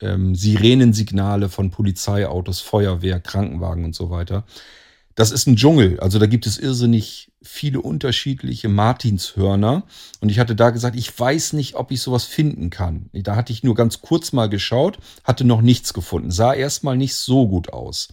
ähm, 0.00 0.34
Sirenensignale 0.34 1.48
von 1.48 1.70
Polizeiautos, 1.70 2.60
Feuerwehr, 2.60 3.20
Krankenwagen 3.20 3.84
und 3.84 3.94
so 3.94 4.10
weiter. 4.10 4.44
Das 5.14 5.30
ist 5.30 5.46
ein 5.46 5.56
Dschungel. 5.56 5.98
Also 6.00 6.18
da 6.18 6.26
gibt 6.26 6.46
es 6.46 6.58
irrsinnig 6.58 7.32
viele 7.42 7.80
unterschiedliche 7.80 8.68
Martinshörner. 8.68 9.84
Und 10.20 10.28
ich 10.28 10.38
hatte 10.38 10.54
da 10.54 10.70
gesagt, 10.70 10.94
ich 10.94 11.18
weiß 11.18 11.54
nicht, 11.54 11.74
ob 11.74 11.90
ich 11.90 12.02
sowas 12.02 12.24
finden 12.24 12.68
kann. 12.68 13.08
Da 13.12 13.34
hatte 13.34 13.52
ich 13.52 13.62
nur 13.62 13.74
ganz 13.74 14.02
kurz 14.02 14.32
mal 14.32 14.48
geschaut, 14.48 14.98
hatte 15.24 15.44
noch 15.44 15.62
nichts 15.62 15.94
gefunden. 15.94 16.30
Sah 16.30 16.52
erstmal 16.52 16.96
nicht 16.96 17.14
so 17.14 17.48
gut 17.48 17.72
aus. 17.72 18.08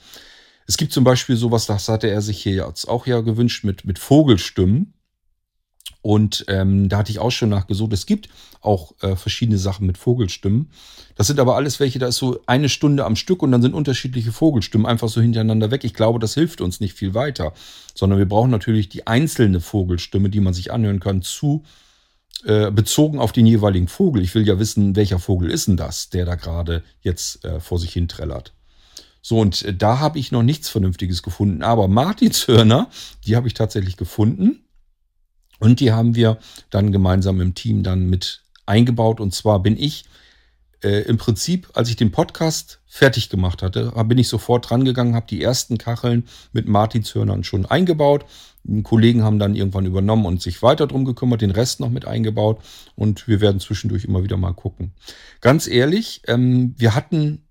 Es 0.65 0.77
gibt 0.77 0.93
zum 0.93 1.03
Beispiel 1.03 1.35
sowas, 1.35 1.65
das 1.65 1.89
hatte 1.89 2.07
er 2.07 2.21
sich 2.21 2.41
hier 2.41 2.65
jetzt 2.67 2.87
auch 2.87 3.05
ja 3.05 3.19
gewünscht 3.19 3.65
mit, 3.65 3.83
mit 3.83 3.99
Vogelstimmen. 3.99 4.93
Und 6.03 6.43
ähm, 6.49 6.89
da 6.89 6.97
hatte 6.97 7.11
ich 7.11 7.19
auch 7.19 7.31
schon 7.31 7.49
nachgesucht. 7.49 7.93
Es 7.93 8.05
gibt 8.05 8.27
auch 8.61 8.93
äh, 9.01 9.15
verschiedene 9.15 9.57
Sachen 9.57 9.87
mit 9.87 9.97
Vogelstimmen. 9.97 10.69
Das 11.15 11.27
sind 11.27 11.39
aber 11.39 11.55
alles 11.55 11.79
welche, 11.79 11.97
da 11.97 12.07
ist 12.07 12.17
so 12.17 12.41
eine 12.45 12.67
Stunde 12.67 13.05
am 13.05 13.15
Stück 13.15 13.41
und 13.41 13.53
dann 13.53 13.61
sind 13.61 13.73
unterschiedliche 13.73 14.33
Vogelstimmen 14.33 14.85
einfach 14.85 15.07
so 15.07 15.21
hintereinander 15.21 15.71
weg. 15.71 15.85
Ich 15.85 15.93
glaube, 15.93 16.19
das 16.19 16.33
hilft 16.33 16.59
uns 16.59 16.81
nicht 16.81 16.93
viel 16.93 17.13
weiter, 17.13 17.53
sondern 17.95 18.19
wir 18.19 18.27
brauchen 18.27 18.51
natürlich 18.51 18.89
die 18.89 19.07
einzelne 19.07 19.61
Vogelstimme, 19.61 20.29
die 20.29 20.41
man 20.41 20.53
sich 20.53 20.73
anhören 20.73 20.99
kann, 20.99 21.21
zu 21.21 21.63
äh, 22.43 22.69
bezogen 22.69 23.19
auf 23.19 23.31
den 23.31 23.45
jeweiligen 23.45 23.87
Vogel. 23.87 24.21
Ich 24.21 24.35
will 24.35 24.45
ja 24.45 24.59
wissen, 24.59 24.97
welcher 24.97 25.19
Vogel 25.19 25.49
ist 25.49 25.69
denn 25.69 25.77
das, 25.77 26.09
der 26.09 26.25
da 26.25 26.35
gerade 26.35 26.83
jetzt 27.01 27.45
äh, 27.45 27.61
vor 27.61 27.79
sich 27.79 27.93
hin 27.93 28.09
trällert. 28.09 28.51
So, 29.21 29.39
und 29.39 29.63
äh, 29.63 29.73
da 29.73 29.99
habe 29.99 30.19
ich 30.19 30.33
noch 30.33 30.43
nichts 30.43 30.67
Vernünftiges 30.67 31.23
gefunden. 31.23 31.63
Aber 31.63 31.87
Martinshörner, 31.87 32.89
die 33.25 33.37
habe 33.37 33.47
ich 33.47 33.53
tatsächlich 33.53 33.95
gefunden. 33.95 34.62
Und 35.63 35.79
die 35.79 35.93
haben 35.93 36.13
wir 36.13 36.39
dann 36.71 36.91
gemeinsam 36.91 37.39
im 37.39 37.55
Team 37.55 37.83
dann 37.83 38.09
mit 38.09 38.43
eingebaut. 38.65 39.21
Und 39.21 39.33
zwar 39.33 39.63
bin 39.63 39.77
ich 39.77 40.03
äh, 40.83 41.03
im 41.03 41.17
Prinzip, 41.17 41.69
als 41.73 41.87
ich 41.87 41.95
den 41.95 42.11
Podcast 42.11 42.81
fertig 42.85 43.29
gemacht 43.29 43.61
hatte, 43.61 43.93
bin 44.03 44.17
ich 44.17 44.27
sofort 44.27 44.69
rangegangen, 44.71 45.15
habe 45.15 45.25
die 45.25 45.41
ersten 45.41 45.77
Kacheln 45.77 46.27
mit 46.51 46.67
Martinshörnern 46.67 47.45
schon 47.45 47.65
eingebaut. 47.65 48.25
Die 48.65 48.83
Kollegen 48.83 49.23
haben 49.23 49.39
dann 49.39 49.55
irgendwann 49.55 49.85
übernommen 49.85 50.25
und 50.25 50.41
sich 50.41 50.61
weiter 50.61 50.85
drum 50.85 51.05
gekümmert, 51.05 51.39
den 51.39 51.51
Rest 51.51 51.79
noch 51.79 51.89
mit 51.89 52.05
eingebaut. 52.05 52.59
Und 52.95 53.29
wir 53.29 53.39
werden 53.39 53.61
zwischendurch 53.61 54.03
immer 54.03 54.21
wieder 54.21 54.35
mal 54.35 54.53
gucken. 54.53 54.91
Ganz 55.39 55.67
ehrlich, 55.67 56.23
ähm, 56.27 56.75
wir 56.77 56.93
hatten 56.93 57.47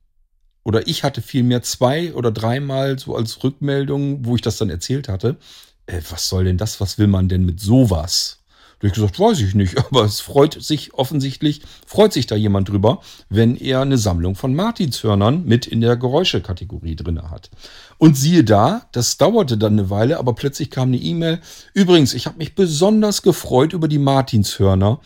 oder 0.65 0.87
ich 0.87 1.03
hatte 1.03 1.23
vielmehr 1.23 1.63
zwei 1.63 2.13
oder 2.13 2.31
dreimal 2.31 2.99
so 2.99 3.17
als 3.17 3.43
Rückmeldung, 3.43 4.27
wo 4.27 4.35
ich 4.35 4.43
das 4.43 4.59
dann 4.59 4.69
erzählt 4.69 5.09
hatte, 5.09 5.39
äh, 5.87 6.01
was 6.11 6.28
soll 6.28 6.45
denn 6.45 6.59
das? 6.59 6.80
Was 6.80 6.99
will 6.99 7.07
man 7.07 7.28
denn 7.28 7.45
mit 7.45 7.61
sowas? 7.61 8.39
Da 8.83 8.89
ich 8.89 8.95
gesagt, 8.95 9.20
weiß 9.20 9.41
ich 9.41 9.55
nicht, 9.55 9.78
aber 9.87 10.05
es 10.05 10.20
freut 10.20 10.61
sich 10.61 10.93
offensichtlich, 10.95 11.62
freut 11.87 12.12
sich 12.12 12.26
da 12.26 12.35
jemand 12.35 12.68
drüber, 12.68 13.01
wenn 13.28 13.57
er 13.57 13.80
eine 13.80 13.97
Sammlung 13.97 14.35
von 14.35 14.55
Martinshörnern 14.55 15.45
mit 15.45 15.66
in 15.66 15.80
der 15.80 15.97
Geräuschekategorie 15.97 16.97
drin 16.97 17.22
hat. 17.30 17.51
Und 17.99 18.16
siehe 18.16 18.43
da, 18.43 18.89
das 18.91 19.18
dauerte 19.18 19.57
dann 19.57 19.74
eine 19.74 19.89
Weile, 19.89 20.18
aber 20.18 20.35
plötzlich 20.35 20.70
kam 20.70 20.89
eine 20.89 20.97
E-Mail. 20.97 21.41
Übrigens, 21.74 22.12
ich 22.12 22.26
habe 22.26 22.39
mich 22.39 22.57
besonders 22.57 23.22
gefreut 23.22 23.72
über 23.72 23.87
die 23.87 24.01
Martinshörner 24.01 25.01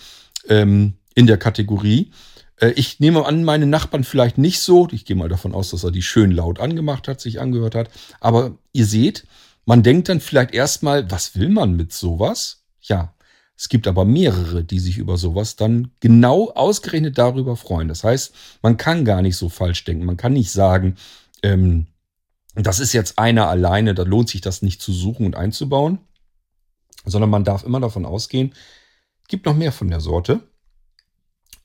ähm, 0.48 0.94
in 1.14 1.26
der 1.26 1.36
Kategorie. 1.36 2.12
Äh, 2.58 2.70
ich 2.76 2.98
nehme 2.98 3.26
an, 3.26 3.44
meine 3.44 3.66
Nachbarn 3.66 4.04
vielleicht 4.04 4.38
nicht 4.38 4.60
so. 4.60 4.88
Ich 4.90 5.04
gehe 5.04 5.16
mal 5.16 5.28
davon 5.28 5.54
aus, 5.54 5.70
dass 5.70 5.84
er 5.84 5.90
die 5.90 6.02
schön 6.02 6.30
laut 6.30 6.60
angemacht 6.60 7.08
hat, 7.08 7.20
sich 7.20 7.40
angehört 7.40 7.74
hat. 7.74 7.90
Aber 8.20 8.56
ihr 8.72 8.86
seht, 8.86 9.24
man 9.66 9.82
denkt 9.82 10.08
dann 10.08 10.20
vielleicht 10.20 10.54
erstmal, 10.54 11.10
was 11.10 11.36
will 11.36 11.50
man 11.50 11.76
mit 11.76 11.92
sowas? 11.92 12.64
Ja, 12.80 13.14
es 13.56 13.68
gibt 13.68 13.88
aber 13.88 14.04
mehrere, 14.04 14.64
die 14.64 14.78
sich 14.80 14.98
über 14.98 15.18
sowas 15.18 15.56
dann 15.56 15.92
genau 16.00 16.50
ausgerechnet 16.52 17.18
darüber 17.18 17.56
freuen. 17.56 17.88
Das 17.88 18.04
heißt, 18.04 18.34
man 18.62 18.76
kann 18.78 19.04
gar 19.04 19.22
nicht 19.22 19.36
so 19.36 19.48
falsch 19.48 19.84
denken. 19.84 20.04
Man 20.06 20.16
kann 20.18 20.32
nicht 20.34 20.50
sagen, 20.52 20.96
ähm, 21.42 21.86
Das 22.54 22.80
ist 22.80 22.92
jetzt 22.94 23.18
einer 23.18 23.48
alleine, 23.48 23.94
da 23.94 24.02
lohnt 24.04 24.30
sich 24.30 24.40
das 24.40 24.62
nicht 24.62 24.80
zu 24.82 24.92
suchen 24.92 25.26
und 25.26 25.36
einzubauen, 25.36 25.98
sondern 27.04 27.30
man 27.30 27.44
darf 27.44 27.64
immer 27.64 27.80
davon 27.80 28.06
ausgehen, 28.06 28.54
gibt 29.28 29.46
noch 29.46 29.56
mehr 29.56 29.72
von 29.72 29.88
der 29.90 30.00
Sorte. 30.00 30.40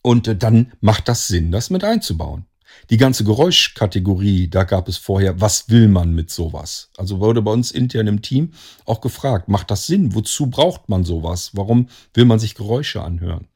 Und 0.01 0.27
äh, 0.27 0.35
dann 0.35 0.73
macht 0.81 1.07
das 1.07 1.27
Sinn, 1.27 1.51
das 1.51 1.69
mit 1.69 1.83
einzubauen. 1.83 2.45
Die 2.89 2.97
ganze 2.97 3.23
Geräuschkategorie, 3.23 4.49
da 4.49 4.63
gab 4.63 4.89
es 4.89 4.97
vorher, 4.97 5.39
was 5.39 5.69
will 5.69 5.87
man 5.87 6.13
mit 6.13 6.29
sowas? 6.29 6.89
Also 6.97 7.19
wurde 7.19 7.41
bei 7.41 7.51
uns 7.51 7.71
intern 7.71 8.07
im 8.07 8.21
Team 8.21 8.51
auch 8.85 8.99
gefragt, 8.99 9.47
macht 9.47 9.71
das 9.71 9.87
Sinn? 9.87 10.13
Wozu 10.13 10.47
braucht 10.47 10.89
man 10.89 11.05
sowas? 11.05 11.51
Warum 11.53 11.87
will 12.13 12.25
man 12.25 12.39
sich 12.39 12.55
Geräusche 12.55 13.01
anhören? 13.01 13.47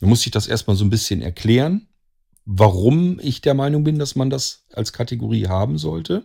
Da 0.00 0.06
muss 0.06 0.24
ich 0.24 0.32
das 0.32 0.46
erstmal 0.46 0.76
so 0.76 0.84
ein 0.84 0.90
bisschen 0.90 1.20
erklären, 1.20 1.88
warum 2.46 3.20
ich 3.20 3.42
der 3.42 3.54
Meinung 3.54 3.84
bin, 3.84 3.98
dass 3.98 4.16
man 4.16 4.30
das 4.30 4.64
als 4.72 4.92
Kategorie 4.92 5.48
haben 5.48 5.76
sollte. 5.76 6.24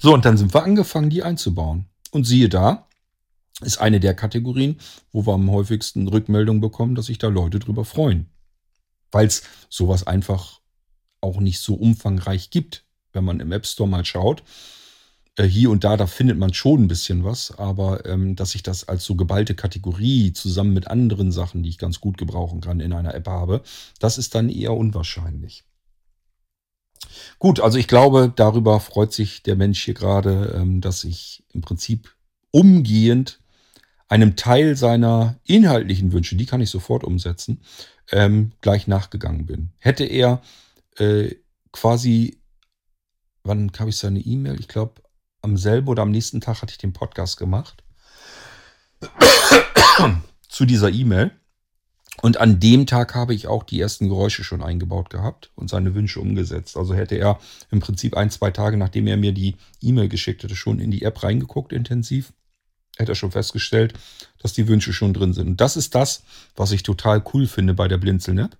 So, 0.00 0.12
und 0.14 0.24
dann 0.24 0.36
sind 0.36 0.52
wir 0.52 0.64
angefangen, 0.64 1.10
die 1.10 1.22
einzubauen. 1.22 1.86
Und 2.10 2.24
siehe 2.24 2.48
da, 2.48 2.88
ist 3.60 3.78
eine 3.78 4.00
der 4.00 4.14
Kategorien, 4.14 4.80
wo 5.12 5.24
wir 5.24 5.34
am 5.34 5.50
häufigsten 5.52 6.08
Rückmeldungen 6.08 6.60
bekommen, 6.60 6.96
dass 6.96 7.06
sich 7.06 7.18
da 7.18 7.28
Leute 7.28 7.60
drüber 7.60 7.84
freuen 7.84 8.31
weil 9.12 9.26
es 9.26 9.42
sowas 9.68 10.06
einfach 10.06 10.60
auch 11.20 11.38
nicht 11.38 11.60
so 11.60 11.74
umfangreich 11.74 12.50
gibt. 12.50 12.84
Wenn 13.12 13.24
man 13.24 13.40
im 13.40 13.52
App 13.52 13.66
Store 13.66 13.88
mal 13.88 14.04
schaut, 14.04 14.42
äh, 15.36 15.44
hier 15.44 15.70
und 15.70 15.84
da, 15.84 15.96
da 15.96 16.06
findet 16.06 16.38
man 16.38 16.52
schon 16.52 16.84
ein 16.84 16.88
bisschen 16.88 17.24
was, 17.24 17.56
aber 17.58 18.04
ähm, 18.06 18.36
dass 18.36 18.54
ich 18.54 18.62
das 18.62 18.88
als 18.88 19.04
so 19.04 19.14
geballte 19.14 19.54
Kategorie 19.54 20.32
zusammen 20.32 20.74
mit 20.74 20.88
anderen 20.88 21.32
Sachen, 21.32 21.62
die 21.62 21.70
ich 21.70 21.78
ganz 21.78 22.00
gut 22.00 22.18
gebrauchen 22.18 22.60
kann, 22.60 22.80
in 22.80 22.92
einer 22.92 23.14
App 23.14 23.28
habe, 23.28 23.62
das 23.98 24.18
ist 24.18 24.34
dann 24.34 24.48
eher 24.48 24.74
unwahrscheinlich. 24.74 25.64
Gut, 27.38 27.60
also 27.60 27.78
ich 27.78 27.88
glaube, 27.88 28.32
darüber 28.34 28.80
freut 28.80 29.12
sich 29.12 29.42
der 29.42 29.56
Mensch 29.56 29.82
hier 29.84 29.94
gerade, 29.94 30.54
ähm, 30.56 30.80
dass 30.80 31.04
ich 31.04 31.44
im 31.52 31.60
Prinzip 31.60 32.14
umgehend 32.50 33.40
einem 34.12 34.36
Teil 34.36 34.76
seiner 34.76 35.40
inhaltlichen 35.44 36.12
Wünsche, 36.12 36.36
die 36.36 36.44
kann 36.44 36.60
ich 36.60 36.68
sofort 36.68 37.02
umsetzen, 37.02 37.62
ähm, 38.10 38.52
gleich 38.60 38.86
nachgegangen 38.86 39.46
bin. 39.46 39.70
Hätte 39.78 40.04
er 40.04 40.42
äh, 40.98 41.34
quasi, 41.72 42.38
wann 43.42 43.72
habe 43.78 43.88
ich 43.88 43.96
seine 43.96 44.20
E-Mail? 44.20 44.60
Ich 44.60 44.68
glaube, 44.68 45.00
am 45.40 45.56
selben 45.56 45.88
oder 45.88 46.02
am 46.02 46.10
nächsten 46.10 46.42
Tag 46.42 46.60
hatte 46.60 46.72
ich 46.72 46.78
den 46.78 46.92
Podcast 46.92 47.38
gemacht 47.38 47.82
zu 50.46 50.66
dieser 50.66 50.90
E-Mail. 50.90 51.30
Und 52.20 52.36
an 52.36 52.60
dem 52.60 52.86
Tag 52.86 53.14
habe 53.14 53.32
ich 53.32 53.46
auch 53.46 53.62
die 53.62 53.80
ersten 53.80 54.10
Geräusche 54.10 54.44
schon 54.44 54.62
eingebaut 54.62 55.08
gehabt 55.08 55.50
und 55.54 55.70
seine 55.70 55.94
Wünsche 55.94 56.20
umgesetzt. 56.20 56.76
Also 56.76 56.92
hätte 56.92 57.14
er 57.14 57.40
im 57.70 57.80
Prinzip 57.80 58.14
ein, 58.14 58.28
zwei 58.28 58.50
Tage, 58.50 58.76
nachdem 58.76 59.06
er 59.06 59.16
mir 59.16 59.32
die 59.32 59.56
E-Mail 59.80 60.10
geschickt 60.10 60.42
hätte, 60.42 60.54
schon 60.54 60.80
in 60.80 60.90
die 60.90 61.02
App 61.02 61.22
reingeguckt 61.22 61.72
intensiv 61.72 62.34
hätte 62.98 63.12
er 63.12 63.16
schon 63.16 63.30
festgestellt, 63.30 63.94
dass 64.38 64.52
die 64.52 64.68
Wünsche 64.68 64.92
schon 64.92 65.14
drin 65.14 65.32
sind. 65.32 65.46
Und 65.48 65.60
das 65.60 65.76
ist 65.76 65.94
das, 65.94 66.22
was 66.56 66.72
ich 66.72 66.82
total 66.82 67.22
cool 67.32 67.46
finde 67.46 67.74
bei 67.74 67.88
der 67.88 67.98
Blinzeln-App. 67.98 68.56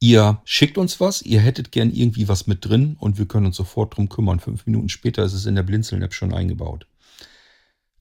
Ihr 0.00 0.40
schickt 0.44 0.78
uns 0.78 1.00
was, 1.00 1.22
ihr 1.22 1.40
hättet 1.40 1.72
gern 1.72 1.90
irgendwie 1.92 2.28
was 2.28 2.46
mit 2.46 2.64
drin 2.64 2.96
und 3.00 3.18
wir 3.18 3.26
können 3.26 3.46
uns 3.46 3.56
sofort 3.56 3.96
drum 3.96 4.08
kümmern. 4.08 4.38
Fünf 4.38 4.66
Minuten 4.66 4.88
später 4.88 5.24
ist 5.24 5.32
es 5.32 5.46
in 5.46 5.56
der 5.56 5.64
Blinzeln-App 5.64 6.14
schon 6.14 6.32
eingebaut. 6.32 6.86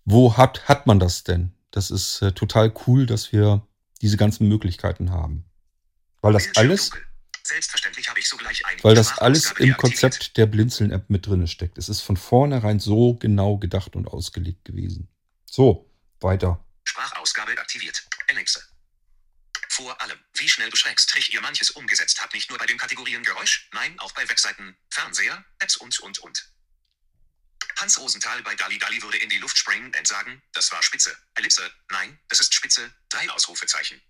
Wo 0.05 0.37
hat, 0.37 0.67
hat 0.67 0.85
man 0.85 0.99
das 0.99 1.23
denn? 1.23 1.51
Das 1.71 1.91
ist 1.91 2.21
äh, 2.21 2.31
total 2.31 2.71
cool, 2.85 3.05
dass 3.05 3.31
wir 3.31 3.61
diese 4.01 4.17
ganzen 4.17 4.47
Möglichkeiten 4.47 5.11
haben. 5.11 5.43
Weil 6.21 6.33
das 6.33 6.49
alles 6.55 6.91
Selbstverständlich 7.47 8.09
habe 8.09 8.19
ich 8.19 8.27
sogleich 8.27 8.65
ein. 8.65 8.83
Weil 8.83 8.95
das 8.95 9.17
alles 9.19 9.51
im 9.53 9.77
Konzept 9.77 10.35
der 10.35 10.47
Blinzeln-App 10.47 11.09
mit 11.09 11.25
drin 11.27 11.47
steckt. 11.47 11.77
Es 11.77 11.87
ist 11.87 12.01
von 12.01 12.17
vornherein 12.17 12.79
so 12.79 13.13
genau 13.13 13.57
gedacht 13.57 13.95
und 13.95 14.07
ausgelegt 14.07 14.65
gewesen. 14.65 15.07
So, 15.45 15.89
weiter. 16.19 16.65
Sprachausgabe 16.83 17.57
aktiviert. 17.57 18.05
Alexa. 18.29 18.59
Vor 19.69 20.01
allem, 20.01 20.17
wie 20.33 20.49
schnell 20.49 20.69
beschrägst 20.69 21.31
ihr 21.31 21.41
manches 21.41 21.71
umgesetzt 21.71 22.19
habt, 22.21 22.33
nicht 22.33 22.49
nur 22.49 22.59
bei 22.59 22.65
den 22.65 22.77
Kategorien 22.77 23.23
Geräusch, 23.23 23.69
nein, 23.71 23.97
auch 23.99 24.11
bei 24.11 24.27
Webseiten, 24.27 24.75
Fernseher, 24.89 25.45
Apps 25.59 25.77
und, 25.77 25.97
und, 25.99 26.19
und. 26.19 26.51
Hans 27.79 27.97
Rosenthal 27.99 28.41
bei 28.41 28.55
Dali 28.55 28.79
Dali 28.79 29.01
würde 29.03 29.17
in 29.19 29.29
die 29.29 29.37
Luft 29.37 29.57
springen 29.57 29.93
und 29.97 30.07
sagen, 30.07 30.41
das 30.53 30.71
war 30.71 30.81
spitze. 30.83 31.15
Ellipse, 31.35 31.71
nein, 31.91 32.19
das 32.27 32.39
ist 32.39 32.53
spitze, 32.53 32.91
drei 33.09 33.29
Ausrufezeichen. 33.29 34.01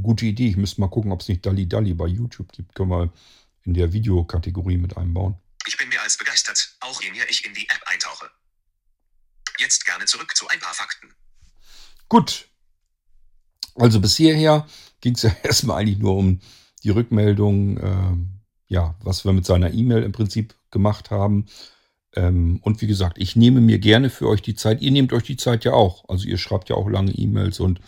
Gute 0.00 0.26
Idee. 0.26 0.48
Ich 0.48 0.56
müsste 0.56 0.80
mal 0.80 0.88
gucken, 0.88 1.12
ob 1.12 1.20
es 1.20 1.28
nicht 1.28 1.46
Dalli 1.46 1.68
Dalli 1.68 1.94
bei 1.94 2.06
YouTube 2.06 2.52
gibt. 2.52 2.74
Können 2.74 2.90
wir 2.90 3.12
in 3.62 3.74
der 3.74 3.92
Videokategorie 3.92 4.76
mit 4.76 4.96
einbauen. 4.96 5.36
Ich 5.66 5.76
bin 5.78 5.88
mehr 5.88 6.02
als 6.02 6.18
begeistert, 6.18 6.76
auch 6.80 7.02
je 7.02 7.10
mehr 7.10 7.28
ich 7.30 7.44
in 7.46 7.54
die 7.54 7.68
App 7.68 7.82
eintauche. 7.86 8.30
Jetzt 9.58 9.86
gerne 9.86 10.04
zurück 10.04 10.36
zu 10.36 10.48
ein 10.48 10.60
paar 10.60 10.74
Fakten. 10.74 11.08
Gut. 12.08 12.48
Also 13.76 14.00
bis 14.00 14.16
hierher 14.16 14.66
ging 15.00 15.14
es 15.14 15.22
ja 15.22 15.34
erstmal 15.42 15.80
eigentlich 15.80 15.98
nur 15.98 16.16
um 16.16 16.40
die 16.82 16.90
Rückmeldung, 16.90 17.78
äh, 17.78 18.16
ja, 18.66 18.94
was 19.00 19.24
wir 19.24 19.32
mit 19.32 19.46
seiner 19.46 19.72
E-Mail 19.72 20.02
im 20.02 20.12
Prinzip 20.12 20.54
gemacht 20.70 21.10
haben. 21.10 21.46
Ähm, 22.14 22.60
und 22.62 22.82
wie 22.82 22.86
gesagt, 22.86 23.16
ich 23.18 23.36
nehme 23.36 23.60
mir 23.60 23.78
gerne 23.78 24.10
für 24.10 24.28
euch 24.28 24.42
die 24.42 24.54
Zeit. 24.54 24.82
Ihr 24.82 24.90
nehmt 24.90 25.12
euch 25.12 25.24
die 25.24 25.36
Zeit 25.36 25.64
ja 25.64 25.72
auch. 25.72 26.08
Also 26.08 26.26
ihr 26.26 26.38
schreibt 26.38 26.68
ja 26.68 26.76
auch 26.76 26.88
lange 26.88 27.12
E-Mails 27.12 27.60
und 27.60 27.80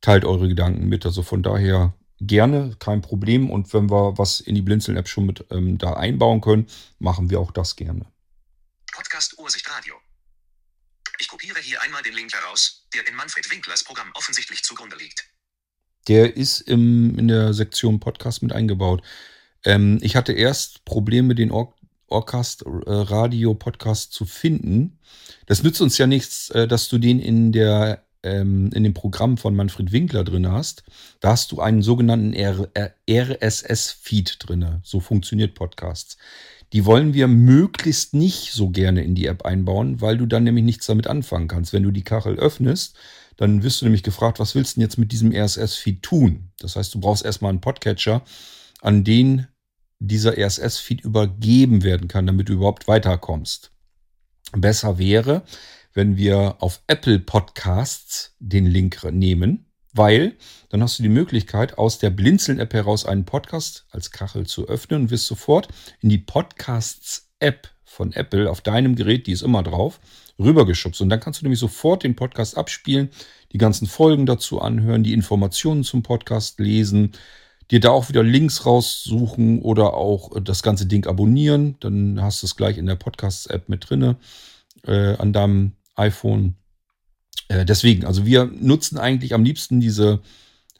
teilt 0.00 0.24
eure 0.24 0.48
Gedanken 0.48 0.88
mit. 0.88 1.04
Also 1.06 1.22
von 1.22 1.42
daher 1.42 1.94
gerne, 2.20 2.76
kein 2.78 3.02
Problem. 3.02 3.50
Und 3.50 3.72
wenn 3.72 3.90
wir 3.90 4.18
was 4.18 4.40
in 4.40 4.54
die 4.54 4.62
Blinzeln-App 4.62 5.08
schon 5.08 5.26
mit 5.26 5.44
ähm, 5.50 5.78
da 5.78 5.94
einbauen 5.94 6.40
können, 6.40 6.66
machen 6.98 7.30
wir 7.30 7.40
auch 7.40 7.52
das 7.52 7.76
gerne. 7.76 8.06
Podcast 8.92 9.38
Ursicht 9.38 9.68
Radio. 9.70 9.94
Ich 11.20 11.28
kopiere 11.28 11.60
hier 11.60 11.82
einmal 11.82 12.02
den 12.02 12.14
Link 12.14 12.32
heraus, 12.32 12.86
der 12.94 13.06
in 13.06 13.14
Manfred 13.14 13.50
Winklers 13.50 13.84
Programm 13.84 14.10
offensichtlich 14.14 14.62
zugrunde 14.62 14.96
liegt. 14.96 15.24
Der 16.06 16.36
ist 16.36 16.60
im, 16.60 17.18
in 17.18 17.28
der 17.28 17.52
Sektion 17.52 18.00
Podcast 18.00 18.42
mit 18.42 18.52
eingebaut. 18.52 19.02
Ähm, 19.64 19.98
ich 20.00 20.16
hatte 20.16 20.32
erst 20.32 20.84
Probleme, 20.84 21.34
den 21.34 21.50
Or 21.50 21.74
Orcast 22.10 22.62
äh, 22.62 22.66
Radio 22.86 23.54
Podcast 23.54 24.12
zu 24.12 24.24
finden. 24.24 24.98
Das 25.44 25.62
nützt 25.62 25.82
uns 25.82 25.98
ja 25.98 26.06
nichts, 26.06 26.48
äh, 26.50 26.66
dass 26.66 26.88
du 26.88 26.96
den 26.96 27.20
in 27.20 27.52
der 27.52 28.07
ähm, 28.22 28.70
in 28.74 28.84
dem 28.84 28.94
Programm 28.94 29.36
von 29.36 29.54
Manfred 29.54 29.92
Winkler 29.92 30.24
drin 30.24 30.50
hast, 30.50 30.82
da 31.20 31.30
hast 31.30 31.52
du 31.52 31.60
einen 31.60 31.82
sogenannten 31.82 32.34
RSS-Feed 33.08 34.36
drin. 34.40 34.80
So 34.82 35.00
funktioniert 35.00 35.54
Podcasts. 35.54 36.16
Die 36.72 36.84
wollen 36.84 37.14
wir 37.14 37.28
möglichst 37.28 38.14
nicht 38.14 38.52
so 38.52 38.68
gerne 38.68 39.02
in 39.02 39.14
die 39.14 39.26
App 39.26 39.42
einbauen, 39.46 40.00
weil 40.00 40.18
du 40.18 40.26
dann 40.26 40.44
nämlich 40.44 40.64
nichts 40.64 40.86
damit 40.86 41.06
anfangen 41.06 41.48
kannst. 41.48 41.72
Wenn 41.72 41.82
du 41.82 41.90
die 41.90 42.04
Kachel 42.04 42.38
öffnest, 42.38 42.96
dann 43.36 43.62
wirst 43.62 43.80
du 43.80 43.86
nämlich 43.86 44.02
gefragt, 44.02 44.38
was 44.38 44.54
willst 44.54 44.76
du 44.76 44.80
denn 44.80 44.86
jetzt 44.86 44.98
mit 44.98 45.12
diesem 45.12 45.32
RSS-Feed 45.32 46.02
tun? 46.02 46.50
Das 46.58 46.76
heißt, 46.76 46.94
du 46.94 47.00
brauchst 47.00 47.24
erstmal 47.24 47.50
einen 47.50 47.60
Podcatcher, 47.60 48.22
an 48.82 49.04
den 49.04 49.46
dieser 50.00 50.36
RSS-Feed 50.36 51.00
übergeben 51.00 51.82
werden 51.82 52.08
kann, 52.08 52.26
damit 52.26 52.48
du 52.48 52.54
überhaupt 52.54 52.86
weiterkommst. 52.86 53.72
Besser 54.52 54.98
wäre, 54.98 55.42
wenn 55.98 56.16
wir 56.16 56.54
auf 56.60 56.80
Apple 56.86 57.18
Podcasts 57.18 58.36
den 58.38 58.66
Link 58.66 59.02
nehmen, 59.10 59.66
weil 59.92 60.36
dann 60.68 60.80
hast 60.80 61.00
du 61.00 61.02
die 61.02 61.08
Möglichkeit, 61.08 61.76
aus 61.76 61.98
der 61.98 62.10
Blinzeln-App 62.10 62.72
heraus 62.72 63.04
einen 63.04 63.24
Podcast 63.24 63.84
als 63.90 64.12
Kachel 64.12 64.46
zu 64.46 64.68
öffnen 64.68 65.02
und 65.02 65.10
wirst 65.10 65.26
sofort 65.26 65.66
in 66.00 66.08
die 66.08 66.18
Podcasts-App 66.18 67.70
von 67.84 68.12
Apple 68.12 68.48
auf 68.48 68.60
deinem 68.60 68.94
Gerät, 68.94 69.26
die 69.26 69.32
ist 69.32 69.42
immer 69.42 69.64
drauf, 69.64 69.98
rübergeschubst. 70.38 71.00
Und 71.00 71.08
dann 71.08 71.18
kannst 71.18 71.40
du 71.40 71.44
nämlich 71.44 71.58
sofort 71.58 72.04
den 72.04 72.14
Podcast 72.14 72.56
abspielen, 72.56 73.08
die 73.50 73.58
ganzen 73.58 73.88
Folgen 73.88 74.24
dazu 74.24 74.60
anhören, 74.60 75.02
die 75.02 75.14
Informationen 75.14 75.82
zum 75.82 76.04
Podcast 76.04 76.60
lesen, 76.60 77.10
dir 77.72 77.80
da 77.80 77.90
auch 77.90 78.08
wieder 78.08 78.22
Links 78.22 78.64
raussuchen 78.66 79.62
oder 79.62 79.94
auch 79.94 80.40
das 80.40 80.62
ganze 80.62 80.86
Ding 80.86 81.08
abonnieren. 81.08 81.74
Dann 81.80 82.22
hast 82.22 82.44
du 82.44 82.46
es 82.46 82.54
gleich 82.54 82.78
in 82.78 82.86
der 82.86 82.94
Podcasts-App 82.94 83.68
mit 83.68 83.90
drinne 83.90 84.14
äh, 84.86 85.16
an 85.16 85.32
deinem 85.32 85.72
iPhone. 85.98 86.56
Äh, 87.48 87.64
deswegen, 87.64 88.04
also 88.04 88.26
wir 88.26 88.44
nutzen 88.46 88.98
eigentlich 88.98 89.34
am 89.34 89.44
liebsten 89.44 89.80
diese 89.80 90.20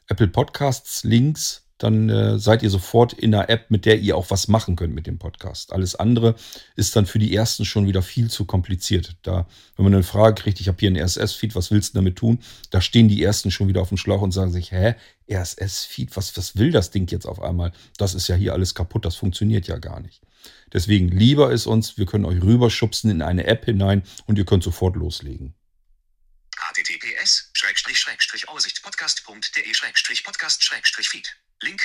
Apple 0.07 0.27
Podcasts 0.27 1.03
Links. 1.03 1.65
Dann 1.77 2.09
äh, 2.09 2.37
seid 2.37 2.61
ihr 2.61 2.69
sofort 2.69 3.13
in 3.13 3.33
einer 3.33 3.49
App, 3.49 3.71
mit 3.71 3.85
der 3.85 3.99
ihr 3.99 4.17
auch 4.17 4.29
was 4.31 4.49
machen 4.49 4.75
könnt 4.75 4.93
mit 4.93 5.07
dem 5.07 5.17
Podcast. 5.17 5.71
Alles 5.71 5.95
andere 5.95 6.35
ist 6.75 6.93
dann 6.97 7.05
für 7.05 7.19
die 7.19 7.33
ersten 7.33 7.63
schon 7.63 7.87
wieder 7.87 8.01
viel 8.01 8.29
zu 8.29 8.43
kompliziert. 8.43 9.15
Da, 9.21 9.47
wenn 9.77 9.85
man 9.85 9.93
eine 9.93 10.03
Frage 10.03 10.41
kriegt, 10.41 10.59
ich 10.59 10.67
habe 10.67 10.77
hier 10.77 10.89
einen 10.89 11.01
RSS-Feed, 11.01 11.55
was 11.55 11.71
willst 11.71 11.93
du 11.93 11.99
damit 11.99 12.17
tun? 12.17 12.39
Da 12.69 12.81
stehen 12.81 13.07
die 13.07 13.23
ersten 13.23 13.49
schon 13.49 13.69
wieder 13.69 13.81
auf 13.81 13.87
dem 13.87 13.97
Schlauch 13.97 14.21
und 14.21 14.33
sagen 14.33 14.51
sich, 14.51 14.73
hä, 14.73 14.95
RSS-Feed, 15.31 16.17
was, 16.17 16.35
was 16.35 16.57
will 16.57 16.71
das 16.71 16.91
Ding 16.91 17.09
jetzt 17.09 17.25
auf 17.25 17.41
einmal? 17.41 17.71
Das 17.97 18.13
ist 18.13 18.27
ja 18.27 18.35
hier 18.35 18.51
alles 18.51 18.75
kaputt, 18.75 19.05
das 19.05 19.15
funktioniert 19.15 19.67
ja 19.67 19.77
gar 19.77 20.01
nicht. 20.01 20.21
Deswegen 20.71 21.09
lieber 21.09 21.51
ist 21.51 21.65
uns, 21.65 21.97
wir 21.97 22.05
können 22.05 22.25
euch 22.25 22.41
rüberschubsen 22.41 23.09
in 23.09 23.21
eine 23.21 23.45
App 23.47 23.65
hinein 23.65 24.03
und 24.25 24.37
ihr 24.37 24.45
könnt 24.45 24.63
sofort 24.63 24.95
loslegen. 24.95 25.55
https 26.57 27.51
aussichtpodcast.de 28.47 30.23
podcast 30.23 30.63
feed 30.63 31.37
Link. 31.61 31.81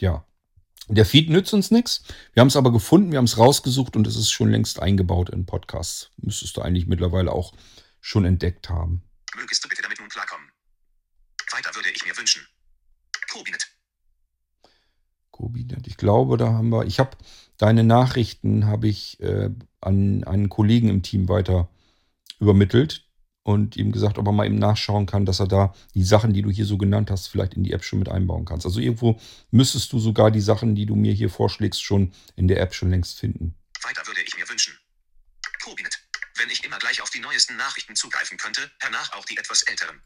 Ja. 0.00 0.26
Der 0.88 1.04
Feed 1.04 1.30
nützt 1.30 1.52
uns 1.52 1.72
nichts. 1.72 2.04
Wir 2.32 2.40
haben 2.40 2.48
es 2.48 2.56
aber 2.56 2.72
gefunden, 2.72 3.10
wir 3.10 3.18
haben 3.18 3.24
es 3.24 3.38
rausgesucht 3.38 3.96
und 3.96 4.06
es 4.06 4.14
ist 4.14 4.30
schon 4.30 4.50
längst 4.50 4.78
eingebaut 4.78 5.30
in 5.30 5.44
Podcasts. 5.44 6.10
Müsstest 6.16 6.56
du 6.56 6.62
eigentlich 6.62 6.86
mittlerweile 6.86 7.32
auch 7.32 7.54
schon 8.00 8.24
entdeckt 8.24 8.68
haben. 8.68 9.02
Mögest 9.34 9.64
du 9.64 9.68
bitte 9.68 9.82
damit 9.82 9.98
nun 9.98 10.08
klarkommen? 10.08 10.48
Weiter 11.50 11.74
würde 11.74 11.90
ich 11.90 12.04
mir 12.04 12.16
wünschen. 12.16 12.46
Kobinet. 13.28 13.66
Kobinet. 15.30 15.86
Ich 15.86 15.96
glaube, 15.96 16.36
da 16.36 16.52
haben 16.52 16.70
wir. 16.70 16.84
Ich 16.86 17.00
habe 17.00 17.16
deine 17.58 17.84
Nachrichten 17.84 18.66
habe 18.66 18.88
ich 18.88 19.20
äh, 19.20 19.50
an 19.80 20.24
einen 20.24 20.48
Kollegen 20.48 20.88
im 20.88 21.02
Team 21.02 21.28
weiter 21.28 21.68
übermittelt 22.38 23.06
und 23.42 23.76
ihm 23.76 23.92
gesagt, 23.92 24.18
ob 24.18 24.26
er 24.26 24.32
mal 24.32 24.46
eben 24.46 24.58
nachschauen 24.58 25.06
kann, 25.06 25.24
dass 25.24 25.40
er 25.40 25.46
da 25.46 25.74
die 25.94 26.04
Sachen, 26.04 26.32
die 26.32 26.42
du 26.42 26.50
hier 26.50 26.66
so 26.66 26.76
genannt 26.76 27.10
hast, 27.10 27.28
vielleicht 27.28 27.54
in 27.54 27.62
die 27.62 27.72
App 27.72 27.84
schon 27.84 28.00
mit 28.00 28.08
einbauen 28.08 28.44
kannst. 28.44 28.66
Also 28.66 28.80
irgendwo 28.80 29.20
müsstest 29.50 29.92
du 29.92 29.98
sogar 29.98 30.30
die 30.30 30.40
Sachen, 30.40 30.74
die 30.74 30.84
du 30.84 30.96
mir 30.96 31.12
hier 31.12 31.30
vorschlägst, 31.30 31.82
schon 31.82 32.12
in 32.34 32.48
der 32.48 32.60
App 32.60 32.74
schon 32.74 32.90
längst 32.90 33.20
finden. 33.20 33.54
Weiter 33.82 34.04
würde 34.06 34.20
ich 34.26 34.36
mir 34.36 34.48
wünschen. 34.48 34.74
Kobinet. 35.62 35.98
Wenn 36.36 36.50
ich 36.50 36.64
immer 36.64 36.78
gleich 36.78 37.00
auf 37.00 37.10
die 37.10 37.20
neuesten 37.20 37.56
Nachrichten 37.56 37.94
zugreifen 37.94 38.36
könnte, 38.36 38.70
hernach 38.80 39.12
auch 39.12 39.24
die 39.24 39.36
etwas 39.36 39.62
älteren. 39.62 40.00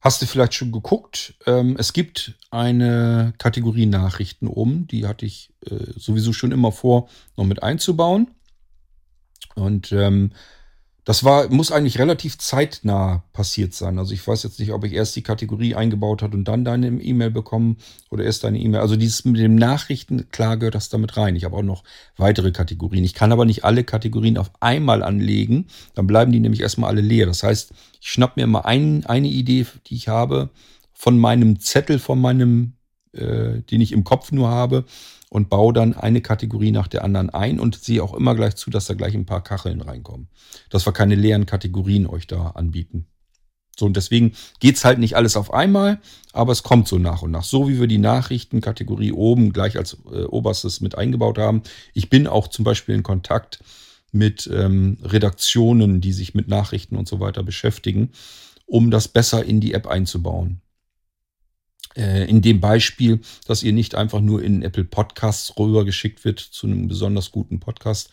Hast 0.00 0.22
du 0.22 0.26
vielleicht 0.26 0.54
schon 0.54 0.70
geguckt? 0.70 1.34
Ähm, 1.46 1.76
es 1.78 1.92
gibt 1.92 2.34
eine 2.50 3.34
Kategorie 3.38 3.86
Nachrichten 3.86 4.46
oben, 4.46 4.86
die 4.86 5.06
hatte 5.06 5.26
ich 5.26 5.52
äh, 5.66 5.92
sowieso 5.96 6.32
schon 6.32 6.52
immer 6.52 6.70
vor, 6.70 7.08
noch 7.36 7.44
mit 7.44 7.62
einzubauen. 7.62 8.30
Und 9.56 9.90
ähm, 9.90 10.32
das 11.08 11.24
war, 11.24 11.48
muss 11.48 11.72
eigentlich 11.72 11.98
relativ 11.98 12.36
zeitnah 12.36 13.24
passiert 13.32 13.72
sein. 13.72 13.98
Also 13.98 14.12
ich 14.12 14.28
weiß 14.28 14.42
jetzt 14.42 14.60
nicht, 14.60 14.72
ob 14.72 14.84
ich 14.84 14.92
erst 14.92 15.16
die 15.16 15.22
Kategorie 15.22 15.74
eingebaut 15.74 16.20
hat 16.20 16.34
und 16.34 16.44
dann 16.44 16.66
deine 16.66 16.88
E-Mail 16.88 17.30
bekommen 17.30 17.78
oder 18.10 18.24
erst 18.24 18.44
deine 18.44 18.58
E-Mail. 18.58 18.82
Also 18.82 18.94
dieses 18.94 19.24
mit 19.24 19.40
den 19.40 19.54
Nachrichten, 19.54 20.28
klar 20.30 20.58
gehört 20.58 20.74
das 20.74 20.90
damit 20.90 21.16
rein. 21.16 21.34
Ich 21.34 21.46
habe 21.46 21.56
auch 21.56 21.62
noch 21.62 21.82
weitere 22.18 22.52
Kategorien. 22.52 23.04
Ich 23.04 23.14
kann 23.14 23.32
aber 23.32 23.46
nicht 23.46 23.64
alle 23.64 23.84
Kategorien 23.84 24.36
auf 24.36 24.50
einmal 24.60 25.02
anlegen. 25.02 25.68
Dann 25.94 26.06
bleiben 26.06 26.30
die 26.30 26.40
nämlich 26.40 26.60
erstmal 26.60 26.90
alle 26.90 27.00
leer. 27.00 27.24
Das 27.24 27.42
heißt, 27.42 27.72
ich 28.02 28.10
schnapp 28.10 28.36
mir 28.36 28.46
mal 28.46 28.66
ein, 28.66 29.06
eine 29.06 29.28
Idee, 29.28 29.64
die 29.86 29.94
ich 29.94 30.08
habe, 30.08 30.50
von 30.92 31.18
meinem 31.18 31.58
Zettel, 31.58 32.00
von 32.00 32.20
meinem, 32.20 32.74
äh, 33.12 33.62
den 33.62 33.80
ich 33.80 33.92
im 33.92 34.04
Kopf 34.04 34.30
nur 34.30 34.50
habe 34.50 34.84
und 35.30 35.50
baue 35.50 35.72
dann 35.72 35.94
eine 35.94 36.20
Kategorie 36.20 36.70
nach 36.70 36.88
der 36.88 37.04
anderen 37.04 37.30
ein 37.30 37.60
und 37.60 37.76
sehe 37.76 38.02
auch 38.02 38.14
immer 38.14 38.34
gleich 38.34 38.56
zu, 38.56 38.70
dass 38.70 38.86
da 38.86 38.94
gleich 38.94 39.14
ein 39.14 39.26
paar 39.26 39.42
Kacheln 39.42 39.80
reinkommen. 39.80 40.28
Dass 40.70 40.86
wir 40.86 40.92
keine 40.92 41.14
leeren 41.14 41.46
Kategorien 41.46 42.06
euch 42.06 42.26
da 42.26 42.48
anbieten. 42.50 43.06
So, 43.78 43.86
und 43.86 43.96
deswegen 43.96 44.32
geht's 44.58 44.84
halt 44.84 44.98
nicht 44.98 45.14
alles 45.14 45.36
auf 45.36 45.52
einmal, 45.52 46.00
aber 46.32 46.50
es 46.50 46.64
kommt 46.64 46.88
so 46.88 46.98
nach 46.98 47.22
und 47.22 47.30
nach. 47.30 47.44
So 47.44 47.68
wie 47.68 47.78
wir 47.78 47.86
die 47.86 47.98
Nachrichtenkategorie 47.98 49.12
oben 49.12 49.52
gleich 49.52 49.76
als 49.78 49.98
äh, 50.12 50.24
oberstes 50.24 50.80
mit 50.80 50.98
eingebaut 50.98 51.38
haben. 51.38 51.62
Ich 51.94 52.10
bin 52.10 52.26
auch 52.26 52.48
zum 52.48 52.64
Beispiel 52.64 52.96
in 52.96 53.04
Kontakt 53.04 53.60
mit 54.10 54.50
ähm, 54.52 54.98
Redaktionen, 55.02 56.00
die 56.00 56.12
sich 56.12 56.34
mit 56.34 56.48
Nachrichten 56.48 56.96
und 56.96 57.06
so 57.06 57.20
weiter 57.20 57.44
beschäftigen, 57.44 58.10
um 58.66 58.90
das 58.90 59.06
besser 59.06 59.44
in 59.44 59.60
die 59.60 59.74
App 59.74 59.86
einzubauen. 59.86 60.60
Äh, 61.98 62.26
in 62.26 62.40
dem 62.40 62.60
Beispiel, 62.60 63.20
dass 63.46 63.64
ihr 63.64 63.72
nicht 63.72 63.96
einfach 63.96 64.20
nur 64.20 64.42
in 64.42 64.62
Apple 64.62 64.84
Podcasts 64.84 65.58
rübergeschickt 65.58 66.24
wird 66.24 66.38
zu 66.38 66.68
einem 66.68 66.86
besonders 66.86 67.32
guten 67.32 67.58
Podcast, 67.58 68.10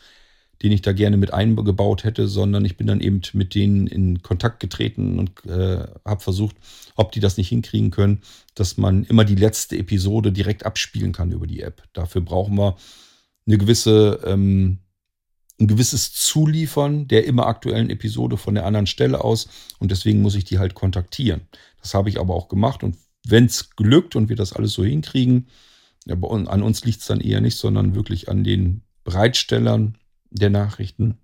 den 0.64 0.72
ich 0.72 0.82
da 0.82 0.92
gerne 0.92 1.18
mit 1.18 1.34
eingebaut 1.34 2.04
hätte, 2.04 2.28
sondern 2.28 2.66
ich 2.66 2.78
bin 2.78 2.88
dann 2.88 3.02
eben 3.02 3.22
mit 3.34 3.54
denen 3.54 3.86
in 3.86 4.24
Kontakt 4.24 4.60
getreten 4.60 5.20
und 5.20 5.46
äh, 5.46 5.86
habe 6.04 6.22
versucht, 6.22 6.56
ob 6.96 7.12
die 7.12 7.20
das 7.20 7.38
nicht 7.38 7.50
hinkriegen 7.50 7.92
können, 7.92 8.22
dass 8.56 8.78
man 8.78 9.04
immer 9.04 9.24
die 9.24 9.36
letzte 9.36 9.78
Episode 9.78 10.32
direkt 10.32 10.66
abspielen 10.66 11.12
kann 11.12 11.32
über 11.32 11.46
die 11.46 11.62
App. 11.62 11.84
Dafür 11.94 12.22
brauchen 12.22 12.58
wir 12.58 12.78
eine 13.46 13.58
gewisse, 13.60 14.22
ähm, 14.26 14.80
ein 15.60 15.68
gewisses 15.68 16.12
Zuliefern 16.14 17.08
der 17.08 17.26
immer 17.26 17.46
aktuellen 17.46 17.90
Episode 17.92 18.38
von 18.38 18.56
der 18.56 18.66
anderen 18.66 18.88
Stelle 18.88 19.24
aus 19.24 19.48
und 19.78 19.92
deswegen 19.92 20.22
muss 20.22 20.36
ich 20.36 20.46
die 20.46 20.58
halt 20.58 20.74
kontaktieren. 20.74 21.42
Das 21.82 21.94
habe 21.94 22.10
ich 22.10 22.20
aber 22.20 22.34
auch 22.34 22.48
gemacht 22.48 22.82
und 22.82 22.96
wenn 23.28 23.46
es 23.46 23.72
glückt 23.76 24.16
und 24.16 24.30
wir 24.30 24.36
das 24.36 24.54
alles 24.54 24.74
so 24.74 24.84
hinkriegen, 24.84 25.48
aber 26.10 26.32
an 26.32 26.64
uns 26.64 26.86
liegt 26.86 27.02
es 27.02 27.08
dann 27.08 27.20
eher 27.20 27.42
nicht, 27.42 27.58
sondern 27.58 27.96
wirklich 27.96 28.30
an 28.30 28.44
den 28.44 28.84
Bereitstellern 29.04 29.98
der 30.30 30.50
Nachrichten. 30.50 31.18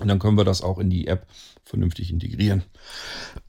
Und 0.00 0.08
dann 0.08 0.18
können 0.18 0.36
wir 0.36 0.44
das 0.44 0.62
auch 0.62 0.78
in 0.78 0.90
die 0.90 1.06
App 1.06 1.26
vernünftig 1.64 2.10
integrieren. 2.10 2.64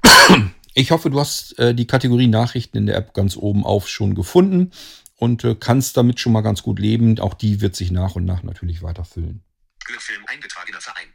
Ich 0.75 0.89
hoffe, 0.89 1.11
du 1.11 1.19
hast 1.19 1.59
äh, 1.59 1.75
die 1.75 1.85
Kategorie 1.85 2.25
Nachrichten 2.25 2.77
in 2.77 2.87
der 2.87 2.95
App 2.95 3.13
ganz 3.13 3.37
oben 3.37 3.63
auf 3.63 3.87
schon 3.87 4.15
gefunden 4.15 4.71
und 5.17 5.43
äh, 5.43 5.53
kannst 5.53 5.97
damit 5.97 6.19
schon 6.19 6.33
mal 6.33 6.41
ganz 6.41 6.63
gut 6.63 6.79
leben. 6.79 7.19
Auch 7.19 7.35
die 7.35 7.61
wird 7.61 7.75
sich 7.75 7.91
nach 7.91 8.15
und 8.15 8.25
nach 8.25 8.41
natürlich 8.41 8.81
weiter 8.81 9.05
füllen. 9.05 9.43
Hörfilm 9.87 10.23
eingetragener 10.25 10.81
Verein. 10.81 11.12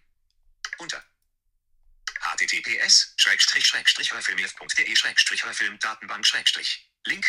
Https 2.49 3.14
hörfilmde 3.16 4.49
hörfilm 5.44 5.78
datenbank 5.80 6.26
Link. 7.07 7.26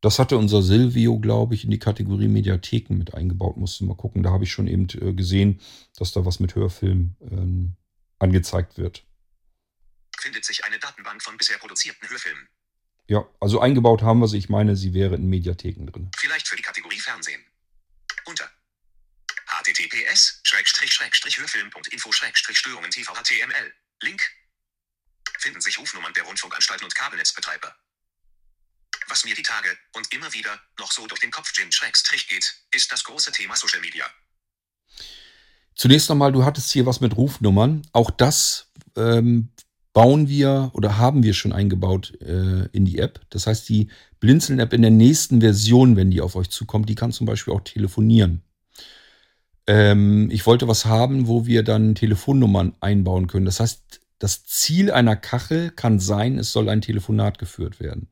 Das 0.00 0.18
hatte 0.18 0.36
unser 0.36 0.62
Silvio, 0.62 1.18
glaube 1.18 1.54
ich, 1.54 1.64
in 1.64 1.70
die 1.70 1.78
Kategorie 1.78 2.28
Mediatheken 2.28 2.94
mit 2.94 3.14
eingebaut. 3.14 3.56
Musste 3.56 3.84
mal 3.84 3.96
gucken. 3.96 4.22
Da 4.22 4.30
habe 4.30 4.44
ich 4.44 4.52
schon 4.52 4.66
eben 4.66 4.86
äh, 5.00 5.14
gesehen, 5.14 5.60
dass 5.96 6.12
da 6.12 6.26
was 6.26 6.40
mit 6.40 6.54
Hörfilm 6.54 7.16
ähm, 7.22 7.76
angezeigt 8.18 8.76
wird. 8.76 9.04
Findet 10.18 10.44
sich 10.44 10.64
eine 10.64 10.78
Datenbank 10.78 11.22
von 11.22 11.36
bisher 11.36 11.56
produzierten 11.58 12.08
Hörfilmen. 12.08 12.48
Ja, 13.06 13.26
also 13.40 13.60
eingebaut 13.60 14.02
haben 14.02 14.20
wir 14.20 14.28
sie. 14.28 14.38
Ich 14.38 14.48
meine, 14.48 14.76
sie 14.76 14.94
wäre 14.94 15.14
in 15.14 15.28
Mediatheken 15.28 15.86
drin. 15.86 16.10
Vielleicht 16.16 16.48
für 16.48 16.56
die 16.56 16.62
Kategorie 16.62 17.00
Fernsehen. 17.00 17.42
Unter 18.26 18.50
https 19.46 20.42
hörfilm.info 20.44 22.12
störungen 22.12 22.90
tvhtml 22.90 23.74
Link. 24.04 24.22
Finden 25.38 25.60
sich 25.60 25.78
Rufnummern 25.78 26.12
der 26.14 26.24
Rundfunkanstalten 26.24 26.84
und 26.84 26.94
Kabelnetzbetreiber. 26.94 27.74
Was 29.08 29.24
mir 29.24 29.34
die 29.34 29.42
Tage 29.42 29.76
und 29.92 30.12
immer 30.12 30.32
wieder 30.32 30.60
noch 30.78 30.92
so 30.92 31.06
durch 31.06 31.20
den 31.20 31.30
Kopf 31.30 31.52
Jim 31.56 31.70
Schrägstrich 31.72 32.28
geht, 32.28 32.54
ist 32.72 32.92
das 32.92 33.04
große 33.04 33.32
Thema 33.32 33.56
Social 33.56 33.80
Media. 33.80 34.06
Zunächst 35.74 36.10
einmal, 36.10 36.32
du 36.32 36.44
hattest 36.44 36.70
hier 36.70 36.86
was 36.86 37.00
mit 37.00 37.16
Rufnummern. 37.16 37.82
Auch 37.92 38.10
das 38.10 38.70
ähm, 38.96 39.50
bauen 39.92 40.28
wir 40.28 40.70
oder 40.74 40.98
haben 40.98 41.22
wir 41.22 41.34
schon 41.34 41.52
eingebaut 41.52 42.12
äh, 42.20 42.66
in 42.72 42.84
die 42.84 42.98
App. 42.98 43.20
Das 43.30 43.46
heißt, 43.46 43.68
die 43.68 43.90
Blinzeln-App 44.20 44.72
in 44.72 44.82
der 44.82 44.90
nächsten 44.90 45.40
Version, 45.40 45.96
wenn 45.96 46.10
die 46.10 46.20
auf 46.20 46.36
euch 46.36 46.50
zukommt, 46.50 46.88
die 46.88 46.94
kann 46.94 47.12
zum 47.12 47.26
Beispiel 47.26 47.52
auch 47.52 47.62
telefonieren. 47.62 48.42
Ähm, 49.66 50.28
ich 50.30 50.46
wollte 50.46 50.68
was 50.68 50.86
haben, 50.86 51.26
wo 51.26 51.46
wir 51.46 51.62
dann 51.62 51.94
Telefonnummern 51.94 52.74
einbauen 52.80 53.26
können. 53.26 53.46
Das 53.46 53.60
heißt, 53.60 54.00
das 54.18 54.44
Ziel 54.46 54.90
einer 54.90 55.16
Kachel 55.16 55.70
kann 55.70 55.98
sein, 55.98 56.38
es 56.38 56.52
soll 56.52 56.68
ein 56.68 56.80
Telefonat 56.80 57.38
geführt 57.38 57.80
werden. 57.80 58.08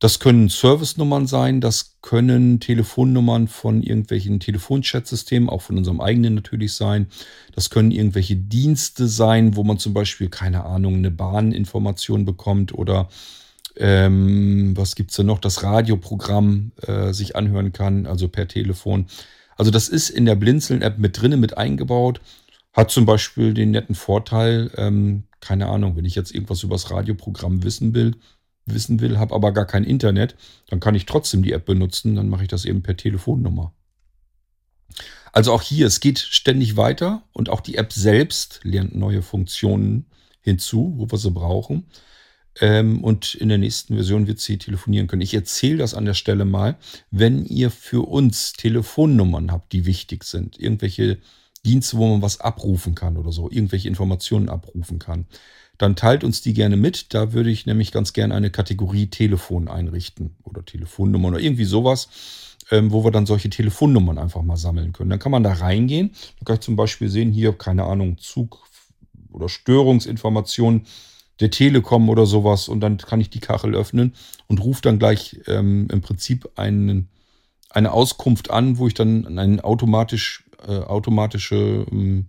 Das 0.00 0.18
können 0.18 0.48
Servicenummern 0.48 1.26
sein, 1.26 1.60
das 1.60 1.98
können 2.00 2.58
Telefonnummern 2.58 3.48
von 3.48 3.82
irgendwelchen 3.82 4.40
Telefonchatssystemen, 4.40 5.50
auch 5.50 5.60
von 5.60 5.76
unserem 5.76 6.00
eigenen 6.00 6.34
natürlich 6.34 6.72
sein. 6.74 7.08
Das 7.54 7.68
können 7.68 7.90
irgendwelche 7.90 8.34
Dienste 8.34 9.08
sein, 9.08 9.56
wo 9.56 9.62
man 9.62 9.78
zum 9.78 9.92
Beispiel, 9.92 10.30
keine 10.30 10.64
Ahnung, 10.64 10.94
eine 10.96 11.10
Bahninformation 11.10 12.24
bekommt 12.24 12.72
oder 12.72 13.10
ähm, 13.76 14.74
was 14.74 14.94
gibt's 14.94 15.16
denn 15.16 15.26
noch, 15.26 15.38
das 15.38 15.62
Radioprogramm 15.62 16.72
äh, 16.86 17.12
sich 17.12 17.36
anhören 17.36 17.72
kann, 17.72 18.06
also 18.06 18.28
per 18.28 18.48
Telefon. 18.48 19.06
Also 19.60 19.70
das 19.70 19.90
ist 19.90 20.08
in 20.08 20.24
der 20.24 20.36
Blinzeln-App 20.36 20.96
mit 20.96 21.20
drinne, 21.20 21.36
mit 21.36 21.58
eingebaut. 21.58 22.22
Hat 22.72 22.90
zum 22.90 23.04
Beispiel 23.04 23.52
den 23.52 23.72
netten 23.72 23.94
Vorteil, 23.94 24.70
ähm, 24.78 25.24
keine 25.40 25.66
Ahnung, 25.66 25.96
wenn 25.96 26.06
ich 26.06 26.14
jetzt 26.14 26.34
irgendwas 26.34 26.62
über 26.62 26.76
das 26.76 26.90
Radioprogramm 26.90 27.62
wissen 27.62 27.92
will, 27.92 28.16
wissen 28.64 29.00
will, 29.00 29.18
habe 29.18 29.34
aber 29.34 29.52
gar 29.52 29.66
kein 29.66 29.84
Internet, 29.84 30.34
dann 30.70 30.80
kann 30.80 30.94
ich 30.94 31.04
trotzdem 31.04 31.42
die 31.42 31.52
App 31.52 31.66
benutzen, 31.66 32.14
dann 32.14 32.30
mache 32.30 32.44
ich 32.44 32.48
das 32.48 32.64
eben 32.64 32.82
per 32.82 32.96
Telefonnummer. 32.96 33.74
Also 35.30 35.52
auch 35.52 35.60
hier, 35.60 35.86
es 35.86 36.00
geht 36.00 36.20
ständig 36.20 36.78
weiter 36.78 37.22
und 37.34 37.50
auch 37.50 37.60
die 37.60 37.76
App 37.76 37.92
selbst 37.92 38.60
lernt 38.62 38.94
neue 38.94 39.20
Funktionen 39.20 40.06
hinzu, 40.40 40.94
wo 40.96 41.10
wir 41.10 41.18
sie 41.18 41.30
brauchen. 41.30 41.84
Ähm, 42.58 43.04
und 43.04 43.34
in 43.34 43.48
der 43.48 43.58
nächsten 43.58 43.94
Version 43.94 44.26
wird 44.26 44.40
sie 44.40 44.58
telefonieren 44.58 45.06
können. 45.06 45.22
Ich 45.22 45.34
erzähle 45.34 45.78
das 45.78 45.94
an 45.94 46.04
der 46.04 46.14
Stelle 46.14 46.44
mal. 46.44 46.76
Wenn 47.10 47.44
ihr 47.44 47.70
für 47.70 48.08
uns 48.08 48.52
Telefonnummern 48.54 49.52
habt, 49.52 49.72
die 49.72 49.86
wichtig 49.86 50.24
sind, 50.24 50.58
irgendwelche 50.58 51.18
Dienste, 51.64 51.96
wo 51.98 52.08
man 52.08 52.22
was 52.22 52.40
abrufen 52.40 52.94
kann 52.94 53.16
oder 53.16 53.32
so, 53.32 53.50
irgendwelche 53.50 53.88
Informationen 53.88 54.48
abrufen 54.48 54.98
kann, 54.98 55.26
dann 55.78 55.96
teilt 55.96 56.24
uns 56.24 56.42
die 56.42 56.52
gerne 56.52 56.76
mit. 56.76 57.14
Da 57.14 57.32
würde 57.32 57.50
ich 57.50 57.66
nämlich 57.66 57.92
ganz 57.92 58.12
gerne 58.12 58.34
eine 58.34 58.50
Kategorie 58.50 59.06
Telefon 59.06 59.68
einrichten 59.68 60.36
oder 60.42 60.64
Telefonnummer 60.64 61.28
oder 61.28 61.40
irgendwie 61.40 61.64
sowas, 61.64 62.08
ähm, 62.70 62.92
wo 62.92 63.04
wir 63.04 63.10
dann 63.10 63.26
solche 63.26 63.48
Telefonnummern 63.48 64.18
einfach 64.18 64.42
mal 64.42 64.56
sammeln 64.56 64.92
können. 64.92 65.10
Dann 65.10 65.18
kann 65.18 65.32
man 65.32 65.42
da 65.42 65.52
reingehen. 65.52 66.10
Da 66.38 66.44
kann 66.44 66.56
ich 66.56 66.60
zum 66.60 66.76
Beispiel 66.76 67.08
sehen, 67.08 67.32
hier, 67.32 67.52
keine 67.52 67.84
Ahnung, 67.84 68.18
Zug 68.18 68.62
oder 69.32 69.48
Störungsinformationen 69.48 70.86
der 71.40 71.50
Telekom 71.50 72.08
oder 72.08 72.26
sowas 72.26 72.68
und 72.68 72.80
dann 72.80 72.98
kann 72.98 73.20
ich 73.20 73.30
die 73.30 73.40
Kachel 73.40 73.74
öffnen 73.74 74.14
und 74.46 74.62
rufe 74.62 74.82
dann 74.82 74.98
gleich 74.98 75.40
ähm, 75.46 75.88
im 75.90 76.00
Prinzip 76.00 76.48
einen 76.56 77.08
eine 77.70 77.92
Auskunft 77.92 78.50
an, 78.50 78.78
wo 78.78 78.88
ich 78.88 78.94
dann 78.94 79.38
eine 79.38 79.62
automatisch, 79.62 80.44
äh, 80.66 80.78
automatische 80.78 81.86
ähm, 81.90 82.26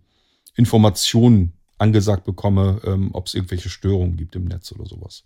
Informationen 0.55 1.53
angesagt 1.80 2.26
bekomme, 2.26 2.80
ähm, 2.86 3.09
ob 3.14 3.26
es 3.26 3.34
irgendwelche 3.34 3.70
Störungen 3.70 4.18
gibt 4.18 4.36
im 4.36 4.45
Netz 4.45 4.72
oder 4.72 4.86
sowas. 4.86 5.24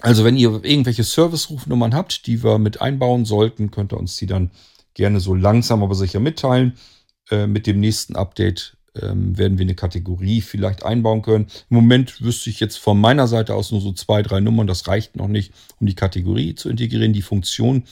Also 0.00 0.24
wenn 0.24 0.36
ihr 0.36 0.64
irgendwelche 0.64 1.04
Service-Rufnummern 1.04 1.94
habt, 1.94 2.26
die 2.26 2.42
wir 2.42 2.58
mit 2.58 2.80
einbauen 2.80 3.24
sollten, 3.24 3.70
könnt 3.70 3.92
ihr 3.92 3.98
uns 3.98 4.16
die 4.16 4.26
dann 4.26 4.50
gerne 4.94 5.20
so 5.20 5.34
langsam 5.34 5.82
aber 5.82 5.94
sicher 5.94 6.18
mitteilen. 6.18 6.76
Äh, 7.30 7.46
mit 7.46 7.66
dem 7.66 7.78
nächsten 7.78 8.16
Update 8.16 8.76
ähm, 8.94 9.36
werden 9.36 9.58
wir 9.58 9.64
eine 9.64 9.74
Kategorie 9.74 10.40
vielleicht 10.40 10.82
einbauen 10.82 11.22
können. 11.22 11.50
Im 11.68 11.76
Moment 11.76 12.20
wüsste 12.20 12.50
ich 12.50 12.60
jetzt 12.60 12.78
von 12.78 13.00
meiner 13.00 13.28
Seite 13.28 13.54
aus 13.54 13.70
nur 13.70 13.80
so 13.80 13.92
zwei, 13.92 14.22
drei 14.22 14.40
Nummern. 14.40 14.66
Das 14.66 14.86
reicht 14.88 15.16
noch 15.16 15.28
nicht, 15.28 15.52
um 15.78 15.86
die 15.86 15.94
Kategorie 15.94 16.54
zu 16.54 16.68
integrieren. 16.68 17.12
Die 17.12 17.22
Funktion 17.22 17.86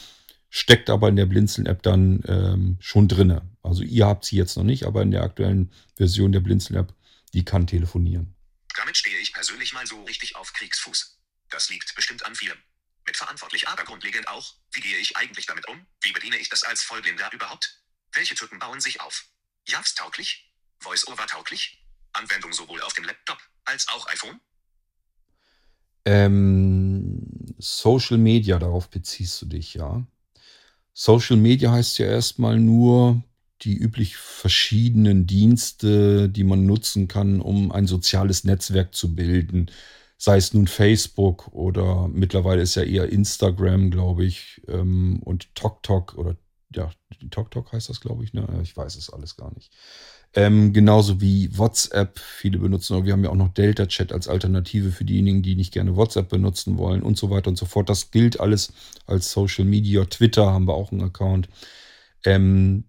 steckt 0.51 0.91
aber 0.91 1.09
in 1.09 1.17
der 1.17 1.27
Blinzeln-App 1.27 1.83
dann 1.83 2.23
ähm, 2.27 2.77
schon 2.81 3.09
drinne. 3.09 3.43
Also 3.63 3.83
ihr 3.83 4.07
habt 4.07 4.25
sie 4.25 4.37
jetzt 4.37 4.57
noch 4.57 4.65
nicht, 4.65 4.85
aber 4.85 5.03
in 5.03 5.11
der 5.11 5.23
aktuellen 5.23 5.73
Version 5.97 6.33
der 6.33 6.41
Blinzeln-App, 6.41 6.95
die 7.35 7.45
kann 7.45 7.67
telefonieren. 7.67 8.35
Damit 8.77 8.97
stehe 8.97 9.19
ich 9.19 9.33
persönlich 9.33 9.73
mal 9.73 9.87
so 9.87 10.03
richtig 10.05 10.37
auf 10.37 10.53
Kriegsfuß. 10.53 11.19
Das 11.51 11.69
liegt 11.69 11.95
bestimmt 11.95 12.25
an 12.25 12.35
vielen. 12.35 12.59
Mitverantwortlich 13.07 13.69
aber 13.69 13.85
grundlegend 13.85 14.29
auch, 14.29 14.55
wie 14.73 14.81
gehe 14.81 14.99
ich 14.99 15.17
eigentlich 15.17 15.47
damit 15.47 15.67
um? 15.69 15.87
Wie 16.03 16.13
bediene 16.13 16.37
ich 16.37 16.49
das 16.49 16.63
als 16.63 16.83
Vollblinder 16.83 17.31
überhaupt? 17.33 17.83
Welche 18.13 18.35
Typen 18.35 18.59
bauen 18.59 18.81
sich 18.81 19.01
auf? 19.01 19.27
JAWS 19.67 19.95
tauglich? 19.95 20.48
Voice-over 20.81 21.27
tauglich? 21.27 21.85
Anwendung 22.13 22.53
sowohl 22.53 22.81
auf 22.83 22.93
dem 22.95 23.05
Laptop 23.05 23.39
als 23.65 23.87
auch 23.89 24.07
iPhone? 24.09 24.41
Ähm, 26.05 27.55
Social 27.59 28.19
Media, 28.19 28.59
darauf 28.59 28.89
beziehst 28.89 29.43
du 29.43 29.47
dich, 29.47 29.75
ja. 29.75 30.07
Social 30.95 31.37
Media 31.37 31.71
heißt 31.71 31.99
ja 31.99 32.07
erstmal 32.07 32.59
nur 32.59 33.23
die 33.63 33.77
üblich 33.77 34.17
verschiedenen 34.17 35.27
Dienste, 35.27 36.29
die 36.29 36.45
man 36.45 36.65
nutzen 36.65 37.09
kann, 37.09 37.41
um 37.41 37.73
ein 37.73 37.87
soziales 37.87 38.45
Netzwerk 38.45 38.95
zu 38.95 39.15
bilden 39.15 39.71
sei 40.19 40.37
es 40.37 40.53
nun 40.53 40.67
Facebook 40.67 41.49
oder 41.55 42.09
mittlerweile 42.09 42.63
ist 42.63 42.75
ja 42.75 42.83
eher 42.83 43.09
Instagram, 43.09 43.91
glaube 43.91 44.25
ich, 44.25 44.61
ähm, 44.67 45.21
und 45.23 45.55
TokTok 45.55 46.17
oder 46.17 46.37
ja, 46.75 46.91
TokTok 47.31 47.73
heißt 47.73 47.89
das, 47.89 48.01
glaube 48.01 48.25
ich, 48.25 48.35
ne? 48.35 48.47
Ich 48.63 48.77
weiß 48.77 48.97
es 48.97 49.11
alles 49.11 49.37
gar 49.37 49.55
nicht. 49.55 49.73
Ähm, 50.39 50.73
genauso 50.73 51.21
wie 51.21 51.59
WhatsApp, 51.59 52.21
viele 52.21 52.61
benutzen, 52.61 52.95
aber 52.95 53.07
wir 53.07 53.13
haben 53.13 53.25
ja 53.25 53.31
auch 53.31 53.35
noch 53.35 53.53
Delta 53.53 53.87
Chat 53.87 54.13
als 54.13 54.29
Alternative 54.29 54.93
für 54.93 55.05
diejenigen, 55.05 55.43
die 55.43 55.57
nicht 55.57 55.73
gerne 55.73 55.97
WhatsApp 55.97 56.29
benutzen 56.29 56.79
wollen 56.79 57.03
und 57.03 57.19
so 57.19 57.29
weiter 57.29 57.51
und 57.51 57.59
so 57.59 57.67
fort. 57.67 57.89
Das 57.89 58.13
gilt 58.13 58.39
alles 58.39 58.73
als 59.05 59.33
Social 59.33 59.65
Media. 59.65 60.05
Twitter 60.05 60.47
haben 60.47 60.69
wir 60.69 60.75
auch 60.75 60.93
einen 60.93 61.03
Account. 61.03 61.49
Ähm, 62.25 62.85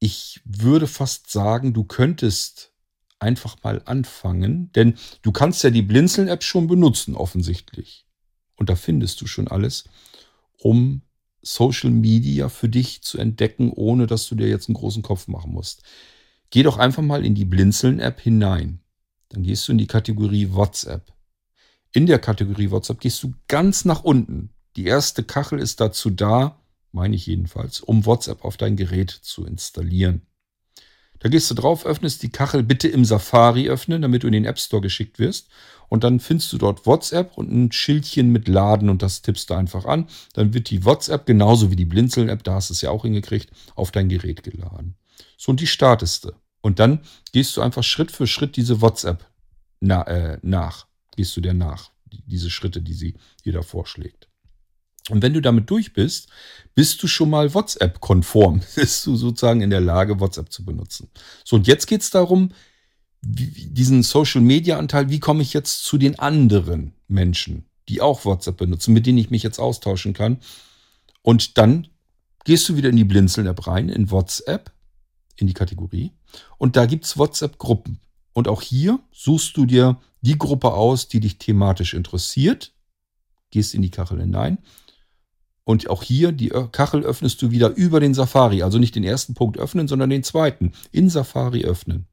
ich 0.00 0.40
würde 0.44 0.88
fast 0.88 1.30
sagen, 1.30 1.72
du 1.72 1.84
könntest 1.84 2.72
einfach 3.20 3.56
mal 3.62 3.80
anfangen, 3.84 4.72
denn 4.72 4.96
du 5.22 5.30
kannst 5.30 5.62
ja 5.62 5.70
die 5.70 5.82
Blinzeln-App 5.82 6.42
schon 6.42 6.66
benutzen, 6.66 7.14
offensichtlich. 7.14 8.06
Und 8.56 8.70
da 8.70 8.74
findest 8.74 9.20
du 9.20 9.28
schon 9.28 9.46
alles, 9.46 9.84
um 10.58 11.02
Social 11.46 11.90
Media 11.90 12.48
für 12.48 12.68
dich 12.68 13.02
zu 13.02 13.18
entdecken, 13.18 13.70
ohne 13.70 14.06
dass 14.06 14.26
du 14.28 14.34
dir 14.34 14.48
jetzt 14.48 14.68
einen 14.68 14.74
großen 14.74 15.02
Kopf 15.02 15.28
machen 15.28 15.52
musst. 15.52 15.82
Geh 16.50 16.62
doch 16.62 16.76
einfach 16.76 17.02
mal 17.02 17.24
in 17.24 17.34
die 17.34 17.44
Blinzeln-App 17.44 18.20
hinein. 18.20 18.80
Dann 19.28 19.42
gehst 19.42 19.66
du 19.66 19.72
in 19.72 19.78
die 19.78 19.86
Kategorie 19.86 20.52
WhatsApp. 20.52 21.12
In 21.92 22.06
der 22.06 22.18
Kategorie 22.18 22.70
WhatsApp 22.70 23.00
gehst 23.00 23.22
du 23.22 23.32
ganz 23.48 23.84
nach 23.84 24.02
unten. 24.04 24.50
Die 24.76 24.86
erste 24.86 25.22
Kachel 25.22 25.58
ist 25.58 25.80
dazu 25.80 26.10
da, 26.10 26.60
meine 26.92 27.16
ich 27.16 27.26
jedenfalls, 27.26 27.80
um 27.80 28.06
WhatsApp 28.06 28.44
auf 28.44 28.56
dein 28.56 28.76
Gerät 28.76 29.10
zu 29.10 29.46
installieren. 29.46 30.22
Da 31.20 31.28
gehst 31.28 31.50
du 31.50 31.54
drauf, 31.54 31.86
öffnest 31.86 32.22
die 32.22 32.30
Kachel 32.30 32.62
bitte 32.62 32.88
im 32.88 33.04
Safari 33.04 33.68
öffnen, 33.68 34.02
damit 34.02 34.22
du 34.22 34.26
in 34.26 34.32
den 34.32 34.44
App 34.44 34.58
Store 34.58 34.82
geschickt 34.82 35.18
wirst. 35.18 35.48
Und 35.88 36.04
dann 36.04 36.20
findest 36.20 36.52
du 36.52 36.58
dort 36.58 36.86
WhatsApp 36.86 37.36
und 37.36 37.52
ein 37.52 37.72
Schildchen 37.72 38.30
mit 38.30 38.48
Laden 38.48 38.88
und 38.88 39.02
das 39.02 39.22
tippst 39.22 39.50
du 39.50 39.54
einfach 39.54 39.84
an. 39.84 40.08
Dann 40.34 40.54
wird 40.54 40.70
die 40.70 40.84
WhatsApp, 40.84 41.26
genauso 41.26 41.70
wie 41.70 41.76
die 41.76 41.84
Blinzeln-App, 41.84 42.42
da 42.44 42.54
hast 42.54 42.70
du 42.70 42.74
es 42.74 42.80
ja 42.80 42.90
auch 42.90 43.02
hingekriegt, 43.02 43.50
auf 43.74 43.90
dein 43.90 44.08
Gerät 44.08 44.42
geladen. 44.42 44.96
So, 45.36 45.50
und 45.50 45.60
die 45.60 45.66
startest 45.66 46.24
du. 46.24 46.32
Und 46.60 46.78
dann 46.78 47.00
gehst 47.32 47.56
du 47.56 47.60
einfach 47.60 47.84
Schritt 47.84 48.10
für 48.10 48.26
Schritt 48.26 48.56
diese 48.56 48.80
WhatsApp 48.80 49.24
na, 49.80 50.02
äh, 50.02 50.38
nach. 50.42 50.86
Gehst 51.14 51.36
du 51.36 51.40
der 51.40 51.54
nach. 51.54 51.90
Diese 52.26 52.50
Schritte, 52.50 52.82
die 52.82 52.94
sie 52.94 53.14
dir 53.44 53.52
da 53.52 53.62
vorschlägt. 53.62 54.28
Und 55.08 55.22
wenn 55.22 55.34
du 55.34 55.40
damit 55.40 55.70
durch 55.70 55.92
bist, 55.92 56.28
bist 56.74 57.02
du 57.02 57.06
schon 57.06 57.30
mal 57.30 57.54
WhatsApp-konform. 57.54 58.62
Bist 58.74 59.06
du 59.06 59.16
sozusagen 59.16 59.60
in 59.60 59.70
der 59.70 59.80
Lage, 59.80 60.18
WhatsApp 60.18 60.50
zu 60.52 60.64
benutzen. 60.64 61.08
So, 61.44 61.56
und 61.56 61.66
jetzt 61.66 61.86
geht 61.86 62.00
es 62.00 62.10
darum, 62.10 62.50
diesen 63.28 64.02
Social-Media-Anteil, 64.02 65.10
wie 65.10 65.20
komme 65.20 65.42
ich 65.42 65.52
jetzt 65.52 65.84
zu 65.84 65.98
den 65.98 66.18
anderen 66.18 66.92
Menschen, 67.08 67.66
die 67.88 68.00
auch 68.00 68.24
WhatsApp 68.24 68.56
benutzen, 68.56 68.92
mit 68.92 69.06
denen 69.06 69.18
ich 69.18 69.30
mich 69.30 69.42
jetzt 69.42 69.58
austauschen 69.58 70.12
kann. 70.12 70.38
Und 71.22 71.58
dann 71.58 71.88
gehst 72.44 72.68
du 72.68 72.76
wieder 72.76 72.90
in 72.90 72.96
die 72.96 73.04
Blinzeln-App 73.04 73.66
rein, 73.66 73.88
in 73.88 74.10
WhatsApp, 74.10 74.72
in 75.36 75.46
die 75.46 75.54
Kategorie. 75.54 76.12
Und 76.58 76.76
da 76.76 76.86
gibt's 76.86 77.18
WhatsApp-Gruppen. 77.18 78.00
Und 78.32 78.48
auch 78.48 78.62
hier 78.62 79.00
suchst 79.12 79.56
du 79.56 79.66
dir 79.66 79.98
die 80.20 80.38
Gruppe 80.38 80.72
aus, 80.72 81.08
die 81.08 81.20
dich 81.20 81.38
thematisch 81.38 81.94
interessiert, 81.94 82.72
gehst 83.50 83.74
in 83.74 83.82
die 83.82 83.90
Kachel 83.90 84.20
hinein 84.20 84.58
und 85.68 85.90
auch 85.90 86.04
hier, 86.04 86.30
die 86.30 86.52
Kachel 86.70 87.02
öffnest 87.02 87.42
du 87.42 87.50
wieder 87.50 87.70
über 87.70 87.98
den 87.98 88.14
Safari. 88.14 88.62
Also 88.62 88.78
nicht 88.78 88.94
den 88.94 89.02
ersten 89.02 89.34
Punkt 89.34 89.58
öffnen, 89.58 89.88
sondern 89.88 90.10
den 90.10 90.22
zweiten. 90.22 90.72
In 90.92 91.10
Safari 91.10 91.64
öffnen. 91.64 92.06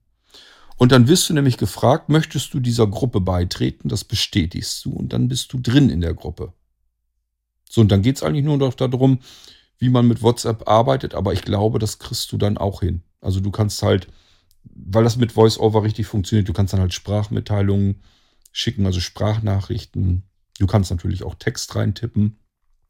Und 0.83 0.91
dann 0.91 1.07
wirst 1.07 1.29
du 1.29 1.33
nämlich 1.33 1.57
gefragt, 1.57 2.09
möchtest 2.09 2.53
du 2.53 2.59
dieser 2.59 2.87
Gruppe 2.87 3.21
beitreten? 3.21 3.87
Das 3.87 4.03
bestätigst 4.03 4.83
du 4.83 4.89
und 4.91 5.13
dann 5.13 5.29
bist 5.29 5.53
du 5.53 5.61
drin 5.61 5.89
in 5.89 6.01
der 6.01 6.13
Gruppe. 6.13 6.51
So, 7.69 7.79
und 7.79 7.89
dann 7.89 8.01
geht 8.01 8.17
es 8.17 8.21
eigentlich 8.21 8.43
nur 8.43 8.57
noch 8.57 8.73
darum, 8.73 9.19
wie 9.77 9.87
man 9.87 10.05
mit 10.05 10.21
WhatsApp 10.21 10.67
arbeitet, 10.67 11.15
aber 11.15 11.31
ich 11.31 11.43
glaube, 11.43 11.79
das 11.79 11.99
kriegst 11.99 12.33
du 12.33 12.37
dann 12.37 12.57
auch 12.57 12.81
hin. 12.81 13.01
Also 13.21 13.39
du 13.39 13.49
kannst 13.49 13.81
halt, 13.81 14.09
weil 14.65 15.05
das 15.05 15.15
mit 15.15 15.37
VoiceOver 15.37 15.83
richtig 15.83 16.05
funktioniert, 16.05 16.49
du 16.49 16.53
kannst 16.53 16.73
dann 16.73 16.81
halt 16.81 16.93
Sprachmitteilungen 16.93 18.01
schicken, 18.51 18.85
also 18.85 18.99
Sprachnachrichten. 18.99 20.23
Du 20.59 20.67
kannst 20.67 20.91
natürlich 20.91 21.23
auch 21.23 21.35
Text 21.35 21.73
reintippen. 21.77 22.39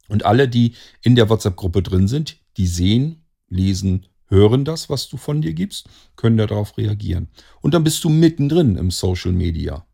Und 0.08 0.26
alle, 0.26 0.50
die 0.50 0.74
in 1.04 1.14
der 1.14 1.30
WhatsApp-Gruppe 1.30 1.84
drin 1.84 2.08
sind, 2.08 2.38
die 2.58 2.66
sehen, 2.66 3.28
lesen, 3.50 4.08
hören 4.34 4.66
das, 4.66 4.90
was 4.90 5.08
du 5.08 5.18
von 5.18 5.42
dir 5.42 5.54
gibst, 5.54 5.88
können 6.16 6.38
darauf 6.38 6.78
reagieren. 6.78 7.30
Und 7.62 7.74
dann 7.74 7.84
bist 7.84 8.04
du 8.04 8.10
mittendrin 8.10 8.76
im 8.76 8.92
Social 8.92 9.32
Media. 9.32 9.86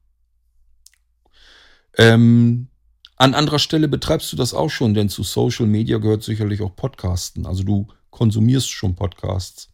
Ähm, 1.98 2.70
an 3.18 3.34
anderer 3.34 3.60
Stelle 3.60 3.90
betreibst 3.90 4.32
du 4.32 4.38
das 4.38 4.54
auch 4.54 4.70
schon, 4.70 4.94
denn 4.94 5.10
zu 5.10 5.24
Social 5.24 5.68
Media 5.68 5.98
gehört 5.98 6.24
sicherlich 6.24 6.62
auch 6.62 6.76
Podcasten. 6.76 7.46
Also 7.46 7.64
du 7.64 7.88
konsumierst 8.10 8.70
schon 8.70 8.96
Podcasts. 8.96 9.70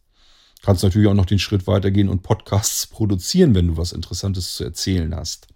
Kannst 0.62 0.82
natürlich 0.82 1.08
auch 1.08 1.14
noch 1.14 1.26
den 1.26 1.38
Schritt 1.38 1.68
weitergehen 1.68 2.08
und 2.08 2.24
Podcasts 2.24 2.86
produzieren, 2.88 3.54
wenn 3.54 3.68
du 3.68 3.76
was 3.76 3.92
Interessantes 3.92 4.56
zu 4.56 4.64
erzählen 4.64 5.14
hast. 5.14 5.46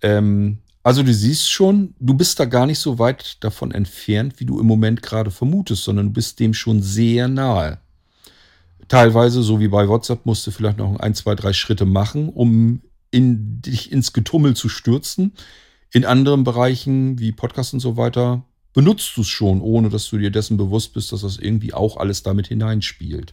Ähm, 0.00 0.58
also 0.82 1.02
du 1.02 1.12
siehst 1.12 1.50
schon, 1.50 1.94
du 2.00 2.14
bist 2.14 2.40
da 2.40 2.46
gar 2.46 2.64
nicht 2.64 2.78
so 2.78 2.98
weit 2.98 3.44
davon 3.44 3.72
entfernt, 3.72 4.40
wie 4.40 4.46
du 4.46 4.58
im 4.58 4.66
Moment 4.66 5.02
gerade 5.02 5.30
vermutest, 5.30 5.84
sondern 5.84 6.06
du 6.06 6.12
bist 6.12 6.40
dem 6.40 6.54
schon 6.54 6.80
sehr 6.80 7.28
nahe. 7.28 7.78
Teilweise, 8.90 9.44
so 9.44 9.60
wie 9.60 9.68
bei 9.68 9.86
WhatsApp, 9.86 10.26
musst 10.26 10.44
du 10.48 10.50
vielleicht 10.50 10.78
noch 10.78 10.98
ein, 10.98 11.14
zwei, 11.14 11.36
drei 11.36 11.52
Schritte 11.52 11.86
machen, 11.86 12.28
um 12.28 12.82
in, 13.12 13.62
dich 13.62 13.92
ins 13.92 14.12
Getummel 14.12 14.56
zu 14.56 14.68
stürzen. 14.68 15.32
In 15.92 16.04
anderen 16.04 16.42
Bereichen 16.42 17.16
wie 17.20 17.30
Podcast 17.30 17.72
und 17.72 17.78
so 17.78 17.96
weiter 17.96 18.42
benutzt 18.72 19.16
du 19.16 19.20
es 19.20 19.28
schon, 19.28 19.60
ohne 19.60 19.90
dass 19.90 20.08
du 20.08 20.18
dir 20.18 20.32
dessen 20.32 20.56
bewusst 20.56 20.92
bist, 20.92 21.12
dass 21.12 21.20
das 21.20 21.38
irgendwie 21.38 21.72
auch 21.72 21.98
alles 21.98 22.24
damit 22.24 22.48
hineinspielt. 22.48 23.32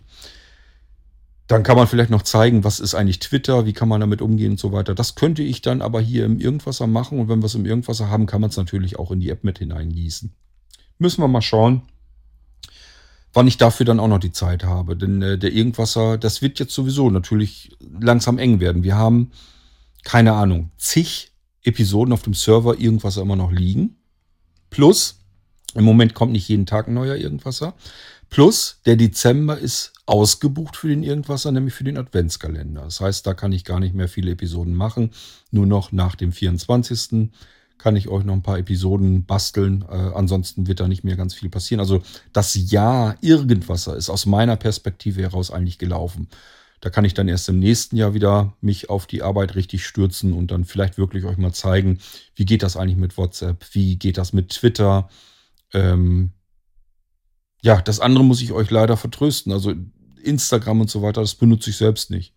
Dann 1.47 1.63
kann 1.63 1.75
man 1.75 1.87
vielleicht 1.87 2.11
noch 2.11 2.21
zeigen, 2.21 2.63
was 2.63 2.79
ist 2.79 2.93
eigentlich 2.93 3.17
Twitter, 3.17 3.65
wie 3.65 3.73
kann 3.73 3.89
man 3.89 4.01
damit 4.01 4.21
umgehen 4.21 4.51
und 4.51 4.59
so 4.59 4.71
weiter. 4.73 4.93
Das 4.93 5.15
könnte 5.15 5.41
ich 5.41 5.63
dann 5.63 5.81
aber 5.81 5.99
hier 5.99 6.25
im 6.25 6.39
Irgendwasser 6.39 6.85
machen 6.85 7.19
und 7.19 7.29
wenn 7.29 7.39
wir 7.39 7.47
es 7.47 7.55
im 7.55 7.65
Irgendwasser 7.65 8.09
haben, 8.09 8.27
kann 8.27 8.41
man 8.41 8.51
es 8.51 8.57
natürlich 8.57 8.99
auch 8.99 9.09
in 9.09 9.21
die 9.21 9.31
App 9.31 9.43
mit 9.43 9.57
hineingießen. 9.57 10.35
Müssen 10.99 11.21
wir 11.23 11.27
mal 11.27 11.41
schauen, 11.41 11.81
wann 13.33 13.47
ich 13.47 13.57
dafür 13.57 13.85
dann 13.85 13.99
auch 13.99 14.07
noch 14.07 14.19
die 14.19 14.31
Zeit 14.31 14.63
habe. 14.63 14.95
Denn 14.95 15.21
äh, 15.21 15.37
der 15.37 15.51
Irgendwasser, 15.51 16.17
das 16.17 16.41
wird 16.41 16.59
jetzt 16.59 16.73
sowieso 16.73 17.09
natürlich 17.09 17.75
langsam 17.99 18.37
eng 18.37 18.59
werden. 18.59 18.83
Wir 18.83 18.95
haben, 18.95 19.31
keine 20.03 20.33
Ahnung, 20.33 20.71
zig 20.77 21.31
Episoden 21.63 22.13
auf 22.13 22.23
dem 22.23 22.33
Server 22.33 22.79
Irgendwasser 22.79 23.21
immer 23.21 23.35
noch 23.35 23.51
liegen. 23.51 23.97
Plus, 24.69 25.19
im 25.73 25.83
Moment 25.83 26.13
kommt 26.13 26.31
nicht 26.31 26.47
jeden 26.47 26.65
Tag 26.65 26.87
ein 26.87 26.93
neuer 26.93 27.15
Irgendwasser. 27.15 27.73
Plus, 28.29 28.81
der 28.85 28.95
Dezember 28.95 29.57
ist 29.57 29.93
ausgebucht 30.05 30.75
für 30.75 30.87
den 30.89 31.03
Irgendwasser, 31.03 31.51
nämlich 31.51 31.73
für 31.73 31.83
den 31.83 31.97
Adventskalender. 31.97 32.81
Das 32.81 32.99
heißt, 33.01 33.25
da 33.25 33.33
kann 33.33 33.51
ich 33.51 33.63
gar 33.63 33.79
nicht 33.79 33.93
mehr 33.93 34.09
viele 34.09 34.31
Episoden 34.31 34.73
machen. 34.73 35.11
Nur 35.51 35.65
noch 35.65 35.91
nach 35.91 36.15
dem 36.15 36.31
24. 36.31 37.29
kann 37.77 37.95
ich 37.95 38.07
euch 38.07 38.23
noch 38.23 38.33
ein 38.33 38.43
paar 38.43 38.57
Episoden 38.57 39.25
basteln. 39.25 39.85
Äh, 39.89 39.95
ansonsten 40.13 40.67
wird 40.67 40.79
da 40.79 40.87
nicht 40.87 41.03
mehr 41.03 41.15
ganz 41.15 41.33
viel 41.33 41.49
passieren. 41.49 41.79
Also 41.79 42.01
das 42.33 42.55
Jahr 42.71 43.17
Irgendwasser 43.21 43.95
ist 43.95 44.09
aus 44.09 44.25
meiner 44.25 44.55
Perspektive 44.55 45.21
heraus 45.21 45.51
eigentlich 45.51 45.77
gelaufen. 45.77 46.27
Da 46.81 46.89
kann 46.89 47.05
ich 47.05 47.13
dann 47.13 47.27
erst 47.27 47.49
im 47.49 47.59
nächsten 47.59 47.97
Jahr 47.97 48.13
wieder 48.13 48.53
mich 48.61 48.89
auf 48.89 49.07
die 49.07 49.23
Arbeit 49.23 49.55
richtig 49.55 49.85
stürzen 49.85 50.33
und 50.33 50.51
dann 50.51 50.65
vielleicht 50.65 50.97
wirklich 50.97 51.25
euch 51.25 51.37
mal 51.37 51.53
zeigen, 51.53 51.99
wie 52.35 52.45
geht 52.45 52.61
das 52.61 52.77
eigentlich 52.77 52.97
mit 52.97 53.17
WhatsApp, 53.17 53.65
wie 53.73 53.97
geht 53.97 54.17
das 54.17 54.33
mit 54.33 54.49
Twitter. 54.49 55.09
Ähm 55.73 56.31
ja, 57.61 57.81
das 57.81 57.99
andere 57.99 58.23
muss 58.23 58.41
ich 58.41 58.51
euch 58.51 58.69
leider 58.69 58.95
vertrösten. 58.95 59.51
Also 59.51 59.73
Instagram 60.21 60.81
und 60.81 60.89
so 60.89 61.01
weiter, 61.01 61.21
das 61.21 61.35
benutze 61.35 61.71
ich 61.71 61.77
selbst 61.77 62.11
nicht 62.11 62.36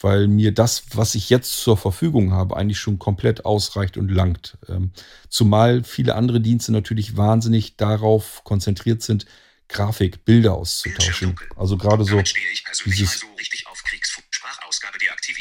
weil 0.00 0.28
mir 0.28 0.52
das, 0.52 0.84
was 0.94 1.14
ich 1.14 1.30
jetzt 1.30 1.52
zur 1.62 1.76
Verfügung 1.76 2.32
habe, 2.32 2.56
eigentlich 2.56 2.78
schon 2.78 2.98
komplett 2.98 3.44
ausreicht 3.44 3.96
und 3.96 4.10
langt. 4.10 4.58
Ähm, 4.68 4.92
zumal 5.28 5.84
viele 5.84 6.14
andere 6.14 6.40
Dienste 6.40 6.72
natürlich 6.72 7.16
wahnsinnig 7.16 7.76
darauf 7.76 8.42
konzentriert 8.44 9.02
sind, 9.02 9.26
Grafik, 9.68 10.24
Bilder 10.24 10.54
auszutauschen. 10.54 11.36
Also 11.56 11.78
gerade 11.78 12.04
so 12.04 12.20
dieses, 12.84 13.20
so 13.20 13.26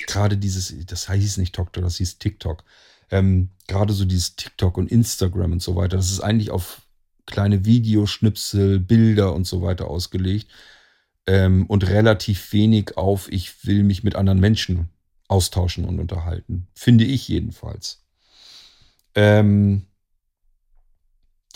gerade 0.08 0.38
dieses, 0.38 0.74
das 0.86 1.12
hieß 1.12 1.38
nicht 1.38 1.54
TikTok, 1.54 1.74
das 1.74 1.97
hieß 1.97 2.20
TikTok. 2.20 2.64
Ähm, 3.12 3.49
gerade 3.68 3.93
so 3.93 4.06
dieses 4.06 4.36
TikTok 4.36 4.78
und 4.78 4.91
Instagram 4.91 5.51
und 5.51 5.62
so 5.62 5.76
weiter, 5.76 5.97
das 5.97 6.10
ist 6.10 6.22
eigentlich 6.22 6.51
auf 6.51 6.82
kleine 7.26 7.66
Videoschnipsel, 7.66 8.80
Bilder 8.80 9.34
und 9.34 9.45
so 9.45 9.62
weiter 9.62 9.88
ausgelegt 9.88 10.47
ähm, 11.28 11.65
und 11.67 11.88
relativ 11.88 12.53
wenig 12.53 12.97
auf, 12.97 13.32
ich 13.32 13.65
will 13.65 13.84
mich 13.84 14.03
mit 14.03 14.15
anderen 14.15 14.39
Menschen 14.39 14.89
austauschen 15.28 15.86
und 15.86 15.99
unterhalten. 15.99 16.67
Finde 16.74 17.05
ich 17.05 17.28
jedenfalls. 17.28 18.03
Ähm, 19.15 19.86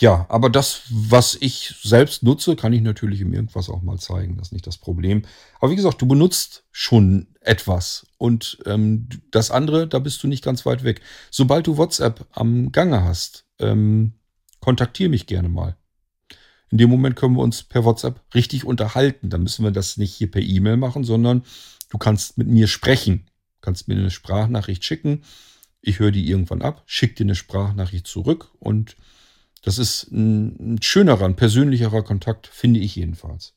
ja, 0.00 0.26
aber 0.28 0.48
das, 0.48 0.82
was 0.90 1.36
ich 1.40 1.74
selbst 1.82 2.22
nutze, 2.22 2.54
kann 2.54 2.72
ich 2.72 2.82
natürlich 2.82 3.20
im 3.20 3.34
Irgendwas 3.34 3.68
auch 3.68 3.82
mal 3.82 3.98
zeigen. 3.98 4.36
Das 4.36 4.48
ist 4.48 4.52
nicht 4.52 4.66
das 4.66 4.78
Problem. 4.78 5.22
Aber 5.58 5.72
wie 5.72 5.76
gesagt, 5.76 6.00
du 6.00 6.06
benutzt 6.06 6.64
schon 6.70 7.26
etwas. 7.40 8.06
Und 8.16 8.58
ähm, 8.64 9.08
das 9.32 9.50
andere, 9.50 9.88
da 9.88 9.98
bist 9.98 10.22
du 10.22 10.28
nicht 10.28 10.44
ganz 10.44 10.64
weit 10.66 10.84
weg. 10.84 11.00
Sobald 11.30 11.66
du 11.66 11.76
WhatsApp 11.76 12.26
am 12.30 12.70
Gange 12.70 13.02
hast, 13.02 13.44
ähm, 13.58 14.12
kontaktiere 14.60 15.10
mich 15.10 15.26
gerne 15.26 15.48
mal. 15.48 15.76
In 16.70 16.78
dem 16.78 16.90
Moment 16.90 17.16
können 17.16 17.34
wir 17.34 17.42
uns 17.42 17.62
per 17.62 17.84
WhatsApp 17.84 18.22
richtig 18.34 18.64
unterhalten. 18.64 19.30
Dann 19.30 19.42
müssen 19.42 19.64
wir 19.64 19.70
das 19.70 19.96
nicht 19.96 20.14
hier 20.14 20.30
per 20.30 20.42
E-Mail 20.42 20.76
machen, 20.76 21.04
sondern 21.04 21.44
du 21.88 21.98
kannst 21.98 22.36
mit 22.36 22.48
mir 22.48 22.68
sprechen. 22.68 23.26
Du 23.56 23.60
kannst 23.62 23.88
mir 23.88 23.94
eine 23.94 24.10
Sprachnachricht 24.10 24.84
schicken. 24.84 25.24
Ich 25.80 25.98
höre 25.98 26.10
die 26.10 26.28
irgendwann 26.28 26.62
ab, 26.62 26.82
schicke 26.86 27.14
dir 27.14 27.24
eine 27.24 27.34
Sprachnachricht 27.34 28.06
zurück 28.06 28.50
und 28.58 28.96
das 29.62 29.78
ist 29.78 30.10
ein, 30.10 30.74
ein 30.74 30.82
schönerer, 30.82 31.24
ein 31.24 31.36
persönlicherer 31.36 32.02
Kontakt, 32.02 32.48
finde 32.48 32.80
ich 32.80 32.96
jedenfalls. 32.96 33.54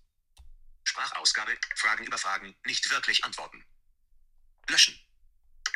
Sprachausgabe, 0.83 1.51
Fragen 1.75 2.05
über 2.05 2.17
Fragen, 2.17 2.55
nicht 2.65 2.89
wirklich 2.91 3.25
antworten. 3.25 3.63
Löschen. 4.69 4.95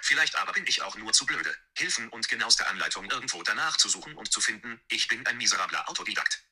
Vielleicht 0.02 0.36
aber 0.38 0.54
bin 0.54 0.66
ich 0.68 0.84
auch 0.84 0.96
nur 0.98 1.12
zu 1.14 1.26
blöde, 1.26 1.50
Hilfen 1.78 2.10
und 2.10 2.30
genaueste 2.30 2.68
Anleitung 2.68 3.10
irgendwo 3.10 3.42
danach 3.42 3.78
zu 3.78 3.90
suchen 3.90 4.14
und 4.14 4.32
zu 4.32 4.40
finden. 4.40 4.80
Ich 4.90 5.08
bin 5.08 5.26
ein 5.26 5.38
miserabler 5.38 5.90
Autodidakt 5.90 6.45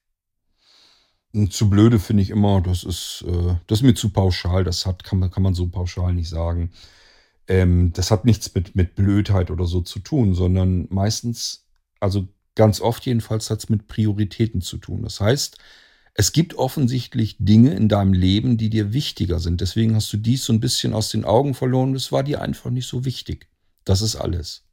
zu 1.50 1.70
blöde 1.70 2.00
finde 2.00 2.22
ich 2.24 2.30
immer, 2.30 2.62
das 2.62 2.84
ist, 2.84 3.26
äh, 3.28 3.56
das 3.68 3.80
ist 3.80 3.84
mir 3.84 3.96
zu 3.96 4.10
pauschal. 4.10 4.64
Das 4.64 4.86
hat, 4.86 5.04
kann 5.04 5.20
man, 5.20 5.32
kann 5.32 5.44
man 5.44 5.56
so 5.56 5.68
pauschal 5.68 6.14
nicht 6.14 6.30
sagen. 6.30 6.72
Ähm, 7.48 7.92
das 7.94 8.12
hat 8.12 8.26
nichts 8.26 8.54
mit, 8.54 8.76
mit 8.76 8.96
Blödheit 8.96 9.52
oder 9.52 9.66
so 9.66 9.82
zu 9.82 10.00
tun, 10.00 10.36
sondern 10.36 10.88
meistens, 10.90 11.66
also 12.00 12.28
ganz 12.56 12.82
oft 12.82 13.06
jedenfalls 13.06 13.50
hat 13.50 13.60
es 13.60 13.70
mit 13.70 13.88
Prioritäten 13.88 14.62
zu 14.62 14.78
tun. 14.78 15.02
Das 15.02 15.20
heißt, 15.20 15.58
es 16.14 16.32
gibt 16.32 16.54
offensichtlich 16.54 17.38
Dinge 17.40 17.74
in 17.74 17.90
deinem 17.90 18.14
Leben, 18.14 18.58
die 18.58 18.70
dir 18.70 18.94
wichtiger 18.94 19.40
sind. 19.40 19.62
Deswegen 19.62 19.96
hast 19.96 20.14
du 20.14 20.18
dies 20.18 20.46
so 20.46 20.54
ein 20.54 20.60
bisschen 20.60 20.94
aus 20.94 21.10
den 21.10 21.26
Augen 21.26 21.56
verloren. 21.56 21.94
Das 21.94 22.12
war 22.12 22.24
dir 22.24 22.42
einfach 22.42 22.70
nicht 22.70 22.88
so 22.88 23.06
wichtig. 23.06 23.48
Das 23.84 24.02
ist 24.04 24.16
alles. 24.16 24.66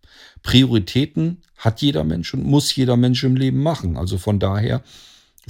Prioritäten 0.43 1.39
hat 1.57 1.81
jeder 1.81 2.05
Mensch 2.05 2.35
und 2.35 2.45
muss 2.45 2.75
jeder 2.77 2.99
Mensch 2.99 3.25
im 3.25 3.37
Leben 3.37 3.63
machen. 3.63 3.97
Also 3.97 4.19
von 4.19 4.39
daher 4.39 4.83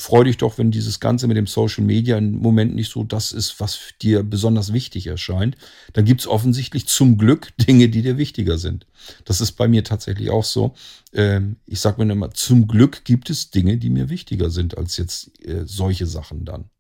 freu 0.01 0.25
dich 0.25 0.39
doch, 0.39 0.59
wenn 0.59 0.71
dieses 0.71 0.99
Ganze 0.99 1.27
mit 1.27 1.37
dem 1.37 1.47
Social 1.47 1.85
Media 1.85 2.19
im 2.19 2.39
Moment 2.39 2.75
nicht 2.75 2.91
so 2.91 3.05
das 3.05 3.33
ist, 3.33 3.61
was 3.61 3.79
dir 4.01 4.23
besonders 4.23 4.73
wichtig 4.73 5.07
erscheint. 5.07 5.57
Dann 5.93 6.05
gibt 6.05 6.23
es 6.23 6.27
offensichtlich 6.27 6.87
zum 6.87 7.19
Glück 7.19 7.53
Dinge, 7.59 7.89
die 7.89 8.03
dir 8.03 8.17
wichtiger 8.17 8.59
sind. 8.59 8.87
Das 9.25 9.41
ist 9.41 9.53
bei 9.53 9.69
mir 9.69 9.85
tatsächlich 9.85 10.31
auch 10.31 10.45
so. 10.45 10.75
Ähm, 11.13 11.57
ich 11.67 11.81
sage 11.81 12.05
mir 12.05 12.13
immer, 12.13 12.33
zum 12.33 12.67
Glück 12.67 13.05
gibt 13.05 13.31
es 13.31 13.51
Dinge, 13.51 13.77
die 13.77 13.91
mir 13.91 14.09
wichtiger 14.09 14.51
sind 14.51 14.79
als 14.79 14.97
jetzt 14.97 15.39
äh, 15.45 15.67
solche 15.67 16.07
Sachen 16.07 16.45
dann. 16.45 16.71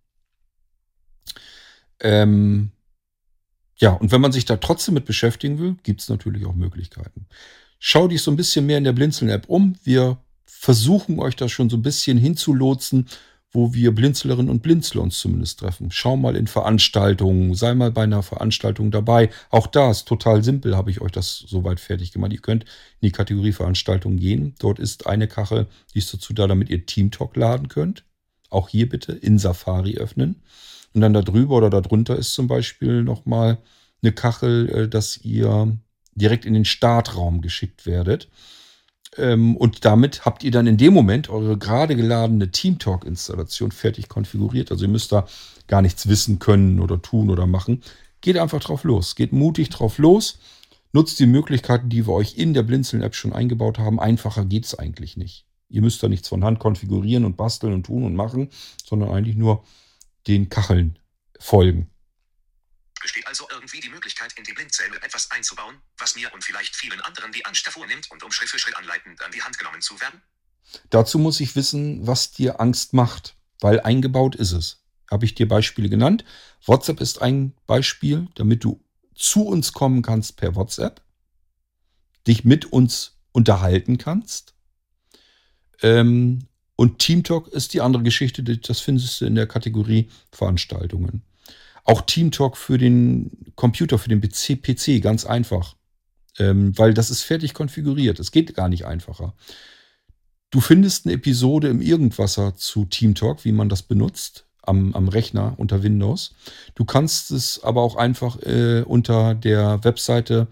Ähm, 2.00 2.70
ja, 3.76 3.90
und 3.92 4.12
wenn 4.12 4.20
man 4.20 4.32
sich 4.32 4.44
da 4.46 4.56
trotzdem 4.56 4.94
mit 4.94 5.04
beschäftigen 5.04 5.58
will, 5.58 5.76
gibt 5.82 6.00
es 6.00 6.08
natürlich 6.08 6.46
auch 6.46 6.54
Möglichkeiten. 6.54 7.26
Schau 7.78 8.08
dich 8.08 8.22
so 8.22 8.30
ein 8.30 8.36
bisschen 8.36 8.66
mehr 8.66 8.78
in 8.78 8.84
der 8.84 8.92
Blinzeln-App 8.92 9.48
um. 9.48 9.74
Wir 9.84 10.18
versuchen 10.50 11.18
euch 11.18 11.36
da 11.36 11.48
schon 11.48 11.70
so 11.70 11.76
ein 11.76 11.82
bisschen 11.82 12.18
hinzulotsen, 12.18 13.06
wo 13.52 13.74
wir 13.74 13.92
Blinzlerinnen 13.92 14.50
und 14.50 14.62
Blinzler 14.62 15.02
uns 15.02 15.18
zumindest 15.18 15.58
treffen. 15.60 15.90
Schau 15.90 16.16
mal 16.16 16.36
in 16.36 16.46
Veranstaltungen, 16.46 17.54
sei 17.54 17.74
mal 17.74 17.90
bei 17.90 18.04
einer 18.04 18.22
Veranstaltung 18.22 18.90
dabei. 18.90 19.30
Auch 19.50 19.66
da 19.66 19.90
ist 19.90 20.06
total 20.06 20.44
simpel, 20.44 20.76
habe 20.76 20.90
ich 20.90 21.00
euch 21.00 21.10
das 21.10 21.44
soweit 21.48 21.80
fertig 21.80 22.12
gemacht. 22.12 22.32
Ihr 22.32 22.40
könnt 22.40 22.64
in 22.64 23.08
die 23.08 23.12
Kategorie 23.12 23.52
Veranstaltungen 23.52 24.18
gehen. 24.18 24.54
Dort 24.60 24.78
ist 24.78 25.06
eine 25.06 25.26
Kachel, 25.26 25.66
die 25.94 25.98
ist 25.98 26.14
dazu 26.14 26.32
da, 26.32 26.46
damit 26.46 26.70
ihr 26.70 26.86
Teamtalk 26.86 27.34
laden 27.36 27.68
könnt. 27.68 28.04
Auch 28.50 28.68
hier 28.68 28.88
bitte 28.88 29.12
in 29.12 29.38
Safari 29.38 29.96
öffnen. 29.96 30.42
Und 30.94 31.00
dann 31.00 31.12
da 31.12 31.22
drüber 31.22 31.56
oder 31.56 31.70
darunter 31.70 32.16
ist 32.16 32.34
zum 32.34 32.46
Beispiel 32.46 33.02
nochmal 33.02 33.58
eine 34.02 34.12
Kachel, 34.12 34.68
äh, 34.70 34.88
dass 34.88 35.18
ihr 35.18 35.76
direkt 36.14 36.44
in 36.44 36.54
den 36.54 36.64
Startraum 36.64 37.40
geschickt 37.40 37.86
werdet. 37.86 38.28
Ähm, 39.16 39.56
und 39.56 39.84
damit 39.84 40.24
habt 40.24 40.44
ihr 40.44 40.50
dann 40.50 40.66
in 40.66 40.76
dem 40.76 40.94
Moment 40.94 41.28
eure 41.28 41.58
gerade 41.58 41.96
geladene 41.96 42.50
TeamTalk-Installation 42.50 43.72
fertig 43.72 44.08
konfiguriert. 44.08 44.70
Also 44.70 44.84
ihr 44.84 44.90
müsst 44.90 45.12
da 45.12 45.26
gar 45.66 45.82
nichts 45.82 46.08
wissen 46.08 46.38
können 46.38 46.80
oder 46.80 47.02
tun 47.02 47.30
oder 47.30 47.46
machen. 47.46 47.82
Geht 48.20 48.38
einfach 48.38 48.60
drauf 48.60 48.84
los. 48.84 49.14
Geht 49.14 49.32
mutig 49.32 49.70
drauf 49.70 49.98
los. 49.98 50.38
Nutzt 50.92 51.18
die 51.20 51.26
Möglichkeiten, 51.26 51.88
die 51.88 52.06
wir 52.06 52.12
euch 52.12 52.36
in 52.36 52.54
der 52.54 52.62
Blinzeln-App 52.62 53.14
schon 53.14 53.32
eingebaut 53.32 53.78
haben. 53.78 54.00
Einfacher 54.00 54.44
geht 54.44 54.64
es 54.64 54.78
eigentlich 54.78 55.16
nicht. 55.16 55.46
Ihr 55.68 55.82
müsst 55.82 56.02
da 56.02 56.08
nichts 56.08 56.28
von 56.28 56.44
Hand 56.44 56.58
konfigurieren 56.58 57.24
und 57.24 57.36
basteln 57.36 57.72
und 57.72 57.86
tun 57.86 58.04
und 58.04 58.16
machen, 58.16 58.48
sondern 58.84 59.10
eigentlich 59.10 59.36
nur 59.36 59.62
den 60.26 60.48
Kacheln 60.48 60.98
folgen. 61.38 61.89
Besteht 63.00 63.26
also 63.26 63.48
irgendwie 63.50 63.80
die 63.80 63.88
Möglichkeit, 63.88 64.32
in 64.34 64.44
die 64.44 64.52
Blindzelle 64.52 64.96
etwas 65.02 65.30
einzubauen, 65.30 65.80
was 65.98 66.14
mir 66.16 66.32
und 66.34 66.44
vielleicht 66.44 66.76
vielen 66.76 67.00
anderen 67.00 67.32
die 67.32 67.44
Angst 67.46 67.66
davor 67.66 67.86
nimmt 67.86 68.10
und 68.10 68.22
um 68.22 68.30
Schritt 68.30 68.48
für 68.48 68.58
Schritt 68.58 68.76
anleitend 68.76 69.22
an 69.22 69.32
die 69.32 69.42
Hand 69.42 69.58
genommen 69.58 69.80
zu 69.80 69.98
werden? 70.00 70.20
Dazu 70.90 71.18
muss 71.18 71.40
ich 71.40 71.56
wissen, 71.56 72.06
was 72.06 72.32
dir 72.32 72.60
Angst 72.60 72.92
macht, 72.92 73.36
weil 73.60 73.80
eingebaut 73.80 74.36
ist 74.36 74.52
es. 74.52 74.84
Habe 75.10 75.24
ich 75.24 75.34
dir 75.34 75.48
Beispiele 75.48 75.88
genannt. 75.88 76.24
WhatsApp 76.64 77.00
ist 77.00 77.20
ein 77.20 77.54
Beispiel, 77.66 78.28
damit 78.36 78.62
du 78.62 78.84
zu 79.14 79.44
uns 79.44 79.72
kommen 79.72 80.02
kannst 80.02 80.36
per 80.36 80.54
WhatsApp, 80.54 81.02
dich 82.26 82.44
mit 82.44 82.66
uns 82.66 83.18
unterhalten 83.32 83.98
kannst. 83.98 84.54
Ähm, 85.82 86.46
und 86.76 86.98
TeamTalk 86.98 87.48
ist 87.48 87.74
die 87.74 87.80
andere 87.80 88.02
Geschichte, 88.02 88.42
das 88.42 88.80
findest 88.80 89.20
du 89.20 89.26
in 89.26 89.34
der 89.34 89.46
Kategorie 89.46 90.08
Veranstaltungen. 90.32 91.22
Auch 91.84 92.02
TeamTalk 92.02 92.56
für 92.56 92.78
den 92.78 93.52
Computer, 93.56 93.98
für 93.98 94.08
den 94.08 94.20
PC, 94.20 94.62
PC 94.62 95.02
ganz 95.02 95.24
einfach. 95.24 95.76
Ähm, 96.38 96.78
weil 96.78 96.94
das 96.94 97.10
ist 97.10 97.22
fertig 97.22 97.54
konfiguriert. 97.54 98.20
Es 98.20 98.30
geht 98.30 98.54
gar 98.54 98.68
nicht 98.68 98.86
einfacher. 98.86 99.34
Du 100.50 100.60
findest 100.60 101.06
eine 101.06 101.14
Episode 101.14 101.68
im 101.68 101.80
Irgendwasser 101.80 102.56
zu 102.56 102.84
TeamTalk, 102.84 103.44
wie 103.44 103.52
man 103.52 103.68
das 103.68 103.82
benutzt, 103.82 104.46
am, 104.62 104.94
am 104.94 105.08
Rechner 105.08 105.54
unter 105.58 105.82
Windows. 105.82 106.34
Du 106.74 106.84
kannst 106.84 107.30
es 107.30 107.62
aber 107.62 107.82
auch 107.82 107.96
einfach 107.96 108.40
äh, 108.42 108.82
unter 108.82 109.34
der 109.34 109.82
Webseite 109.84 110.48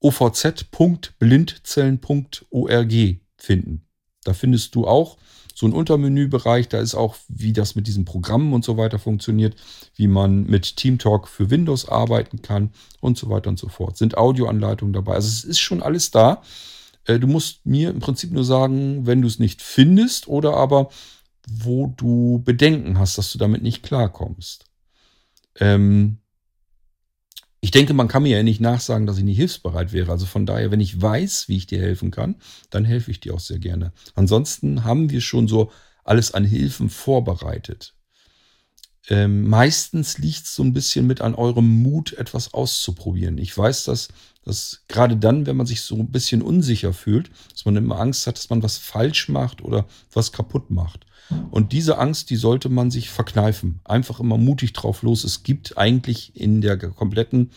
ovz.blindzellen.org 0.00 2.92
finden. 3.36 3.82
Da 4.24 4.34
findest 4.34 4.74
du 4.74 4.86
auch 4.86 5.16
so 5.56 5.66
ein 5.66 5.72
Untermenübereich. 5.72 6.68
Da 6.68 6.80
ist 6.80 6.94
auch, 6.94 7.16
wie 7.28 7.54
das 7.54 7.74
mit 7.76 7.86
diesen 7.86 8.04
Programmen 8.04 8.52
und 8.52 8.62
so 8.62 8.76
weiter 8.76 8.98
funktioniert, 8.98 9.56
wie 9.94 10.06
man 10.06 10.44
mit 10.44 10.76
TeamTalk 10.76 11.28
für 11.28 11.48
Windows 11.48 11.88
arbeiten 11.88 12.42
kann 12.42 12.72
und 13.00 13.16
so 13.16 13.30
weiter 13.30 13.48
und 13.48 13.58
so 13.58 13.68
fort. 13.68 13.96
Sind 13.96 14.18
Audioanleitungen 14.18 14.92
dabei. 14.92 15.14
Also 15.14 15.28
es 15.28 15.44
ist 15.44 15.58
schon 15.58 15.82
alles 15.82 16.10
da. 16.10 16.42
Äh, 17.06 17.18
du 17.18 17.26
musst 17.26 17.64
mir 17.64 17.88
im 17.88 18.00
Prinzip 18.00 18.32
nur 18.32 18.44
sagen, 18.44 19.06
wenn 19.06 19.22
du 19.22 19.28
es 19.28 19.38
nicht 19.38 19.62
findest 19.62 20.28
oder 20.28 20.54
aber 20.54 20.90
wo 21.48 21.86
du 21.96 22.42
Bedenken 22.44 22.98
hast, 22.98 23.16
dass 23.16 23.32
du 23.32 23.38
damit 23.38 23.62
nicht 23.62 23.82
klarkommst. 23.82 24.66
Ähm, 25.58 26.18
Ich 27.66 27.72
denke, 27.72 27.94
man 27.94 28.06
kann 28.06 28.22
mir 28.22 28.36
ja 28.36 28.44
nicht 28.44 28.60
nachsagen, 28.60 29.08
dass 29.08 29.18
ich 29.18 29.24
nicht 29.24 29.38
hilfsbereit 29.38 29.92
wäre. 29.92 30.12
Also 30.12 30.24
von 30.24 30.46
daher, 30.46 30.70
wenn 30.70 30.78
ich 30.78 31.02
weiß, 31.02 31.48
wie 31.48 31.56
ich 31.56 31.66
dir 31.66 31.80
helfen 31.80 32.12
kann, 32.12 32.36
dann 32.70 32.84
helfe 32.84 33.10
ich 33.10 33.18
dir 33.18 33.34
auch 33.34 33.40
sehr 33.40 33.58
gerne. 33.58 33.92
Ansonsten 34.14 34.84
haben 34.84 35.10
wir 35.10 35.20
schon 35.20 35.48
so 35.48 35.72
alles 36.04 36.32
an 36.32 36.44
Hilfen 36.44 36.90
vorbereitet. 36.90 37.96
Ähm, 39.08 39.48
meistens 39.48 40.18
liegt 40.18 40.44
es 40.44 40.54
so 40.54 40.62
ein 40.62 40.74
bisschen 40.74 41.08
mit 41.08 41.20
an 41.20 41.34
eurem 41.34 41.82
Mut, 41.82 42.12
etwas 42.12 42.54
auszuprobieren. 42.54 43.36
Ich 43.36 43.58
weiß, 43.58 43.82
dass, 43.82 44.10
dass 44.44 44.84
gerade 44.86 45.16
dann, 45.16 45.46
wenn 45.46 45.56
man 45.56 45.66
sich 45.66 45.80
so 45.80 45.96
ein 45.96 46.12
bisschen 46.12 46.42
unsicher 46.42 46.92
fühlt, 46.92 47.32
dass 47.50 47.64
man 47.64 47.74
immer 47.74 47.98
Angst 47.98 48.28
hat, 48.28 48.38
dass 48.38 48.48
man 48.48 48.62
was 48.62 48.78
falsch 48.78 49.28
macht 49.28 49.60
oder 49.60 49.88
was 50.12 50.30
kaputt 50.30 50.70
macht. 50.70 51.04
Und 51.50 51.72
diese 51.72 51.98
Angst, 51.98 52.30
die 52.30 52.36
sollte 52.36 52.68
man 52.68 52.90
sich 52.90 53.10
verkneifen. 53.10 53.80
Einfach 53.84 54.20
immer 54.20 54.38
mutig 54.38 54.72
drauf 54.72 55.02
los. 55.02 55.24
Es 55.24 55.42
gibt 55.42 55.76
eigentlich 55.76 56.36
in 56.36 56.60
der 56.60 56.76
kompletten 56.76 57.50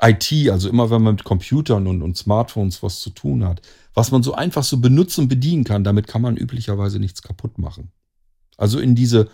IT, 0.00 0.50
also 0.50 0.68
immer 0.68 0.90
wenn 0.90 1.02
man 1.02 1.14
mit 1.14 1.24
Computern 1.24 1.86
und, 1.86 2.02
und 2.02 2.16
Smartphones 2.16 2.82
was 2.82 3.00
zu 3.00 3.10
tun 3.10 3.44
hat, 3.44 3.62
was 3.94 4.10
man 4.10 4.22
so 4.22 4.34
einfach 4.34 4.62
so 4.62 4.78
benutzen 4.78 5.22
und 5.22 5.28
bedienen 5.28 5.64
kann, 5.64 5.84
damit 5.84 6.06
kann 6.06 6.22
man 6.22 6.36
üblicherweise 6.36 6.98
nichts 6.98 7.22
kaputt 7.22 7.58
machen. 7.58 7.92
Also 8.58 8.78
in 8.78 8.94
diese, 8.94 9.30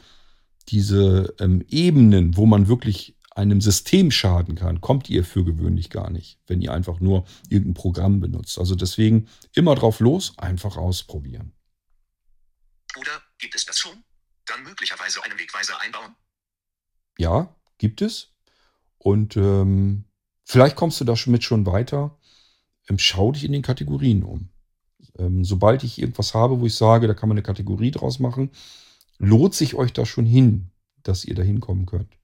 diese 0.68 1.34
ähm, 1.40 1.64
Ebenen, 1.68 2.36
wo 2.36 2.46
man 2.46 2.68
wirklich 2.68 3.16
einem 3.34 3.60
System 3.60 4.10
schaden 4.10 4.54
kann, 4.54 4.80
kommt 4.80 5.08
ihr 5.08 5.24
für 5.24 5.44
gewöhnlich 5.44 5.90
gar 5.90 6.10
nicht, 6.10 6.38
wenn 6.46 6.60
ihr 6.60 6.72
einfach 6.72 7.00
nur 7.00 7.24
irgendein 7.48 7.74
Programm 7.74 8.20
benutzt. 8.20 8.58
Also 8.58 8.74
deswegen 8.74 9.26
immer 9.54 9.74
drauf 9.74 10.00
los, 10.00 10.34
einfach 10.38 10.76
ausprobieren. 10.76 11.52
Oder 12.98 13.22
gibt 13.42 13.54
es 13.54 13.66
das 13.66 13.78
schon? 13.78 14.04
Dann 14.46 14.62
möglicherweise 14.62 15.22
einen 15.22 15.38
Wegweiser 15.38 15.78
einbauen? 15.80 16.14
Ja, 17.18 17.54
gibt 17.76 18.00
es. 18.00 18.32
Und 18.96 19.36
ähm, 19.36 20.04
vielleicht 20.44 20.76
kommst 20.76 21.00
du 21.00 21.04
damit 21.04 21.44
schon 21.44 21.66
weiter. 21.66 22.18
Ähm, 22.88 22.98
schau 22.98 23.32
dich 23.32 23.44
in 23.44 23.52
den 23.52 23.62
Kategorien 23.62 24.22
um. 24.22 24.48
Ähm, 25.18 25.44
sobald 25.44 25.84
ich 25.84 26.00
irgendwas 26.00 26.34
habe, 26.34 26.60
wo 26.60 26.66
ich 26.66 26.74
sage, 26.74 27.06
da 27.06 27.14
kann 27.14 27.28
man 27.28 27.36
eine 27.36 27.42
Kategorie 27.42 27.90
draus 27.90 28.18
machen, 28.18 28.50
lohnt 29.18 29.54
sich 29.54 29.74
euch 29.74 29.92
da 29.92 30.06
schon 30.06 30.24
hin, 30.24 30.70
dass 31.02 31.24
ihr 31.24 31.34
da 31.34 31.42
hinkommen 31.42 31.84
könnt. 31.84 32.16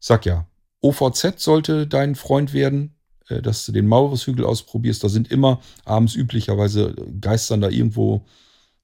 Sag 0.00 0.26
ja, 0.26 0.46
OVZ 0.80 1.40
sollte 1.40 1.86
dein 1.86 2.14
Freund 2.16 2.52
werden, 2.52 2.96
äh, 3.28 3.40
dass 3.40 3.64
du 3.64 3.72
den 3.72 3.86
Maulwurfshügel 3.86 4.44
ausprobierst. 4.44 5.02
Da 5.02 5.08
sind 5.08 5.30
immer 5.30 5.62
abends 5.84 6.14
üblicherweise 6.14 6.94
geistern 7.20 7.60
da 7.60 7.68
irgendwo 7.68 8.26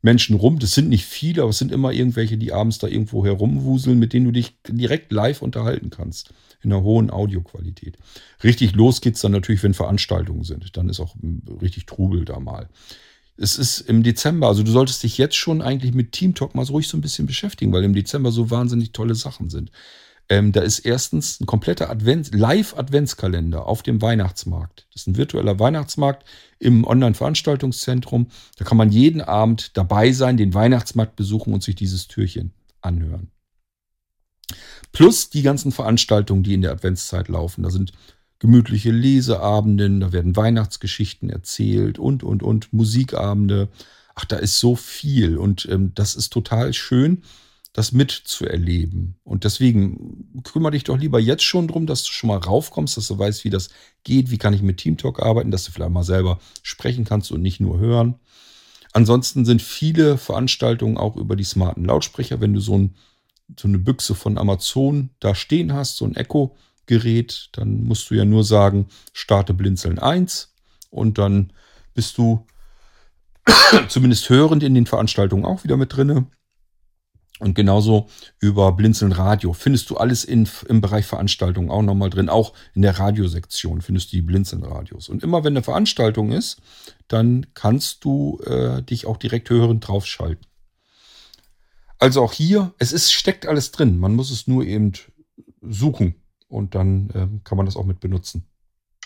Menschen 0.03 0.37
rum. 0.37 0.59
Das 0.59 0.73
sind 0.73 0.89
nicht 0.89 1.05
viele, 1.05 1.43
aber 1.43 1.51
es 1.51 1.59
sind 1.59 1.73
immer 1.73 1.93
irgendwelche, 1.93 2.39
die 2.39 2.53
abends 2.53 2.79
da 2.79 2.87
irgendwo 2.87 3.25
herumwuseln, 3.25 3.99
mit 3.99 4.13
denen 4.13 4.27
du 4.27 4.33
dich 4.33 4.57
direkt 4.67 5.13
live 5.13 5.43
unterhalten 5.43 5.91
kannst. 5.91 6.33
In 6.63 6.73
einer 6.73 6.83
hohen 6.83 7.11
Audioqualität. 7.11 7.97
Richtig 8.45 8.75
los 8.75 9.01
geht's 9.01 9.23
dann 9.23 9.33
natürlich, 9.33 9.63
wenn 9.63 9.73
Veranstaltungen 9.73 10.45
sind. 10.45 10.77
Dann 10.77 10.91
ist 10.91 11.01
auch 11.01 11.17
richtig 11.63 11.87
Trubel 11.87 12.27
da 12.27 12.39
mal. 12.39 12.69
Es 13.39 13.57
ist 13.57 13.81
im 13.81 14.03
Dezember, 14.03 14.49
also 14.49 14.63
du 14.63 14.71
solltest 14.71 15.03
dich 15.03 15.17
jetzt 15.17 15.37
schon 15.37 15.63
eigentlich 15.63 15.95
mit 15.95 16.13
Team 16.13 16.35
Talk 16.35 16.55
mal 16.55 16.67
so 16.67 16.75
ruhig 16.75 16.89
so 16.89 16.99
ein 16.99 17.01
bisschen 17.01 17.27
beschäftigen, 17.27 17.73
weil 17.73 17.85
im 17.85 17.95
Dezember 17.95 18.31
so 18.31 18.51
wahnsinnig 18.51 18.93
tolle 18.93 19.15
Sachen 19.15 19.49
sind. 19.49 19.71
Ähm, 20.31 20.53
da 20.53 20.61
ist 20.61 20.79
erstens 20.79 21.41
ein 21.41 21.47
kompletter 21.47 21.91
Advents, 21.91 22.31
Live-Adventskalender 22.33 23.67
auf 23.67 23.83
dem 23.83 24.01
Weihnachtsmarkt. 24.01 24.87
Das 24.93 25.03
ist 25.03 25.09
ein 25.09 25.17
virtueller 25.17 25.59
Weihnachtsmarkt 25.59 26.25
im 26.61 26.85
Online-Veranstaltungszentrum. 26.85 28.29
Da 28.57 28.65
kann 28.65 28.79
man 28.79 28.93
jeden 28.93 29.23
Abend 29.23 29.77
dabei 29.77 30.13
sein, 30.13 30.37
den 30.37 30.55
Weihnachtsmarkt 30.55 31.17
besuchen 31.17 31.53
und 31.53 31.65
sich 31.65 31.75
dieses 31.75 32.07
Türchen 32.07 32.53
anhören. 32.81 33.33
Plus 34.93 35.31
die 35.31 35.43
ganzen 35.43 35.73
Veranstaltungen, 35.73 36.45
die 36.45 36.55
in 36.55 36.63
der 36.63 36.73
Adventszeit 36.73 37.27
laufen. 37.27 37.65
Da 37.65 37.71
sind 37.71 37.93
gemütliche 38.39 38.93
Leseabenden, 38.93 39.99
da 39.99 40.13
werden 40.13 40.37
Weihnachtsgeschichten 40.37 41.29
erzählt 41.29 41.99
und, 41.99 42.23
und, 42.23 42.45
und, 42.45 42.73
Musikabende. 42.73 43.69
Ach, 44.15 44.27
da 44.27 44.37
ist 44.37 44.61
so 44.61 44.77
viel 44.77 45.39
und 45.39 45.69
ähm, 45.69 45.91
das 45.97 46.15
ist 46.15 46.33
total 46.33 46.73
schön 46.73 47.23
das 47.73 47.93
mitzuerleben. 47.93 49.17
Und 49.23 49.45
deswegen 49.45 50.43
kümmere 50.43 50.73
dich 50.73 50.85
doch 50.85 50.99
lieber 50.99 51.21
jetzt 51.21 51.45
schon 51.45 51.69
drum, 51.69 51.87
dass 51.87 52.03
du 52.03 52.11
schon 52.11 52.29
mal 52.29 52.39
raufkommst, 52.39 52.97
dass 52.97 53.07
du 53.07 53.19
weißt, 53.19 53.45
wie 53.45 53.51
das 53.51 53.71
geht, 54.03 54.31
wie 54.31 54.39
kann 54.39 54.55
ich 54.55 54.63
mit 54.63 54.79
Teamtalk 54.79 55.21
arbeiten, 55.21 55.51
dass 55.51 55.65
du 55.65 55.73
vielleicht 55.73 55.93
mal 55.93 56.03
selber 56.03 56.41
sprechen 56.63 57.05
kannst 57.05 57.31
und 57.31 57.43
nicht 57.43 57.61
nur 57.61 57.79
hören. 57.79 58.17
Ansonsten 58.93 59.45
sind 59.45 59.63
viele 59.63 60.19
Veranstaltungen 60.19 60.97
auch 60.97 61.17
über 61.17 61.37
die 61.37 61.45
smarten 61.45 61.85
Lautsprecher. 61.85 62.41
Wenn 62.41 62.55
du 62.55 62.61
so, 62.61 62.77
ein, 62.77 62.97
so 63.57 63.69
eine 63.69 63.79
Büchse 63.79 64.17
von 64.17 64.37
Amazon 64.37 65.11
da 65.21 65.37
stehen 65.37 65.73
hast, 65.73 65.97
so 65.97 66.05
ein 66.05 66.17
Echo-Gerät, 66.17 67.51
dann 67.53 67.85
musst 67.85 68.11
du 68.11 68.15
ja 68.15 68.25
nur 68.25 68.43
sagen, 68.43 68.89
starte 69.13 69.55
Blinzeln 69.55 70.01
1 70.01 70.53
und 70.91 71.19
dann 71.19 71.53
bist 71.95 72.19
du 72.19 72.47
zumindest 73.89 74.29
hörend 74.29 74.65
in 74.65 74.75
den 74.75 74.87
Veranstaltungen 74.87 75.45
auch 75.45 75.63
wieder 75.63 75.77
mit 75.77 75.95
drinne. 75.95 76.27
Und 77.41 77.55
genauso 77.55 78.09
über 78.39 78.73
Blinzeln 78.73 79.13
Radio 79.13 79.55
findest 79.55 79.89
du 79.89 79.97
alles 79.97 80.25
in, 80.25 80.47
im 80.69 80.83
Bereich 80.83 81.07
Veranstaltungen 81.07 81.71
auch 81.71 81.81
nochmal 81.81 82.11
drin. 82.11 82.29
Auch 82.29 82.53
in 82.75 82.83
der 82.83 82.99
Radiosektion 82.99 83.81
findest 83.81 84.13
du 84.13 84.17
die 84.17 84.23
Blinzeln 84.23 84.63
Radios. 84.63 85.09
Und 85.09 85.23
immer 85.23 85.43
wenn 85.43 85.55
eine 85.55 85.63
Veranstaltung 85.63 86.33
ist, 86.33 86.61
dann 87.09 87.47
kannst 87.55 88.05
du 88.05 88.39
äh, 88.45 88.83
dich 88.83 89.07
auch 89.07 89.17
direkt 89.17 89.49
hörend 89.49 89.89
draufschalten. 89.89 90.47
Also 91.99 92.23
auch 92.23 92.35
hier, 92.35 92.75
es 92.79 92.93
ist, 92.93 93.11
steckt 93.11 93.47
alles 93.47 93.73
drin. 93.73 93.99
Man 93.99 94.15
muss 94.15 94.31
es 94.31 94.47
nur 94.47 94.65
eben 94.65 94.93
suchen 95.63 96.23
und 96.49 96.75
dann 96.75 97.09
äh, 97.11 97.45
kann 97.45 97.57
man 97.57 97.65
das 97.65 97.77
auch 97.77 97.87
mit 97.87 98.01
benutzen. 98.01 98.47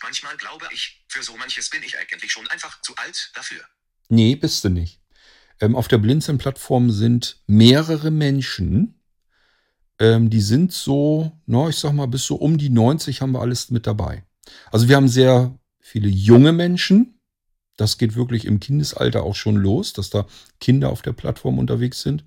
Manchmal 0.03 0.37
glaube 0.37 0.67
ich, 0.73 1.05
für 1.07 1.23
so 1.23 1.37
manches 1.37 1.71
bin 1.71 1.85
ich 1.85 1.97
eigentlich 1.97 2.33
schon 2.33 2.49
einfach 2.49 2.81
zu 2.83 2.97
alt 2.97 3.31
dafür. 3.35 3.63
Nee, 4.09 4.35
bist 4.35 4.65
du 4.65 4.71
nicht. 4.71 5.01
Ähm, 5.61 5.77
auf 5.77 5.89
der 5.89 5.99
Blinzeln-Plattform 5.99 6.91
sind 6.91 7.43
mehrere 7.47 8.11
Menschen. 8.11 9.01
Ähm, 9.99 10.31
die 10.31 10.41
sind 10.41 10.73
so, 10.73 11.33
na, 11.47 11.69
ich 11.69 11.77
sag 11.77 11.93
mal, 11.93 12.07
bis 12.07 12.25
so 12.25 12.37
um 12.37 12.59
die 12.59 12.71
90 12.71 13.21
haben 13.21 13.33
wir 13.33 13.41
alles 13.41 13.71
mit 13.71 13.87
dabei. 13.87 14.25
Also 14.71 14.89
wir 14.89 14.97
haben 14.97 15.09
sehr 15.09 15.59
viele 15.81 16.09
junge 16.09 16.53
Menschen. 16.53 17.21
Das 17.77 17.99
geht 17.99 18.15
wirklich 18.15 18.45
im 18.45 18.61
Kindesalter 18.61 19.23
auch 19.23 19.35
schon 19.35 19.57
los, 19.57 19.93
dass 19.93 20.11
da 20.11 20.27
Kinder 20.61 20.91
auf 20.91 21.03
der 21.03 21.13
Plattform 21.13 21.59
unterwegs 21.59 22.03
sind. 22.03 22.25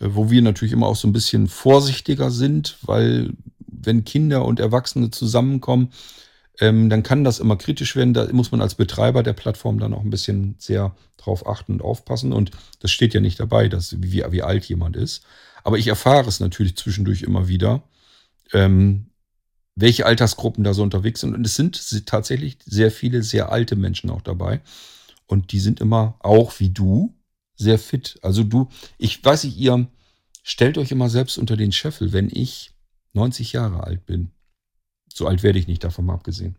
Äh, 0.00 0.08
wo 0.10 0.30
wir 0.30 0.42
natürlich 0.42 0.72
immer 0.72 0.86
auch 0.86 0.96
so 0.96 1.08
ein 1.08 1.12
bisschen 1.12 1.48
vorsichtiger 1.48 2.30
sind, 2.30 2.78
weil 2.82 3.32
wenn 3.58 4.04
Kinder 4.04 4.44
und 4.44 4.60
Erwachsene 4.60 5.10
zusammenkommen, 5.10 5.90
ähm, 6.60 6.88
dann 6.88 7.02
kann 7.02 7.24
das 7.24 7.38
immer 7.38 7.56
kritisch 7.56 7.96
werden. 7.96 8.14
Da 8.14 8.32
muss 8.32 8.50
man 8.50 8.60
als 8.60 8.74
Betreiber 8.74 9.22
der 9.22 9.34
Plattform 9.34 9.78
dann 9.78 9.94
auch 9.94 10.02
ein 10.02 10.10
bisschen 10.10 10.56
sehr 10.58 10.96
drauf 11.16 11.46
achten 11.46 11.72
und 11.72 11.82
aufpassen. 11.82 12.32
Und 12.32 12.50
das 12.80 12.90
steht 12.90 13.14
ja 13.14 13.20
nicht 13.20 13.38
dabei, 13.40 13.68
dass, 13.68 14.00
wie, 14.02 14.24
wie 14.30 14.42
alt 14.42 14.64
jemand 14.66 14.96
ist. 14.96 15.24
Aber 15.64 15.78
ich 15.78 15.88
erfahre 15.88 16.28
es 16.28 16.40
natürlich 16.40 16.76
zwischendurch 16.76 17.22
immer 17.22 17.48
wieder, 17.48 17.82
ähm, 18.52 19.06
welche 19.74 20.06
Altersgruppen 20.06 20.64
da 20.64 20.72
so 20.72 20.82
unterwegs 20.82 21.20
sind. 21.20 21.34
Und 21.34 21.46
es 21.46 21.56
sind 21.56 22.06
tatsächlich 22.06 22.58
sehr 22.64 22.90
viele 22.90 23.22
sehr 23.22 23.52
alte 23.52 23.76
Menschen 23.76 24.10
auch 24.10 24.22
dabei. 24.22 24.60
Und 25.26 25.52
die 25.52 25.60
sind 25.60 25.80
immer 25.80 26.16
auch 26.20 26.58
wie 26.60 26.70
du 26.70 27.14
sehr 27.56 27.78
fit. 27.78 28.18
Also 28.22 28.44
du, 28.44 28.68
ich 28.96 29.22
weiß 29.22 29.44
nicht, 29.44 29.58
ihr 29.58 29.88
stellt 30.42 30.78
euch 30.78 30.92
immer 30.92 31.10
selbst 31.10 31.36
unter 31.36 31.56
den 31.56 31.72
Scheffel, 31.72 32.12
wenn 32.12 32.30
ich 32.32 32.70
90 33.12 33.52
Jahre 33.52 33.82
alt 33.82 34.06
bin 34.06 34.30
so 35.16 35.26
alt 35.26 35.42
werde 35.42 35.58
ich 35.58 35.66
nicht, 35.66 35.82
davon 35.82 36.06
mal 36.06 36.14
abgesehen. 36.14 36.56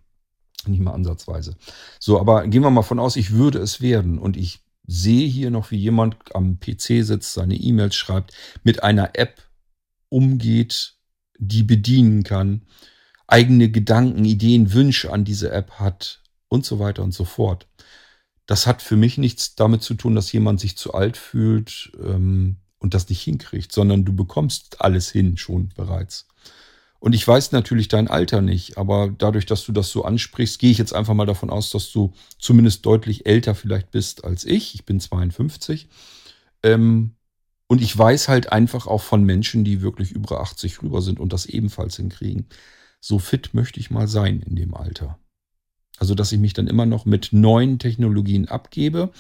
Nicht 0.66 0.82
mal 0.82 0.94
ansatzweise. 0.94 1.56
So, 2.00 2.20
aber 2.20 2.48
gehen 2.48 2.64
wir 2.64 2.72
mal 2.72 2.82
von 2.82 3.00
aus, 3.00 3.16
ich 3.16 3.32
würde 3.32 3.60
es 3.60 3.82
werden. 3.82 4.18
Und 4.18 4.36
ich 4.36 4.64
sehe 4.88 5.28
hier 5.28 5.52
noch, 5.52 5.72
wie 5.72 5.78
jemand 5.78 6.18
am 6.34 6.60
PC 6.60 7.06
sitzt, 7.06 7.34
seine 7.34 7.56
E-Mails 7.56 7.96
schreibt, 7.96 8.34
mit 8.64 8.84
einer 8.84 9.12
App 9.14 9.44
umgeht, 10.10 10.96
die 11.38 11.64
bedienen 11.64 12.24
kann, 12.24 12.64
eigene 13.28 13.70
Gedanken, 13.70 14.26
Ideen, 14.26 14.74
Wünsche 14.74 15.14
an 15.14 15.26
diese 15.26 15.52
App 15.52 15.74
hat 15.74 16.24
und 16.48 16.66
so 16.66 16.80
weiter 16.80 17.04
und 17.04 17.14
so 17.14 17.26
fort. 17.26 17.68
Das 18.46 18.66
hat 18.66 18.82
für 18.82 18.96
mich 18.96 19.18
nichts 19.18 19.56
damit 19.56 19.84
zu 19.84 19.94
tun, 19.94 20.16
dass 20.16 20.32
jemand 20.32 20.60
sich 20.62 20.78
zu 20.78 20.94
alt 20.94 21.18
fühlt 21.18 21.92
ähm, 22.02 22.58
und 22.80 22.94
das 22.94 23.10
nicht 23.10 23.22
hinkriegt, 23.22 23.72
sondern 23.72 24.06
du 24.06 24.16
bekommst 24.16 24.82
alles 24.82 25.12
hin 25.12 25.38
schon 25.38 25.70
bereits. 25.76 26.28
Und 27.00 27.14
ich 27.14 27.28
weiß 27.28 27.52
natürlich 27.52 27.88
dein 27.88 28.08
Alter 28.08 28.42
nicht, 28.42 28.78
aber 28.78 29.14
dadurch, 29.16 29.46
dass 29.46 29.66
du 29.66 29.72
das 29.72 29.90
so 29.90 30.04
ansprichst, 30.04 30.60
gehe 30.60 30.72
ich 30.72 30.80
jetzt 30.80 30.94
einfach 30.94 31.14
mal 31.14 31.26
davon 31.26 31.50
aus, 31.50 31.70
dass 31.70 31.92
du 31.92 32.14
zumindest 32.40 32.86
deutlich 32.86 33.26
älter 33.26 33.54
vielleicht 33.54 33.92
bist 33.92 34.24
als 34.26 34.46
ich. 34.46 34.74
Ich 34.74 34.86
bin 34.86 35.00
52. 35.00 35.88
Ähm, 36.64 37.12
und 37.68 37.82
ich 37.82 37.96
weiß 37.96 38.30
halt 38.30 38.52
einfach 38.52 38.88
auch 38.88 39.02
von 39.04 39.24
Menschen, 39.24 39.64
die 39.64 39.82
wirklich 39.82 40.12
über 40.12 40.42
80 40.42 40.82
rüber 40.82 41.02
sind 41.02 41.20
und 41.20 41.34
das 41.34 41.46
ebenfalls 41.46 41.98
hinkriegen. 41.98 42.48
So 43.00 43.20
fit 43.20 43.54
möchte 43.54 43.80
ich 43.80 43.92
mal 43.92 44.08
sein 44.08 44.42
in 44.42 44.56
dem 44.56 44.74
Alter. 44.74 45.20
Also, 46.00 46.16
dass 46.16 46.32
ich 46.32 46.40
mich 46.40 46.54
dann 46.54 46.68
immer 46.68 46.86
noch 46.86 47.06
mit 47.06 47.30
neuen 47.32 47.80
Technologien 47.80 48.48
abgebe 48.48 49.12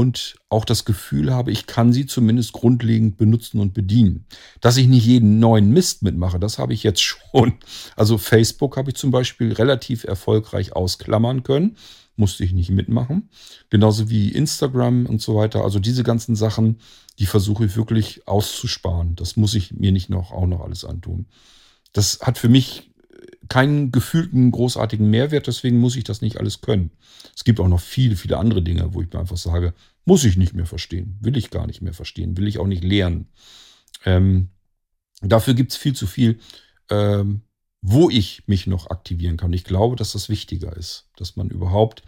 und 0.00 0.36
auch 0.48 0.64
das 0.64 0.86
Gefühl 0.86 1.30
habe, 1.30 1.50
ich 1.52 1.66
kann 1.66 1.92
sie 1.92 2.06
zumindest 2.06 2.52
grundlegend 2.52 3.18
benutzen 3.18 3.60
und 3.60 3.74
bedienen. 3.74 4.24
Dass 4.62 4.78
ich 4.78 4.88
nicht 4.88 5.04
jeden 5.04 5.40
neuen 5.40 5.72
Mist 5.72 6.02
mitmache, 6.02 6.40
das 6.40 6.58
habe 6.58 6.72
ich 6.72 6.82
jetzt 6.82 7.02
schon. 7.02 7.52
Also 7.96 8.16
Facebook 8.16 8.78
habe 8.78 8.90
ich 8.90 8.96
zum 8.96 9.10
Beispiel 9.10 9.52
relativ 9.52 10.04
erfolgreich 10.04 10.74
ausklammern 10.74 11.42
können, 11.42 11.76
musste 12.16 12.44
ich 12.44 12.54
nicht 12.54 12.70
mitmachen. 12.70 13.28
Genauso 13.68 14.08
wie 14.08 14.30
Instagram 14.30 15.04
und 15.04 15.20
so 15.20 15.36
weiter. 15.36 15.64
Also 15.64 15.78
diese 15.78 16.02
ganzen 16.02 16.34
Sachen, 16.34 16.78
die 17.18 17.26
versuche 17.26 17.66
ich 17.66 17.76
wirklich 17.76 18.26
auszusparen. 18.26 19.16
Das 19.16 19.36
muss 19.36 19.52
ich 19.52 19.74
mir 19.74 19.92
nicht 19.92 20.08
noch 20.08 20.32
auch 20.32 20.46
noch 20.46 20.62
alles 20.62 20.86
antun. 20.86 21.26
Das 21.92 22.20
hat 22.22 22.38
für 22.38 22.48
mich 22.48 22.89
keinen 23.50 23.90
gefühlten 23.90 24.50
großartigen 24.52 25.10
Mehrwert, 25.10 25.48
deswegen 25.48 25.78
muss 25.78 25.96
ich 25.96 26.04
das 26.04 26.22
nicht 26.22 26.38
alles 26.38 26.60
können. 26.62 26.92
Es 27.34 27.44
gibt 27.44 27.60
auch 27.60 27.68
noch 27.68 27.80
viele, 27.80 28.16
viele 28.16 28.38
andere 28.38 28.62
Dinge, 28.62 28.94
wo 28.94 29.02
ich 29.02 29.12
mir 29.12 29.18
einfach 29.18 29.36
sage, 29.36 29.74
muss 30.04 30.24
ich 30.24 30.36
nicht 30.36 30.54
mehr 30.54 30.66
verstehen, 30.66 31.18
will 31.20 31.36
ich 31.36 31.50
gar 31.50 31.66
nicht 31.66 31.82
mehr 31.82 31.92
verstehen, 31.92 32.36
will 32.36 32.46
ich 32.46 32.58
auch 32.58 32.68
nicht 32.68 32.84
lernen. 32.84 33.26
Ähm, 34.06 34.50
dafür 35.20 35.54
gibt 35.54 35.72
es 35.72 35.78
viel 35.78 35.94
zu 35.94 36.06
viel, 36.06 36.38
ähm, 36.90 37.42
wo 37.82 38.08
ich 38.08 38.44
mich 38.46 38.68
noch 38.68 38.88
aktivieren 38.88 39.36
kann. 39.36 39.52
Ich 39.52 39.64
glaube, 39.64 39.96
dass 39.96 40.12
das 40.12 40.28
wichtiger 40.28 40.76
ist, 40.76 41.08
dass 41.16 41.34
man 41.34 41.50
überhaupt 41.50 42.02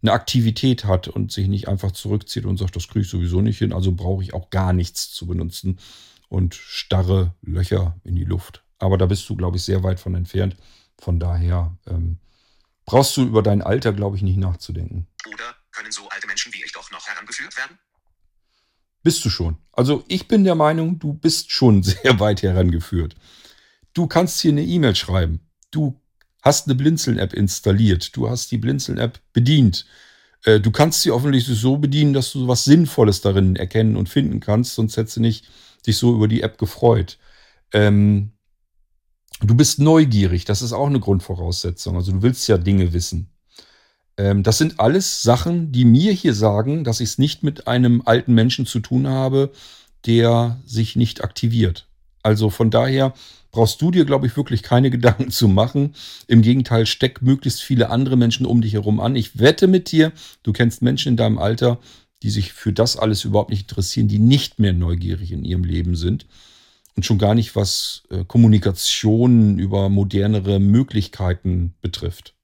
eine 0.00 0.12
Aktivität 0.12 0.84
hat 0.84 1.08
und 1.08 1.32
sich 1.32 1.48
nicht 1.48 1.68
einfach 1.68 1.92
zurückzieht 1.92 2.46
und 2.46 2.56
sagt, 2.56 2.76
das 2.76 2.88
kriege 2.88 3.00
ich 3.00 3.10
sowieso 3.10 3.42
nicht 3.42 3.58
hin, 3.58 3.74
also 3.74 3.92
brauche 3.92 4.22
ich 4.22 4.32
auch 4.32 4.48
gar 4.48 4.72
nichts 4.72 5.12
zu 5.12 5.26
benutzen 5.26 5.80
und 6.28 6.54
starre 6.54 7.34
Löcher 7.42 8.00
in 8.04 8.14
die 8.14 8.24
Luft. 8.24 8.64
Aber 8.78 8.98
da 8.98 9.06
bist 9.06 9.28
du, 9.28 9.36
glaube 9.36 9.56
ich, 9.56 9.64
sehr 9.64 9.82
weit 9.82 10.00
von 10.00 10.14
entfernt. 10.14 10.56
Von 11.00 11.18
daher 11.18 11.76
ähm, 11.86 12.18
brauchst 12.84 13.16
du 13.16 13.22
über 13.22 13.42
dein 13.42 13.62
Alter, 13.62 13.92
glaube 13.92 14.16
ich, 14.16 14.22
nicht 14.22 14.38
nachzudenken. 14.38 15.06
Oder 15.26 15.54
können 15.72 15.92
so 15.92 16.08
alte 16.08 16.26
Menschen 16.26 16.52
wie 16.52 16.62
ich 16.64 16.72
doch 16.72 16.90
noch 16.90 17.06
herangeführt 17.06 17.56
werden? 17.56 17.78
Bist 19.02 19.24
du 19.24 19.30
schon. 19.30 19.58
Also 19.72 20.04
ich 20.08 20.28
bin 20.28 20.44
der 20.44 20.54
Meinung, 20.54 20.98
du 20.98 21.12
bist 21.12 21.50
schon 21.52 21.82
sehr 21.84 22.20
weit 22.20 22.42
herangeführt. 22.42 23.16
Du 23.94 24.06
kannst 24.06 24.40
hier 24.40 24.52
eine 24.52 24.64
E-Mail 24.64 24.94
schreiben. 24.94 25.40
Du 25.70 26.00
hast 26.42 26.66
eine 26.66 26.74
Blinzeln-App 26.74 27.32
installiert. 27.32 28.16
Du 28.16 28.28
hast 28.28 28.50
die 28.50 28.58
Blinzeln-App 28.58 29.20
bedient. 29.32 29.86
Äh, 30.44 30.60
du 30.60 30.70
kannst 30.70 31.02
sie 31.02 31.10
offensichtlich 31.10 31.58
so 31.58 31.78
bedienen, 31.78 32.12
dass 32.12 32.32
du 32.32 32.46
was 32.48 32.64
Sinnvolles 32.64 33.20
darin 33.20 33.56
erkennen 33.56 33.96
und 33.96 34.08
finden 34.08 34.40
kannst, 34.40 34.74
sonst 34.74 34.96
hättest 34.96 35.16
du 35.16 35.20
nicht 35.20 35.46
dich 35.86 35.96
so 35.96 36.14
über 36.14 36.28
die 36.28 36.42
App 36.42 36.58
gefreut. 36.58 37.18
Ähm, 37.72 38.32
Du 39.40 39.54
bist 39.54 39.78
neugierig, 39.78 40.44
das 40.44 40.62
ist 40.62 40.72
auch 40.72 40.88
eine 40.88 41.00
Grundvoraussetzung. 41.00 41.96
Also 41.96 42.12
du 42.12 42.22
willst 42.22 42.48
ja 42.48 42.58
Dinge 42.58 42.92
wissen. 42.92 43.30
Ähm, 44.16 44.42
das 44.42 44.58
sind 44.58 44.80
alles 44.80 45.22
Sachen, 45.22 45.70
die 45.70 45.84
mir 45.84 46.12
hier 46.12 46.34
sagen, 46.34 46.82
dass 46.82 47.00
ich 47.00 47.10
es 47.10 47.18
nicht 47.18 47.44
mit 47.44 47.68
einem 47.68 48.02
alten 48.04 48.34
Menschen 48.34 48.66
zu 48.66 48.80
tun 48.80 49.06
habe, 49.06 49.52
der 50.06 50.60
sich 50.66 50.96
nicht 50.96 51.22
aktiviert. 51.22 51.86
Also 52.22 52.50
von 52.50 52.70
daher 52.70 53.14
brauchst 53.52 53.80
du 53.80 53.92
dir, 53.92 54.04
glaube 54.04 54.26
ich, 54.26 54.36
wirklich 54.36 54.64
keine 54.64 54.90
Gedanken 54.90 55.30
zu 55.30 55.46
machen. 55.46 55.94
Im 56.26 56.42
Gegenteil, 56.42 56.84
steck 56.84 57.22
möglichst 57.22 57.62
viele 57.62 57.90
andere 57.90 58.16
Menschen 58.16 58.44
um 58.44 58.60
dich 58.60 58.72
herum 58.72 58.98
an. 58.98 59.14
Ich 59.14 59.38
wette 59.38 59.68
mit 59.68 59.92
dir, 59.92 60.12
du 60.42 60.52
kennst 60.52 60.82
Menschen 60.82 61.10
in 61.10 61.16
deinem 61.16 61.38
Alter, 61.38 61.78
die 62.24 62.30
sich 62.30 62.52
für 62.52 62.72
das 62.72 62.96
alles 62.96 63.24
überhaupt 63.24 63.50
nicht 63.50 63.70
interessieren, 63.70 64.08
die 64.08 64.18
nicht 64.18 64.58
mehr 64.58 64.72
neugierig 64.72 65.30
in 65.30 65.44
ihrem 65.44 65.62
Leben 65.62 65.94
sind 65.94 66.26
und 66.98 67.04
schon 67.04 67.18
gar 67.18 67.36
nicht, 67.36 67.54
was 67.54 68.02
äh, 68.10 68.24
Kommunikation 68.24 69.60
über 69.60 69.88
modernere 69.88 70.58
Möglichkeiten 70.58 71.76
betrifft. 71.80 72.34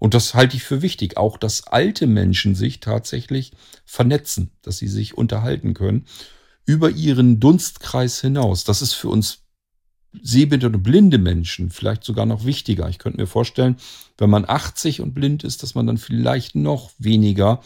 Und 0.00 0.14
das 0.14 0.34
halte 0.34 0.56
ich 0.56 0.64
für 0.64 0.82
wichtig, 0.82 1.16
auch 1.16 1.38
dass 1.38 1.68
alte 1.68 2.08
Menschen 2.08 2.56
sich 2.56 2.80
tatsächlich 2.80 3.52
vernetzen, 3.84 4.50
dass 4.62 4.78
sie 4.78 4.88
sich 4.88 5.16
unterhalten 5.16 5.74
können 5.74 6.06
über 6.66 6.90
ihren 6.90 7.38
Dunstkreis 7.38 8.20
hinaus. 8.20 8.64
Das 8.64 8.82
ist 8.82 8.94
für 8.94 9.10
uns 9.10 9.44
sehbehinderte 10.20 10.76
und 10.76 10.82
blinde 10.82 11.18
Menschen 11.18 11.70
vielleicht 11.70 12.02
sogar 12.02 12.26
noch 12.26 12.44
wichtiger. 12.44 12.88
Ich 12.88 12.98
könnte 12.98 13.20
mir 13.20 13.28
vorstellen, 13.28 13.76
wenn 14.18 14.28
man 14.28 14.44
80 14.44 15.02
und 15.02 15.14
blind 15.14 15.44
ist, 15.44 15.62
dass 15.62 15.76
man 15.76 15.86
dann 15.86 15.98
vielleicht 15.98 16.56
noch 16.56 16.90
weniger 16.98 17.62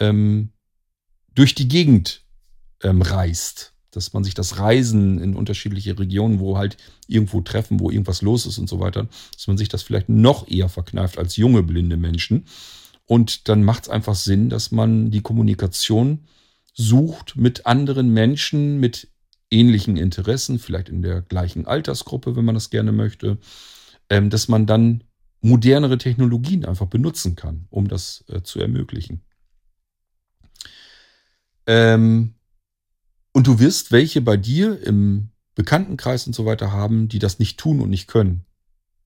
ähm, 0.00 0.50
durch 1.34 1.54
die 1.54 1.68
Gegend 1.68 2.26
ähm, 2.82 3.00
reist 3.00 3.72
dass 3.96 4.12
man 4.12 4.22
sich 4.22 4.34
das 4.34 4.58
Reisen 4.58 5.18
in 5.18 5.34
unterschiedliche 5.34 5.98
Regionen, 5.98 6.38
wo 6.38 6.58
halt 6.58 6.76
irgendwo 7.08 7.40
treffen, 7.40 7.80
wo 7.80 7.90
irgendwas 7.90 8.22
los 8.22 8.46
ist 8.46 8.58
und 8.58 8.68
so 8.68 8.78
weiter, 8.78 9.08
dass 9.34 9.46
man 9.46 9.56
sich 9.56 9.68
das 9.68 9.82
vielleicht 9.82 10.08
noch 10.08 10.48
eher 10.48 10.68
verkneift 10.68 11.18
als 11.18 11.36
junge 11.36 11.62
blinde 11.62 11.96
Menschen. 11.96 12.44
Und 13.06 13.48
dann 13.48 13.64
macht 13.64 13.84
es 13.84 13.88
einfach 13.88 14.14
Sinn, 14.14 14.50
dass 14.50 14.70
man 14.70 15.10
die 15.10 15.22
Kommunikation 15.22 16.24
sucht 16.74 17.36
mit 17.36 17.66
anderen 17.66 18.10
Menschen, 18.10 18.78
mit 18.78 19.08
ähnlichen 19.50 19.96
Interessen, 19.96 20.58
vielleicht 20.58 20.88
in 20.88 21.02
der 21.02 21.22
gleichen 21.22 21.66
Altersgruppe, 21.66 22.36
wenn 22.36 22.44
man 22.44 22.54
das 22.54 22.70
gerne 22.70 22.92
möchte, 22.92 23.38
ähm, 24.10 24.30
dass 24.30 24.48
man 24.48 24.66
dann 24.66 25.04
modernere 25.40 25.98
Technologien 25.98 26.64
einfach 26.64 26.86
benutzen 26.86 27.36
kann, 27.36 27.66
um 27.70 27.88
das 27.88 28.24
äh, 28.28 28.42
zu 28.42 28.60
ermöglichen. 28.60 29.22
Ähm, 31.66 32.34
und 33.36 33.46
du 33.46 33.58
wirst 33.58 33.92
welche 33.92 34.22
bei 34.22 34.38
dir 34.38 34.82
im 34.82 35.28
Bekanntenkreis 35.54 36.26
und 36.26 36.32
so 36.32 36.46
weiter 36.46 36.72
haben, 36.72 37.08
die 37.08 37.18
das 37.18 37.38
nicht 37.38 37.60
tun 37.60 37.82
und 37.82 37.90
nicht 37.90 38.08
können. 38.08 38.46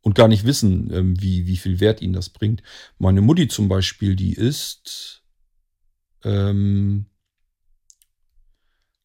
Und 0.02 0.14
gar 0.14 0.28
nicht 0.28 0.44
wissen, 0.44 0.88
ähm, 0.92 1.20
wie, 1.20 1.48
wie 1.48 1.56
viel 1.56 1.80
Wert 1.80 2.00
ihnen 2.00 2.12
das 2.12 2.28
bringt. 2.28 2.62
Meine 2.96 3.22
Mutti 3.22 3.48
zum 3.48 3.68
Beispiel, 3.68 4.14
die 4.14 4.34
ist, 4.34 5.24
ähm, 6.22 7.06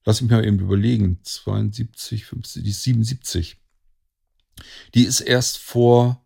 lass 0.04 0.22
mich 0.22 0.30
mal 0.30 0.46
eben 0.46 0.60
überlegen, 0.60 1.22
72, 1.24 2.26
50, 2.26 2.62
die 2.62 2.70
ist 2.70 2.84
77. 2.84 3.58
Die 4.94 5.06
ist 5.06 5.22
erst 5.22 5.58
vor 5.58 6.24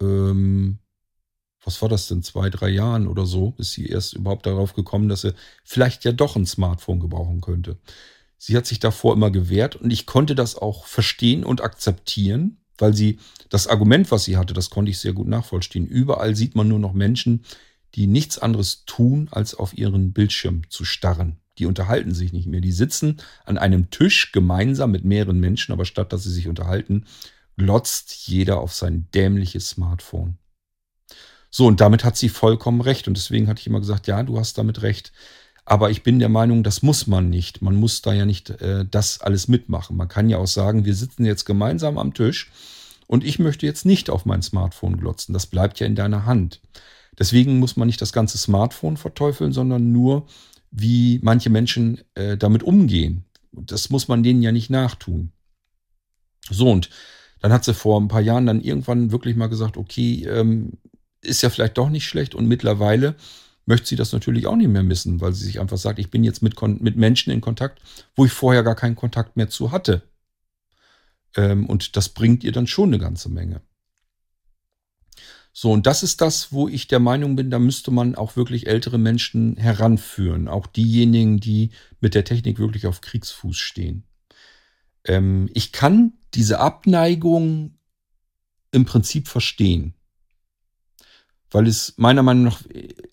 ähm, 0.00 0.80
was 1.64 1.80
war 1.82 1.88
das 1.88 2.08
denn, 2.08 2.22
zwei, 2.22 2.50
drei 2.50 2.68
Jahren 2.68 3.06
oder 3.06 3.26
so, 3.26 3.54
ist 3.58 3.72
sie 3.72 3.86
erst 3.86 4.14
überhaupt 4.14 4.46
darauf 4.46 4.74
gekommen, 4.74 5.08
dass 5.08 5.22
sie 5.22 5.34
vielleicht 5.64 6.04
ja 6.04 6.12
doch 6.12 6.36
ein 6.36 6.46
Smartphone 6.46 7.00
gebrauchen 7.00 7.40
könnte. 7.40 7.76
Sie 8.38 8.56
hat 8.56 8.66
sich 8.66 8.80
davor 8.80 9.12
immer 9.14 9.30
gewehrt 9.30 9.76
und 9.76 9.90
ich 9.90 10.06
konnte 10.06 10.34
das 10.34 10.56
auch 10.56 10.86
verstehen 10.86 11.44
und 11.44 11.60
akzeptieren, 11.60 12.56
weil 12.78 12.94
sie 12.94 13.18
das 13.50 13.66
Argument, 13.66 14.10
was 14.10 14.24
sie 14.24 14.38
hatte, 14.38 14.54
das 14.54 14.70
konnte 14.70 14.90
ich 14.90 14.98
sehr 14.98 15.12
gut 15.12 15.28
nachvollziehen. 15.28 15.86
Überall 15.86 16.34
sieht 16.34 16.54
man 16.56 16.66
nur 16.66 16.78
noch 16.78 16.94
Menschen, 16.94 17.44
die 17.94 18.06
nichts 18.06 18.38
anderes 18.38 18.84
tun, 18.86 19.28
als 19.30 19.54
auf 19.54 19.76
ihren 19.76 20.12
Bildschirm 20.12 20.62
zu 20.70 20.84
starren. 20.86 21.36
Die 21.58 21.66
unterhalten 21.66 22.14
sich 22.14 22.32
nicht 22.32 22.46
mehr. 22.46 22.62
Die 22.62 22.72
sitzen 22.72 23.18
an 23.44 23.58
einem 23.58 23.90
Tisch 23.90 24.32
gemeinsam 24.32 24.92
mit 24.92 25.04
mehreren 25.04 25.38
Menschen, 25.38 25.72
aber 25.72 25.84
statt 25.84 26.12
dass 26.12 26.22
sie 26.22 26.32
sich 26.32 26.48
unterhalten, 26.48 27.04
glotzt 27.58 28.26
jeder 28.26 28.60
auf 28.60 28.72
sein 28.72 29.08
dämliches 29.12 29.68
Smartphone. 29.68 30.38
So, 31.50 31.66
und 31.66 31.80
damit 31.80 32.04
hat 32.04 32.16
sie 32.16 32.28
vollkommen 32.28 32.80
recht. 32.80 33.08
Und 33.08 33.16
deswegen 33.16 33.48
hatte 33.48 33.60
ich 33.60 33.66
immer 33.66 33.80
gesagt, 33.80 34.06
ja, 34.06 34.22
du 34.22 34.38
hast 34.38 34.56
damit 34.56 34.82
recht. 34.82 35.12
Aber 35.64 35.90
ich 35.90 36.02
bin 36.02 36.18
der 36.18 36.28
Meinung, 36.28 36.62
das 36.62 36.82
muss 36.82 37.06
man 37.06 37.28
nicht. 37.28 37.62
Man 37.62 37.76
muss 37.76 38.02
da 38.02 38.12
ja 38.12 38.24
nicht 38.24 38.50
äh, 38.50 38.84
das 38.90 39.20
alles 39.20 39.48
mitmachen. 39.48 39.96
Man 39.96 40.08
kann 40.08 40.28
ja 40.28 40.38
auch 40.38 40.46
sagen, 40.46 40.84
wir 40.84 40.94
sitzen 40.94 41.24
jetzt 41.24 41.44
gemeinsam 41.44 41.98
am 41.98 42.14
Tisch 42.14 42.50
und 43.06 43.24
ich 43.24 43.38
möchte 43.38 43.66
jetzt 43.66 43.84
nicht 43.84 44.10
auf 44.10 44.24
mein 44.24 44.42
Smartphone 44.42 44.96
glotzen. 44.96 45.32
Das 45.32 45.46
bleibt 45.46 45.80
ja 45.80 45.86
in 45.86 45.94
deiner 45.94 46.26
Hand. 46.26 46.60
Deswegen 47.18 47.58
muss 47.58 47.76
man 47.76 47.86
nicht 47.86 48.00
das 48.00 48.12
ganze 48.12 48.38
Smartphone 48.38 48.96
verteufeln, 48.96 49.52
sondern 49.52 49.92
nur, 49.92 50.26
wie 50.70 51.20
manche 51.22 51.50
Menschen 51.50 52.00
äh, 52.14 52.36
damit 52.36 52.62
umgehen. 52.62 53.24
Das 53.52 53.90
muss 53.90 54.08
man 54.08 54.22
denen 54.22 54.42
ja 54.42 54.52
nicht 54.52 54.70
nachtun. 54.70 55.32
So, 56.48 56.70
und 56.70 56.90
dann 57.40 57.52
hat 57.52 57.64
sie 57.64 57.74
vor 57.74 58.00
ein 58.00 58.08
paar 58.08 58.20
Jahren 58.20 58.46
dann 58.46 58.60
irgendwann 58.60 59.12
wirklich 59.12 59.36
mal 59.36 59.48
gesagt, 59.48 59.76
okay, 59.76 60.24
ähm, 60.26 60.78
ist 61.22 61.42
ja 61.42 61.50
vielleicht 61.50 61.78
doch 61.78 61.90
nicht 61.90 62.06
schlecht 62.06 62.34
und 62.34 62.46
mittlerweile 62.46 63.16
möchte 63.66 63.88
sie 63.88 63.96
das 63.96 64.12
natürlich 64.12 64.46
auch 64.46 64.56
nicht 64.56 64.68
mehr 64.68 64.82
missen, 64.82 65.20
weil 65.20 65.32
sie 65.32 65.44
sich 65.44 65.60
einfach 65.60 65.78
sagt, 65.78 65.98
ich 65.98 66.10
bin 66.10 66.24
jetzt 66.24 66.42
mit, 66.42 66.60
mit 66.80 66.96
Menschen 66.96 67.30
in 67.30 67.40
Kontakt, 67.40 67.80
wo 68.16 68.24
ich 68.24 68.32
vorher 68.32 68.62
gar 68.62 68.74
keinen 68.74 68.96
Kontakt 68.96 69.36
mehr 69.36 69.48
zu 69.48 69.70
hatte. 69.70 70.02
Ähm, 71.36 71.66
und 71.66 71.96
das 71.96 72.08
bringt 72.08 72.42
ihr 72.42 72.52
dann 72.52 72.66
schon 72.66 72.88
eine 72.88 72.98
ganze 72.98 73.28
Menge. 73.28 73.60
So, 75.52 75.72
und 75.72 75.86
das 75.86 76.02
ist 76.02 76.20
das, 76.20 76.52
wo 76.52 76.68
ich 76.68 76.88
der 76.88 77.00
Meinung 77.00 77.36
bin, 77.36 77.50
da 77.50 77.58
müsste 77.58 77.90
man 77.90 78.14
auch 78.14 78.36
wirklich 78.36 78.66
ältere 78.66 78.98
Menschen 78.98 79.56
heranführen. 79.56 80.48
Auch 80.48 80.66
diejenigen, 80.66 81.38
die 81.38 81.70
mit 82.00 82.14
der 82.14 82.24
Technik 82.24 82.58
wirklich 82.58 82.86
auf 82.86 83.00
Kriegsfuß 83.00 83.56
stehen. 83.56 84.04
Ähm, 85.04 85.48
ich 85.54 85.72
kann 85.72 86.14
diese 86.34 86.60
Abneigung 86.60 87.78
im 88.72 88.84
Prinzip 88.84 89.28
verstehen 89.28 89.94
weil 91.50 91.66
es 91.66 91.94
meiner 91.96 92.22
Meinung 92.22 92.44
nach 92.44 92.62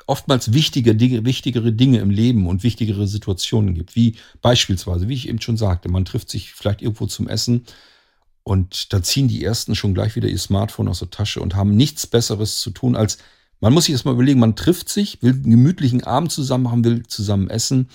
oftmals 0.06 0.54
wichtige 0.54 0.96
Dinge, 0.96 1.26
wichtigere 1.26 1.74
Dinge 1.74 2.00
im 2.00 2.10
Leben 2.10 2.48
und 2.48 2.64
wichtigere 2.64 3.08
Situationen 3.08 3.74
gibt, 3.76 3.96
wie 3.96 4.16
beispielsweise, 4.42 5.10
wie 5.10 5.16
ich 5.16 5.28
eben 5.28 5.42
schon 5.42 5.58
sagte, 5.58 5.90
man 5.90 6.06
trifft 6.06 6.30
sich 6.30 6.54
vielleicht 6.54 6.82
irgendwo 6.82 7.08
zum 7.08 7.28
Essen 7.28 7.66
und 8.44 8.94
da 8.94 9.04
ziehen 9.04 9.28
die 9.28 9.44
ersten 9.44 9.76
schon 9.76 9.94
gleich 9.94 10.16
wieder 10.16 10.30
ihr 10.30 10.40
Smartphone 10.40 10.88
aus 10.88 11.00
der 11.00 11.10
Tasche 11.10 11.42
und 11.42 11.56
haben 11.56 11.76
nichts 11.76 12.08
Besseres 12.08 12.62
zu 12.62 12.72
tun, 12.72 12.96
als 12.96 13.18
Man 13.60 13.74
muss 13.74 13.86
sich 13.86 13.96
das 13.96 14.06
mal 14.06 14.14
überlegen, 14.14 14.40
man 14.40 14.56
trifft 14.56 14.88
sich, 14.88 15.22
will 15.22 15.34
einen 15.34 15.50
gemütlichen 15.50 16.04
Abend 16.04 16.32
zusammen 16.32 16.66
machen, 16.66 16.84
will 16.84 17.04
zusammen 17.08 17.50
essen 17.50 17.90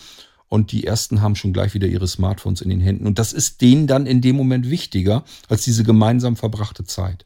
und 0.49 0.73
die 0.73 0.85
ersten 0.85 1.23
haben 1.23 1.37
schon 1.37 1.53
gleich 1.53 1.73
wieder 1.73 1.87
ihre 1.87 2.09
Smartphones 2.09 2.61
in 2.61 2.69
den 2.69 2.81
Händen. 2.81 3.07
Und 3.07 3.19
das 3.19 3.33
ist 3.33 3.63
denen 3.63 3.87
dann 3.87 4.07
in 4.07 4.21
dem 4.21 4.37
Moment 4.37 4.69
wichtiger 4.69 5.25
als 5.49 5.63
diese 5.63 5.85
gemeinsam 5.85 6.37
verbrachte 6.37 6.85
Zeit. 6.85 7.25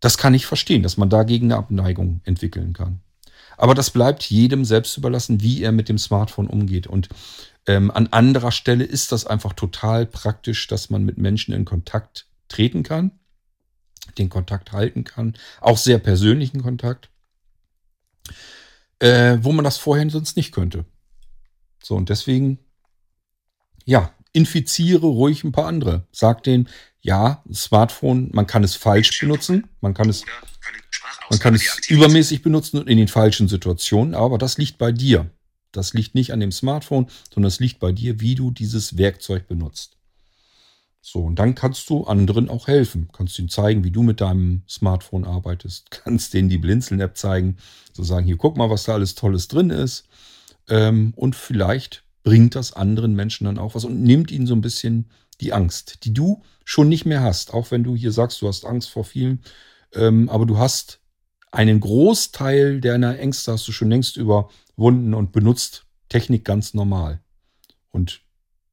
Das 0.00 0.18
kann 0.18 0.34
ich 0.34 0.46
verstehen, 0.46 0.82
dass 0.82 0.96
man 0.96 1.10
dagegen 1.10 1.46
eine 1.46 1.56
Abneigung 1.56 2.20
entwickeln 2.24 2.72
kann. 2.72 3.00
Aber 3.56 3.74
das 3.74 3.90
bleibt 3.90 4.24
jedem 4.24 4.64
selbst 4.64 4.96
überlassen, 4.96 5.42
wie 5.42 5.62
er 5.62 5.72
mit 5.72 5.88
dem 5.88 5.98
Smartphone 5.98 6.46
umgeht. 6.46 6.86
Und 6.86 7.10
ähm, 7.66 7.90
an 7.90 8.08
anderer 8.08 8.52
Stelle 8.52 8.84
ist 8.84 9.12
das 9.12 9.26
einfach 9.26 9.52
total 9.52 10.06
praktisch, 10.06 10.66
dass 10.66 10.88
man 10.88 11.04
mit 11.04 11.18
Menschen 11.18 11.52
in 11.52 11.66
Kontakt 11.66 12.26
treten 12.48 12.82
kann, 12.82 13.12
den 14.16 14.30
Kontakt 14.30 14.72
halten 14.72 15.04
kann, 15.04 15.34
auch 15.60 15.76
sehr 15.76 15.98
persönlichen 15.98 16.62
Kontakt 16.62 17.10
äh, 19.00 19.38
wo 19.40 19.52
man 19.52 19.64
das 19.64 19.78
vorher 19.78 20.08
sonst 20.08 20.36
nicht 20.36 20.52
könnte. 20.52 20.84
So, 21.82 21.96
und 21.96 22.08
deswegen, 22.08 22.58
ja, 23.84 24.12
infiziere 24.32 25.06
ruhig 25.06 25.44
ein 25.44 25.52
paar 25.52 25.66
andere. 25.66 26.06
Sag 26.12 26.42
denen, 26.44 26.68
ja, 27.00 27.42
Smartphone, 27.52 28.30
man 28.32 28.46
kann 28.46 28.64
es 28.64 28.76
falsch 28.76 29.20
benutzen, 29.20 29.68
man 29.80 29.94
kann 29.94 30.08
es, 30.08 30.24
man 31.30 31.38
kann 31.38 31.54
es 31.54 31.88
übermäßig 31.88 32.42
benutzen 32.42 32.78
und 32.78 32.88
in 32.88 32.98
den 32.98 33.08
falschen 33.08 33.48
Situationen, 33.48 34.14
aber 34.14 34.38
das 34.38 34.58
liegt 34.58 34.78
bei 34.78 34.92
dir. 34.92 35.30
Das 35.72 35.94
liegt 35.94 36.14
nicht 36.14 36.32
an 36.32 36.40
dem 36.40 36.52
Smartphone, 36.52 37.06
sondern 37.32 37.48
es 37.48 37.60
liegt 37.60 37.78
bei 37.78 37.92
dir, 37.92 38.20
wie 38.20 38.34
du 38.34 38.50
dieses 38.50 38.98
Werkzeug 38.98 39.46
benutzt. 39.46 39.96
So, 41.02 41.20
und 41.20 41.38
dann 41.38 41.54
kannst 41.54 41.88
du 41.88 42.04
anderen 42.04 42.48
auch 42.48 42.66
helfen. 42.66 43.08
Kannst 43.12 43.38
ihnen 43.38 43.48
zeigen, 43.48 43.84
wie 43.84 43.90
du 43.90 44.02
mit 44.02 44.20
deinem 44.20 44.62
Smartphone 44.68 45.24
arbeitest. 45.24 45.90
Kannst 45.90 46.34
denen 46.34 46.48
die 46.48 46.58
Blinzeln-App 46.58 47.16
zeigen. 47.16 47.56
So 47.94 48.02
sagen, 48.02 48.26
hier, 48.26 48.36
guck 48.36 48.56
mal, 48.56 48.68
was 48.68 48.84
da 48.84 48.94
alles 48.94 49.14
Tolles 49.14 49.48
drin 49.48 49.70
ist. 49.70 50.06
Ähm, 50.68 51.14
und 51.16 51.36
vielleicht 51.36 52.04
bringt 52.22 52.54
das 52.54 52.72
anderen 52.72 53.14
Menschen 53.14 53.44
dann 53.44 53.58
auch 53.58 53.74
was 53.74 53.84
und 53.84 54.02
nimmt 54.02 54.30
ihnen 54.30 54.46
so 54.46 54.54
ein 54.54 54.60
bisschen 54.60 55.10
die 55.40 55.52
Angst, 55.52 56.04
die 56.04 56.12
du 56.12 56.42
schon 56.64 56.88
nicht 56.88 57.06
mehr 57.06 57.22
hast. 57.22 57.54
Auch 57.54 57.70
wenn 57.70 57.82
du 57.82 57.96
hier 57.96 58.12
sagst, 58.12 58.42
du 58.42 58.48
hast 58.48 58.64
Angst 58.64 58.90
vor 58.90 59.04
vielen. 59.04 59.42
Ähm, 59.94 60.28
aber 60.28 60.46
du 60.46 60.58
hast 60.58 61.00
einen 61.50 61.80
Großteil 61.80 62.80
deiner 62.80 63.18
Ängste 63.18 63.52
hast 63.52 63.66
du 63.66 63.72
schon 63.72 63.90
längst 63.90 64.16
überwunden 64.16 65.14
und 65.14 65.32
benutzt 65.32 65.86
Technik 66.08 66.44
ganz 66.44 66.74
normal. 66.74 67.20
Und 67.90 68.20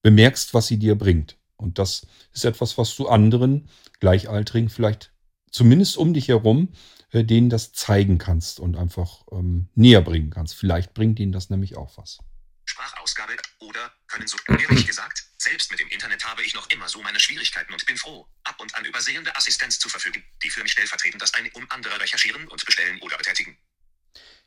bemerkst, 0.03 0.53
was 0.53 0.68
sie 0.68 0.78
dir 0.78 0.95
bringt. 0.95 1.38
Und 1.56 1.80
das 1.80 2.06
ist 2.34 2.45
etwas, 2.45 2.78
was 2.78 2.95
du 2.95 3.07
anderen 3.07 3.68
Gleichaltrigen 3.99 4.69
vielleicht 4.69 5.11
zumindest 5.52 5.98
um 5.98 6.14
dich 6.14 6.28
herum, 6.28 6.69
äh, 7.11 7.24
denen 7.24 7.49
das 7.49 7.74
zeigen 7.74 8.18
kannst 8.18 8.60
und 8.60 8.78
einfach 8.78 9.24
ähm, 9.32 9.69
näher 9.74 10.02
bringen 10.02 10.30
kannst. 10.30 10.53
Vielleicht 10.56 10.94
bringt 10.94 11.19
ihnen 11.19 11.32
das 11.32 11.49
nämlich 11.49 11.78
auch 11.78 11.98
was. 11.98 12.19
Sprachausgabe 12.68 13.35
oder 13.60 13.91
können 14.07 14.27
so 14.27 14.38
ehrlich 14.48 14.85
gesagt, 14.85 15.23
selbst 15.38 15.72
mit 15.72 15.80
dem 15.80 15.88
Internet 15.88 16.23
habe 16.26 16.44
ich 16.44 16.53
noch 16.53 16.69
immer 16.69 16.88
so 16.89 17.02
meine 17.02 17.19
Schwierigkeiten 17.19 17.73
und 17.73 17.85
bin 17.85 17.98
froh, 17.98 18.27
ab 18.44 18.60
und 18.60 18.76
an 18.76 18.85
über 18.85 19.02
sehende 19.02 19.35
Assistenz 19.35 19.80
zu 19.80 19.89
verfügen, 19.89 20.23
die 20.44 20.49
für 20.49 20.61
mich 20.61 20.73
stellvertretend 20.73 21.22
das 21.22 21.34
eine 21.34 21.49
um 21.52 21.65
andere 21.69 21.99
recherchieren 21.99 22.48
und 22.48 22.65
bestellen 22.65 22.99
oder 23.02 23.18
betätigen. 23.18 23.57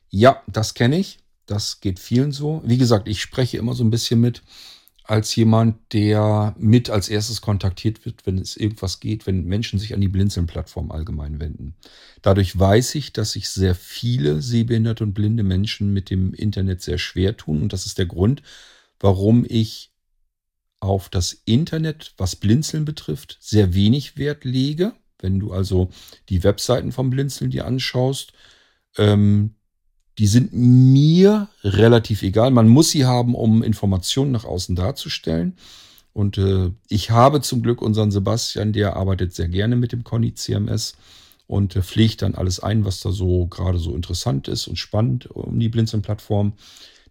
Ja, 0.09 0.43
das 0.47 0.73
kenne 0.73 0.99
ich. 0.99 1.19
Das 1.45 1.81
geht 1.81 1.99
vielen 1.99 2.31
so. 2.31 2.61
Wie 2.63 2.77
gesagt, 2.77 3.07
ich 3.07 3.21
spreche 3.21 3.57
immer 3.57 3.73
so 3.73 3.83
ein 3.83 3.89
bisschen 3.89 4.21
mit 4.21 4.41
als 5.11 5.35
jemand, 5.35 5.75
der 5.91 6.55
mit 6.57 6.89
als 6.89 7.09
erstes 7.09 7.41
kontaktiert 7.41 8.05
wird, 8.05 8.25
wenn 8.25 8.37
es 8.37 8.55
irgendwas 8.55 9.01
geht, 9.01 9.27
wenn 9.27 9.43
Menschen 9.43 9.77
sich 9.77 9.93
an 9.93 9.99
die 9.99 10.07
Blinzeln-Plattform 10.07 10.89
allgemein 10.89 11.41
wenden. 11.41 11.75
Dadurch 12.21 12.57
weiß 12.57 12.95
ich, 12.95 13.11
dass 13.11 13.33
sich 13.33 13.49
sehr 13.49 13.75
viele 13.75 14.41
sehbehinderte 14.41 15.03
und 15.03 15.13
blinde 15.13 15.43
Menschen 15.43 15.91
mit 15.91 16.11
dem 16.11 16.33
Internet 16.33 16.81
sehr 16.81 16.97
schwer 16.97 17.35
tun. 17.35 17.61
Und 17.61 17.73
das 17.73 17.85
ist 17.85 17.97
der 17.97 18.05
Grund, 18.05 18.41
warum 19.01 19.45
ich 19.45 19.91
auf 20.79 21.09
das 21.09 21.41
Internet, 21.43 22.13
was 22.15 22.37
Blinzeln 22.37 22.85
betrifft, 22.85 23.37
sehr 23.41 23.73
wenig 23.73 24.15
Wert 24.15 24.45
lege. 24.45 24.93
Wenn 25.19 25.41
du 25.41 25.51
also 25.51 25.89
die 26.29 26.45
Webseiten 26.45 26.93
vom 26.93 27.09
Blinzeln 27.09 27.51
dir 27.51 27.65
anschaust, 27.65 28.31
ähm, 28.97 29.55
die 30.17 30.27
sind 30.27 30.53
mir 30.53 31.49
relativ 31.63 32.21
egal. 32.23 32.51
Man 32.51 32.67
muss 32.67 32.91
sie 32.91 33.05
haben, 33.05 33.35
um 33.35 33.63
Informationen 33.63 34.31
nach 34.31 34.45
außen 34.45 34.75
darzustellen. 34.75 35.55
Und 36.13 36.37
äh, 36.37 36.71
ich 36.89 37.11
habe 37.11 37.41
zum 37.41 37.61
Glück 37.61 37.81
unseren 37.81 38.11
Sebastian, 38.11 38.73
der 38.73 38.97
arbeitet 38.97 39.33
sehr 39.33 39.47
gerne 39.47 39.75
mit 39.75 39.93
dem 39.93 40.03
Conny 40.03 40.33
CMS 40.33 40.95
und 41.47 41.75
äh, 41.75 41.81
pflegt 41.81 42.21
dann 42.21 42.35
alles 42.35 42.59
ein, 42.59 42.83
was 42.83 42.99
da 42.99 43.11
so 43.11 43.47
gerade 43.47 43.77
so 43.77 43.95
interessant 43.95 44.47
ist 44.47 44.67
und 44.67 44.77
spannend 44.77 45.31
um 45.31 45.59
die 45.59 45.69
Blinzeln-Plattform. 45.69 46.53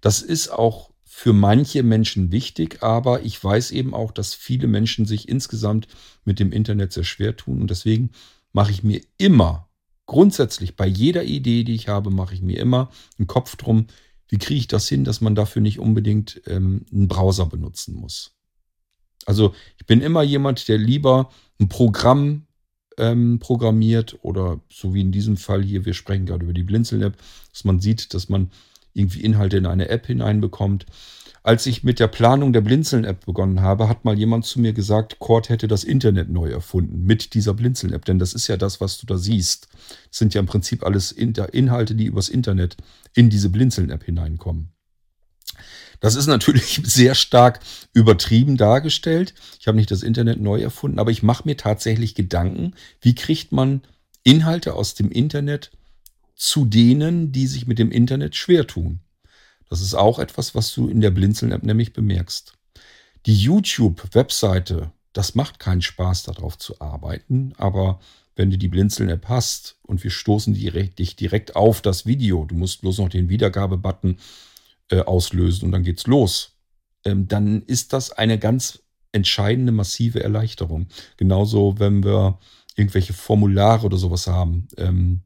Das 0.03 0.21
ist 0.21 0.51
auch 0.51 0.91
für 1.05 1.33
manche 1.33 1.83
Menschen 1.83 2.31
wichtig, 2.31 2.83
aber 2.83 3.23
ich 3.23 3.43
weiß 3.43 3.71
eben 3.73 3.95
auch, 3.95 4.13
dass 4.13 4.35
viele 4.35 4.69
Menschen 4.69 5.07
sich 5.07 5.29
insgesamt 5.29 5.89
mit 6.25 6.39
dem 6.39 6.53
Internet 6.53 6.93
sehr 6.93 7.05
schwer 7.05 7.37
tun 7.37 7.61
und 7.61 7.71
deswegen 7.71 8.11
mache 8.53 8.71
ich 8.71 8.83
mir 8.83 9.01
immer 9.19 9.69
grundsätzlich 10.11 10.75
bei 10.75 10.89
jeder 10.89 11.23
Idee, 11.23 11.63
die 11.63 11.77
ich 11.77 11.87
habe, 11.87 12.11
mache 12.11 12.35
ich 12.35 12.43
mir 12.43 12.59
immer 12.59 12.91
einen 13.17 13.29
Kopf 13.29 13.55
drum, 13.55 13.87
wie 14.27 14.39
kriege 14.39 14.59
ich 14.59 14.67
das 14.67 14.89
hin, 14.89 15.05
dass 15.05 15.21
man 15.21 15.37
dafür 15.37 15.63
nicht 15.63 15.79
unbedingt 15.79 16.43
ähm, 16.49 16.85
einen 16.93 17.07
Browser 17.07 17.47
benutzen 17.47 17.95
muss. 17.95 18.33
Also 19.25 19.55
ich 19.79 19.87
bin 19.87 20.01
immer 20.01 20.25
jemand, 20.25 20.67
der 20.67 20.79
lieber 20.79 21.31
ein 21.61 21.69
Programm 21.69 22.49
ähm, 22.99 23.39
programmiert 23.39 24.19
oder 24.23 24.59
so 24.69 24.95
wie 24.95 25.01
in 25.01 25.13
diesem 25.13 25.37
Fall 25.37 25.63
hier, 25.63 25.85
wir 25.85 25.95
sprechen 25.95 26.27
gerade 26.27 26.43
über 26.43 26.55
die 26.55 26.65
Blinzeln-App, 26.65 27.17
dass 27.53 27.63
man 27.63 27.79
sieht, 27.79 28.13
dass 28.13 28.29
man 28.29 28.51
irgendwie 28.95 29.21
Inhalte 29.21 29.59
in 29.59 29.67
eine 29.67 29.91
App 29.91 30.09
hineinbekommt. 30.09 30.87
Als 31.43 31.65
ich 31.65 31.83
mit 31.83 31.99
der 31.99 32.09
Planung 32.09 32.53
der 32.53 32.61
Blinzeln-App 32.61 33.25
begonnen 33.25 33.63
habe, 33.63 33.89
hat 33.89 34.05
mal 34.05 34.19
jemand 34.19 34.45
zu 34.45 34.61
mir 34.61 34.75
gesagt, 34.75 35.19
Cord 35.21 35.49
hätte 35.49 35.69
das 35.69 35.85
Internet 35.85 36.29
neu 36.29 36.51
erfunden 36.51 37.05
mit 37.05 37.33
dieser 37.33 37.55
Blinzeln-App. 37.55 38.05
Denn 38.05 38.19
das 38.19 38.35
ist 38.35 38.47
ja 38.49 38.59
das, 38.59 38.81
was 38.81 38.99
du 38.99 39.07
da 39.07 39.17
siehst. 39.17 39.69
Das 40.11 40.19
sind 40.19 40.35
ja 40.35 40.41
im 40.41 40.47
Prinzip 40.47 40.85
alles 40.85 41.13
Inhalte, 41.13 41.95
die 41.95 42.05
übers 42.05 42.29
Internet 42.29 42.77
in 43.15 43.31
diese 43.31 43.49
Blinzeln-App 43.49 44.05
hineinkommen. 44.05 44.73
Das 46.01 46.15
ist 46.15 46.27
natürlich 46.27 46.81
sehr 46.85 47.15
stark 47.15 47.61
übertrieben 47.95 48.59
dargestellt. 48.59 49.35
Ich 49.59 49.67
habe 49.67 49.77
nicht 49.77 49.91
das 49.91 50.03
Internet 50.03 50.41
neu 50.41 50.61
erfunden, 50.61 50.99
aber 50.99 51.11
ich 51.11 51.23
mache 51.23 51.45
mir 51.47 51.57
tatsächlich 51.57 52.15
Gedanken, 52.15 52.75
wie 53.01 53.15
kriegt 53.15 53.51
man 53.51 53.81
Inhalte 54.25 54.75
aus 54.75 54.95
dem 54.95 55.11
Internet 55.11 55.71
zu 56.35 56.67
denen, 56.67 57.33
die 57.33 57.47
sich 57.47 57.67
mit 57.67 57.79
dem 57.79 57.91
Internet 57.91 58.37
schwer 58.37 58.67
tun. 58.67 59.01
Das 59.71 59.81
ist 59.81 59.95
auch 59.95 60.19
etwas, 60.19 60.55
was 60.55 60.75
du 60.75 60.89
in 60.89 61.01
der 61.01 61.11
Blinzeln-App 61.11 61.63
nämlich 61.63 61.93
bemerkst. 61.93 62.53
Die 63.27 63.37
YouTube-Webseite, 63.37 64.93
das 65.13 65.35
macht 65.35 65.59
keinen 65.59 65.81
Spaß, 65.81 66.25
darauf 66.25 66.59
zu 66.59 66.81
arbeiten, 66.81 67.55
aber 67.57 68.01
wenn 68.37 68.51
du 68.51 68.59
die 68.59 68.69
Blinzeln-App 68.69 69.29
hast 69.29 69.77
und 69.83 70.03
wir 70.03 70.11
stoßen 70.11 70.55
dich 70.55 71.17
direkt 71.17 71.57
auf 71.57 71.83
das 71.83 72.05
Video, 72.05 72.45
du 72.45 72.55
musst 72.55 72.81
bloß 72.81 72.99
noch 72.99 73.09
den 73.09 73.29
Wiedergabe-Button 73.29 74.19
äh, 74.91 75.01
auslösen 75.01 75.67
und 75.67 75.73
dann 75.73 75.85
geht's 75.85 76.07
los, 76.07 76.57
ähm, 77.05 77.29
dann 77.29 77.63
ist 77.63 77.93
das 77.93 78.11
eine 78.13 78.39
ganz 78.39 78.83
entscheidende, 79.13 79.73
massive 79.73 80.23
Erleichterung. 80.23 80.89
Genauso, 81.17 81.79
wenn 81.79 82.05
wir 82.05 82.39
irgendwelche 82.77 83.13
Formulare 83.13 83.87
oder 83.87 83.97
sowas 83.97 84.27
haben. 84.27 84.69
Ähm, 84.77 85.21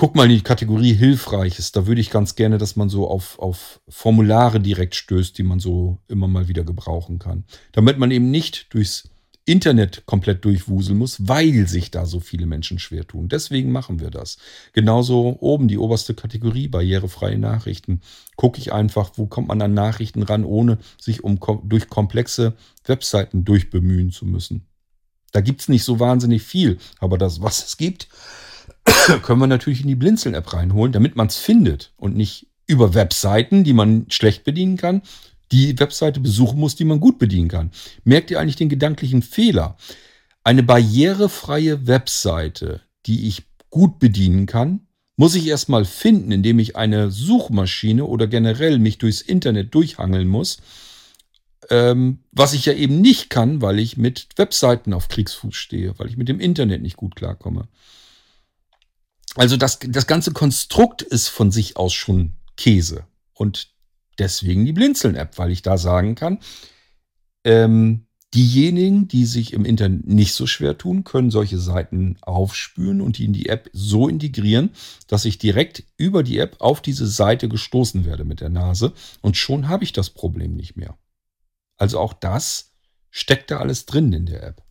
guck 0.00 0.14
mal 0.14 0.24
in 0.24 0.30
die 0.30 0.40
Kategorie 0.40 0.94
Hilfreiches. 0.94 1.72
Da 1.72 1.86
würde 1.86 2.00
ich 2.00 2.08
ganz 2.08 2.34
gerne, 2.34 2.56
dass 2.56 2.74
man 2.74 2.88
so 2.88 3.06
auf, 3.06 3.38
auf 3.38 3.82
Formulare 3.86 4.58
direkt 4.58 4.94
stößt, 4.94 5.36
die 5.36 5.42
man 5.42 5.60
so 5.60 5.98
immer 6.08 6.26
mal 6.26 6.48
wieder 6.48 6.64
gebrauchen 6.64 7.18
kann. 7.18 7.44
Damit 7.72 7.98
man 7.98 8.10
eben 8.10 8.30
nicht 8.30 8.72
durchs 8.72 9.10
Internet 9.44 10.06
komplett 10.06 10.42
durchwuseln 10.46 10.96
muss, 10.96 11.28
weil 11.28 11.68
sich 11.68 11.90
da 11.90 12.06
so 12.06 12.18
viele 12.18 12.46
Menschen 12.46 12.78
schwer 12.78 13.06
tun. 13.06 13.28
Deswegen 13.28 13.72
machen 13.72 14.00
wir 14.00 14.08
das. 14.08 14.38
Genauso 14.72 15.36
oben 15.40 15.68
die 15.68 15.76
oberste 15.76 16.14
Kategorie, 16.14 16.68
barrierefreie 16.68 17.36
Nachrichten. 17.36 18.00
Gucke 18.36 18.58
ich 18.58 18.72
einfach, 18.72 19.10
wo 19.16 19.26
kommt 19.26 19.48
man 19.48 19.60
an 19.60 19.74
Nachrichten 19.74 20.22
ran, 20.22 20.46
ohne 20.46 20.78
sich 20.98 21.24
um, 21.24 21.38
durch 21.64 21.90
komplexe 21.90 22.54
Webseiten 22.86 23.44
durchbemühen 23.44 24.12
zu 24.12 24.24
müssen. 24.24 24.66
Da 25.32 25.42
gibt 25.42 25.60
es 25.60 25.68
nicht 25.68 25.84
so 25.84 26.00
wahnsinnig 26.00 26.42
viel, 26.42 26.78
aber 27.00 27.18
das, 27.18 27.42
was 27.42 27.66
es 27.66 27.76
gibt, 27.76 28.08
können 29.22 29.40
wir 29.40 29.46
natürlich 29.46 29.82
in 29.82 29.88
die 29.88 29.94
Blinzeln-App 29.94 30.52
reinholen, 30.52 30.92
damit 30.92 31.16
man 31.16 31.26
es 31.26 31.36
findet 31.36 31.92
und 31.96 32.16
nicht 32.16 32.46
über 32.66 32.94
Webseiten, 32.94 33.64
die 33.64 33.72
man 33.72 34.06
schlecht 34.08 34.44
bedienen 34.44 34.76
kann, 34.76 35.02
die 35.52 35.78
Webseite 35.78 36.20
besuchen 36.20 36.60
muss, 36.60 36.76
die 36.76 36.84
man 36.84 37.00
gut 37.00 37.18
bedienen 37.18 37.48
kann. 37.48 37.70
Merkt 38.04 38.30
ihr 38.30 38.40
eigentlich 38.40 38.56
den 38.56 38.68
gedanklichen 38.68 39.22
Fehler? 39.22 39.76
Eine 40.44 40.62
barrierefreie 40.62 41.86
Webseite, 41.86 42.80
die 43.06 43.26
ich 43.26 43.42
gut 43.68 43.98
bedienen 43.98 44.46
kann, 44.46 44.86
muss 45.16 45.34
ich 45.34 45.46
erstmal 45.46 45.84
finden, 45.84 46.32
indem 46.32 46.58
ich 46.58 46.76
eine 46.76 47.10
Suchmaschine 47.10 48.04
oder 48.04 48.26
generell 48.26 48.78
mich 48.78 48.98
durchs 48.98 49.20
Internet 49.20 49.74
durchhangeln 49.74 50.28
muss, 50.28 50.58
ähm, 51.68 52.20
was 52.32 52.54
ich 52.54 52.64
ja 52.64 52.72
eben 52.72 53.00
nicht 53.00 53.28
kann, 53.28 53.60
weil 53.60 53.78
ich 53.78 53.96
mit 53.96 54.28
Webseiten 54.36 54.94
auf 54.94 55.08
Kriegsfuß 55.08 55.54
stehe, 55.54 55.98
weil 55.98 56.08
ich 56.08 56.16
mit 56.16 56.28
dem 56.28 56.40
Internet 56.40 56.80
nicht 56.80 56.96
gut 56.96 57.16
klarkomme. 57.16 57.68
Also 59.36 59.56
das, 59.56 59.78
das 59.80 60.06
ganze 60.06 60.32
Konstrukt 60.32 61.02
ist 61.02 61.28
von 61.28 61.50
sich 61.50 61.76
aus 61.76 61.92
schon 61.92 62.32
Käse. 62.56 63.06
Und 63.32 63.68
deswegen 64.18 64.64
die 64.64 64.72
Blinzeln-App, 64.72 65.38
weil 65.38 65.50
ich 65.50 65.62
da 65.62 65.78
sagen 65.78 66.14
kann, 66.14 66.40
ähm, 67.44 68.06
diejenigen, 68.34 69.08
die 69.08 69.24
sich 69.24 69.52
im 69.52 69.64
Internet 69.64 70.06
nicht 70.06 70.34
so 70.34 70.46
schwer 70.46 70.78
tun, 70.78 71.04
können 71.04 71.30
solche 71.30 71.58
Seiten 71.58 72.16
aufspüren 72.20 73.00
und 73.00 73.18
die 73.18 73.24
in 73.24 73.32
die 73.32 73.48
App 73.48 73.70
so 73.72 74.08
integrieren, 74.08 74.70
dass 75.08 75.24
ich 75.24 75.38
direkt 75.38 75.84
über 75.96 76.22
die 76.22 76.38
App 76.38 76.56
auf 76.60 76.80
diese 76.80 77.06
Seite 77.06 77.48
gestoßen 77.48 78.04
werde 78.04 78.24
mit 78.24 78.40
der 78.40 78.50
Nase 78.50 78.92
und 79.20 79.36
schon 79.36 79.68
habe 79.68 79.84
ich 79.84 79.92
das 79.92 80.10
Problem 80.10 80.54
nicht 80.54 80.76
mehr. 80.76 80.96
Also 81.76 81.98
auch 81.98 82.12
das 82.12 82.72
steckt 83.10 83.50
da 83.50 83.58
alles 83.58 83.86
drin 83.86 84.12
in 84.12 84.26
der 84.26 84.42
App. 84.44 84.62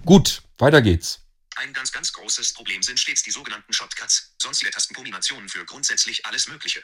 Gut, 0.05 0.43
weiter 0.57 0.81
geht's. 0.81 1.21
Ein 1.55 1.71
ganz, 1.73 1.91
ganz 1.91 2.11
großes 2.11 2.53
Problem 2.53 2.83
sind 2.83 2.99
stets 2.99 3.23
die 3.23 3.31
sogenannten 3.31 3.71
Shortcuts, 3.71 4.35
sonstige 4.41 4.71
Tastenkombinationen 4.71 5.47
für 5.47 5.63
grundsätzlich 5.65 6.25
alles 6.25 6.47
Mögliche. 6.47 6.83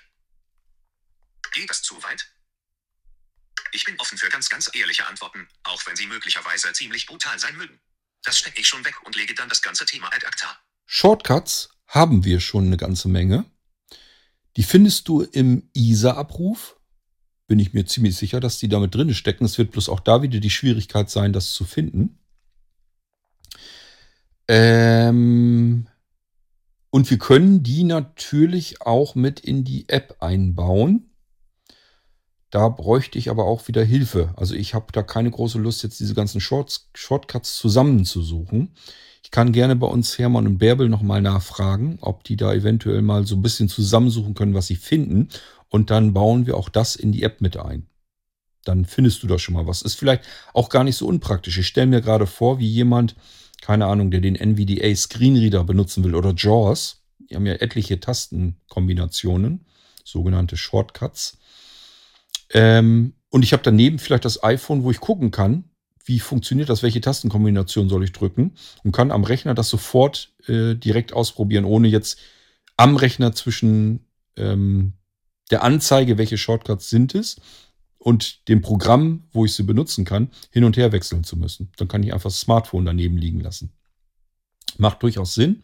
Geht 1.52 1.70
das 1.70 1.82
zu 1.82 2.02
weit? 2.04 2.26
Ich 3.74 3.84
bin 3.86 4.00
offen 4.00 4.18
für 4.18 4.30
ganz, 4.30 4.50
ganz 4.50 4.70
ehrliche 4.74 5.08
Antworten, 5.08 5.48
auch 5.64 5.86
wenn 5.86 5.96
sie 5.96 6.08
möglicherweise 6.08 6.72
ziemlich 6.74 7.06
brutal 7.06 7.38
sein 7.40 7.56
mögen. 7.58 7.80
Das 8.24 8.38
stecke 8.38 8.62
ich 8.62 8.68
schon 8.68 8.86
weg 8.86 8.96
und 9.04 9.16
lege 9.16 9.34
dann 9.34 9.50
das 9.50 9.62
ganze 9.62 9.86
Thema 9.86 10.08
ad 10.08 10.26
acta. 10.26 10.58
Shortcuts 10.86 11.70
haben 11.88 12.24
wir 12.24 12.40
schon 12.40 12.68
eine 12.68 12.78
ganze 12.78 13.08
Menge. 13.08 13.46
Die 14.58 14.64
findest 14.64 15.08
du 15.08 15.22
im 15.22 15.70
ISA-Abruf. 15.74 16.78
Bin 17.48 17.60
ich 17.60 17.74
mir 17.74 17.86
ziemlich 17.86 18.16
sicher, 18.16 18.40
dass 18.40 18.60
die 18.60 18.70
damit 18.70 18.96
drin 18.96 19.14
stecken. 19.14 19.46
Es 19.46 19.58
wird 19.58 19.72
bloß 19.72 19.90
auch 19.90 20.00
da 20.00 20.22
wieder 20.22 20.40
die 20.40 20.50
Schwierigkeit 20.50 21.10
sein, 21.10 21.34
das 21.34 21.52
zu 21.52 21.66
finden. 21.66 22.21
Ähm 24.48 25.88
und 26.90 27.10
wir 27.10 27.18
können 27.18 27.64
die 27.64 27.84
natürlich 27.84 28.82
auch 28.82 29.16
mit 29.16 29.40
in 29.40 29.64
die 29.64 29.88
App 29.88 30.18
einbauen. 30.20 31.12
Da 32.50 32.68
bräuchte 32.68 33.18
ich 33.18 33.30
aber 33.30 33.46
auch 33.46 33.70
wieder 33.70 33.84
Hilfe. 33.84 34.34
Also 34.36 34.56
ich 34.56 34.74
habe 34.74 34.88
da 34.92 35.04
keine 35.04 35.32
große 35.32 35.58
Lust, 35.58 35.84
jetzt 35.84 36.02
diese 36.02 36.14
ganzen 36.14 36.42
Shorts, 36.42 36.90
Shortcuts 36.94 37.56
zusammenzusuchen. 37.58 38.74
Ich 39.24 39.32
kann 39.32 39.54
gerne 39.54 39.78
bei 39.78 39.88
uns 39.88 40.18
Hermann 40.18 40.48
und 40.48 40.58
Bärbel 40.58 40.90
nochmal 40.90 41.22
nachfragen, 41.22 41.98
ob 42.02 42.26
die 42.26 42.36
da 42.36 42.54
eventuell 42.54 43.02
mal 43.02 43.26
so 43.26 43.36
ein 43.38 43.42
bisschen 43.42 43.70
zusammensuchen 43.70 44.34
können, 44.34 44.54
was 44.54 44.68
sie 44.68 44.76
finden. 44.76 45.30
Und 45.70 45.90
dann 45.90 46.12
bauen 46.12 46.46
wir 46.46 46.58
auch 46.58 46.68
das 46.68 46.98
in 46.98 47.14
die 47.14 47.24
App 47.24 47.40
mit 47.40 47.56
ein. 47.56 47.88
Dann 48.66 48.84
findest 48.84 49.24
du 49.24 49.28
da 49.28 49.40
schon 49.40 49.54
mal 49.56 49.66
was. 49.66 49.82
Ist 49.82 49.96
vielleicht 49.96 50.24
auch 50.54 50.68
gar 50.68 50.84
nicht 50.84 50.98
so 50.98 51.08
unpraktisch. 51.08 51.58
Ich 51.58 51.68
stelle 51.68 51.88
mir 51.88 52.02
gerade 52.02 52.28
vor, 52.28 52.60
wie 52.60 52.68
jemand, 52.68 53.16
keine 53.62 53.86
Ahnung, 53.86 54.12
der 54.12 54.20
den 54.20 54.36
NVDA 54.36 54.94
Screenreader 54.96 55.64
benutzen 55.64 56.04
will 56.04 56.16
oder 56.16 56.34
JAWS. 56.36 57.02
Die 57.20 57.36
haben 57.36 57.46
ja 57.46 57.54
etliche 57.54 58.00
Tastenkombinationen, 58.00 59.66
sogenannte 60.04 60.58
Shortcuts. 60.58 61.38
Ähm, 62.50 63.14
und 63.30 63.44
ich 63.44 63.54
habe 63.54 63.64
daneben 63.64 64.00
vielleicht 64.00 64.26
das 64.26 64.44
iPhone, 64.44 64.84
wo 64.84 64.92
ich 64.92 65.00
gucken 65.00 65.32
kann, 65.32 65.64
wie 66.04 66.20
funktioniert 66.20 66.70
das, 66.70 66.84
welche 66.84 67.00
Tastenkombination 67.00 67.88
soll 67.88 68.04
ich 68.04 68.12
drücken 68.12 68.56
und 68.84 68.92
kann 68.92 69.12
am 69.12 69.24
Rechner 69.24 69.54
das 69.54 69.70
sofort 69.70 70.34
äh, 70.48 70.76
direkt 70.76 71.14
ausprobieren, 71.14 71.64
ohne 71.64 71.88
jetzt 71.88 72.20
am 72.76 72.96
Rechner 72.96 73.34
zwischen 73.34 74.06
ähm, 74.36 74.94
der 75.52 75.64
Anzeige, 75.64 76.18
welche 76.18 76.38
Shortcuts 76.38 76.90
sind 76.90 77.14
es, 77.14 77.38
und 78.02 78.48
dem 78.48 78.62
Programm, 78.62 79.24
wo 79.32 79.46
ich 79.46 79.54
sie 79.54 79.62
benutzen 79.62 80.06
kann, 80.06 80.32
hin 80.50 80.64
und 80.64 80.76
her 80.76 80.92
wechseln 80.92 81.24
zu 81.24 81.38
müssen. 81.38 81.72
Dann 81.78 81.88
kann 81.88 82.02
ich 82.02 82.14
einfach 82.14 82.32
das 82.32 82.40
Smartphone 82.40 82.84
daneben 82.84 83.16
liegen 83.16 83.40
lassen. 83.40 83.72
Macht 84.78 85.04
durchaus 85.04 85.36
Sinn. 85.36 85.62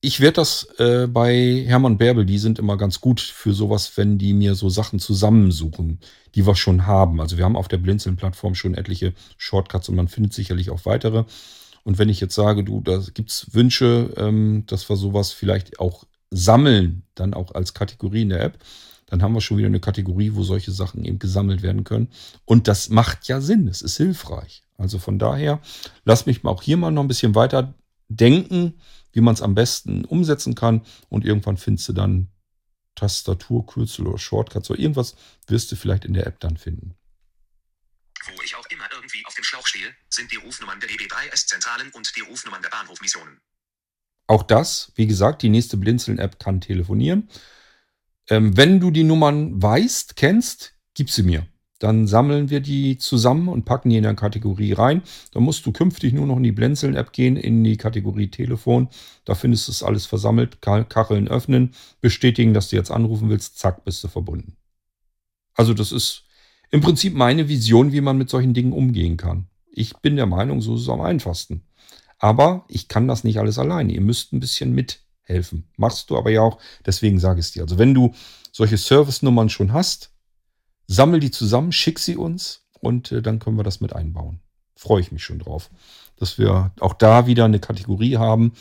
Ich 0.00 0.18
werde 0.18 0.34
das 0.34 0.64
äh, 0.78 1.06
bei 1.06 1.64
Hermann 1.64 1.96
Bärbel, 1.96 2.26
die 2.26 2.38
sind 2.38 2.58
immer 2.58 2.76
ganz 2.76 3.00
gut 3.00 3.20
für 3.20 3.54
sowas, 3.54 3.96
wenn 3.96 4.18
die 4.18 4.34
mir 4.34 4.56
so 4.56 4.68
Sachen 4.68 4.98
zusammensuchen, 4.98 6.00
die 6.34 6.44
wir 6.44 6.56
schon 6.56 6.86
haben. 6.86 7.20
Also 7.20 7.38
wir 7.38 7.44
haben 7.44 7.56
auf 7.56 7.68
der 7.68 7.78
Blinzeln-Plattform 7.78 8.56
schon 8.56 8.74
etliche 8.74 9.14
Shortcuts 9.38 9.88
und 9.88 9.94
man 9.94 10.08
findet 10.08 10.34
sicherlich 10.34 10.70
auch 10.70 10.84
weitere. 10.84 11.24
Und 11.84 11.98
wenn 11.98 12.08
ich 12.08 12.20
jetzt 12.20 12.34
sage, 12.34 12.64
du, 12.64 12.80
da 12.80 13.00
gibt's 13.14 13.54
Wünsche, 13.54 14.12
ähm, 14.16 14.64
dass 14.66 14.88
wir 14.88 14.96
sowas 14.96 15.30
vielleicht 15.30 15.78
auch 15.78 16.04
sammeln, 16.30 17.04
dann 17.14 17.32
auch 17.32 17.54
als 17.54 17.74
Kategorie 17.74 18.22
in 18.22 18.30
der 18.30 18.42
App, 18.42 18.58
dann 19.14 19.22
haben 19.22 19.34
wir 19.34 19.40
schon 19.40 19.56
wieder 19.56 19.68
eine 19.68 19.80
Kategorie, 19.80 20.34
wo 20.34 20.42
solche 20.42 20.72
Sachen 20.72 21.04
eben 21.04 21.18
gesammelt 21.18 21.62
werden 21.62 21.84
können. 21.84 22.08
Und 22.44 22.68
das 22.68 22.88
macht 22.88 23.28
ja 23.28 23.40
Sinn, 23.40 23.68
es 23.68 23.82
ist 23.82 23.96
hilfreich. 23.96 24.62
Also 24.76 24.98
von 24.98 25.18
daher, 25.18 25.60
lass 26.04 26.26
mich 26.26 26.44
auch 26.44 26.62
hier 26.62 26.76
mal 26.76 26.90
noch 26.90 27.02
ein 27.02 27.08
bisschen 27.08 27.34
weiter 27.34 27.74
denken 28.08 28.74
wie 29.14 29.20
man 29.20 29.34
es 29.34 29.42
am 29.42 29.54
besten 29.54 30.04
umsetzen 30.04 30.54
kann. 30.54 30.84
Und 31.08 31.24
irgendwann 31.24 31.56
findest 31.56 31.88
du 31.88 31.92
dann 31.94 32.28
Tastaturkürzel 32.96 34.06
oder 34.06 34.18
Shortcuts 34.18 34.70
oder 34.70 34.78
irgendwas 34.78 35.16
wirst 35.46 35.72
du 35.72 35.76
vielleicht 35.76 36.04
in 36.04 36.12
der 36.12 36.26
App 36.26 36.40
dann 36.40 36.56
finden. 36.56 36.94
Wo 38.26 38.42
ich 38.42 38.54
auch 38.56 38.66
immer 38.70 38.84
irgendwie 38.92 39.24
auf 39.26 39.34
dem 39.34 39.44
Schlauch 39.44 39.66
stehe, 39.66 39.94
sind 40.08 40.30
die 40.32 40.36
Rufnummern 40.36 40.80
der 40.80 40.88
DB3S-Zentralen 40.88 41.90
und 41.92 42.14
die 42.16 42.20
Rufnummern 42.20 42.62
der 42.62 42.70
Bahnhofmissionen. 42.70 43.40
Auch 44.26 44.42
das, 44.42 44.92
wie 44.94 45.06
gesagt, 45.06 45.42
die 45.42 45.50
nächste 45.50 45.76
Blinzeln-App 45.76 46.38
kann 46.38 46.60
telefonieren. 46.60 47.28
Ähm, 48.30 48.56
wenn 48.56 48.80
du 48.80 48.90
die 48.90 49.04
Nummern 49.04 49.62
weißt, 49.62 50.16
kennst, 50.16 50.74
gib 50.94 51.10
sie 51.10 51.22
mir. 51.22 51.46
Dann 51.78 52.06
sammeln 52.06 52.50
wir 52.50 52.60
die 52.60 52.98
zusammen 52.98 53.48
und 53.48 53.64
packen 53.64 53.90
die 53.90 53.96
in 53.96 54.06
eine 54.06 54.16
Kategorie 54.16 54.72
rein. 54.72 55.02
Dann 55.32 55.42
musst 55.42 55.66
du 55.66 55.72
künftig 55.72 56.14
nur 56.14 56.26
noch 56.26 56.36
in 56.36 56.42
die 56.44 56.52
Blinzeln-App 56.52 57.12
gehen, 57.12 57.36
in 57.36 57.62
die 57.62 57.76
Kategorie 57.76 58.28
Telefon. 58.28 58.88
Da 59.24 59.34
findest 59.34 59.68
du 59.68 59.72
es 59.72 59.82
alles 59.82 60.06
versammelt. 60.06 60.62
Kacheln 60.62 61.28
öffnen, 61.28 61.74
bestätigen, 62.00 62.54
dass 62.54 62.70
du 62.70 62.76
jetzt 62.76 62.90
anrufen 62.90 63.28
willst. 63.28 63.58
Zack, 63.58 63.84
bist 63.84 64.02
du 64.04 64.08
verbunden. 64.08 64.56
Also 65.54 65.74
das 65.74 65.92
ist 65.92 66.24
im 66.70 66.80
Prinzip 66.80 67.14
meine 67.14 67.48
Vision, 67.48 67.92
wie 67.92 68.00
man 68.00 68.18
mit 68.18 68.30
solchen 68.30 68.54
Dingen 68.54 68.72
umgehen 68.72 69.16
kann. 69.16 69.48
Ich 69.70 69.96
bin 69.98 70.16
der 70.16 70.26
Meinung, 70.26 70.60
so 70.60 70.76
ist 70.76 70.82
es 70.82 70.88
am 70.88 71.00
einfachsten. 71.00 71.64
Aber 72.18 72.64
ich 72.68 72.88
kann 72.88 73.08
das 73.08 73.24
nicht 73.24 73.38
alles 73.38 73.58
alleine. 73.58 73.92
Ihr 73.92 74.00
müsst 74.00 74.32
ein 74.32 74.40
bisschen 74.40 74.72
mithelfen. 75.24 75.68
Machst 75.76 76.10
du 76.10 76.16
aber 76.16 76.30
ja 76.30 76.42
auch, 76.42 76.58
deswegen 76.86 77.18
sage 77.18 77.40
ich 77.40 77.46
es 77.46 77.52
dir. 77.52 77.62
Also 77.62 77.78
wenn 77.78 77.94
du 77.94 78.14
solche 78.52 78.78
Service-Nummern 78.78 79.48
schon 79.48 79.72
hast, 79.72 80.12
Sammel 80.86 81.20
die 81.20 81.30
zusammen, 81.30 81.72
schick 81.72 81.98
sie 81.98 82.16
uns 82.16 82.66
und 82.80 83.10
äh, 83.10 83.22
dann 83.22 83.38
können 83.38 83.56
wir 83.56 83.64
das 83.64 83.80
mit 83.80 83.94
einbauen. 83.94 84.40
Freue 84.76 85.00
ich 85.00 85.12
mich 85.12 85.24
schon 85.24 85.38
drauf, 85.38 85.70
dass 86.16 86.38
wir 86.38 86.72
auch 86.80 86.94
da 86.94 87.26
wieder 87.26 87.46
eine 87.46 87.60
Kategorie 87.60 88.16
haben. 88.18 88.52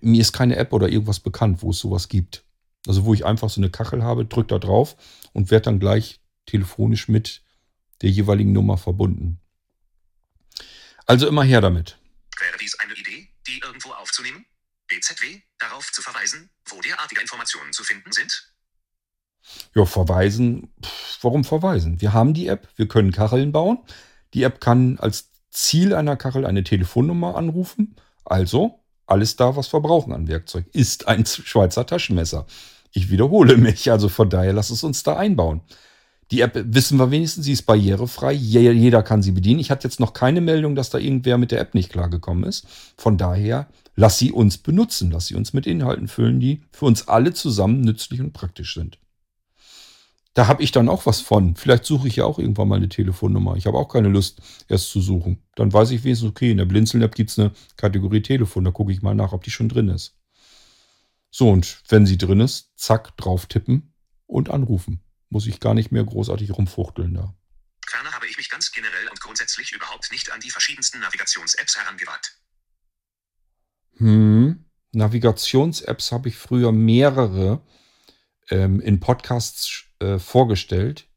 Mir 0.00 0.20
ist 0.20 0.32
keine 0.32 0.56
App 0.56 0.72
oder 0.72 0.88
irgendwas 0.88 1.20
bekannt, 1.20 1.62
wo 1.62 1.70
es 1.70 1.78
sowas 1.78 2.08
gibt. 2.08 2.44
Also 2.88 3.04
wo 3.04 3.14
ich 3.14 3.24
einfach 3.24 3.50
so 3.50 3.60
eine 3.60 3.70
Kachel 3.70 4.02
habe, 4.02 4.24
drücke 4.24 4.48
da 4.48 4.58
drauf 4.58 4.96
und 5.32 5.50
werde 5.50 5.64
dann 5.64 5.78
gleich 5.78 6.20
telefonisch 6.46 7.08
mit 7.08 7.42
der 8.02 8.10
jeweiligen 8.10 8.52
Nummer 8.52 8.78
verbunden. 8.78 9.40
Also 11.06 11.28
immer 11.28 11.44
her 11.44 11.60
damit. 11.60 11.98
Wäre 12.38 12.58
dies 12.60 12.78
eine 12.80 12.94
Idee, 12.94 13.28
die 13.46 13.60
irgendwo 13.60 13.92
aufzunehmen? 13.92 14.44
BZW, 14.88 15.40
darauf 15.58 15.90
zu 15.92 16.02
verweisen, 16.02 16.50
wo 16.66 16.80
derartige 16.80 17.20
Informationen 17.20 17.72
zu 17.72 17.84
finden 17.84 18.12
sind? 18.12 18.52
Ja, 19.74 19.84
verweisen. 19.84 20.72
Pff, 20.82 21.18
warum 21.22 21.44
verweisen? 21.44 22.00
Wir 22.00 22.12
haben 22.12 22.34
die 22.34 22.48
App, 22.48 22.68
wir 22.76 22.88
können 22.88 23.12
Kacheln 23.12 23.52
bauen. 23.52 23.78
Die 24.34 24.42
App 24.42 24.60
kann 24.60 24.98
als 24.98 25.30
Ziel 25.50 25.94
einer 25.94 26.16
Kachel 26.16 26.44
eine 26.44 26.64
Telefonnummer 26.64 27.36
anrufen. 27.36 27.96
Also 28.24 28.82
alles 29.06 29.36
da, 29.36 29.54
was 29.56 29.72
wir 29.72 29.80
brauchen 29.80 30.12
an 30.12 30.26
Werkzeug, 30.28 30.66
ist 30.72 31.06
ein 31.06 31.24
Schweizer 31.24 31.86
Taschenmesser. 31.86 32.46
Ich 32.90 33.10
wiederhole 33.10 33.56
mich, 33.56 33.90
also 33.90 34.08
von 34.08 34.28
daher 34.30 34.52
lass 34.52 34.70
es 34.70 34.82
uns 34.82 35.02
da 35.02 35.16
einbauen. 35.16 35.60
Die 36.32 36.40
App 36.40 36.54
wissen 36.56 36.98
wir 36.98 37.12
wenigstens, 37.12 37.44
sie 37.44 37.52
ist 37.52 37.66
barrierefrei. 37.66 38.32
Jeder 38.32 39.04
kann 39.04 39.22
sie 39.22 39.30
bedienen. 39.30 39.60
Ich 39.60 39.70
hatte 39.70 39.86
jetzt 39.86 40.00
noch 40.00 40.12
keine 40.12 40.40
Meldung, 40.40 40.74
dass 40.74 40.90
da 40.90 40.98
irgendwer 40.98 41.38
mit 41.38 41.52
der 41.52 41.60
App 41.60 41.74
nicht 41.74 41.92
klargekommen 41.92 42.42
ist. 42.42 42.66
Von 42.98 43.16
daher 43.16 43.68
lass 43.96 44.18
sie 44.18 44.30
uns 44.30 44.58
benutzen, 44.58 45.10
lass 45.10 45.26
sie 45.26 45.34
uns 45.34 45.52
mit 45.52 45.66
Inhalten 45.66 46.06
füllen, 46.06 46.38
die 46.38 46.62
für 46.70 46.84
uns 46.84 47.08
alle 47.08 47.34
zusammen 47.34 47.80
nützlich 47.80 48.20
und 48.20 48.32
praktisch 48.32 48.74
sind. 48.74 48.98
Da 50.34 50.48
habe 50.48 50.62
ich 50.62 50.70
dann 50.70 50.90
auch 50.90 51.06
was 51.06 51.22
von. 51.22 51.56
Vielleicht 51.56 51.86
suche 51.86 52.08
ich 52.08 52.16
ja 52.16 52.24
auch 52.26 52.38
irgendwann 52.38 52.68
mal 52.68 52.76
eine 52.76 52.90
Telefonnummer. 52.90 53.56
Ich 53.56 53.66
habe 53.66 53.78
auch 53.78 53.88
keine 53.88 54.08
Lust, 54.08 54.42
erst 54.68 54.90
zu 54.90 55.00
suchen. 55.00 55.42
Dann 55.54 55.72
weiß 55.72 55.90
ich 55.92 56.04
wenigstens, 56.04 56.28
okay, 56.28 56.50
in 56.50 56.58
der 56.58 56.66
Blinzeln-App 56.66 57.14
gibt 57.14 57.30
es 57.30 57.38
eine 57.38 57.52
Kategorie 57.78 58.20
Telefon. 58.20 58.64
Da 58.64 58.70
gucke 58.70 58.92
ich 58.92 59.00
mal 59.00 59.14
nach, 59.14 59.32
ob 59.32 59.44
die 59.44 59.50
schon 59.50 59.70
drin 59.70 59.88
ist. 59.88 60.14
So, 61.30 61.48
und 61.48 61.78
wenn 61.88 62.04
sie 62.04 62.18
drin 62.18 62.40
ist, 62.40 62.70
zack, 62.76 63.16
drauf 63.16 63.46
tippen 63.46 63.94
und 64.26 64.50
anrufen. 64.50 65.00
Muss 65.30 65.46
ich 65.46 65.58
gar 65.58 65.72
nicht 65.72 65.90
mehr 65.90 66.04
großartig 66.04 66.52
rumfuchteln 66.52 67.14
da. 67.14 67.34
Ferner 67.88 68.12
habe 68.12 68.26
ich 68.26 68.36
mich 68.36 68.50
ganz 68.50 68.70
generell 68.72 69.08
und 69.08 69.20
grundsätzlich 69.20 69.72
überhaupt 69.72 70.12
nicht 70.12 70.30
an 70.32 70.40
die 70.40 70.50
verschiedensten 70.50 71.00
Navigations-Apps 71.00 71.78
herangewagt. 71.78 72.38
Hm, 73.96 74.64
Navigations-Apps 74.92 76.12
habe 76.12 76.28
ich 76.28 76.36
früher 76.36 76.72
mehrere 76.72 77.62
ähm, 78.50 78.80
in 78.80 79.00
Podcasts 79.00 79.84
äh, 80.00 80.18
vorgestellt. 80.18 81.08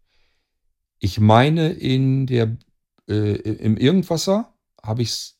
Ich 1.00 1.20
meine, 1.20 1.72
in 1.72 2.28
der, 2.28 2.58
äh, 3.08 3.36
im 3.36 3.78
Irgendwasser 3.78 4.54
habe 4.82 5.02
ich 5.02 5.36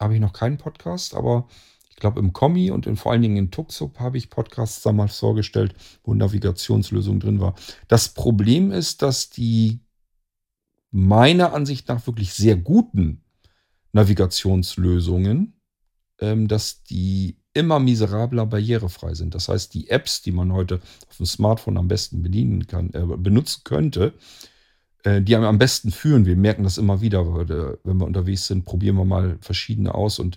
habe 0.00 0.14
ich 0.14 0.20
noch 0.20 0.32
keinen 0.32 0.58
Podcast, 0.58 1.14
aber 1.14 1.48
ich 1.88 1.96
glaube 1.96 2.20
im 2.20 2.32
Kommi 2.32 2.70
und 2.70 2.86
in, 2.86 2.96
vor 2.96 3.12
allen 3.12 3.22
Dingen 3.22 3.36
in 3.36 3.50
Tuxup 3.50 4.00
habe 4.00 4.18
ich 4.18 4.30
Podcasts 4.30 4.82
damals 4.82 5.18
vorgestellt, 5.18 5.74
wo 6.02 6.14
Navigationslösung 6.14 7.20
drin 7.20 7.40
war. 7.40 7.54
Das 7.88 8.10
Problem 8.10 8.72
ist, 8.72 9.02
dass 9.02 9.30
die 9.30 9.80
meiner 10.90 11.52
Ansicht 11.52 11.88
nach 11.88 12.06
wirklich 12.06 12.34
sehr 12.34 12.56
guten 12.56 13.24
Navigationslösungen, 13.92 15.60
dass 16.18 16.84
die 16.84 17.36
immer 17.54 17.78
miserabler 17.78 18.46
barrierefrei 18.46 19.14
sind. 19.14 19.34
Das 19.34 19.48
heißt, 19.48 19.72
die 19.72 19.88
Apps, 19.88 20.20
die 20.20 20.32
man 20.32 20.52
heute 20.52 20.80
auf 21.08 21.16
dem 21.16 21.26
Smartphone 21.26 21.78
am 21.78 21.88
besten 21.88 22.22
bedienen 22.22 22.66
kann, 22.66 22.90
äh, 22.92 23.04
benutzen 23.16 23.62
könnte, 23.64 24.12
äh, 25.04 25.22
die 25.22 25.36
am 25.36 25.58
besten 25.58 25.92
führen. 25.92 26.26
Wir 26.26 26.36
merken 26.36 26.64
das 26.64 26.78
immer 26.78 27.00
wieder, 27.00 27.24
wenn 27.84 27.98
wir 27.98 28.06
unterwegs 28.06 28.48
sind, 28.48 28.64
probieren 28.64 28.96
wir 28.96 29.04
mal 29.04 29.38
verschiedene 29.40 29.94
aus 29.94 30.18
und 30.18 30.36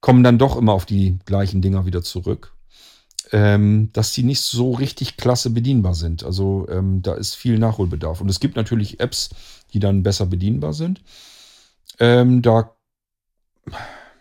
kommen 0.00 0.22
dann 0.22 0.38
doch 0.38 0.56
immer 0.56 0.72
auf 0.72 0.86
die 0.86 1.18
gleichen 1.26 1.60
Dinger 1.60 1.84
wieder 1.84 2.02
zurück. 2.02 2.52
Ähm, 3.30 3.90
dass 3.92 4.12
die 4.12 4.22
nicht 4.22 4.40
so 4.40 4.72
richtig 4.72 5.18
klasse 5.18 5.50
bedienbar 5.50 5.94
sind. 5.94 6.24
Also 6.24 6.66
ähm, 6.70 7.02
da 7.02 7.12
ist 7.12 7.34
viel 7.34 7.58
Nachholbedarf. 7.58 8.22
Und 8.22 8.30
es 8.30 8.40
gibt 8.40 8.56
natürlich 8.56 9.00
Apps, 9.00 9.28
die 9.74 9.80
dann 9.80 10.02
besser 10.02 10.24
bedienbar 10.24 10.72
sind. 10.72 11.02
Ähm, 11.98 12.40
da 12.40 12.74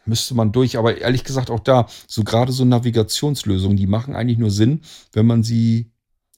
müsste 0.08 0.36
man 0.36 0.52
durch, 0.52 0.78
aber 0.78 0.98
ehrlich 0.98 1.24
gesagt 1.24 1.50
auch 1.50 1.60
da, 1.60 1.88
so 2.08 2.24
gerade 2.24 2.52
so 2.52 2.66
Navigationslösungen, 2.66 3.78
die 3.78 3.88
machen 3.88 4.16
eigentlich 4.16 4.38
nur 4.38 4.52
Sinn, 4.52 4.82
wenn 5.14 5.26
man 5.26 5.44
sie 5.44 5.92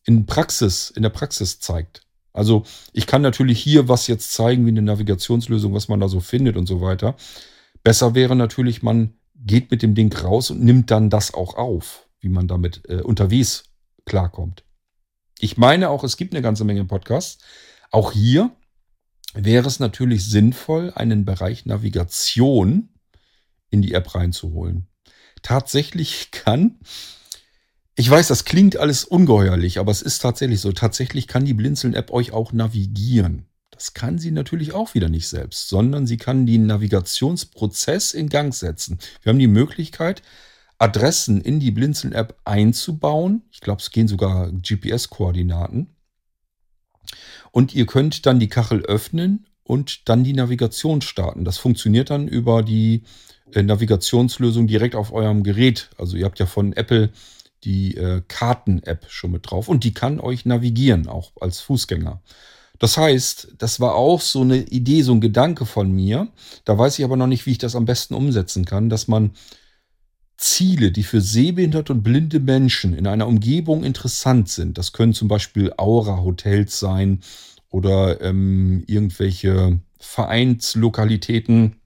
in 0.06 0.26
Praxis, 0.26 0.90
in 0.90 1.04
der 1.04 1.10
Praxis 1.10 1.60
zeigt. 1.60 2.02
Also 2.34 2.64
ich 2.94 3.08
kann 3.08 3.22
natürlich 3.22 3.62
hier 3.62 3.88
was 3.88 4.08
jetzt 4.08 4.34
zeigen, 4.34 4.66
wie 4.66 4.70
eine 4.70 4.82
Navigationslösung, 4.82 5.74
was 5.74 5.88
man 5.88 6.00
da 6.00 6.08
so 6.08 6.20
findet 6.20 6.58
und 6.58 6.68
so 6.68 6.82
weiter. 6.82 7.16
Besser 7.84 8.16
wäre 8.16 8.36
natürlich, 8.36 8.84
man 8.84 9.14
geht 9.36 9.72
mit 9.72 9.82
dem 9.82 9.96
Ding 9.96 10.14
raus 10.14 10.52
und 10.52 10.64
nimmt 10.64 10.92
dann 10.92 11.10
das 11.10 11.34
auch 11.34 11.56
auf, 11.56 12.08
wie 12.20 12.30
man 12.30 12.48
damit 12.48 12.82
äh, 12.88 13.02
unterwegs 13.02 13.64
klarkommt. 14.06 14.64
Ich 15.40 15.58
meine 15.58 15.90
auch, 15.90 16.04
es 16.04 16.18
gibt 16.18 16.34
eine 16.34 16.42
ganze 16.42 16.66
Menge 16.66 16.84
Podcasts. 16.86 17.44
Auch 17.92 18.12
hier 18.12 18.52
wäre 19.34 19.68
es 19.68 19.80
natürlich 19.80 20.26
sinnvoll, 20.26 20.92
einen 20.96 21.26
Bereich 21.26 21.66
Navigation 21.66 22.90
in 23.70 23.82
die 23.82 23.94
App 23.94 24.16
reinzuholen. 24.16 24.88
Tatsächlich 25.42 26.32
kann, 26.32 26.80
ich 27.96 28.10
weiß, 28.10 28.28
das 28.28 28.46
klingt 28.46 28.78
alles 28.78 29.04
ungeheuerlich, 29.04 29.80
aber 29.80 29.92
es 29.92 30.02
ist 30.02 30.20
tatsächlich 30.20 30.62
so, 30.62 30.72
tatsächlich 30.72 31.28
kann 31.28 31.46
die 31.46 31.54
Blinzeln-App 31.54 32.12
euch 32.12 32.32
auch 32.32 32.54
navigieren. 32.54 33.46
Das 33.72 33.94
kann 33.94 34.20
sie 34.20 34.32
natürlich 34.32 34.74
auch 34.74 34.94
wieder 34.94 35.08
nicht 35.08 35.28
selbst, 35.30 35.70
sondern 35.70 36.06
sie 36.06 36.18
kann 36.18 36.46
den 36.46 36.66
Navigationsprozess 36.66 38.14
in 38.14 38.28
Gang 38.28 38.54
setzen. 38.54 39.00
Wir 39.22 39.30
haben 39.30 39.40
die 39.40 39.48
Möglichkeit, 39.48 40.22
Adressen 40.78 41.42
in 41.42 41.60
die 41.60 41.72
Blinzeln-App 41.72 42.40
einzubauen. 42.46 43.44
Ich 43.52 43.62
glaube, 43.62 43.82
es 43.82 43.92
gehen 43.92 44.08
sogar 44.08 44.52
GPS-Koordinaten. 44.52 45.96
Und 47.52 47.74
ihr 47.74 47.86
könnt 47.86 48.26
dann 48.26 48.40
die 48.40 48.50
Kachel 48.50 48.82
öffnen 48.82 49.48
und 49.64 50.08
dann 50.10 50.24
die 50.24 50.34
Navigation 50.34 51.02
starten. 51.02 51.46
Das 51.46 51.58
funktioniert 51.58 52.10
dann 52.10 52.28
über 52.28 52.64
die 52.64 53.04
Navigationslösung 53.56 54.68
direkt 54.68 54.96
auf 54.96 55.12
eurem 55.12 55.44
Gerät. 55.44 55.90
Also 55.98 56.18
ihr 56.18 56.26
habt 56.26 56.40
ja 56.40 56.46
von 56.46 56.74
Apple 56.74 57.10
die 57.64 57.96
äh, 57.98 58.22
Karten-App 58.28 59.06
schon 59.10 59.32
mit 59.32 59.50
drauf 59.50 59.68
und 59.68 59.84
die 59.84 59.94
kann 59.94 60.20
euch 60.20 60.46
navigieren, 60.46 61.08
auch 61.08 61.32
als 61.40 61.60
Fußgänger. 61.60 62.22
Das 62.80 62.98
heißt, 62.98 63.56
das 63.58 63.82
war 63.82 63.96
auch 63.96 64.22
so 64.22 64.42
eine 64.42 64.58
Idee, 64.58 65.02
so 65.02 65.12
ein 65.12 65.20
Gedanke 65.20 65.66
von 65.66 65.92
mir. 65.92 66.30
Da 66.64 66.78
weiß 66.78 66.98
ich 66.98 67.06
aber 67.06 67.18
noch 67.18 67.28
nicht, 67.28 67.46
wie 67.46 67.52
ich 67.52 67.58
das 67.58 67.76
am 67.76 67.86
besten 67.86 68.14
umsetzen 68.14 68.64
kann, 68.64 68.90
dass 68.90 69.10
man 69.10 69.32
Ziele, 70.38 70.92
die 70.92 71.04
für 71.04 71.20
sehbehinderte 71.20 71.92
und 71.92 72.04
blinde 72.04 72.40
Menschen 72.40 72.94
in 72.94 73.08
einer 73.08 73.28
Umgebung 73.28 73.84
interessant 73.84 74.48
sind, 74.48 74.78
das 74.78 74.94
können 74.94 75.14
zum 75.14 75.28
Beispiel 75.28 75.74
Aura-Hotels 75.76 76.80
sein 76.80 77.20
oder 77.70 78.22
ähm, 78.22 78.86
irgendwelche 78.88 79.80
Vereinslokalitäten, 80.00 81.79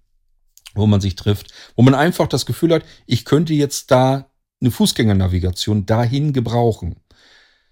wo 0.73 0.87
man 0.87 1.01
sich 1.01 1.15
trifft, 1.15 1.53
wo 1.75 1.83
man 1.83 1.95
einfach 1.95 2.27
das 2.27 2.45
Gefühl 2.45 2.73
hat, 2.73 2.83
ich 3.05 3.25
könnte 3.25 3.53
jetzt 3.53 3.91
da 3.91 4.29
eine 4.61 4.71
Fußgängernavigation 4.71 5.85
dahin 5.85 6.33
gebrauchen. 6.33 6.95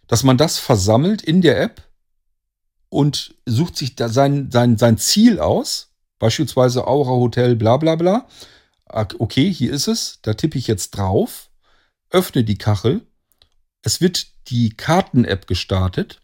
Dass 0.08 0.24
man 0.24 0.38
das 0.38 0.58
versammelt 0.58 1.22
in 1.22 1.42
der 1.42 1.62
App 1.62 1.90
und 2.90 3.36
sucht 3.46 3.78
sich 3.78 3.96
da 3.96 4.10
sein, 4.10 4.52
sein, 4.52 4.78
sein 4.78 4.98
Ziel 4.98 5.40
aus, 5.40 5.94
beispielsweise 6.20 6.86
Aura 6.86 7.12
Hotel, 7.12 7.56
bla 7.56 7.78
bla 7.78 7.96
bla, 7.96 8.28
okay, 8.86 9.52
hier 9.52 9.72
ist 9.72 9.88
es, 9.88 10.20
da 10.22 10.34
tippe 10.34 10.58
ich 10.58 10.68
jetzt 10.68 10.92
drauf, 10.92 11.50
öffne 12.10 12.44
die 12.44 12.58
Kachel, 12.58 13.02
es 13.84 14.02
wird 14.02 14.28
die 14.48 14.72
Karten-App 14.72 15.48
gestartet 15.48 16.22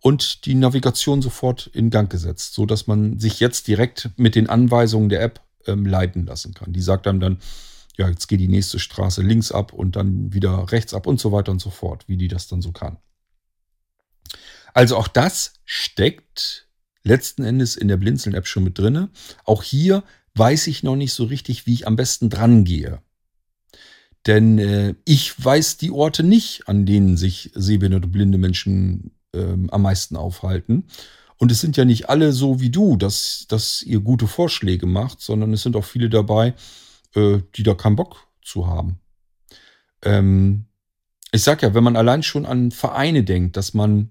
und 0.00 0.46
die 0.46 0.54
Navigation 0.54 1.20
sofort 1.20 1.66
in 1.66 1.90
Gang 1.90 2.10
gesetzt, 2.10 2.54
so 2.54 2.64
dass 2.64 2.86
man 2.86 3.18
sich 3.18 3.40
jetzt 3.40 3.66
direkt 3.66 4.10
mit 4.16 4.34
den 4.34 4.48
Anweisungen 4.48 5.08
der 5.08 5.22
App 5.22 5.40
ähm, 5.70 5.86
leiten 5.86 6.26
lassen 6.26 6.54
kann. 6.54 6.72
Die 6.72 6.82
sagt 6.82 7.06
einem 7.06 7.20
dann, 7.20 7.38
ja, 7.96 8.08
jetzt 8.08 8.28
geht 8.28 8.40
die 8.40 8.48
nächste 8.48 8.78
Straße 8.78 9.22
links 9.22 9.52
ab 9.52 9.72
und 9.72 9.96
dann 9.96 10.32
wieder 10.32 10.70
rechts 10.72 10.94
ab 10.94 11.06
und 11.06 11.20
so 11.20 11.32
weiter 11.32 11.52
und 11.52 11.60
so 11.60 11.70
fort, 11.70 12.04
wie 12.08 12.16
die 12.16 12.28
das 12.28 12.48
dann 12.48 12.62
so 12.62 12.72
kann. 12.72 12.98
Also 14.72 14.96
auch 14.96 15.08
das 15.08 15.54
steckt 15.64 16.68
letzten 17.02 17.44
Endes 17.44 17.76
in 17.76 17.88
der 17.88 17.96
Blinzeln-App 17.96 18.46
schon 18.46 18.64
mit 18.64 18.78
drinne. 18.78 19.10
Auch 19.44 19.62
hier 19.62 20.04
weiß 20.34 20.66
ich 20.68 20.82
noch 20.82 20.96
nicht 20.96 21.12
so 21.12 21.24
richtig, 21.24 21.66
wie 21.66 21.74
ich 21.74 21.86
am 21.86 21.96
besten 21.96 22.30
dran 22.30 22.64
gehe. 22.64 23.02
Denn 24.26 24.58
äh, 24.58 24.94
ich 25.04 25.42
weiß 25.42 25.78
die 25.78 25.90
Orte 25.90 26.22
nicht, 26.22 26.68
an 26.68 26.84
denen 26.86 27.16
sich 27.16 27.50
sehbehinderte 27.54 28.06
blinde 28.06 28.38
Menschen 28.38 29.12
äh, 29.34 29.56
am 29.68 29.82
meisten 29.82 30.16
aufhalten. 30.16 30.84
Und 31.40 31.50
es 31.50 31.60
sind 31.60 31.78
ja 31.78 31.86
nicht 31.86 32.10
alle 32.10 32.32
so 32.32 32.60
wie 32.60 32.68
du, 32.68 32.96
dass, 32.96 33.46
dass 33.48 33.80
ihr 33.80 34.00
gute 34.00 34.26
Vorschläge 34.26 34.84
macht, 34.84 35.22
sondern 35.22 35.54
es 35.54 35.62
sind 35.62 35.74
auch 35.74 35.86
viele 35.86 36.10
dabei, 36.10 36.54
äh, 37.14 37.38
die 37.56 37.62
da 37.62 37.72
keinen 37.72 37.96
Bock 37.96 38.28
zu 38.42 38.66
haben. 38.66 39.00
Ähm, 40.02 40.66
ich 41.32 41.42
sag 41.42 41.62
ja, 41.62 41.72
wenn 41.72 41.82
man 41.82 41.96
allein 41.96 42.22
schon 42.22 42.44
an 42.44 42.72
Vereine 42.72 43.24
denkt, 43.24 43.56
dass 43.56 43.72
man 43.72 44.10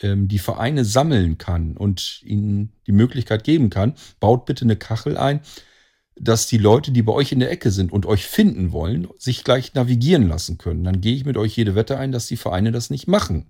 ähm, 0.00 0.26
die 0.26 0.40
Vereine 0.40 0.84
sammeln 0.84 1.38
kann 1.38 1.76
und 1.76 2.20
ihnen 2.24 2.72
die 2.88 2.92
Möglichkeit 2.92 3.44
geben 3.44 3.70
kann, 3.70 3.94
baut 4.18 4.44
bitte 4.44 4.64
eine 4.64 4.74
Kachel 4.76 5.16
ein, 5.16 5.42
dass 6.18 6.48
die 6.48 6.58
Leute, 6.58 6.90
die 6.90 7.02
bei 7.02 7.12
euch 7.12 7.30
in 7.30 7.38
der 7.38 7.52
Ecke 7.52 7.70
sind 7.70 7.92
und 7.92 8.06
euch 8.06 8.26
finden 8.26 8.72
wollen, 8.72 9.06
sich 9.18 9.44
gleich 9.44 9.74
navigieren 9.74 10.26
lassen 10.26 10.58
können. 10.58 10.82
Dann 10.82 11.00
gehe 11.00 11.14
ich 11.14 11.24
mit 11.24 11.36
euch 11.36 11.56
jede 11.56 11.76
Wette 11.76 11.96
ein, 11.96 12.10
dass 12.10 12.26
die 12.26 12.36
Vereine 12.36 12.72
das 12.72 12.90
nicht 12.90 13.06
machen. 13.06 13.46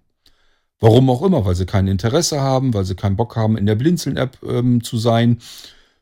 Warum 0.78 1.08
auch 1.08 1.22
immer, 1.22 1.44
weil 1.44 1.54
sie 1.54 1.66
kein 1.66 1.88
Interesse 1.88 2.40
haben, 2.40 2.74
weil 2.74 2.84
sie 2.84 2.94
keinen 2.94 3.16
Bock 3.16 3.36
haben, 3.36 3.56
in 3.56 3.66
der 3.66 3.76
Blinzeln-App 3.76 4.38
ähm, 4.42 4.82
zu 4.82 4.98
sein, 4.98 5.38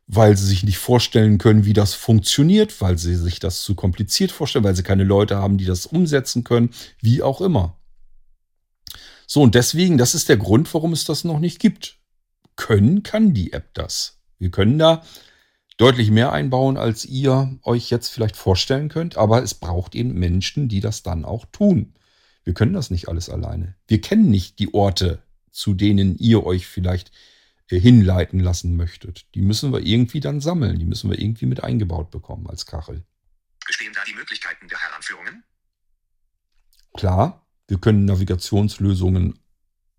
weil 0.07 0.37
sie 0.37 0.47
sich 0.47 0.65
nicht 0.65 0.79
vorstellen 0.79 1.39
können, 1.39 1.65
wie 1.65 1.73
das 1.73 1.95
funktioniert, 1.95 2.81
weil 2.81 2.99
sie 2.99 3.15
sich 3.15 3.39
das 3.39 3.63
zu 3.63 3.75
kompliziert 3.75 4.33
vorstellen, 4.33 4.65
weil 4.65 4.77
sie 4.77 4.83
keine 4.83 5.05
Leute 5.05 5.37
haben, 5.37 5.59
die 5.59 5.65
das 5.65 5.87
umsetzen 5.87 6.45
können, 6.45 6.71
wie 7.01 7.23
auch 7.23 7.41
immer. 7.41 7.79
So, 9.27 9.43
und 9.43 9.55
deswegen, 9.55 9.97
das 9.97 10.15
ist 10.15 10.29
der 10.29 10.37
Grund, 10.37 10.73
warum 10.75 10.93
es 10.93 11.05
das 11.05 11.25
noch 11.25 11.39
nicht 11.39 11.59
gibt. 11.59 11.99
Können 12.57 13.03
kann 13.03 13.33
die 13.33 13.53
App 13.53 13.73
das. 13.75 14.19
Wir 14.39 14.51
können 14.51 14.79
da 14.79 15.03
deutlich 15.77 16.11
mehr 16.11 16.33
einbauen, 16.33 16.77
als 16.77 17.05
ihr 17.05 17.59
euch 17.63 17.91
jetzt 17.91 18.09
vielleicht 18.09 18.37
vorstellen 18.37 18.89
könnt, 18.89 19.17
aber 19.17 19.43
es 19.43 19.55
braucht 19.55 19.95
eben 19.95 20.13
Menschen, 20.13 20.69
die 20.69 20.81
das 20.81 21.03
dann 21.03 21.25
auch 21.25 21.47
tun. 21.47 21.95
Wir 22.45 22.55
können 22.55 22.75
das 22.75 22.91
nicht 22.91 23.09
alles 23.09 23.29
alleine. 23.31 23.75
Wir 23.87 24.01
kennen 24.01 24.31
nicht 24.31 24.59
die 24.59 24.73
Orte, 24.75 25.23
zu 25.51 25.75
denen 25.75 26.17
ihr 26.19 26.45
euch 26.45 26.67
vielleicht 26.67 27.11
äh, 27.71 27.81
hinleiten 27.81 28.41
lassen 28.41 28.77
möchtet. 28.77 29.27
Die 29.35 29.41
müssen 29.41 29.73
wir 29.73 29.81
irgendwie 29.81 30.21
dann 30.21 30.41
sammeln, 30.41 30.79
die 30.79 30.85
müssen 30.85 31.11
wir 31.11 31.19
irgendwie 31.19 31.47
mit 31.47 31.65
eingebaut 31.65 32.11
bekommen 32.11 32.47
als 32.49 32.67
Kachel. 32.67 33.03
Bestehen 33.67 33.93
da 33.95 34.03
die 34.07 34.15
Möglichkeiten 34.15 34.69
der 34.69 34.79
Heranführungen? 34.79 35.45
Klar, 36.93 37.47
wir 37.67 37.79
können 37.79 38.05
Navigationslösungen 38.05 39.39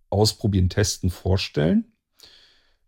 ausprobieren, 0.09 0.69
testen, 0.69 1.09
vorstellen. 1.09 1.91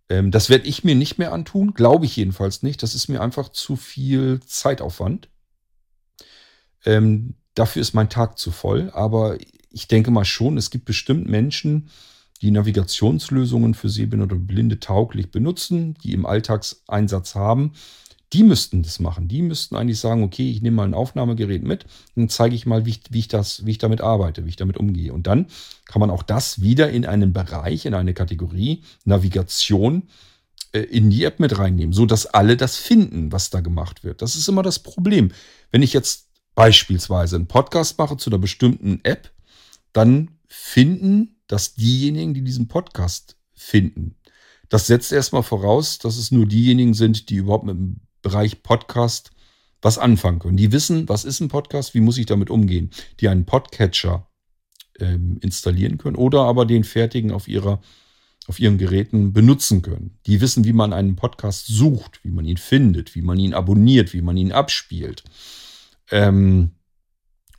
Ähm, 0.10 0.32
das 0.32 0.50
werde 0.50 0.68
ich 0.68 0.84
mir 0.84 0.96
nicht 0.96 1.18
mehr 1.18 1.34
antun, 1.34 1.74
glaube 1.74 2.06
ich 2.06 2.16
jedenfalls 2.16 2.64
nicht. 2.64 2.84
Das 2.84 2.96
ist 2.96 3.08
mir 3.08 3.22
einfach 3.22 3.50
zu 3.50 3.76
viel 3.76 4.40
Zeitaufwand. 4.46 5.30
Dafür 7.58 7.82
ist 7.82 7.94
mein 7.94 8.10
Tag 8.10 8.38
zu 8.38 8.52
voll. 8.52 8.92
Aber 8.94 9.38
ich 9.72 9.88
denke 9.88 10.12
mal 10.12 10.26
schon, 10.26 10.58
es 10.58 10.70
gibt 10.70 10.86
bestimmt 10.86 11.28
Menschen, 11.28 11.90
die 12.42 12.52
Navigationslösungen 12.52 13.74
für 13.74 13.90
Sehbehinderte 13.90 14.36
und 14.36 14.48
Blinde 14.48 14.80
tauglich 14.80 15.32
benutzen, 15.32 15.96
die 16.04 16.14
im 16.14 16.26
Alltagseinsatz 16.26 17.36
haben 17.36 17.74
die 18.34 18.44
müssten 18.44 18.84
das 18.84 19.00
machen. 19.00 19.28
Die 19.28 19.42
müssten 19.42 19.76
eigentlich 19.76 20.00
sagen, 20.00 20.24
okay, 20.24 20.52
ich 20.52 20.62
nehme 20.62 20.78
mal 20.78 20.84
ein 20.84 20.94
Aufnahmegerät 20.94 21.64
mit 21.64 21.86
und 22.16 22.32
zeige 22.32 22.56
ich 22.56 22.66
mal, 22.66 22.86
wie 22.86 22.92
ich, 22.92 23.02
wie 23.10 23.20
ich, 23.20 23.28
das, 23.28 23.66
wie 23.66 23.72
ich 23.72 23.78
damit 23.78 24.02
arbeite, 24.02 24.46
wie 24.46 24.50
ich 24.50 24.56
damit 24.58 24.78
umgehe. 24.78 25.14
Und 25.14 25.28
dann 25.28 25.48
kann 25.86 26.00
man 26.02 26.10
auch 26.10 26.24
das 26.24 26.62
wieder 26.62 26.90
in 26.90 27.06
einen 27.06 27.32
Bereich, 27.32 27.86
in 27.86 27.94
eine 27.94 28.14
Kategorie 28.14 28.84
Navigation 29.06 30.10
äh, 30.74 30.80
in 30.80 31.10
die 31.10 31.24
App 31.24 31.40
mit 31.40 31.58
reinnehmen, 31.58 31.94
so 31.94 32.06
dass 32.06 32.26
alle 32.26 32.58
das 32.58 32.76
finden, 32.76 33.32
was 33.32 33.50
da 33.50 33.62
gemacht 33.62 34.04
wird. 34.04 34.22
Das 34.22 34.36
ist 34.36 34.50
immer 34.50 34.64
das 34.64 34.80
Problem. 34.80 35.32
Wenn 35.72 35.82
ich 35.82 35.94
jetzt 35.94 36.27
beispielsweise 36.58 37.36
einen 37.36 37.46
Podcast 37.46 38.00
mache 38.00 38.18
zu 38.18 38.32
einer 38.32 38.40
bestimmten 38.40 39.00
App, 39.04 39.32
dann 39.94 40.32
finden 40.48 41.36
das 41.46 41.76
diejenigen, 41.76 42.34
die 42.34 42.42
diesen 42.42 42.68
Podcast 42.68 43.38
finden. 43.54 44.16
Das 44.68 44.88
setzt 44.88 45.12
erstmal 45.12 45.44
voraus, 45.44 46.00
dass 46.00 46.18
es 46.18 46.32
nur 46.32 46.48
diejenigen 46.48 46.96
sind, 46.96 47.30
die 47.30 47.36
überhaupt 47.36 47.66
mit 47.66 47.78
dem 47.78 48.00
Bereich 48.24 48.64
Podcast 48.64 49.30
was 49.84 50.00
anfangen 50.00 50.40
können. 50.40 50.58
Die 50.58 50.72
wissen, 50.72 51.08
was 51.08 51.26
ist 51.26 51.42
ein 51.42 51.48
Podcast, 51.48 51.94
wie 51.94 52.00
muss 52.00 52.18
ich 52.18 52.26
damit 52.26 52.50
umgehen, 52.50 52.90
die 53.20 53.28
einen 53.28 53.46
Podcatcher 53.46 54.28
ähm, 55.00 55.38
installieren 55.42 56.00
können 56.00 56.16
oder 56.16 56.42
aber 56.42 56.66
den 56.66 56.84
fertigen 56.84 57.32
auf 57.32 57.48
ihrer 57.48 57.82
auf 58.48 58.60
ihren 58.60 58.80
Geräten 58.80 59.32
benutzen 59.32 59.84
können. 59.84 60.18
Die 60.26 60.42
wissen, 60.42 60.64
wie 60.64 60.74
man 60.74 60.94
einen 60.94 61.18
Podcast 61.18 61.68
sucht, 61.68 62.22
wie 62.24 62.32
man 62.32 62.46
ihn 62.46 62.58
findet, 62.58 63.14
wie 63.14 63.22
man 63.22 63.38
ihn 63.38 63.54
abonniert, 63.54 64.14
wie 64.14 64.22
man 64.22 64.38
ihn 64.38 64.54
abspielt 64.54 65.24
ähm, 66.12 66.72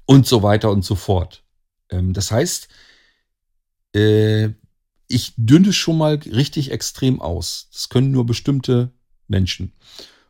und 0.07 0.27
so 0.27 0.43
weiter 0.43 0.71
und 0.71 0.85
so 0.85 0.95
fort. 0.95 1.45
Ähm, 1.91 2.13
das 2.13 2.31
heißt, 2.31 2.69
äh, 3.95 4.51
ich 5.09 5.33
dünne 5.37 5.73
schon 5.73 5.99
mal 5.99 6.15
richtig 6.15 6.71
extrem 6.71 7.21
aus. 7.21 7.69
Das 7.73 7.89
können 7.89 8.11
nur 8.11 8.27
bestimmte 8.27 8.93
Menschen. 9.27 9.73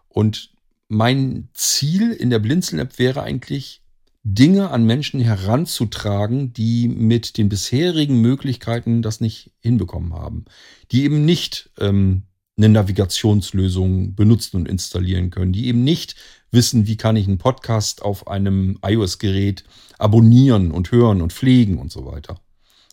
Und 0.09 0.51
mein 0.89 1.49
Ziel 1.53 2.13
in 2.13 2.31
der 2.31 2.39
Blinzeln-App 2.39 2.99
wäre 2.99 3.23
eigentlich, 3.23 3.83
Dinge 4.25 4.71
an 4.71 4.85
Menschen 4.85 5.21
heranzutragen, 5.21 6.53
die 6.53 6.89
mit 6.89 7.39
den 7.39 7.49
bisherigen 7.49 8.21
Möglichkeiten 8.21 9.01
das 9.01 9.21
nicht 9.21 9.53
hinbekommen 9.61 10.13
haben. 10.13 10.45
Die 10.91 11.05
eben 11.05 11.25
nicht 11.25 11.71
ähm, 11.79 12.25
eine 12.59 12.69
Navigationslösung 12.69 14.15
benutzen 14.15 14.57
und 14.57 14.69
installieren 14.69 15.31
können, 15.31 15.53
die 15.53 15.67
eben 15.67 15.85
nicht 15.85 16.17
wissen, 16.51 16.87
wie 16.87 16.97
kann 16.97 17.17
ich 17.17 17.27
einen 17.27 17.39
Podcast 17.39 18.03
auf 18.03 18.27
einem 18.27 18.79
iOS-Gerät 18.83 19.65
abonnieren 19.99 20.71
und 20.71 20.91
hören 20.91 21.23
und 21.23 21.33
pflegen 21.33 21.79
und 21.79 21.91
so 21.91 22.05
weiter. 22.05 22.41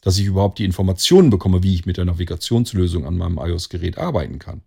Dass 0.01 0.17
ich 0.17 0.25
überhaupt 0.25 0.59
die 0.59 0.65
Informationen 0.65 1.29
bekomme, 1.29 1.63
wie 1.63 1.73
ich 1.73 1.85
mit 1.85 1.97
der 1.97 2.05
Navigationslösung 2.05 3.05
an 3.05 3.17
meinem 3.17 3.39
iOS-Gerät 3.39 3.97
arbeiten 3.97 4.39
kann. 4.39 4.61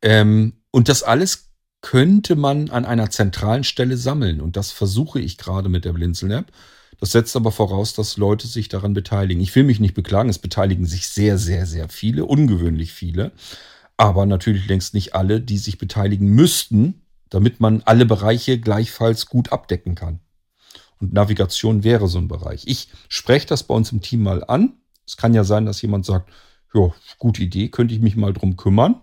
Ähm, 0.00 0.54
und 0.70 0.88
das 0.88 1.02
alles 1.02 1.50
könnte 1.82 2.36
man 2.36 2.70
an 2.70 2.84
einer 2.84 3.10
zentralen 3.10 3.64
Stelle 3.64 3.96
sammeln. 3.96 4.40
Und 4.40 4.56
das 4.56 4.70
versuche 4.70 5.20
ich 5.20 5.38
gerade 5.38 5.68
mit 5.68 5.84
der 5.84 5.92
Blinzeln-App. 5.92 6.52
Das 7.00 7.12
setzt 7.12 7.34
aber 7.34 7.50
voraus, 7.50 7.94
dass 7.94 8.18
Leute 8.18 8.46
sich 8.46 8.68
daran 8.68 8.92
beteiligen. 8.92 9.42
Ich 9.42 9.54
will 9.56 9.64
mich 9.64 9.80
nicht 9.80 9.94
beklagen, 9.94 10.28
es 10.28 10.38
beteiligen 10.38 10.84
sich 10.84 11.08
sehr, 11.08 11.38
sehr, 11.38 11.66
sehr 11.66 11.88
viele, 11.88 12.26
ungewöhnlich 12.26 12.92
viele. 12.92 13.32
Aber 13.96 14.26
natürlich 14.26 14.68
längst 14.68 14.94
nicht 14.94 15.14
alle, 15.14 15.40
die 15.40 15.58
sich 15.58 15.78
beteiligen 15.78 16.28
müssten, 16.28 17.02
damit 17.30 17.60
man 17.60 17.82
alle 17.84 18.04
Bereiche 18.04 18.60
gleichfalls 18.60 19.26
gut 19.26 19.50
abdecken 19.50 19.94
kann. 19.94 20.20
Und 20.98 21.14
Navigation 21.14 21.84
wäre 21.84 22.06
so 22.08 22.18
ein 22.18 22.28
Bereich. 22.28 22.64
Ich 22.66 22.88
spreche 23.08 23.46
das 23.46 23.62
bei 23.62 23.74
uns 23.74 23.92
im 23.92 24.02
Team 24.02 24.22
mal 24.22 24.44
an. 24.44 24.74
Es 25.06 25.16
kann 25.16 25.32
ja 25.32 25.44
sein, 25.44 25.64
dass 25.64 25.80
jemand 25.80 26.04
sagt, 26.04 26.30
ja, 26.74 26.92
gute 27.18 27.42
Idee, 27.42 27.68
könnte 27.68 27.94
ich 27.94 28.00
mich 28.00 28.16
mal 28.16 28.34
drum 28.34 28.56
kümmern 28.56 29.00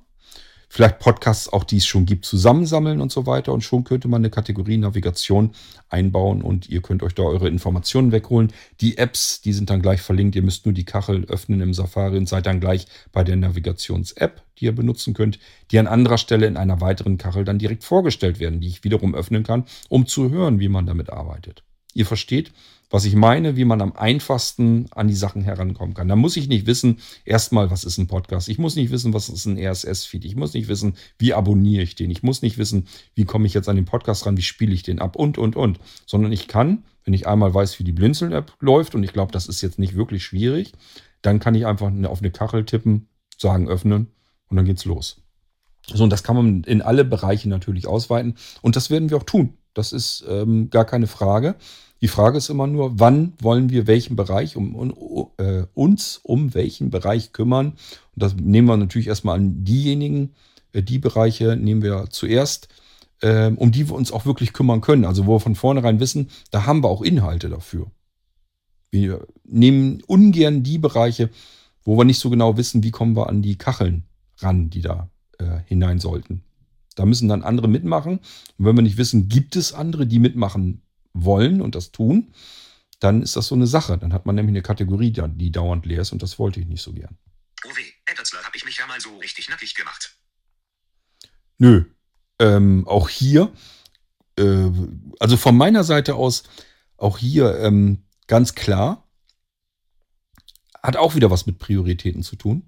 vielleicht 0.78 0.99
Podcasts, 0.99 1.52
auch 1.52 1.64
die 1.64 1.78
es 1.78 1.88
schon 1.88 2.06
gibt, 2.06 2.24
zusammensammeln 2.24 3.02
und 3.02 3.12
so 3.12 3.26
weiter. 3.26 3.52
Und 3.52 3.62
schon 3.62 3.84
könnte 3.84 4.08
man 4.08 4.22
eine 4.22 4.30
Kategorie 4.30 4.78
Navigation 4.78 5.54
einbauen 5.90 6.44
und 6.44 6.70
ihr 6.70 6.84
könnt 6.84 7.02
euch 7.02 7.16
da 7.16 7.24
eure 7.24 7.48
Informationen 7.48 8.12
wegholen. 8.12 8.54
Die 8.80 8.99
Apps, 8.99 9.41
die 9.41 9.54
sind 9.54 9.72
dann 9.72 9.82
gleich 9.82 10.02
verlinkt. 10.02 10.36
Ihr 10.36 10.44
müsst 10.44 10.68
nur 10.68 10.74
die 10.74 10.86
Kachel 10.86 11.26
öffnen 11.30 11.62
im 11.62 11.74
Safari 11.74 12.18
und 12.18 12.30
seid 12.30 12.45
dann 12.45 12.60
gleich 12.60 12.86
bei 13.12 13.24
der 13.24 13.38
Navigations-App, 13.38 14.44
die 14.60 14.66
ihr 14.66 14.76
benutzen 14.76 15.16
könnt, 15.16 15.40
die 15.72 15.80
an 15.80 15.88
anderer 15.88 16.20
Stelle 16.20 16.45
in 16.45 16.58
einer 16.58 16.80
weiteren 16.80 17.18
Kachel 17.18 17.44
dann 17.44 17.58
direkt 17.58 17.84
vorgestellt 17.84 18.40
werden, 18.40 18.62
die 18.62 18.68
ich 18.68 18.84
wiederum 18.84 19.16
öffnen 19.16 19.41
kann, 19.41 19.66
um 19.90 20.06
zu 20.06 20.30
hören, 20.30 20.60
wie 20.60 20.70
man 20.70 20.86
damit 20.86 21.10
arbeitet. 21.10 21.64
Ihr 21.95 22.06
versteht, 22.06 22.52
was 22.89 23.05
ich 23.05 23.15
meine, 23.15 23.57
wie 23.57 23.65
man 23.65 23.81
am 23.81 23.93
einfachsten 23.93 24.88
an 24.91 25.07
die 25.07 25.15
Sachen 25.15 25.41
herankommen 25.41 25.93
kann. 25.93 26.07
Da 26.07 26.15
muss 26.15 26.38
ich 26.38 26.47
nicht 26.47 26.65
wissen, 26.65 26.99
erstmal, 27.26 27.69
was 27.69 27.84
ist 27.84 27.97
ein 27.97 28.07
Podcast. 28.07 28.47
Ich 28.47 28.59
muss 28.59 28.76
nicht 28.76 28.91
wissen, 28.91 29.14
was 29.14 29.30
ist 29.30 29.45
ein 29.45 29.57
RSS-Feed. 29.57 30.23
Ich 30.23 30.35
muss 30.35 30.53
nicht 30.53 30.68
wissen, 30.68 30.95
wie 31.19 31.34
abonniere 31.34 31.84
ich 31.84 31.95
den. 31.95 32.11
Ich 32.11 32.23
muss 32.23 32.41
nicht 32.41 32.57
wissen, 32.57 32.88
wie 33.14 33.26
komme 33.26 33.45
ich 33.45 33.53
jetzt 33.53 33.68
an 33.68 33.76
den 33.76 33.85
Podcast 33.85 34.26
ran, 34.26 34.38
wie 34.38 34.41
spiele 34.41 34.73
ich 34.73 34.84
den 34.84 34.99
ab 34.99 35.15
und, 35.15 35.38
und, 35.38 35.55
und. 35.55 35.80
Sondern 36.05 36.31
ich 36.31 36.47
kann, 36.47 36.84
wenn 37.03 37.14
ich 37.14 37.27
einmal 37.27 37.53
weiß, 37.53 37.80
wie 37.80 37.84
die 37.84 37.91
Blinzeln-App 37.91 38.53
läuft, 38.59 38.95
und 38.95 39.03
ich 39.03 39.14
glaube, 39.14 39.31
das 39.31 39.47
ist 39.47 39.61
jetzt 39.61 39.80
nicht 39.80 39.95
wirklich 39.95 40.23
schwierig, 40.23 40.72
dann 41.22 41.39
kann 41.39 41.55
ich 41.55 41.65
einfach 41.65 41.91
auf 42.05 42.19
eine 42.19 42.31
Kachel 42.31 42.65
tippen, 42.65 43.09
sagen, 43.38 43.68
öffnen 43.68 44.07
und 44.47 44.55
dann 44.55 44.65
geht's 44.65 44.85
los. 44.85 45.22
So, 45.93 46.03
und 46.03 46.11
das 46.11 46.23
kann 46.23 46.35
man 46.35 46.64
in 46.64 46.81
alle 46.81 47.05
Bereiche 47.05 47.47
natürlich 47.49 47.88
ausweiten. 47.88 48.35
Und 48.61 48.76
das 48.76 48.89
werden 48.89 49.09
wir 49.09 49.18
auch 49.18 49.23
tun. 49.23 49.53
Das 49.73 49.93
ist 49.93 50.26
ähm, 50.27 50.69
gar 50.69 50.85
keine 50.85 51.07
Frage. 51.07 51.55
Die 52.01 52.07
Frage 52.07 52.38
ist 52.38 52.49
immer 52.49 52.68
nur, 52.68 52.99
wann 52.99 53.34
wollen 53.41 53.69
wir 53.69 53.88
welchen 53.88 54.15
Bereich 54.15 54.55
um, 54.55 54.76
um 54.76 55.31
äh, 55.38 55.64
uns 55.73 56.19
um 56.22 56.53
welchen 56.53 56.89
Bereich 56.89 57.31
kümmern? 57.31 57.68
Und 57.69 58.23
das 58.23 58.35
nehmen 58.35 58.68
wir 58.68 58.77
natürlich 58.77 59.07
erstmal 59.07 59.38
an 59.38 59.64
diejenigen, 59.64 60.34
äh, 60.73 60.84
die 60.84 60.99
Bereiche 60.99 61.55
nehmen 61.55 61.81
wir 61.81 62.07
zuerst, 62.09 62.68
äh, 63.22 63.51
um 63.51 63.72
die 63.72 63.89
wir 63.89 63.95
uns 63.95 64.11
auch 64.11 64.26
wirklich 64.26 64.53
kümmern 64.53 64.81
können. 64.81 65.05
Also 65.05 65.26
wo 65.26 65.35
wir 65.35 65.39
von 65.39 65.55
vornherein 65.55 65.99
wissen, 65.99 66.30
da 66.51 66.65
haben 66.65 66.84
wir 66.84 66.89
auch 66.89 67.01
Inhalte 67.01 67.49
dafür. 67.49 67.89
Wir 68.91 69.27
nehmen 69.43 70.01
ungern 70.05 70.64
die 70.64 70.77
Bereiche, 70.77 71.30
wo 71.84 71.97
wir 71.97 72.05
nicht 72.05 72.19
so 72.19 72.30
genau 72.30 72.57
wissen, 72.57 72.84
wie 72.84 72.91
kommen 72.91 73.15
wir 73.15 73.27
an 73.27 73.41
die 73.41 73.57
Kacheln 73.57 74.03
ran, 74.38 74.69
die 74.69 74.81
da 74.81 75.09
äh, 75.39 75.59
hinein 75.65 75.99
sollten. 75.99 76.43
Da 76.95 77.05
müssen 77.05 77.30
dann 77.30 77.43
andere 77.43 77.68
mitmachen. 77.68 78.19
Und 78.57 78.65
wenn 78.65 78.76
wir 78.76 78.81
nicht 78.81 78.97
wissen, 78.97 79.30
gibt 79.30 79.55
es 79.55 79.73
andere, 79.73 80.07
die 80.07 80.19
mitmachen 80.19 80.81
wollen 81.14 81.61
und 81.61 81.76
das 81.76 81.91
tun, 81.91 82.34
dann 82.99 83.22
ist 83.22 83.35
das 83.35 83.47
so 83.47 83.55
eine 83.55 83.68
Sache. 83.68 83.97
Dann 83.97 84.14
hat 84.14 84.26
man 84.26 84.35
nämlich 84.35 84.53
eine 84.53 84.64
Kategorie, 84.64 85.11
die 85.11 85.51
dauernd 85.51 85.85
leer 85.85 86.01
ist 86.01 86.11
und 86.11 86.23
das 86.23 86.39
wollte 86.39 86.59
ich 86.59 86.68
nicht 86.68 86.81
so 86.81 86.93
gern. 86.93 87.18
Oh 87.65 87.69
weh, 87.69 87.91
Eddersler, 88.05 88.39
hab 88.43 88.55
ich 88.55 88.65
mich 88.65 88.77
ja 88.77 88.88
mal 88.88 88.99
so 88.99 89.15
richtig 89.18 89.49
nackig 89.49 89.76
gemacht. 89.76 90.18
Nö. 91.57 91.85
Ähm, 92.39 92.88
auch 92.88 93.09
hier, 93.09 93.51
äh, 94.38 94.69
also 95.19 95.38
von 95.38 95.57
meiner 95.57 95.84
Seite 95.84 96.15
aus, 96.15 96.43
auch 96.97 97.18
hier 97.18 97.59
ähm, 97.59 98.03
ganz 98.27 98.55
klar, 98.55 99.07
hat 100.84 100.97
auch 100.97 101.15
wieder 101.15 101.31
was 101.31 101.45
mit 101.45 101.57
Prioritäten 101.59 102.23
zu 102.23 102.35
tun. 102.35 102.68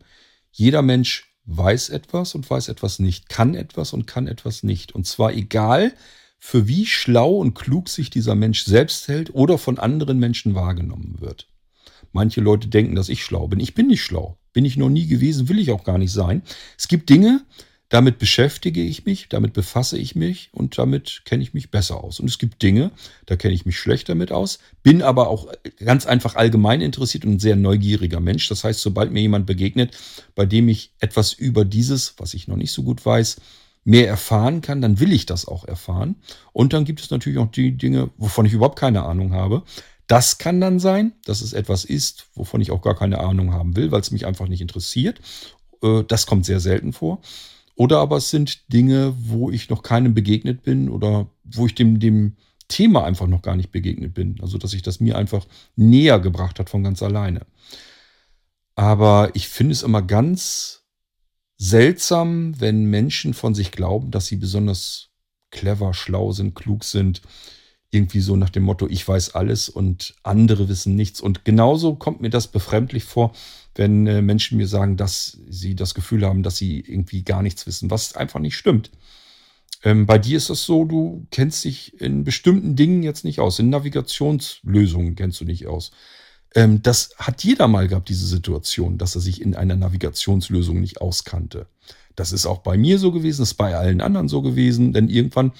Jeder 0.51 0.81
Mensch 0.81 1.28
weiß 1.45 1.89
etwas 1.89 2.35
und 2.35 2.49
weiß 2.49 2.69
etwas 2.69 2.99
nicht, 2.99 3.29
kann 3.29 3.55
etwas 3.55 3.93
und 3.93 4.07
kann 4.07 4.27
etwas 4.27 4.63
nicht. 4.63 4.93
Und 4.93 5.07
zwar 5.07 5.33
egal, 5.33 5.93
für 6.39 6.67
wie 6.67 6.85
schlau 6.85 7.35
und 7.35 7.53
klug 7.53 7.89
sich 7.89 8.09
dieser 8.09 8.35
Mensch 8.35 8.63
selbst 8.63 9.07
hält 9.07 9.33
oder 9.33 9.57
von 9.57 9.77
anderen 9.77 10.19
Menschen 10.19 10.55
wahrgenommen 10.55 11.17
wird. 11.19 11.47
Manche 12.11 12.41
Leute 12.41 12.67
denken, 12.67 12.95
dass 12.95 13.09
ich 13.09 13.23
schlau 13.23 13.47
bin. 13.47 13.59
Ich 13.59 13.73
bin 13.73 13.87
nicht 13.87 14.01
schlau. 14.01 14.37
Bin 14.53 14.65
ich 14.65 14.77
noch 14.77 14.89
nie 14.89 15.05
gewesen, 15.05 15.49
will 15.49 15.59
ich 15.59 15.71
auch 15.71 15.83
gar 15.83 15.97
nicht 15.97 16.11
sein. 16.11 16.41
Es 16.77 16.87
gibt 16.87 17.09
Dinge, 17.09 17.45
damit 17.89 18.19
beschäftige 18.19 18.81
ich 18.81 19.05
mich, 19.05 19.29
damit 19.29 19.53
befasse 19.53 19.97
ich 19.97 20.15
mich 20.15 20.49
und 20.53 20.77
damit 20.77 21.23
kenne 21.25 21.41
ich 21.41 21.55
mich 21.55 21.71
besser 21.71 22.03
aus. 22.03 22.19
Und 22.19 22.29
es 22.29 22.37
gibt 22.37 22.61
Dinge, 22.61 22.91
da 23.25 23.35
kenne 23.35 23.55
ich 23.55 23.65
mich 23.65 23.79
schlecht 23.79 24.09
damit 24.09 24.31
aus, 24.31 24.59
bin 24.83 25.01
aber 25.01 25.27
auch 25.27 25.51
ganz 25.83 26.05
einfach 26.05 26.35
allgemein 26.35 26.81
interessiert 26.81 27.25
und 27.25 27.33
ein 27.33 27.39
sehr 27.39 27.55
neugieriger 27.55 28.19
Mensch. 28.19 28.47
Das 28.47 28.63
heißt, 28.63 28.79
sobald 28.79 29.11
mir 29.11 29.21
jemand 29.21 29.47
begegnet, 29.47 29.97
bei 30.35 30.45
dem 30.45 30.69
ich 30.69 30.93
etwas 30.99 31.33
über 31.33 31.65
dieses, 31.65 32.13
was 32.17 32.35
ich 32.35 32.47
noch 32.47 32.57
nicht 32.57 32.71
so 32.71 32.83
gut 32.83 33.03
weiß, 33.03 33.37
mehr 33.85 34.07
erfahren 34.07 34.61
kann, 34.61 34.81
dann 34.81 34.99
will 34.99 35.11
ich 35.11 35.25
das 35.25 35.47
auch 35.47 35.65
erfahren. 35.65 36.15
Und 36.53 36.73
dann 36.73 36.85
gibt 36.85 37.01
es 37.01 37.09
natürlich 37.09 37.39
auch 37.39 37.49
die 37.49 37.75
Dinge, 37.75 38.11
wovon 38.17 38.45
ich 38.45 38.53
überhaupt 38.53 38.77
keine 38.77 39.03
Ahnung 39.03 39.33
habe. 39.33 39.63
Das 40.05 40.37
kann 40.37 40.61
dann 40.61 40.79
sein, 40.79 41.13
dass 41.25 41.41
es 41.41 41.53
etwas 41.53 41.85
ist, 41.85 42.27
wovon 42.35 42.61
ich 42.61 42.69
auch 42.69 42.81
gar 42.81 42.95
keine 42.95 43.19
Ahnung 43.19 43.53
haben 43.53 43.75
will, 43.75 43.91
weil 43.91 44.01
es 44.01 44.11
mich 44.11 44.27
einfach 44.27 44.47
nicht 44.47 44.61
interessiert. 44.61 45.19
Äh, 45.81 46.03
das 46.07 46.27
kommt 46.27 46.45
sehr 46.45 46.59
selten 46.59 46.93
vor. 46.93 47.21
Oder 47.79 47.99
aber 47.99 48.17
es 48.17 48.29
sind 48.29 48.73
Dinge, 48.73 49.15
wo 49.17 49.49
ich 49.49 49.69
noch 49.69 49.83
keinem 49.83 50.13
begegnet 50.13 50.63
bin 50.63 50.89
oder 50.89 51.29
wo 51.45 51.65
ich 51.65 51.75
dem, 51.75 52.01
dem 52.01 52.35
Thema 52.67 53.05
einfach 53.05 53.25
noch 53.25 53.41
gar 53.41 53.55
nicht 53.55 53.71
begegnet 53.71 54.13
bin. 54.13 54.35
Also 54.41 54.57
dass 54.57 54.71
sich 54.71 54.81
das 54.81 54.99
mir 54.99 55.17
einfach 55.17 55.47
näher 55.77 56.19
gebracht 56.19 56.59
hat 56.59 56.69
von 56.69 56.83
ganz 56.83 57.01
alleine. 57.01 57.45
Aber 58.75 59.31
ich 59.33 59.47
finde 59.47 59.71
es 59.71 59.83
immer 59.83 60.01
ganz 60.01 60.83
seltsam, 61.55 62.59
wenn 62.59 62.83
Menschen 62.83 63.33
von 63.33 63.55
sich 63.55 63.71
glauben, 63.71 64.11
dass 64.11 64.25
sie 64.25 64.35
besonders 64.35 65.11
clever, 65.49 65.93
schlau 65.93 66.33
sind, 66.33 66.55
klug 66.55 66.83
sind. 66.83 67.21
Irgendwie 67.91 68.21
so 68.21 68.35
nach 68.35 68.49
dem 68.49 68.63
Motto, 68.63 68.87
ich 68.87 69.07
weiß 69.07 69.35
alles 69.35 69.67
und 69.67 70.15
andere 70.23 70.69
wissen 70.69 70.95
nichts. 70.95 71.21
Und 71.21 71.43
genauso 71.43 71.95
kommt 71.95 72.21
mir 72.21 72.29
das 72.29 72.47
befremdlich 72.47 73.03
vor, 73.03 73.33
wenn 73.75 74.05
äh, 74.07 74.21
Menschen 74.21 74.57
mir 74.57 74.67
sagen, 74.67 74.97
dass 74.97 75.39
sie 75.49 75.75
das 75.75 75.93
Gefühl 75.93 76.25
haben, 76.25 76.43
dass 76.43 76.57
sie 76.57 76.79
irgendwie 76.81 77.23
gar 77.23 77.41
nichts 77.41 77.65
wissen, 77.65 77.89
was 77.89 78.15
einfach 78.15 78.39
nicht 78.39 78.57
stimmt. 78.57 78.91
Ähm, 79.83 80.05
bei 80.05 80.17
dir 80.17 80.37
ist 80.37 80.49
es 80.49 80.65
so, 80.65 80.83
du 80.85 81.25
kennst 81.31 81.63
dich 81.63 81.99
in 82.01 82.23
bestimmten 82.23 82.75
Dingen 82.75 83.03
jetzt 83.03 83.23
nicht 83.23 83.39
aus. 83.39 83.59
In 83.59 83.69
Navigationslösungen 83.69 85.15
kennst 85.15 85.39
du 85.39 85.45
nicht 85.45 85.67
aus. 85.67 85.91
Ähm, 86.55 86.81
das 86.81 87.11
hat 87.17 87.43
jeder 87.43 87.67
mal 87.67 87.87
gehabt, 87.87 88.09
diese 88.09 88.25
Situation, 88.25 88.97
dass 88.97 89.15
er 89.15 89.21
sich 89.21 89.41
in 89.41 89.55
einer 89.55 89.75
Navigationslösung 89.75 90.79
nicht 90.79 91.01
auskannte. 91.01 91.67
Das 92.15 92.33
ist 92.33 92.45
auch 92.45 92.59
bei 92.59 92.77
mir 92.77 92.99
so 92.99 93.11
gewesen, 93.11 93.41
das 93.41 93.51
ist 93.51 93.57
bei 93.57 93.77
allen 93.77 94.01
anderen 94.01 94.27
so 94.27 94.41
gewesen, 94.41 94.91
denn 94.91 95.07
irgendwann 95.07 95.53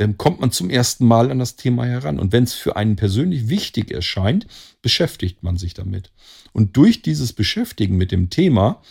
ähm, 0.00 0.16
kommt 0.16 0.40
man 0.40 0.50
zum 0.50 0.70
ersten 0.70 1.06
Mal 1.06 1.30
an 1.30 1.38
das 1.38 1.56
Thema 1.56 1.84
heran. 1.84 2.18
Und 2.18 2.32
wenn 2.32 2.44
es 2.44 2.54
für 2.54 2.76
einen 2.76 2.96
persönlich 2.96 3.48
wichtig 3.48 3.92
erscheint, 3.92 4.46
beschäftigt 4.82 5.42
man 5.42 5.56
sich 5.56 5.74
damit. 5.74 6.10
Und 6.52 6.76
durch 6.76 7.02
dieses 7.02 7.32
Beschäftigen 7.32 7.96
mit 7.96 8.10
dem 8.10 8.30
Thema 8.30 8.82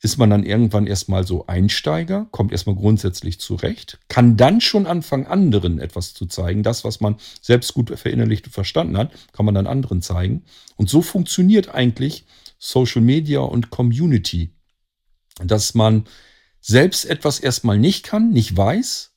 ist 0.00 0.18
man 0.18 0.30
dann 0.30 0.44
irgendwann 0.44 0.86
erstmal 0.86 1.26
so 1.26 1.46
Einsteiger, 1.46 2.26
kommt 2.30 2.52
erstmal 2.52 2.76
grundsätzlich 2.76 3.40
zurecht, 3.40 3.98
kann 4.08 4.36
dann 4.36 4.60
schon 4.60 4.86
anfangen, 4.86 5.26
anderen 5.26 5.78
etwas 5.78 6.12
zu 6.12 6.26
zeigen. 6.26 6.62
Das, 6.62 6.84
was 6.84 7.00
man 7.00 7.16
selbst 7.40 7.72
gut 7.72 7.90
verinnerlicht 7.98 8.46
und 8.46 8.52
verstanden 8.52 8.98
hat, 8.98 9.12
kann 9.32 9.46
man 9.46 9.54
dann 9.54 9.66
anderen 9.66 10.02
zeigen. 10.02 10.44
Und 10.76 10.90
so 10.90 11.00
funktioniert 11.00 11.74
eigentlich 11.74 12.26
Social 12.58 13.00
Media 13.02 13.40
und 13.40 13.70
Community. 13.70 14.50
Dass 15.42 15.74
man 15.74 16.04
selbst 16.60 17.06
etwas 17.06 17.40
erstmal 17.40 17.78
nicht 17.78 18.04
kann, 18.04 18.30
nicht 18.30 18.54
weiß, 18.56 19.13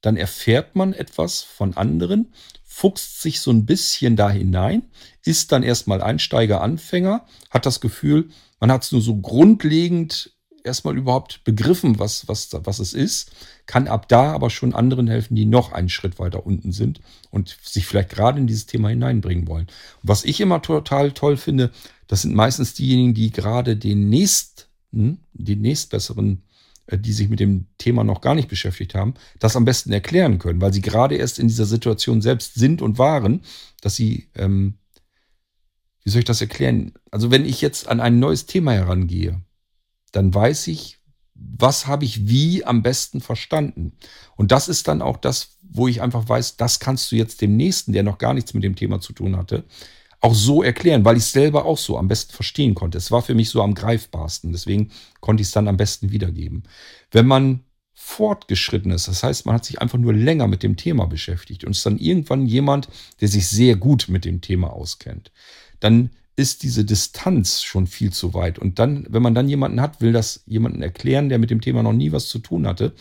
dann 0.00 0.16
erfährt 0.16 0.76
man 0.76 0.92
etwas 0.92 1.42
von 1.42 1.76
anderen, 1.76 2.32
fuchst 2.64 3.22
sich 3.22 3.40
so 3.40 3.50
ein 3.50 3.64
bisschen 3.66 4.16
da 4.16 4.30
hinein, 4.30 4.82
ist 5.24 5.52
dann 5.52 5.62
erstmal 5.62 6.02
Einsteiger, 6.02 6.60
Anfänger, 6.60 7.26
hat 7.50 7.66
das 7.66 7.80
Gefühl, 7.80 8.28
man 8.60 8.70
hat 8.70 8.84
es 8.84 8.92
nur 8.92 9.00
so 9.00 9.16
grundlegend 9.16 10.36
erstmal 10.66 10.96
überhaupt 10.96 11.44
begriffen, 11.44 11.98
was, 11.98 12.28
was, 12.28 12.50
was 12.52 12.78
es 12.80 12.92
ist, 12.92 13.30
kann 13.64 13.88
ab 13.88 14.08
da 14.08 14.32
aber 14.32 14.50
schon 14.50 14.74
anderen 14.74 15.06
helfen, 15.06 15.34
die 15.34 15.46
noch 15.46 15.72
einen 15.72 15.88
Schritt 15.88 16.18
weiter 16.18 16.44
unten 16.44 16.72
sind 16.72 17.00
und 17.30 17.56
sich 17.62 17.86
vielleicht 17.86 18.10
gerade 18.10 18.38
in 18.38 18.46
dieses 18.46 18.66
Thema 18.66 18.90
hineinbringen 18.90 19.48
wollen. 19.48 19.68
Was 20.02 20.24
ich 20.24 20.40
immer 20.40 20.60
total 20.60 21.12
toll 21.12 21.36
finde, 21.36 21.70
das 22.08 22.22
sind 22.22 22.34
meistens 22.34 22.74
diejenigen, 22.74 23.14
die 23.14 23.30
gerade 23.30 23.76
den 23.76 24.08
nächsten, 24.08 25.20
den 25.32 25.60
nächstbesseren, 25.62 26.42
die 26.90 27.12
sich 27.12 27.28
mit 27.28 27.40
dem 27.40 27.66
Thema 27.78 28.04
noch 28.04 28.20
gar 28.20 28.34
nicht 28.34 28.48
beschäftigt 28.48 28.94
haben, 28.94 29.14
das 29.38 29.56
am 29.56 29.64
besten 29.64 29.92
erklären 29.92 30.38
können, 30.38 30.60
weil 30.60 30.72
sie 30.72 30.82
gerade 30.82 31.16
erst 31.16 31.38
in 31.38 31.48
dieser 31.48 31.66
Situation 31.66 32.22
selbst 32.22 32.54
sind 32.54 32.82
und 32.82 32.98
waren, 32.98 33.42
dass 33.80 33.96
sie 33.96 34.28
ähm, 34.34 34.74
wie 36.06 36.10
soll 36.10 36.20
ich 36.20 36.24
das 36.24 36.40
erklären? 36.40 36.92
Also 37.10 37.32
wenn 37.32 37.44
ich 37.44 37.60
jetzt 37.60 37.88
an 37.88 37.98
ein 37.98 38.20
neues 38.20 38.46
Thema 38.46 38.72
herangehe, 38.72 39.42
dann 40.12 40.32
weiß 40.32 40.68
ich, 40.68 41.00
was 41.34 41.88
habe 41.88 42.04
ich 42.04 42.28
wie 42.28 42.64
am 42.64 42.84
besten 42.84 43.20
verstanden. 43.20 43.92
Und 44.36 44.52
das 44.52 44.68
ist 44.68 44.86
dann 44.86 45.02
auch 45.02 45.16
das, 45.16 45.58
wo 45.62 45.88
ich 45.88 46.00
einfach 46.00 46.28
weiß, 46.28 46.58
das 46.58 46.78
kannst 46.78 47.10
du 47.10 47.16
jetzt 47.16 47.40
dem 47.40 47.56
Nächsten, 47.56 47.92
der 47.92 48.04
noch 48.04 48.18
gar 48.18 48.34
nichts 48.34 48.54
mit 48.54 48.62
dem 48.62 48.76
Thema 48.76 49.00
zu 49.00 49.14
tun 49.14 49.36
hatte, 49.36 49.64
auch 50.26 50.34
so 50.34 50.62
erklären, 50.64 51.04
weil 51.04 51.16
ich 51.16 51.22
es 51.22 51.32
selber 51.32 51.64
auch 51.64 51.78
so 51.78 51.96
am 51.96 52.08
besten 52.08 52.32
verstehen 52.32 52.74
konnte. 52.74 52.98
Es 52.98 53.12
war 53.12 53.22
für 53.22 53.34
mich 53.34 53.48
so 53.48 53.62
am 53.62 53.74
greifbarsten. 53.74 54.50
Deswegen 54.50 54.90
konnte 55.20 55.40
ich 55.40 55.48
es 55.48 55.52
dann 55.52 55.68
am 55.68 55.76
besten 55.76 56.10
wiedergeben. 56.10 56.64
Wenn 57.12 57.26
man 57.26 57.60
fortgeschritten 57.94 58.90
ist, 58.90 59.06
das 59.06 59.22
heißt, 59.22 59.46
man 59.46 59.54
hat 59.54 59.64
sich 59.64 59.80
einfach 59.80 59.98
nur 59.98 60.12
länger 60.12 60.48
mit 60.48 60.64
dem 60.64 60.76
Thema 60.76 61.06
beschäftigt 61.06 61.64
und 61.64 61.70
ist 61.70 61.86
dann 61.86 61.98
irgendwann 61.98 62.46
jemand, 62.46 62.88
der 63.20 63.28
sich 63.28 63.46
sehr 63.46 63.76
gut 63.76 64.06
mit 64.08 64.24
dem 64.24 64.40
Thema 64.40 64.72
auskennt, 64.72 65.30
dann 65.78 66.10
ist 66.34 66.64
diese 66.64 66.84
Distanz 66.84 67.62
schon 67.62 67.86
viel 67.86 68.12
zu 68.12 68.34
weit. 68.34 68.58
Und 68.58 68.80
dann, 68.80 69.06
wenn 69.08 69.22
man 69.22 69.34
dann 69.34 69.48
jemanden 69.48 69.80
hat, 69.80 70.00
will 70.00 70.12
das 70.12 70.42
jemanden 70.46 70.82
erklären, 70.82 71.28
der 71.28 71.38
mit 71.38 71.50
dem 71.50 71.60
Thema 71.60 71.84
noch 71.84 71.92
nie 71.92 72.10
was 72.10 72.26
zu 72.28 72.40
tun 72.40 72.66
hatte, 72.66 72.94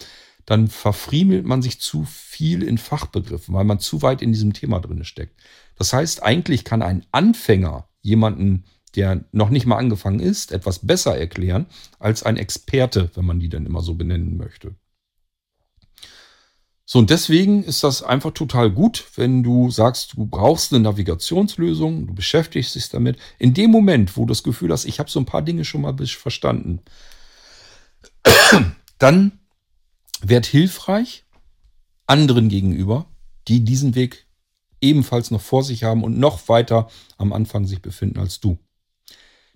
dann 0.46 0.68
verfriemelt 0.68 1.44
man 1.44 1.64
sich 1.64 1.82
zu 1.82 2.06
viel 2.06 2.62
in 2.62 2.78
Fachbegriffen, 2.78 3.56
weil 3.56 3.66
man 3.66 3.80
zu 3.80 4.04
weit 4.04 4.22
in 4.22 4.32
diesem 4.32 4.54
Thema 4.54 4.80
drin 4.80 5.04
steckt. 5.04 5.34
Das 5.78 5.94
heißt, 5.94 6.24
eigentlich 6.24 6.64
kann 6.64 6.82
ein 6.82 7.06
Anfänger 7.12 7.88
jemanden, 8.02 8.66
der 8.96 9.26
noch 9.32 9.50
nicht 9.50 9.66
mal 9.66 9.78
angefangen 9.78 10.20
ist, 10.20 10.52
etwas 10.52 10.80
besser 10.80 11.18
erklären 11.18 11.66
als 12.00 12.24
ein 12.24 12.38
Experte, 12.38 13.12
wenn 13.16 13.26
man 13.26 13.40
die 13.40 13.50
dann 13.50 13.66
immer 13.66 13.82
so 13.82 13.96
benennen 13.96 14.38
möchte. 14.38 14.76
So, 16.88 17.00
und 17.00 17.10
deswegen 17.10 17.64
ist 17.64 17.84
das 17.84 18.04
einfach 18.04 18.32
total 18.32 18.70
gut, 18.70 19.06
wenn 19.16 19.42
du 19.42 19.72
sagst, 19.72 20.14
du 20.14 20.28
brauchst 20.28 20.72
eine 20.72 20.84
Navigationslösung, 20.84 22.06
du 22.08 22.14
beschäftigst 22.14 22.76
dich 22.76 22.90
damit. 22.90 23.18
In 23.40 23.56
dem 23.56 23.72
Moment, 23.72 24.16
wo 24.16 24.22
du 24.22 24.28
das 24.28 24.44
Gefühl 24.44 24.72
hast, 24.72 24.86
ich 24.86 25.00
habe 25.00 25.10
so 25.10 25.20
ein 25.20 25.26
paar 25.26 25.42
Dinge 25.42 25.66
schon 25.66 25.82
mal 25.82 25.96
verstanden, 26.06 26.82
dann 29.00 29.40
werd 30.22 30.46
hilfreich 30.46 31.26
anderen 32.06 32.50
gegenüber, 32.50 33.08
die 33.48 33.66
diesen 33.66 33.96
Weg 33.96 34.25
ebenfalls 34.86 35.32
noch 35.32 35.42
vor 35.42 35.64
sich 35.64 35.84
haben 35.84 36.04
und 36.04 36.18
noch 36.18 36.48
weiter 36.48 36.88
am 37.18 37.34
Anfang 37.34 37.66
sich 37.66 37.82
befinden 37.82 38.20
als 38.20 38.40
du. 38.40 38.58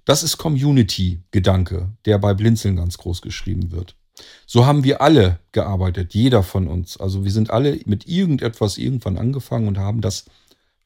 Das 0.05 0.23
ist 0.23 0.37
Community-Gedanke, 0.37 1.89
der 2.05 2.17
bei 2.17 2.33
Blinzeln 2.33 2.75
ganz 2.75 2.97
groß 2.97 3.21
geschrieben 3.21 3.71
wird. 3.71 3.95
So 4.45 4.65
haben 4.65 4.83
wir 4.83 5.01
alle 5.01 5.39
gearbeitet, 5.51 6.13
jeder 6.13 6.43
von 6.43 6.67
uns. 6.67 6.97
Also 6.97 7.23
wir 7.23 7.31
sind 7.31 7.51
alle 7.51 7.79
mit 7.85 8.07
irgendetwas 8.07 8.77
irgendwann 8.77 9.17
angefangen 9.17 9.67
und 9.67 9.77
haben 9.77 10.01
das 10.01 10.25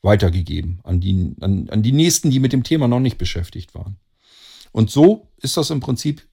weitergegeben 0.01 0.81
an 0.83 0.99
die, 0.99 1.33
an, 1.39 1.69
an 1.69 1.81
die 1.81 1.93
Nächsten, 1.93 2.29
die 2.29 2.39
mit 2.39 2.53
dem 2.53 2.63
Thema 2.63 2.87
noch 2.87 2.99
nicht 2.99 3.17
beschäftigt 3.17 3.73
waren. 3.73 3.97
Und 4.71 4.91
so 4.91 5.29
ist 5.37 5.55
das 5.55 5.69
im 5.69 5.79
Prinzip, 5.79 6.27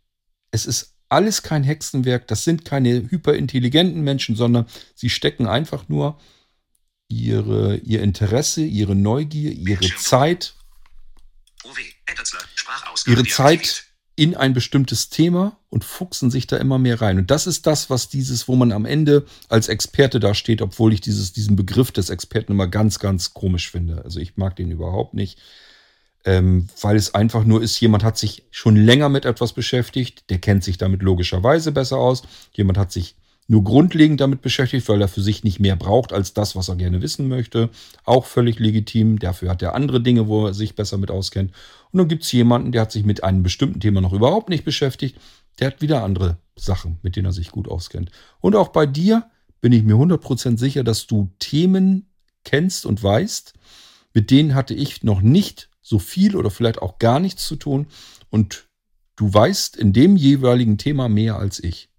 es 0.51 0.67
ist 0.67 0.97
alles 1.09 1.43
kein 1.43 1.63
Hexenwerk, 1.63 2.27
das 2.27 2.45
sind 2.45 2.65
keine 2.65 3.11
hyperintelligenten 3.11 4.03
Menschen, 4.03 4.37
sondern 4.37 4.67
sie 4.95 5.11
stecken 5.11 5.47
einfach 5.47 5.89
nur 5.89 6.19
ihre, 7.11 7.77
ihr 7.79 8.03
Interesse, 8.03 8.63
ihre 8.63 8.95
Neugier, 8.95 9.53
ihre 9.53 9.95
Zeit, 9.97 10.55
ihre 13.07 13.25
Zeit 13.25 13.85
in 14.17 14.37
ein 14.37 14.55
bestimmtes 14.55 15.09
Thema 15.09 15.59
und 15.71 15.85
fuchsen 15.85 16.31
sich 16.31 16.47
da 16.47 16.57
immer 16.59 16.79
mehr 16.79 17.01
rein. 17.01 17.19
Und 17.19 17.31
das 17.31 17.47
ist 17.47 17.67
das, 17.67 17.91
was 17.91 18.09
dieses, 18.09 18.49
wo 18.49 18.57
man 18.57 18.71
am 18.71 18.85
Ende 18.85 19.25
als 19.49 19.69
Experte 19.69 20.21
da 20.21 20.35
steht, 20.35 20.63
obwohl 20.63 20.93
ich 20.93 21.01
dieses, 21.01 21.33
diesen 21.33 21.57
Begriff 21.57 21.91
des 21.91 22.11
Experten 22.11 22.53
immer 22.53 22.69
ganz, 22.69 22.99
ganz 22.99 23.35
komisch 23.35 23.71
finde. 23.71 24.05
Also 24.05 24.21
ich 24.21 24.37
mag 24.37 24.57
den 24.57 24.71
überhaupt 24.71 25.15
nicht, 25.15 25.39
ähm, 26.25 26.69
weil 26.81 26.97
es 26.97 27.15
einfach 27.15 27.45
nur 27.45 27.63
ist, 27.63 27.81
jemand 27.81 28.05
hat 28.05 28.19
sich 28.19 28.45
schon 28.51 28.77
länger 28.77 29.09
mit 29.09 29.25
etwas 29.25 29.53
beschäftigt, 29.53 30.29
der 30.29 30.39
kennt 30.39 30.65
sich 30.65 30.77
damit 30.77 31.03
logischerweise 31.03 31.73
besser 31.73 31.97
aus. 31.97 32.23
Jemand 32.53 32.77
hat 32.79 32.93
sich 32.93 33.17
nur 33.51 33.65
grundlegend 33.65 34.21
damit 34.21 34.43
beschäftigt, 34.43 34.89
weil 34.89 35.01
er 35.01 35.09
für 35.09 35.23
sich 35.23 35.43
nicht 35.43 35.59
mehr 35.59 35.75
braucht 35.75 36.13
als 36.13 36.35
das, 36.35 36.55
was 36.55 36.69
er 36.69 36.77
gerne 36.77 37.03
wissen 37.03 37.27
möchte. 37.27 37.69
Auch 38.05 38.25
völlig 38.25 38.61
legitim. 38.61 39.19
Dafür 39.19 39.51
hat 39.51 39.61
er 39.61 39.75
andere 39.75 40.01
Dinge, 40.01 40.29
wo 40.29 40.47
er 40.47 40.55
sich 40.55 40.77
besser 40.77 40.99
mit 40.99 41.11
auskennt. 41.11 41.51
Und 41.91 41.99
dann 41.99 42.07
gibt 42.07 42.23
es 42.23 42.31
jemanden, 42.31 42.71
der 42.71 42.83
hat 42.83 42.93
sich 42.93 43.05
mit 43.05 43.25
einem 43.25 43.43
bestimmten 43.43 43.81
Thema 43.81 44.01
noch 44.01 44.13
überhaupt 44.13 44.51
nicht 44.51 44.65
beschäftigt. 44.65 45.19
Der 45.59 45.67
hat 45.67 45.83
wieder 45.83 46.05
andere 46.05 46.37
Sachen, 46.55 46.99
mit 47.03 47.17
denen 47.17 47.27
er 47.27 47.33
sich 47.33 47.51
gut 47.51 47.67
auskennt. 47.67 48.13
Und 48.41 48.55
auch 48.55 48.69
bei 48.69 48.87
dir 48.87 49.29
bin 49.61 49.73
ich 49.73 49.83
mir 49.83 49.97
100% 49.97 50.57
sicher, 50.57 50.85
dass 50.85 51.09
du 51.09 51.29
Themen 51.41 52.09
kennst 52.45 52.87
und 52.87 53.03
weißt, 53.03 53.55
mit 54.15 54.31
denen 54.31 54.55
hatte 54.55 54.75
ich 54.75 55.03
noch 55.03 55.23
nicht 55.23 55.71
so 55.83 55.99
viel 55.99 56.37
oder 56.37 56.53
vielleicht 56.53 56.81
auch 56.81 57.01
gar 57.01 57.19
nichts 57.19 57.49
zu 57.49 57.57
tun. 57.57 57.89
Und 58.29 58.69
du 59.17 59.35
weißt 59.35 59.75
in 59.75 59.93
dem 59.93 60.15
jeweiligen 60.15 60.79
Thema 60.79 61.09
mehr 61.09 61.35
als 61.35 61.59
ich. 61.59 61.90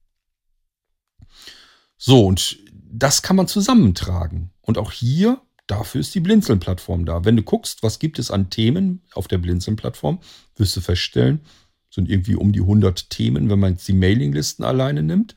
So, 2.04 2.26
und 2.26 2.58
das 2.92 3.22
kann 3.22 3.36
man 3.36 3.48
zusammentragen. 3.48 4.50
Und 4.62 4.80
auch 4.80 4.92
hier, 4.92 5.40
dafür 5.68 6.02
ist 6.02 6.16
die 6.16 6.20
Blinzeln-Plattform 6.20 7.06
da. 7.06 7.26
Wenn 7.26 7.36
du 7.36 7.44
guckst, 7.44 7.84
was 7.84 8.00
gibt 8.00 8.18
es 8.18 8.32
an 8.32 8.50
Themen 8.50 9.04
auf 9.14 9.28
der 9.28 9.38
Blinzeln-Plattform, 9.38 10.20
wirst 10.56 10.76
du 10.76 10.82
feststellen, 10.82 11.42
sind 11.92 12.10
irgendwie 12.10 12.34
um 12.34 12.54
die 12.54 12.62
100 12.62 13.12
Themen, 13.12 13.52
wenn 13.52 13.60
man 13.60 13.74
jetzt 13.74 13.88
die 13.88 13.94
Mailinglisten 13.94 14.66
alleine 14.66 15.04
nimmt. 15.04 15.36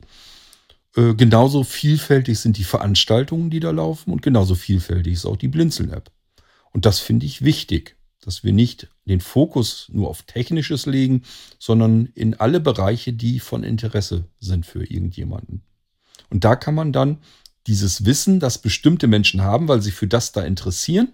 Äh, 0.95 1.13
genauso 1.13 1.63
vielfältig 1.63 2.39
sind 2.39 2.57
die 2.57 2.63
Veranstaltungen, 2.63 3.51
die 3.51 3.59
da 3.59 3.69
laufen 3.69 4.11
und 4.11 4.23
genauso 4.23 4.55
vielfältig 4.55 5.13
ist 5.13 5.27
auch 5.27 5.37
die 5.37 5.49
Blinzeln-App. 5.49 6.09
Und 6.71 6.87
das 6.87 6.97
finde 6.97 7.27
ich 7.27 7.43
wichtig, 7.43 7.95
dass 8.21 8.43
wir 8.43 8.53
nicht 8.53 8.87
den 9.05 9.21
Fokus 9.21 9.87
nur 9.93 10.09
auf 10.09 10.23
Technisches 10.23 10.87
legen, 10.87 11.21
sondern 11.59 12.07
in 12.15 12.33
alle 12.33 12.59
Bereiche, 12.59 13.13
die 13.13 13.39
von 13.39 13.63
Interesse 13.63 14.25
sind 14.39 14.65
für 14.65 14.83
irgendjemanden. 14.83 15.61
Und 16.29 16.43
da 16.43 16.55
kann 16.55 16.75
man 16.75 16.91
dann 16.91 17.19
dieses 17.67 18.05
Wissen, 18.05 18.39
das 18.39 18.57
bestimmte 18.57 19.07
Menschen 19.07 19.41
haben, 19.41 19.67
weil 19.67 19.81
sie 19.81 19.91
für 19.91 20.07
das 20.07 20.31
da 20.31 20.43
interessieren, 20.43 21.13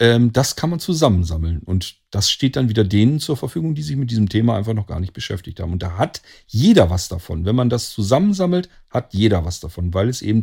ähm, 0.00 0.32
das 0.32 0.56
kann 0.56 0.70
man 0.70 0.80
zusammensammeln. 0.80 1.60
Und 1.64 1.96
das 2.10 2.30
steht 2.30 2.56
dann 2.56 2.68
wieder 2.68 2.84
denen 2.84 3.20
zur 3.20 3.36
Verfügung, 3.36 3.74
die 3.74 3.82
sich 3.82 3.96
mit 3.96 4.10
diesem 4.10 4.28
Thema 4.28 4.56
einfach 4.56 4.74
noch 4.74 4.86
gar 4.86 5.00
nicht 5.00 5.12
beschäftigt 5.12 5.60
haben. 5.60 5.72
Und 5.72 5.82
da 5.82 5.98
hat 5.98 6.22
jeder 6.46 6.90
was 6.90 7.08
davon. 7.08 7.44
Wenn 7.44 7.56
man 7.56 7.70
das 7.70 7.90
zusammensammelt, 7.90 8.68
hat 8.90 9.14
jeder 9.14 9.44
was 9.44 9.60
davon, 9.60 9.94
weil 9.94 10.08
es 10.08 10.22
eben 10.22 10.42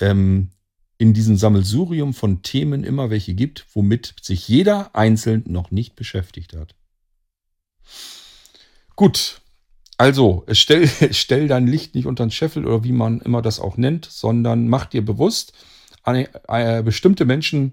ähm, 0.00 0.50
in 0.98 1.12
diesem 1.12 1.36
Sammelsurium 1.36 2.14
von 2.14 2.42
Themen 2.42 2.84
immer 2.84 3.10
welche 3.10 3.34
gibt, 3.34 3.66
womit 3.74 4.14
sich 4.22 4.48
jeder 4.48 4.94
einzeln 4.94 5.42
noch 5.46 5.70
nicht 5.70 5.96
beschäftigt 5.96 6.54
hat. 6.54 6.74
Gut, 8.96 9.40
also, 10.04 10.44
stell, 10.52 10.86
stell 11.12 11.48
dein 11.48 11.66
Licht 11.66 11.94
nicht 11.94 12.04
unter 12.04 12.26
den 12.26 12.30
Scheffel 12.30 12.66
oder 12.66 12.84
wie 12.84 12.92
man 12.92 13.22
immer 13.22 13.40
das 13.40 13.58
auch 13.58 13.78
nennt, 13.78 14.04
sondern 14.04 14.68
mach 14.68 14.84
dir 14.84 15.02
bewusst, 15.02 15.54
eine, 16.02 16.82
bestimmte 16.82 17.24
Menschen 17.24 17.72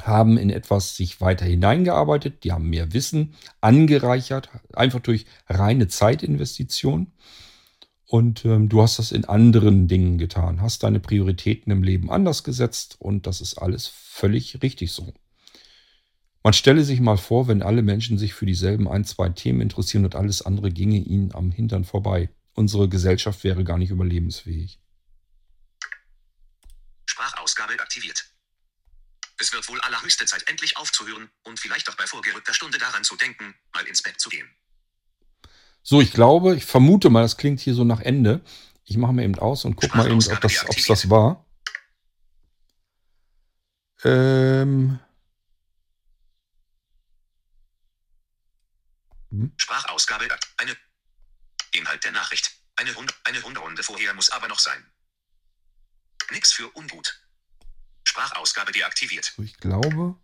haben 0.00 0.38
in 0.38 0.50
etwas 0.50 0.94
sich 0.94 1.20
weiter 1.20 1.44
hineingearbeitet, 1.44 2.44
die 2.44 2.52
haben 2.52 2.70
mehr 2.70 2.92
Wissen 2.92 3.34
angereichert, 3.60 4.50
einfach 4.72 5.00
durch 5.00 5.26
reine 5.48 5.88
Zeitinvestition. 5.88 7.10
Und 8.06 8.44
ähm, 8.44 8.68
du 8.68 8.80
hast 8.80 9.00
das 9.00 9.10
in 9.10 9.24
anderen 9.24 9.88
Dingen 9.88 10.18
getan, 10.18 10.60
hast 10.60 10.84
deine 10.84 11.00
Prioritäten 11.00 11.72
im 11.72 11.82
Leben 11.82 12.08
anders 12.08 12.44
gesetzt 12.44 12.98
und 13.00 13.26
das 13.26 13.40
ist 13.40 13.58
alles 13.58 13.88
völlig 13.88 14.62
richtig 14.62 14.92
so. 14.92 15.12
Man 16.42 16.52
stelle 16.52 16.82
sich 16.82 17.00
mal 17.00 17.16
vor, 17.16 17.46
wenn 17.46 17.62
alle 17.62 17.82
Menschen 17.82 18.18
sich 18.18 18.34
für 18.34 18.46
dieselben 18.46 18.88
ein, 18.88 19.04
zwei 19.04 19.28
Themen 19.28 19.60
interessieren 19.60 20.04
und 20.04 20.16
alles 20.16 20.42
andere 20.42 20.70
ginge 20.70 20.98
ihnen 20.98 21.32
am 21.34 21.52
Hintern 21.52 21.84
vorbei. 21.84 22.30
Unsere 22.54 22.88
Gesellschaft 22.88 23.44
wäre 23.44 23.62
gar 23.62 23.78
nicht 23.78 23.90
überlebensfähig. 23.90 24.80
Sprachausgabe 27.06 27.74
aktiviert. 27.74 28.24
Es 29.38 29.52
wird 29.52 29.68
wohl 29.68 29.80
allerhöchste 29.80 30.24
Zeit, 30.26 30.44
endlich 30.48 30.76
aufzuhören 30.76 31.30
und 31.44 31.58
vielleicht 31.58 31.88
auch 31.88 31.96
bei 31.96 32.06
vorgerückter 32.06 32.54
Stunde 32.54 32.78
daran 32.78 33.04
zu 33.04 33.16
denken, 33.16 33.54
mal 33.72 33.84
ins 33.86 34.02
Bett 34.02 34.20
zu 34.20 34.28
gehen. 34.28 34.48
So, 35.82 36.00
ich 36.00 36.12
glaube, 36.12 36.56
ich 36.56 36.64
vermute 36.64 37.10
mal, 37.10 37.22
das 37.22 37.36
klingt 37.36 37.60
hier 37.60 37.74
so 37.74 37.84
nach 37.84 38.00
Ende. 38.00 38.40
Ich 38.84 38.96
mache 38.96 39.12
mir 39.12 39.24
eben 39.24 39.38
aus 39.38 39.64
und 39.64 39.76
gucke 39.76 39.96
mal 39.96 40.06
eben, 40.10 40.24
ob 40.24 40.40
das, 40.40 40.64
das 40.86 41.10
war. 41.10 41.44
Ähm. 44.04 44.98
Hm? 49.32 49.52
Sprachausgabe. 49.56 50.28
Eine. 50.58 50.76
Inhalt 51.72 52.04
der 52.04 52.12
Nachricht. 52.12 52.52
Eine, 52.76 52.94
Hund, 52.94 53.14
eine 53.24 53.42
Hunderunde 53.42 53.82
vorher 53.82 54.12
muss 54.14 54.30
aber 54.30 54.46
noch 54.48 54.58
sein. 54.58 54.86
Nix 56.30 56.52
für 56.52 56.70
ungut. 56.76 57.18
Sprachausgabe 58.04 58.72
deaktiviert. 58.72 59.32
Ich 59.38 59.56
glaube. 59.56 60.16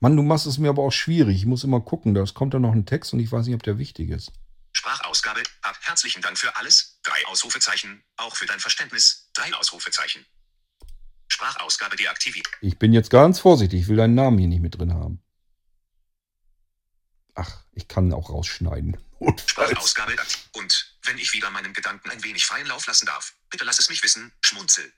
Mann, 0.00 0.16
du 0.16 0.22
machst 0.22 0.46
es 0.46 0.58
mir 0.58 0.70
aber 0.70 0.82
auch 0.82 0.90
schwierig. 0.90 1.38
Ich 1.38 1.46
muss 1.46 1.64
immer 1.64 1.80
gucken. 1.80 2.14
Da 2.14 2.24
kommt 2.26 2.54
da 2.54 2.58
noch 2.58 2.72
ein 2.72 2.86
Text 2.86 3.12
und 3.12 3.20
ich 3.20 3.30
weiß 3.30 3.46
nicht, 3.46 3.54
ob 3.54 3.62
der 3.62 3.78
wichtig 3.78 4.10
ist. 4.10 4.32
Sprachausgabe. 4.72 5.42
Ab. 5.62 5.78
Herzlichen 5.82 6.22
Dank 6.22 6.36
für 6.38 6.54
alles. 6.56 7.00
Drei 7.02 7.24
Ausrufezeichen. 7.26 8.02
Auch 8.16 8.36
für 8.36 8.46
dein 8.46 8.60
Verständnis. 8.60 9.30
Drei 9.34 9.52
Ausrufezeichen. 9.54 10.26
Sprachausgabe 11.28 11.96
deaktiviert. 11.96 12.48
Ich 12.60 12.78
bin 12.78 12.92
jetzt 12.92 13.10
ganz 13.10 13.38
vorsichtig. 13.38 13.82
Ich 13.82 13.88
will 13.88 13.96
deinen 13.96 14.14
Namen 14.14 14.38
hier 14.38 14.48
nicht 14.48 14.62
mit 14.62 14.76
drin 14.76 14.94
haben. 14.94 15.22
Ach, 17.38 17.62
ich 17.72 17.86
kann 17.86 18.12
auch 18.12 18.30
rausschneiden. 18.30 18.96
Sprachausgabe. 19.46 20.16
Und 20.56 20.96
wenn 21.04 21.18
ich 21.18 21.32
wieder 21.32 21.50
meinen 21.50 21.72
Gedanken 21.72 22.10
ein 22.10 22.24
wenig 22.24 22.44
freien 22.44 22.66
Lauf 22.66 22.88
lassen 22.88 23.06
darf, 23.06 23.32
bitte 23.48 23.64
lass 23.64 23.78
es 23.78 23.88
mich 23.88 24.02
wissen. 24.02 24.32
Schmunzel. 24.40 24.92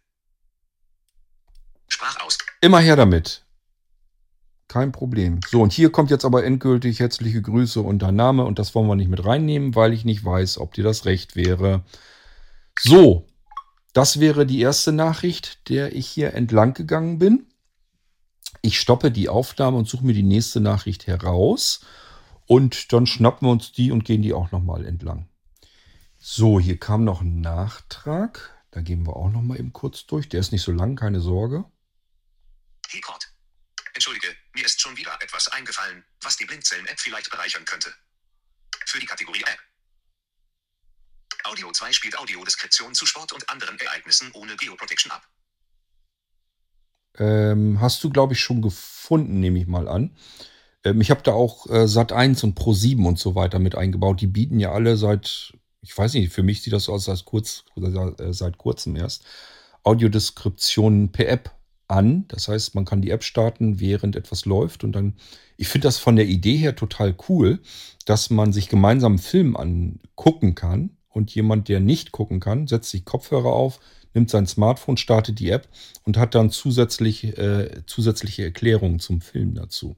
Sprachaus. 1.88 2.38
Immer 2.62 2.80
her 2.80 2.96
damit. 2.96 3.44
Kein 4.68 4.90
Problem. 4.90 5.40
So, 5.50 5.60
und 5.60 5.74
hier 5.74 5.92
kommt 5.92 6.10
jetzt 6.10 6.24
aber 6.24 6.42
endgültig 6.42 7.00
herzliche 7.00 7.42
Grüße 7.42 7.82
und 7.82 7.98
dein 7.98 8.16
Name 8.16 8.46
und 8.46 8.58
das 8.58 8.74
wollen 8.74 8.86
wir 8.86 8.96
nicht 8.96 9.10
mit 9.10 9.22
reinnehmen, 9.22 9.74
weil 9.74 9.92
ich 9.92 10.06
nicht 10.06 10.24
weiß, 10.24 10.56
ob 10.58 10.72
dir 10.72 10.84
das 10.84 11.04
recht 11.04 11.36
wäre. 11.36 11.84
So, 12.80 13.28
das 13.92 14.18
wäre 14.18 14.46
die 14.46 14.60
erste 14.60 14.92
Nachricht, 14.92 15.68
der 15.68 15.94
ich 15.94 16.06
hier 16.06 16.32
entlang 16.32 16.72
gegangen 16.72 17.18
bin. 17.18 17.52
Ich 18.62 18.80
stoppe 18.80 19.10
die 19.10 19.28
Aufnahme 19.28 19.76
und 19.76 19.88
suche 19.88 20.06
mir 20.06 20.14
die 20.14 20.22
nächste 20.22 20.60
Nachricht 20.60 21.06
heraus 21.06 21.80
und 22.51 22.93
dann 22.93 23.06
schnappen 23.06 23.47
wir 23.47 23.52
uns 23.52 23.70
die 23.70 23.93
und 23.93 24.05
gehen 24.05 24.22
die 24.22 24.32
auch 24.32 24.51
nochmal 24.51 24.85
entlang. 24.85 25.28
So, 26.18 26.59
hier 26.59 26.81
kam 26.81 27.05
noch 27.05 27.20
ein 27.20 27.40
Nachtrag. 27.40 28.60
Da 28.72 28.81
gehen 28.81 29.06
wir 29.06 29.14
auch 29.14 29.31
nochmal 29.31 29.60
eben 29.60 29.72
kurz 29.72 30.05
durch. 30.06 30.28
Der 30.28 30.40
ist 30.40 30.51
nicht 30.51 30.62
so 30.62 30.72
lang, 30.72 30.97
keine 30.97 31.20
Sorge. 31.20 31.64
Hey 32.89 33.01
Cord. 33.02 33.32
Entschuldige, 33.94 34.27
mir 34.52 34.66
ist 34.66 34.81
schon 34.81 34.97
wieder 34.97 35.16
etwas 35.22 35.47
eingefallen, 35.47 36.05
was 36.22 36.39
die 36.39 36.44
Blindzellen-App 36.44 36.98
vielleicht 36.98 37.31
bereichern 37.31 37.64
könnte. 37.64 37.94
Für 38.85 38.98
die 38.98 39.06
Kategorie 39.06 39.44
App. 39.44 39.60
Audio 41.44 41.70
2 41.70 41.93
spielt 41.93 42.18
Audiodeskription 42.18 42.97
zu 42.97 43.06
Sport 43.06 43.32
und 43.32 43.48
anderen 43.48 43.78
Ereignissen 43.78 44.32
ohne 44.32 44.56
Geoprotection 44.56 45.12
ab. 45.12 45.24
Ähm, 47.16 47.81
hast 47.81 48.02
du, 48.02 48.10
glaube 48.10 48.32
ich, 48.32 48.40
schon 48.40 48.60
gefunden, 48.60 49.39
nehme 49.39 49.60
ich 49.60 49.68
mal 49.68 49.86
an. 49.86 50.16
Ähm, 50.85 51.01
ich 51.01 51.11
habe 51.11 51.23
da 51.23 51.32
auch 51.32 51.69
äh, 51.69 51.86
Sat 51.89 52.12
1 52.12 52.44
und 52.44 52.55
Pro 52.55 52.73
7 52.73 53.07
und 53.07 53.19
so 53.19 53.35
weiter 53.35 53.59
mit 53.59 53.74
eingebaut. 53.74 54.20
Die 54.20 54.27
bieten 54.27 54.59
ja 54.61 54.73
alle 54.73 54.97
seit, 54.97 55.52
ich 55.82 55.97
weiß 55.97 56.15
nicht, 56.15 56.32
für 56.32 56.43
mich 56.43 56.62
sieht 56.62 56.73
das 56.73 56.89
aus 56.89 57.09
als 57.09 57.24
kurz, 57.24 57.65
äh, 57.77 58.32
seit 58.32 58.59
kurzem 58.59 58.97
erst, 58.97 59.24
Audiodeskriptionen 59.82 61.12
per 61.12 61.28
App 61.28 61.55
an. 61.89 62.27
Das 62.28 62.48
heißt, 62.48 62.74
man 62.74 62.85
kann 62.85 63.02
die 63.02 63.11
App 63.11 63.24
starten, 63.24 63.81
während 63.81 64.16
etwas 64.16 64.44
läuft. 64.44 64.85
Und 64.85 64.93
dann, 64.93 65.15
ich 65.57 65.69
finde 65.69 65.89
das 65.89 65.98
von 65.98 66.16
der 66.16 66.27
Idee 66.27 66.57
her 66.57 66.77
total 66.77 67.15
cool, 67.28 67.61
dass 68.07 68.31
man 68.31 68.52
sich 68.52 68.69
gemeinsam 68.69 69.12
einen 69.12 69.19
Film 69.19 69.57
angucken 69.57 70.55
kann. 70.55 70.97
Und 71.09 71.35
jemand, 71.35 71.69
der 71.69 71.81
nicht 71.81 72.12
gucken 72.12 72.39
kann, 72.39 72.69
setzt 72.69 72.90
sich 72.90 73.05
Kopfhörer 73.05 73.52
auf, 73.52 73.81
nimmt 74.15 74.31
sein 74.31 74.47
Smartphone, 74.47 74.97
startet 74.97 75.40
die 75.40 75.51
App 75.51 75.69
und 76.05 76.16
hat 76.16 76.36
dann 76.36 76.51
zusätzlich, 76.51 77.36
äh, 77.36 77.82
zusätzliche 77.86 78.44
Erklärungen 78.44 79.01
zum 79.01 79.20
Film 79.20 79.55
dazu. 79.55 79.97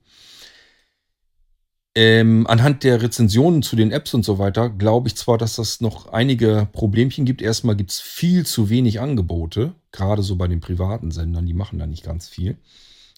Ähm, 1.94 2.47
anhand 2.47 2.85
der 2.85 3.02
Rezensionen 3.02 3.62
zu 3.62 3.77
den 3.77 3.93
Apps 3.93 4.14
und 4.14 4.24
so 4.24 4.39
weiter 4.39 4.70
glaube 4.70 5.09
ich 5.09 5.16
zwar, 5.16 5.36
dass 5.36 5.56
das 5.56 5.82
noch 5.82 6.06
einige 6.12 6.66
Problemchen 6.73 7.27
gibt. 7.27 7.43
Erstmal 7.43 7.77
gibt 7.77 7.90
es 7.90 8.01
viel 8.01 8.47
zu 8.47 8.70
wenig 8.70 9.01
Angebote, 9.01 9.74
gerade 9.90 10.23
so 10.23 10.36
bei 10.36 10.48
den 10.48 10.60
privaten 10.60 11.10
Sendern, 11.10 11.44
die 11.44 11.52
machen 11.52 11.78
da 11.78 11.86
nicht 11.86 12.02
ganz 12.02 12.28
viel. 12.28 12.56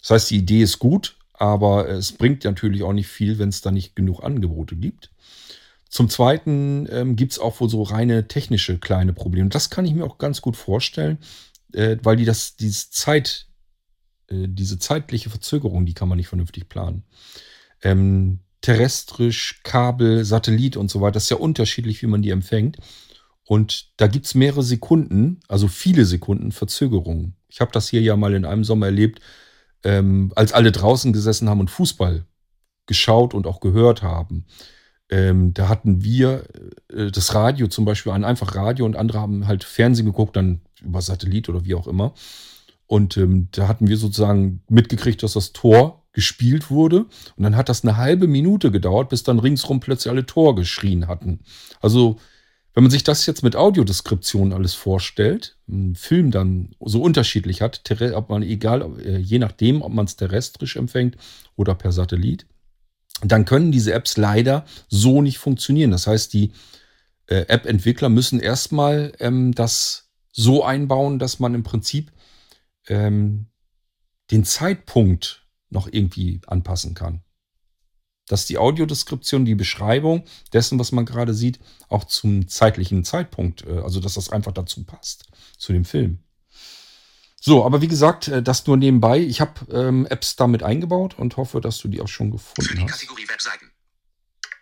Das 0.00 0.10
heißt, 0.10 0.30
die 0.30 0.38
Idee 0.38 0.62
ist 0.62 0.80
gut, 0.80 1.16
aber 1.34 1.88
es 1.88 2.12
bringt 2.12 2.42
natürlich 2.42 2.82
auch 2.82 2.92
nicht 2.92 3.06
viel, 3.06 3.38
wenn 3.38 3.48
es 3.48 3.60
da 3.60 3.70
nicht 3.70 3.94
genug 3.94 4.24
Angebote 4.24 4.74
gibt. 4.74 5.10
Zum 5.88 6.08
Zweiten 6.08 6.88
ähm, 6.90 7.14
gibt 7.14 7.30
es 7.30 7.38
auch 7.38 7.60
wohl 7.60 7.70
so 7.70 7.84
reine 7.84 8.26
technische 8.26 8.78
kleine 8.78 9.12
Probleme. 9.12 9.50
Das 9.50 9.70
kann 9.70 9.84
ich 9.84 9.94
mir 9.94 10.04
auch 10.04 10.18
ganz 10.18 10.42
gut 10.42 10.56
vorstellen, 10.56 11.18
äh, 11.72 11.96
weil 12.02 12.16
die 12.16 12.24
das, 12.24 12.56
diese 12.56 12.90
Zeit, 12.90 13.46
äh, 14.28 14.48
diese 14.48 14.80
zeitliche 14.80 15.30
Verzögerung, 15.30 15.86
die 15.86 15.94
kann 15.94 16.08
man 16.08 16.18
nicht 16.18 16.26
vernünftig 16.26 16.68
planen. 16.68 17.04
Ähm, 17.82 18.40
terrestrisch, 18.64 19.60
Kabel, 19.62 20.24
Satellit 20.24 20.78
und 20.78 20.90
so 20.90 21.02
weiter. 21.02 21.12
Das 21.12 21.24
ist 21.24 21.30
ja 21.30 21.36
unterschiedlich, 21.36 22.00
wie 22.00 22.06
man 22.06 22.22
die 22.22 22.30
empfängt. 22.30 22.78
Und 23.44 23.90
da 23.98 24.06
gibt 24.06 24.24
es 24.24 24.34
mehrere 24.34 24.62
Sekunden, 24.62 25.40
also 25.48 25.68
viele 25.68 26.06
Sekunden 26.06 26.50
Verzögerungen. 26.50 27.36
Ich 27.50 27.60
habe 27.60 27.72
das 27.72 27.90
hier 27.90 28.00
ja 28.00 28.16
mal 28.16 28.32
in 28.32 28.46
einem 28.46 28.64
Sommer 28.64 28.86
erlebt, 28.86 29.20
ähm, 29.82 30.32
als 30.34 30.54
alle 30.54 30.72
draußen 30.72 31.12
gesessen 31.12 31.50
haben 31.50 31.60
und 31.60 31.70
Fußball 31.70 32.24
geschaut 32.86 33.34
und 33.34 33.46
auch 33.46 33.60
gehört 33.60 34.02
haben. 34.02 34.46
Ähm, 35.10 35.52
da 35.52 35.68
hatten 35.68 36.02
wir 36.02 36.44
äh, 36.90 37.10
das 37.10 37.34
Radio 37.34 37.66
zum 37.66 37.84
Beispiel 37.84 38.12
an, 38.12 38.24
einfach 38.24 38.54
Radio 38.54 38.86
und 38.86 38.96
andere 38.96 39.20
haben 39.20 39.46
halt 39.46 39.62
Fernsehen 39.62 40.06
geguckt, 40.06 40.36
dann 40.36 40.62
über 40.80 41.02
Satellit 41.02 41.50
oder 41.50 41.66
wie 41.66 41.74
auch 41.74 41.86
immer. 41.86 42.14
Und 42.94 43.16
ähm, 43.16 43.48
da 43.50 43.66
hatten 43.66 43.88
wir 43.88 43.96
sozusagen 43.96 44.62
mitgekriegt, 44.68 45.20
dass 45.24 45.32
das 45.32 45.52
Tor 45.52 46.04
gespielt 46.12 46.70
wurde. 46.70 47.06
Und 47.34 47.42
dann 47.42 47.56
hat 47.56 47.68
das 47.68 47.82
eine 47.82 47.96
halbe 47.96 48.28
Minute 48.28 48.70
gedauert, 48.70 49.08
bis 49.08 49.24
dann 49.24 49.40
ringsrum 49.40 49.80
plötzlich 49.80 50.12
alle 50.12 50.26
Tor 50.26 50.54
geschrien 50.54 51.08
hatten. 51.08 51.40
Also, 51.80 52.20
wenn 52.72 52.84
man 52.84 52.92
sich 52.92 53.02
das 53.02 53.26
jetzt 53.26 53.42
mit 53.42 53.56
Audiodeskription 53.56 54.52
alles 54.52 54.74
vorstellt, 54.74 55.56
ein 55.68 55.96
Film 55.96 56.30
dann 56.30 56.76
so 56.78 57.02
unterschiedlich 57.02 57.62
hat, 57.62 57.82
ob 58.14 58.30
man 58.30 58.44
egal, 58.44 58.88
äh, 59.04 59.18
je 59.18 59.40
nachdem, 59.40 59.82
ob 59.82 59.92
man 59.92 60.04
es 60.04 60.14
terrestrisch 60.14 60.76
empfängt 60.76 61.16
oder 61.56 61.74
per 61.74 61.90
Satellit, 61.90 62.46
dann 63.22 63.44
können 63.44 63.72
diese 63.72 63.92
Apps 63.92 64.16
leider 64.16 64.66
so 64.86 65.20
nicht 65.20 65.38
funktionieren. 65.38 65.90
Das 65.90 66.06
heißt, 66.06 66.32
die 66.32 66.52
äh, 67.26 67.46
App-Entwickler 67.48 68.08
müssen 68.08 68.38
erstmal 68.38 69.14
ähm, 69.18 69.52
das 69.52 70.10
so 70.30 70.62
einbauen, 70.62 71.18
dass 71.18 71.40
man 71.40 71.54
im 71.54 71.64
Prinzip 71.64 72.12
ähm, 72.88 73.46
den 74.30 74.44
Zeitpunkt 74.44 75.46
noch 75.70 75.88
irgendwie 75.90 76.40
anpassen 76.46 76.94
kann. 76.94 77.22
Dass 78.26 78.46
die 78.46 78.56
Audiodeskription, 78.56 79.44
die 79.44 79.54
Beschreibung 79.54 80.24
dessen, 80.52 80.78
was 80.78 80.92
man 80.92 81.04
gerade 81.04 81.34
sieht, 81.34 81.58
auch 81.88 82.04
zum 82.04 82.48
zeitlichen 82.48 83.04
Zeitpunkt, 83.04 83.66
äh, 83.66 83.80
also 83.80 84.00
dass 84.00 84.14
das 84.14 84.30
einfach 84.30 84.52
dazu 84.52 84.84
passt, 84.84 85.26
zu 85.58 85.72
dem 85.72 85.84
Film. 85.84 86.24
So, 87.46 87.66
aber 87.66 87.82
wie 87.82 87.88
gesagt, 87.88 88.28
äh, 88.28 88.42
das 88.42 88.66
nur 88.66 88.78
nebenbei. 88.78 89.18
Ich 89.18 89.42
habe 89.42 89.70
ähm, 89.70 90.06
Apps 90.06 90.36
damit 90.36 90.62
eingebaut 90.62 91.18
und 91.18 91.36
hoffe, 91.36 91.60
dass 91.60 91.78
du 91.78 91.88
die 91.88 92.00
auch 92.00 92.08
schon 92.08 92.30
gefunden 92.30 92.70
Für 92.70 92.74
die 92.74 92.82
hast. 92.84 92.92
Kategorie 92.92 93.28
Webseiten. 93.28 93.70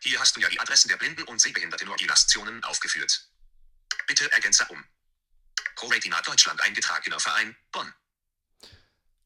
Hier 0.00 0.18
hast 0.18 0.34
du 0.34 0.40
ja 0.40 0.48
die 0.48 0.58
Adressen 0.58 0.88
der 0.88 0.96
blinden 0.96 1.22
und 1.22 1.40
sehbehinderten 1.40 1.88
Organisationen 1.88 2.64
aufgeführt. 2.64 3.30
Bitte 4.08 4.30
ergänze 4.32 4.66
um. 4.68 4.82
ProRetina 5.76 6.20
Deutschland 6.22 6.60
eingetragener 6.60 7.20
Verein, 7.20 7.54
Bonn. 7.70 7.86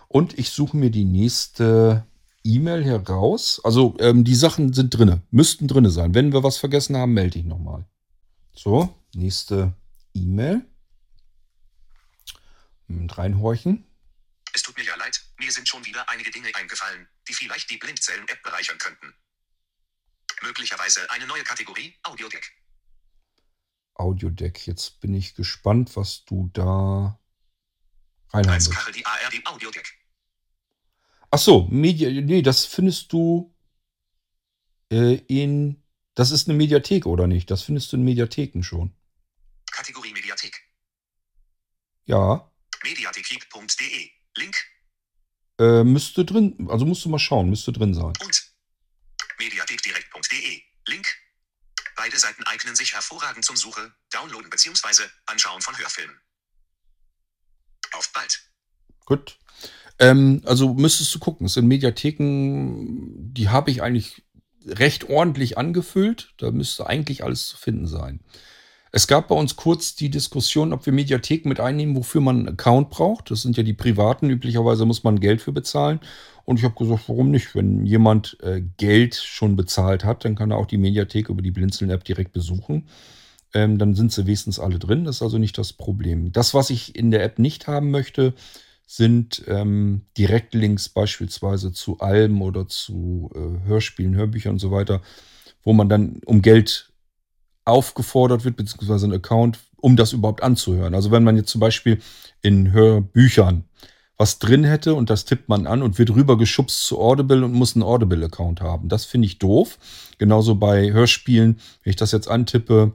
Und 0.07 0.37
ich 0.37 0.51
suche 0.51 0.77
mir 0.77 0.91
die 0.91 1.05
nächste 1.05 2.05
E-Mail 2.43 2.83
heraus. 2.83 3.59
Also 3.63 3.97
ähm, 3.99 4.23
die 4.23 4.35
Sachen 4.35 4.73
sind 4.73 4.91
drinne, 4.91 5.23
müssten 5.31 5.67
drinne 5.67 5.89
sein. 5.89 6.13
Wenn 6.13 6.33
wir 6.33 6.43
was 6.43 6.57
vergessen 6.57 6.95
haben, 6.95 7.13
melde 7.13 7.39
ich 7.39 7.45
nochmal. 7.45 7.87
So, 8.53 8.95
nächste 9.15 9.73
E-Mail. 10.13 10.63
Mit 12.87 13.17
reinhorchen. 13.17 13.87
Es 14.53 14.61
tut 14.61 14.77
mir 14.77 14.85
ja 14.85 14.95
leid, 14.95 15.19
mir 15.39 15.51
sind 15.51 15.67
schon 15.67 15.83
wieder 15.85 16.07
einige 16.09 16.31
Dinge 16.31 16.47
eingefallen, 16.55 17.07
die 17.27 17.33
vielleicht 17.33 17.69
die 17.69 17.77
Blindzellen-App 17.77 18.41
bereichern 18.43 18.77
könnten. 18.77 19.13
Möglicherweise 20.41 21.09
eine 21.11 21.25
neue 21.27 21.43
Kategorie, 21.43 21.97
Audiodeck. 22.03 22.51
Audiodeck. 23.95 24.67
Jetzt 24.67 24.99
bin 24.99 25.13
ich 25.13 25.35
gespannt, 25.35 25.95
was 25.95 26.25
du 26.25 26.49
da 26.53 27.19
reinhaben. 28.29 28.71
Kachel 28.71 28.93
die 28.93 29.05
ARD 29.05 29.45
Audiodeck. 29.45 29.97
Ach 31.31 31.39
so, 31.39 31.67
Media, 31.71 32.09
nee, 32.09 32.41
das 32.41 32.65
findest 32.65 33.11
du 33.11 33.53
äh, 34.91 35.15
in, 35.27 35.83
das 36.15 36.31
ist 36.31 36.47
eine 36.47 36.57
Mediathek 36.57 37.05
oder 37.05 37.27
nicht? 37.27 37.51
Das 37.51 37.63
findest 37.63 37.91
du 37.91 37.97
in 37.97 38.03
Mediatheken 38.03 38.63
schon. 38.63 38.95
Kategorie 39.71 40.13
Mediathek. 40.13 40.63
Ja, 42.05 42.49
Mediatheklieb.de. 42.83 44.11
Link 44.37 44.55
äh, 45.59 45.83
müsste 45.83 46.25
drin, 46.25 46.67
also 46.69 46.85
musst 46.85 47.03
du 47.05 47.09
mal 47.09 47.19
schauen, 47.19 47.49
müsste 47.49 47.71
drin 47.71 47.93
sein. 47.93 48.13
und 48.23 48.51
mediathekdirekt.de. 49.39 50.61
Link. 50.87 51.07
Beide 51.95 52.17
Seiten 52.17 52.43
eignen 52.43 52.75
sich 52.75 52.93
hervorragend 52.93 53.43
zum 53.43 53.55
Suche, 53.55 53.91
Downloaden 54.11 54.49
bzw. 54.49 55.03
Anschauen 55.25 55.61
von 55.61 55.77
Hörfilmen. 55.77 56.19
Auf 57.93 58.11
bald. 58.13 58.49
Gut. 59.05 59.39
Ähm, 59.99 60.41
also 60.45 60.73
müsstest 60.73 61.13
du 61.15 61.19
gucken. 61.19 61.47
Es 61.47 61.53
sind 61.53 61.67
Mediatheken, 61.67 63.33
die 63.33 63.49
habe 63.49 63.71
ich 63.71 63.81
eigentlich 63.81 64.23
recht 64.65 65.05
ordentlich 65.05 65.57
angefüllt. 65.57 66.33
Da 66.37 66.51
müsste 66.51 66.85
eigentlich 66.85 67.23
alles 67.23 67.47
zu 67.47 67.57
finden 67.57 67.87
sein. 67.87 68.19
Es 68.91 69.07
gab 69.07 69.27
bei 69.27 69.35
uns 69.35 69.55
kurz 69.55 69.95
die 69.95 70.09
Diskussion, 70.09 70.73
ob 70.73 70.85
wir 70.85 70.93
Mediatheken 70.93 71.49
mit 71.49 71.59
einnehmen, 71.59 71.95
wofür 71.95 72.21
man 72.21 72.39
einen 72.39 72.49
Account 72.49 72.89
braucht. 72.89 73.31
Das 73.31 73.41
sind 73.41 73.57
ja 73.57 73.63
die 73.63 73.73
privaten. 73.73 74.29
Üblicherweise 74.29 74.85
muss 74.85 75.03
man 75.03 75.19
Geld 75.19 75.41
für 75.41 75.51
bezahlen. 75.51 75.99
Und 76.45 76.59
ich 76.59 76.63
habe 76.63 76.75
gesagt, 76.75 77.03
warum 77.07 77.29
nicht? 77.29 77.55
Wenn 77.55 77.85
jemand 77.85 78.37
äh, 78.41 78.61
Geld 78.77 79.15
schon 79.15 79.55
bezahlt 79.57 80.05
hat, 80.05 80.23
dann 80.23 80.35
kann 80.35 80.51
er 80.51 80.57
auch 80.57 80.65
die 80.65 80.77
Mediathek 80.77 81.29
über 81.29 81.41
die 81.41 81.51
Blinzeln-App 81.51 82.05
direkt 82.05 82.31
besuchen. 82.31 82.87
Ähm, 83.53 83.77
dann 83.77 83.95
sind 83.95 84.13
sie 84.13 84.25
wenigstens 84.25 84.59
alle 84.59 84.79
drin. 84.79 85.03
Das 85.03 85.17
ist 85.17 85.21
also 85.21 85.37
nicht 85.37 85.57
das 85.57 85.73
Problem. 85.73 86.31
Das, 86.31 86.53
was 86.53 86.69
ich 86.69 86.95
in 86.95 87.11
der 87.11 87.23
App 87.23 87.39
nicht 87.39 87.67
haben 87.67 87.91
möchte, 87.91 88.33
sind 88.85 89.43
ähm, 89.47 90.03
Direktlinks 90.17 90.87
beispielsweise 90.87 91.73
zu 91.73 91.99
Alben 91.99 92.41
oder 92.41 92.67
zu 92.69 93.29
äh, 93.35 93.67
Hörspielen, 93.67 94.15
Hörbüchern 94.15 94.53
und 94.53 94.59
so 94.59 94.71
weiter, 94.71 95.01
wo 95.63 95.73
man 95.73 95.89
dann 95.89 96.21
um 96.25 96.41
Geld 96.41 96.93
aufgefordert 97.67 98.45
wird, 98.45 98.55
beziehungsweise 98.55 99.07
ein 99.07 99.13
Account, 99.13 99.59
um 99.77 99.95
das 99.95 100.13
überhaupt 100.13 100.43
anzuhören. 100.43 100.95
Also 100.95 101.11
wenn 101.11 101.23
man 101.23 101.37
jetzt 101.37 101.49
zum 101.49 101.61
Beispiel 101.61 101.99
in 102.41 102.71
Hörbüchern 102.71 103.65
was 104.19 104.39
drin 104.39 104.63
hätte 104.63 104.95
und 104.95 105.11
das 105.11 105.25
tippt 105.25 105.47
man 105.47 105.67
an 105.67 105.83
und 105.83 105.99
wird 105.99 106.09
rübergeschubst 106.09 106.83
zu 106.83 106.99
Audible 106.99 107.45
und 107.45 107.53
muss 107.53 107.75
einen 107.75 107.83
Audible-Account 107.83 108.61
haben. 108.61 108.89
Das 108.89 109.05
finde 109.05 109.27
ich 109.27 109.37
doof. 109.37 109.77
Genauso 110.17 110.55
bei 110.55 110.91
Hörspielen, 110.91 111.59
wenn 111.83 111.91
ich 111.91 111.97
das 111.97 112.13
jetzt 112.13 112.27
antippe, 112.27 112.93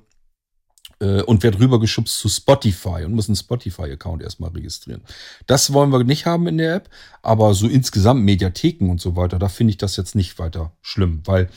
äh, 1.03 1.23
und 1.23 1.43
werde 1.43 1.59
rübergeschubst 1.59 2.19
zu 2.19 2.29
Spotify 2.29 3.05
und 3.05 3.15
muss 3.15 3.29
einen 3.29 3.37
Spotify-Account 3.37 4.23
erstmal 4.23 4.51
registrieren. 4.51 5.03
Das 5.47 5.73
wollen 5.73 5.91
wir 5.91 6.03
nicht 6.05 6.27
haben 6.27 6.47
in 6.47 6.59
der 6.59 6.77
App, 6.77 6.89
aber 7.23 7.55
so 7.55 7.67
insgesamt 7.67 8.23
Mediatheken 8.25 8.89
und 8.91 9.01
so 9.01 9.17
weiter, 9.17 9.39
da 9.39 9.49
finde 9.49 9.73
ich 9.73 9.79
das 9.79 9.97
jetzt 9.97 10.15
nicht 10.15 10.39
weiter 10.39 10.73
schlimm, 10.81 11.23
weil 11.25 11.49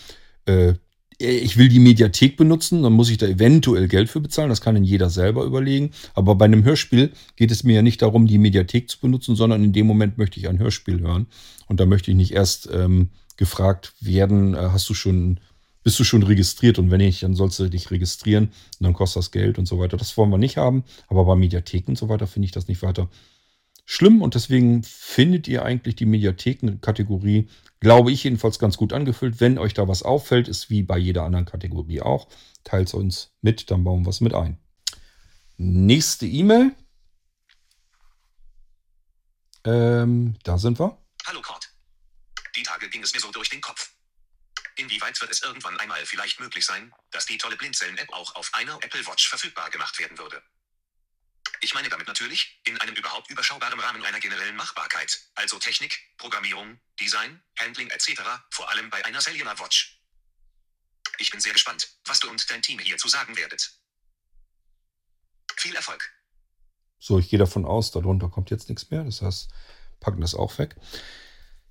äh, 0.45 0.73
ich 1.17 1.57
will 1.57 1.69
die 1.69 1.79
Mediathek 1.79 2.37
benutzen, 2.37 2.83
dann 2.83 2.93
muss 2.93 3.09
ich 3.09 3.17
da 3.17 3.25
eventuell 3.25 3.87
Geld 3.87 4.09
für 4.09 4.19
bezahlen, 4.19 4.49
das 4.49 4.61
kann 4.61 4.75
dann 4.75 4.83
jeder 4.83 5.09
selber 5.09 5.45
überlegen. 5.45 5.91
Aber 6.13 6.35
bei 6.35 6.45
einem 6.45 6.63
Hörspiel 6.63 7.11
geht 7.35 7.51
es 7.51 7.63
mir 7.63 7.75
ja 7.75 7.81
nicht 7.81 8.01
darum, 8.01 8.27
die 8.27 8.37
Mediathek 8.37 8.89
zu 8.89 8.99
benutzen, 8.99 9.35
sondern 9.35 9.63
in 9.63 9.73
dem 9.73 9.87
Moment 9.87 10.17
möchte 10.17 10.39
ich 10.39 10.49
ein 10.49 10.59
Hörspiel 10.59 11.01
hören. 11.01 11.27
Und 11.67 11.79
da 11.79 11.85
möchte 11.85 12.11
ich 12.11 12.17
nicht 12.17 12.33
erst 12.33 12.69
ähm, 12.71 13.09
gefragt 13.37 13.93
werden, 14.01 14.53
äh, 14.53 14.57
hast 14.57 14.89
du 14.89 14.93
schon 14.93 15.39
bist 15.83 15.99
du 15.99 16.03
schon 16.03 16.23
registriert 16.23 16.79
und 16.79 16.89
wenn 16.89 16.97
nicht, 16.97 17.21
dann 17.21 17.35
sollst 17.35 17.59
du 17.59 17.69
dich 17.69 17.91
registrieren 17.91 18.45
und 18.45 18.83
dann 18.83 18.93
kostet 18.93 19.19
das 19.19 19.29
Geld 19.29 19.59
und 19.59 19.67
so 19.67 19.77
weiter. 19.77 19.97
Das 19.97 20.17
wollen 20.17 20.31
wir 20.31 20.39
nicht 20.39 20.57
haben, 20.57 20.83
aber 21.07 21.25
bei 21.25 21.35
Mediatheken 21.35 21.91
und 21.91 21.95
so 21.95 22.09
weiter 22.09 22.25
finde 22.25 22.47
ich 22.47 22.51
das 22.51 22.67
nicht 22.67 22.81
weiter 22.81 23.07
schlimm 23.85 24.21
und 24.21 24.35
deswegen 24.35 24.83
findet 24.83 25.47
ihr 25.47 25.63
eigentlich 25.63 25.95
die 25.95 26.05
Mediatheken-Kategorie, 26.05 27.49
glaube 27.79 28.11
ich 28.11 28.23
jedenfalls 28.23 28.59
ganz 28.59 28.77
gut 28.77 28.93
angefüllt. 28.93 29.39
Wenn 29.39 29.57
euch 29.57 29.73
da 29.73 29.87
was 29.87 30.03
auffällt, 30.03 30.47
ist 30.47 30.69
wie 30.69 30.83
bei 30.83 30.97
jeder 30.97 31.23
anderen 31.23 31.45
Kategorie 31.45 32.01
auch, 32.01 32.27
teilt 32.63 32.87
es 32.87 32.93
uns 32.93 33.35
mit, 33.41 33.69
dann 33.71 33.83
bauen 33.83 34.05
wir 34.05 34.09
es 34.09 34.21
mit 34.21 34.33
ein. 34.33 34.57
Nächste 35.57 36.25
E-Mail. 36.25 36.75
Ähm, 39.63 40.37
da 40.43 40.57
sind 40.57 40.79
wir. 40.79 41.01
Hallo 41.25 41.41
Kurt. 41.41 41.69
Die 42.55 42.63
Tage 42.63 42.89
ging 42.89 43.03
es 43.03 43.13
mir 43.13 43.19
so 43.19 43.31
durch 43.31 43.49
den 43.49 43.61
Kopf. 43.61 43.91
Inwieweit 44.77 45.19
wird 45.21 45.31
es 45.31 45.41
irgendwann 45.41 45.79
einmal 45.79 46.05
vielleicht 46.05 46.39
möglich 46.39 46.65
sein, 46.65 46.93
dass 47.11 47.25
die 47.25 47.37
tolle 47.37 47.55
Blindzellen-App 47.55 48.11
auch 48.11 48.35
auf 48.35 48.49
einer 48.53 48.75
Apple 48.83 49.05
Watch 49.07 49.29
verfügbar 49.29 49.69
gemacht 49.69 49.97
werden 49.99 50.17
würde? 50.17 50.41
Ich 51.65 51.73
meine 51.73 51.89
damit 51.89 52.07
natürlich, 52.07 52.61
in 52.65 52.79
einem 52.79 52.93
überhaupt 52.93 53.27
überschaubaren 53.31 53.79
Rahmen 53.79 54.05
einer 54.05 54.19
generellen 54.19 54.55
Machbarkeit, 54.55 55.19
also 55.33 55.57
Technik, 55.57 55.99
Programmierung, 56.15 56.79
Design, 56.99 57.41
Handling 57.57 57.89
etc., 57.89 58.21
vor 58.51 58.69
allem 58.69 58.91
bei 58.91 59.03
einer 59.03 59.19
Cellular 59.19 59.57
Watch. 59.59 59.99
Ich 61.17 61.31
bin 61.31 61.39
sehr 61.39 61.53
gespannt, 61.53 61.89
was 62.05 62.19
du 62.19 62.29
und 62.29 62.47
dein 62.51 62.61
Team 62.61 62.77
hierzu 62.77 63.07
sagen 63.07 63.35
werdet. 63.35 63.79
Viel 65.55 65.75
Erfolg. 65.75 66.07
So, 66.99 67.17
ich 67.17 67.29
gehe 67.29 67.39
davon 67.39 67.65
aus, 67.65 67.89
darunter 67.89 68.29
kommt 68.29 68.51
jetzt 68.51 68.69
nichts 68.69 68.91
mehr. 68.91 69.03
Das 69.03 69.23
heißt, 69.23 69.49
packen 69.99 70.21
das 70.21 70.35
auch 70.35 70.55
weg. 70.59 70.75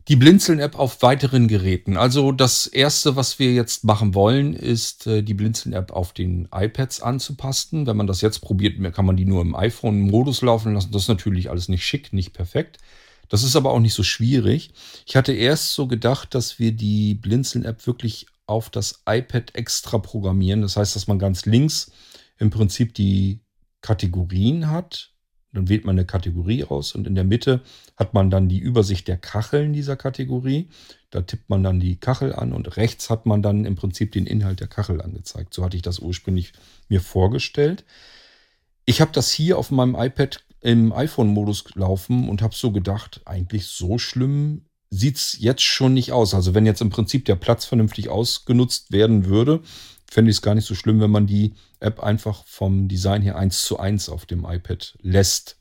Die 0.06 0.16
Blinzeln-App 0.16 0.78
auf 0.78 1.00
weiteren 1.00 1.48
Geräten. 1.48 1.96
Also 1.96 2.30
das 2.30 2.66
Erste, 2.66 3.16
was 3.16 3.38
wir 3.38 3.54
jetzt 3.54 3.84
machen 3.84 4.14
wollen, 4.14 4.52
ist 4.52 5.06
äh, 5.06 5.22
die 5.22 5.32
Blinzeln-App 5.32 5.92
auf 5.92 6.12
den 6.12 6.46
iPads 6.52 7.00
anzupassen. 7.00 7.86
Wenn 7.86 7.96
man 7.96 8.06
das 8.06 8.20
jetzt 8.20 8.40
probiert, 8.40 8.76
kann 8.92 9.06
man 9.06 9.16
die 9.16 9.24
nur 9.24 9.40
im 9.40 9.56
iPhone-Modus 9.56 10.42
laufen 10.42 10.74
lassen. 10.74 10.92
Das 10.92 11.02
ist 11.02 11.08
natürlich 11.08 11.48
alles 11.48 11.70
nicht 11.70 11.86
schick, 11.86 12.12
nicht 12.12 12.34
perfekt. 12.34 12.76
Das 13.30 13.42
ist 13.42 13.56
aber 13.56 13.70
auch 13.72 13.80
nicht 13.80 13.94
so 13.94 14.02
schwierig. 14.02 14.74
Ich 15.06 15.16
hatte 15.16 15.32
erst 15.32 15.72
so 15.72 15.86
gedacht, 15.86 16.34
dass 16.34 16.58
wir 16.58 16.72
die 16.72 17.14
Blinzeln-App 17.14 17.86
wirklich 17.86 18.26
auf 18.46 18.68
das 18.68 19.02
iPad 19.08 19.54
extra 19.54 19.96
programmieren. 19.96 20.60
Das 20.60 20.76
heißt, 20.76 20.94
dass 20.94 21.06
man 21.06 21.18
ganz 21.18 21.46
links 21.46 21.92
im 22.38 22.50
Prinzip 22.50 22.92
die 22.92 23.40
Kategorien 23.80 24.68
hat. 24.70 25.13
Dann 25.54 25.68
wählt 25.68 25.84
man 25.84 25.96
eine 25.96 26.04
Kategorie 26.04 26.64
aus 26.64 26.94
und 26.94 27.06
in 27.06 27.14
der 27.14 27.24
Mitte 27.24 27.60
hat 27.96 28.12
man 28.12 28.28
dann 28.28 28.48
die 28.48 28.58
Übersicht 28.58 29.08
der 29.08 29.16
Kacheln 29.16 29.72
dieser 29.72 29.96
Kategorie. 29.96 30.68
Da 31.10 31.22
tippt 31.22 31.48
man 31.48 31.62
dann 31.62 31.80
die 31.80 31.96
Kachel 31.96 32.34
an 32.34 32.52
und 32.52 32.76
rechts 32.76 33.08
hat 33.08 33.24
man 33.24 33.40
dann 33.40 33.64
im 33.64 33.76
Prinzip 33.76 34.12
den 34.12 34.26
Inhalt 34.26 34.60
der 34.60 34.66
Kachel 34.66 35.00
angezeigt. 35.00 35.54
So 35.54 35.64
hatte 35.64 35.76
ich 35.76 35.82
das 35.82 36.00
ursprünglich 36.00 36.52
mir 36.88 37.00
vorgestellt. 37.00 37.84
Ich 38.84 39.00
habe 39.00 39.12
das 39.12 39.30
hier 39.30 39.56
auf 39.58 39.70
meinem 39.70 39.94
iPad 39.94 40.44
im 40.60 40.92
iPhone-Modus 40.92 41.74
laufen 41.74 42.28
und 42.28 42.42
habe 42.42 42.54
so 42.54 42.72
gedacht, 42.72 43.20
eigentlich 43.24 43.66
so 43.66 43.98
schlimm 43.98 44.62
sieht 44.90 45.16
es 45.16 45.36
jetzt 45.38 45.62
schon 45.62 45.94
nicht 45.94 46.12
aus. 46.12 46.34
Also 46.34 46.54
wenn 46.54 46.66
jetzt 46.66 46.80
im 46.80 46.90
Prinzip 46.90 47.24
der 47.24 47.36
Platz 47.36 47.64
vernünftig 47.64 48.08
ausgenutzt 48.08 48.92
werden 48.92 49.26
würde, 49.26 49.60
fände 50.10 50.30
ich 50.30 50.38
es 50.38 50.42
gar 50.42 50.54
nicht 50.54 50.66
so 50.66 50.74
schlimm, 50.74 51.00
wenn 51.00 51.10
man 51.10 51.26
die 51.26 51.54
App 51.80 52.00
einfach 52.00 52.44
vom 52.46 52.88
Design 52.88 53.22
her 53.22 53.36
eins 53.36 53.62
zu 53.62 53.78
eins 53.78 54.08
auf 54.08 54.26
dem 54.26 54.44
iPad 54.44 54.96
lässt. 55.00 55.58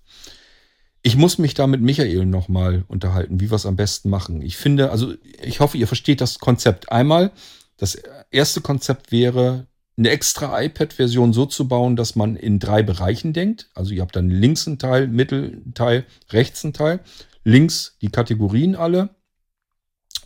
Ich 1.02 1.18
muss 1.18 1.38
mich 1.38 1.54
da 1.54 1.68
mit 1.68 1.82
Michael 1.82 2.26
nochmal 2.26 2.86
unterhalten, 2.88 3.42
wie 3.42 3.52
wir 3.52 3.56
es 3.56 3.66
am 3.66 3.76
besten 3.76 4.10
machen. 4.10 4.42
Ich 4.42 4.56
finde, 4.56 4.92
also 4.92 5.14
ich 5.42 5.60
hoffe, 5.60 5.78
ihr 5.78 5.88
versteht 5.88 6.22
das 6.22 6.40
Konzept. 6.40 6.92
Einmal, 6.92 7.32
das 7.78 7.96
erste 8.32 8.62
Konzept 8.62 9.12
wäre, 9.12 9.68
eine 9.98 10.10
extra 10.10 10.62
iPad-Version 10.62 11.34
so 11.34 11.46
zu 11.46 11.68
bauen, 11.68 11.96
dass 11.96 12.16
man 12.16 12.36
in 12.36 12.60
drei 12.60 12.84
Bereichen 12.84 13.34
denkt. 13.34 13.70
Also 13.76 13.94
ihr 13.94 14.02
habt 14.02 14.16
dann 14.16 14.30
links 14.30 14.66
einen 14.66 14.80
Teil, 14.80 15.08
mittel 15.08 15.62
einen 15.64 15.74
Teil, 15.74 16.06
rechts 16.32 16.64
einen 16.64 16.74
Teil. 16.74 17.00
Links 17.44 17.98
die 18.02 18.10
Kategorien 18.10 18.76
alle 18.76 19.10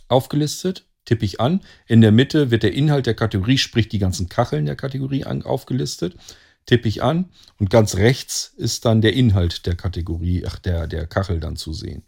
aufgelistet, 0.08 0.87
tippe 1.08 1.24
ich 1.24 1.40
an. 1.40 1.60
In 1.86 2.02
der 2.02 2.12
Mitte 2.12 2.50
wird 2.50 2.62
der 2.62 2.74
Inhalt 2.74 3.06
der 3.06 3.14
Kategorie, 3.14 3.56
sprich 3.56 3.88
die 3.88 3.98
ganzen 3.98 4.28
Kacheln 4.28 4.66
der 4.66 4.76
Kategorie 4.76 5.24
aufgelistet. 5.24 6.16
Tippe 6.66 6.86
ich 6.86 7.02
an 7.02 7.30
und 7.58 7.70
ganz 7.70 7.96
rechts 7.96 8.52
ist 8.58 8.84
dann 8.84 9.00
der 9.00 9.14
Inhalt 9.14 9.64
der 9.64 9.74
Kategorie, 9.74 10.44
ach, 10.46 10.58
der, 10.58 10.86
der 10.86 11.06
Kachel 11.06 11.40
dann 11.40 11.56
zu 11.56 11.72
sehen. 11.72 12.02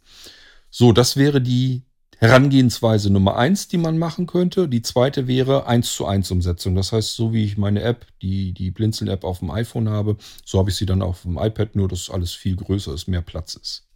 So, 0.69 0.93
das 0.93 1.17
wäre 1.17 1.41
die 1.41 1.83
Herangehensweise 2.19 3.11
Nummer 3.11 3.37
eins, 3.37 3.69
die 3.69 3.79
man 3.79 3.97
machen 3.97 4.27
könnte. 4.27 4.69
Die 4.69 4.83
zweite 4.83 5.27
wäre 5.27 5.67
eins 5.67 5.95
zu 5.95 6.05
eins 6.05 6.31
Umsetzung. 6.31 6.75
Das 6.75 6.93
heißt, 6.93 7.17
so 7.17 7.33
wie 7.33 7.47
ich 7.47 7.57
meine 7.57 7.81
App, 7.81 8.07
die, 8.21 8.53
die 8.53 8.71
Blinzeln-App 8.71 9.25
auf 9.25 9.39
dem 9.39 9.51
iPhone 9.51 9.89
habe, 9.89 10.19
so 10.45 10.59
habe 10.59 10.69
ich 10.69 10.77
sie 10.77 10.85
dann 10.85 11.01
auf 11.01 11.23
dem 11.23 11.39
iPad, 11.39 11.75
nur 11.75 11.89
dass 11.89 12.11
alles 12.11 12.35
viel 12.35 12.57
größer 12.57 12.93
ist, 12.93 13.09
mehr 13.09 13.23
Platz 13.23 13.55
ist. 13.55 13.87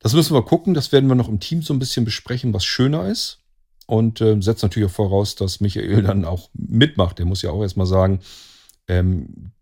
Das 0.00 0.14
müssen 0.14 0.34
wir 0.34 0.42
gucken. 0.42 0.74
Das 0.74 0.90
werden 0.90 1.08
wir 1.08 1.14
noch 1.14 1.28
im 1.28 1.38
Team 1.38 1.62
so 1.62 1.72
ein 1.72 1.78
bisschen 1.78 2.04
besprechen, 2.04 2.52
was 2.52 2.64
schöner 2.64 3.08
ist. 3.08 3.41
Und 3.86 4.20
äh, 4.20 4.40
setzt 4.40 4.62
natürlich 4.62 4.88
auch 4.88 4.94
voraus, 4.94 5.34
dass 5.34 5.60
Michael 5.60 6.02
dann 6.02 6.24
auch 6.24 6.50
mitmacht. 6.54 7.18
Der 7.18 7.26
muss 7.26 7.42
ja 7.42 7.50
auch 7.50 7.62
erstmal 7.62 7.86
sagen, 7.86 8.20
ähm, 8.88 9.52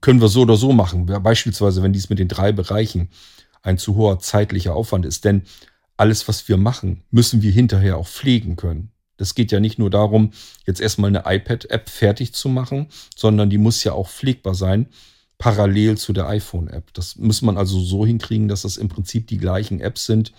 können 0.00 0.20
wir 0.20 0.28
so 0.28 0.42
oder 0.42 0.56
so 0.56 0.72
machen. 0.72 1.06
Beispielsweise, 1.06 1.82
wenn 1.82 1.92
dies 1.92 2.10
mit 2.10 2.18
den 2.18 2.28
drei 2.28 2.52
Bereichen 2.52 3.10
ein 3.62 3.78
zu 3.78 3.96
hoher 3.96 4.18
zeitlicher 4.18 4.74
Aufwand 4.74 5.06
ist. 5.06 5.24
Denn 5.24 5.42
alles, 5.96 6.26
was 6.28 6.48
wir 6.48 6.56
machen, 6.56 7.02
müssen 7.10 7.42
wir 7.42 7.52
hinterher 7.52 7.96
auch 7.96 8.08
pflegen 8.08 8.56
können. 8.56 8.90
Das 9.16 9.34
geht 9.34 9.52
ja 9.52 9.60
nicht 9.60 9.78
nur 9.78 9.90
darum, 9.90 10.32
jetzt 10.66 10.80
erstmal 10.80 11.08
eine 11.08 11.24
iPad-App 11.24 11.88
fertig 11.88 12.34
zu 12.34 12.48
machen, 12.48 12.88
sondern 13.16 13.48
die 13.48 13.58
muss 13.58 13.84
ja 13.84 13.92
auch 13.92 14.08
pflegbar 14.08 14.54
sein, 14.54 14.88
parallel 15.38 15.96
zu 15.98 16.12
der 16.12 16.28
iPhone-App. 16.28 16.92
Das 16.94 17.16
muss 17.16 17.42
man 17.42 17.56
also 17.56 17.80
so 17.80 18.04
hinkriegen, 18.04 18.48
dass 18.48 18.62
das 18.62 18.76
im 18.76 18.88
Prinzip 18.88 19.28
die 19.28 19.38
gleichen 19.38 19.80
Apps 19.80 20.06
sind 20.06 20.32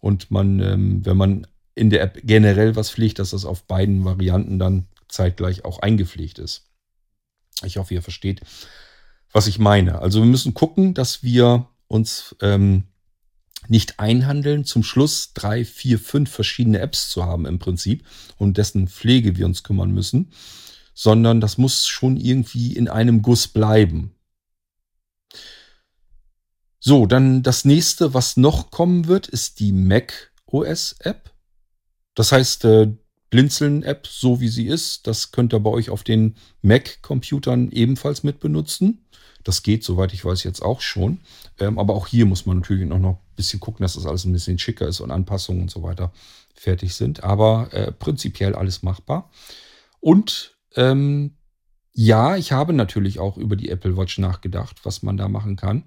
und 0.00 0.30
man, 0.30 0.60
ähm, 0.60 1.04
wenn 1.04 1.16
man 1.16 1.46
in 1.74 1.90
der 1.90 2.02
App 2.02 2.20
generell 2.24 2.76
was 2.76 2.90
pflegt, 2.90 3.18
dass 3.18 3.30
das 3.30 3.44
auf 3.44 3.64
beiden 3.64 4.04
Varianten 4.04 4.58
dann 4.58 4.86
zeitgleich 5.08 5.64
auch 5.64 5.80
eingepflegt 5.80 6.38
ist. 6.38 6.68
Ich 7.64 7.76
hoffe, 7.76 7.94
ihr 7.94 8.02
versteht, 8.02 8.40
was 9.32 9.46
ich 9.46 9.58
meine. 9.58 10.00
Also 10.00 10.20
wir 10.20 10.26
müssen 10.26 10.54
gucken, 10.54 10.94
dass 10.94 11.22
wir 11.22 11.68
uns 11.88 12.36
ähm, 12.40 12.84
nicht 13.68 14.00
einhandeln, 14.00 14.64
zum 14.64 14.82
Schluss 14.82 15.32
drei, 15.34 15.64
vier, 15.64 15.98
fünf 15.98 16.30
verschiedene 16.30 16.80
Apps 16.80 17.10
zu 17.10 17.24
haben 17.24 17.46
im 17.46 17.58
Prinzip 17.58 18.06
und 18.36 18.56
dessen 18.56 18.88
Pflege 18.88 19.36
wir 19.36 19.46
uns 19.46 19.62
kümmern 19.62 19.90
müssen, 19.90 20.32
sondern 20.94 21.40
das 21.40 21.58
muss 21.58 21.86
schon 21.86 22.16
irgendwie 22.16 22.74
in 22.74 22.88
einem 22.88 23.22
Guss 23.22 23.48
bleiben. 23.48 24.14
So, 26.78 27.04
dann 27.04 27.42
das 27.42 27.66
nächste, 27.66 28.14
was 28.14 28.38
noch 28.38 28.70
kommen 28.70 29.06
wird, 29.06 29.28
ist 29.28 29.60
die 29.60 29.72
Mac 29.72 30.32
OS 30.46 30.96
App. 31.00 31.30
Das 32.20 32.32
heißt, 32.32 32.66
äh, 32.66 32.92
Blinzeln-App, 33.30 34.06
so 34.06 34.42
wie 34.42 34.48
sie 34.48 34.66
ist, 34.66 35.06
das 35.06 35.32
könnt 35.32 35.54
ihr 35.54 35.60
bei 35.60 35.70
euch 35.70 35.88
auf 35.88 36.02
den 36.04 36.34
Mac-Computern 36.60 37.70
ebenfalls 37.70 38.24
mit 38.24 38.40
benutzen. 38.40 39.06
Das 39.42 39.62
geht, 39.62 39.84
soweit 39.84 40.12
ich 40.12 40.22
weiß, 40.22 40.44
jetzt 40.44 40.60
auch 40.60 40.82
schon. 40.82 41.20
Ähm, 41.58 41.78
aber 41.78 41.94
auch 41.94 42.06
hier 42.06 42.26
muss 42.26 42.44
man 42.44 42.58
natürlich 42.58 42.86
noch, 42.86 42.98
noch 42.98 43.14
ein 43.14 43.36
bisschen 43.36 43.58
gucken, 43.58 43.84
dass 43.84 43.94
das 43.94 44.04
alles 44.04 44.26
ein 44.26 44.34
bisschen 44.34 44.58
schicker 44.58 44.86
ist 44.86 45.00
und 45.00 45.10
Anpassungen 45.10 45.62
und 45.62 45.70
so 45.70 45.82
weiter 45.82 46.12
fertig 46.52 46.94
sind. 46.94 47.24
Aber 47.24 47.72
äh, 47.72 47.90
prinzipiell 47.90 48.54
alles 48.54 48.82
machbar. 48.82 49.30
Und 50.00 50.58
ähm, 50.76 51.38
ja, 51.94 52.36
ich 52.36 52.52
habe 52.52 52.74
natürlich 52.74 53.18
auch 53.18 53.38
über 53.38 53.56
die 53.56 53.70
Apple 53.70 53.96
Watch 53.96 54.18
nachgedacht, 54.18 54.84
was 54.84 55.02
man 55.02 55.16
da 55.16 55.26
machen 55.28 55.56
kann. 55.56 55.84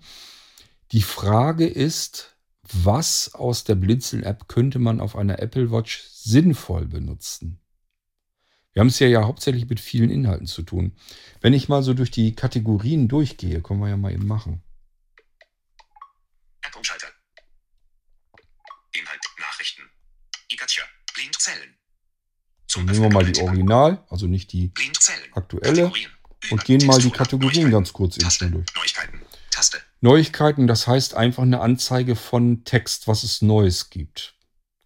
Die 0.93 1.03
Frage 1.03 1.67
ist, 1.67 2.33
was 2.71 3.35
aus 3.35 3.65
der 3.65 3.75
Blinzeln-App 3.75 4.47
könnte 4.47 4.79
man 4.79 4.99
auf 4.99 5.15
einer 5.15 5.39
Apple 5.39 5.69
Watch 5.71 6.12
sinnvoll 6.23 6.87
benutzen? 6.87 7.59
Wir 8.73 8.79
haben 8.79 8.87
es 8.87 8.99
ja, 8.99 9.07
ja 9.07 9.23
hauptsächlich 9.23 9.69
mit 9.69 9.79
vielen 9.79 10.09
Inhalten 10.09 10.47
zu 10.47 10.63
tun. 10.63 10.95
Wenn 11.41 11.53
ich 11.53 11.69
mal 11.69 11.83
so 11.83 11.93
durch 11.93 12.09
die 12.09 12.35
Kategorien 12.35 13.07
durchgehe, 13.07 13.61
können 13.61 13.79
wir 13.81 13.89
ja 13.89 13.97
mal 13.97 14.11
eben 14.11 14.25
machen. 14.25 14.63
App-Umschalter. 16.61 17.07
Inhalt, 18.93 19.21
Nachrichten. 19.39 19.83
Ikatscha, 20.51 20.83
Blindzellen. 21.13 21.77
Dann 22.73 22.85
nehmen 22.85 23.01
wir 23.03 23.09
mal 23.11 23.31
die 23.31 23.39
Original, 23.41 24.03
also 24.09 24.25
nicht 24.25 24.51
die 24.51 24.71
aktuelle, 25.33 25.91
und 26.49 26.65
gehen 26.65 26.85
mal 26.87 26.99
die 26.99 27.11
Kategorien 27.11 27.69
ganz 27.69 27.93
kurz 27.93 28.17
eben 28.17 28.31
schnell 28.31 28.51
durch. 28.51 28.65
Neuigkeiten. 28.75 29.21
Taste. 29.51 29.81
Neuigkeiten, 30.01 30.65
das 30.65 30.87
heißt 30.87 31.13
einfach 31.13 31.43
eine 31.43 31.61
Anzeige 31.61 32.15
von 32.15 32.63
Text, 32.63 33.07
was 33.07 33.23
es 33.23 33.43
Neues 33.43 33.91
gibt. 33.91 34.35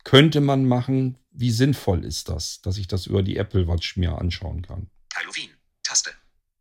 Könnte 0.04 0.42
man 0.42 0.66
machen, 0.66 1.18
wie 1.40 1.52
sinnvoll 1.52 2.04
ist 2.04 2.30
das, 2.30 2.62
dass 2.62 2.78
ich 2.78 2.88
das 2.88 3.06
über 3.06 3.22
die 3.22 3.38
Apple 3.38 3.68
Watch 3.68 3.96
mir 3.96 4.18
anschauen 4.18 4.64
kann? 4.64 4.90
Halloween. 5.14 5.52
Taste. 5.84 6.12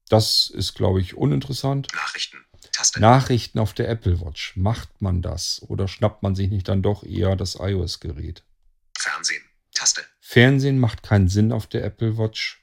Das 0.08 0.50
ist, 0.50 0.74
glaube 0.74 1.00
ich, 1.00 1.14
uninteressant. 1.14 1.88
Nachrichten. 1.94 2.44
Taste. 2.72 3.00
Nachrichten 3.00 3.58
auf 3.58 3.72
der 3.72 3.88
Apple 3.88 4.20
Watch. 4.20 4.54
Macht 4.56 5.00
man 5.00 5.22
das 5.22 5.62
oder 5.62 5.88
schnappt 5.88 6.22
man 6.22 6.34
sich 6.34 6.50
nicht 6.50 6.68
dann 6.68 6.82
doch 6.82 7.04
eher 7.04 7.36
das 7.36 7.54
iOS-Gerät? 7.54 8.44
Fernsehen. 8.98 9.42
Taste. 9.72 10.04
Fernsehen 10.20 10.78
macht 10.78 11.02
keinen 11.02 11.28
Sinn 11.28 11.52
auf 11.52 11.66
der 11.66 11.82
Apple 11.82 12.18
Watch. 12.18 12.62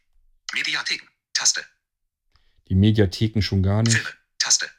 Mediatheken. 0.54 1.08
Taste. 1.34 1.66
Die 2.70 2.76
Mediatheken 2.76 3.42
schon 3.42 3.64
gar 3.64 3.82
nicht. 3.82 3.96
Filme. 3.96 4.10
Taste. 4.38 4.70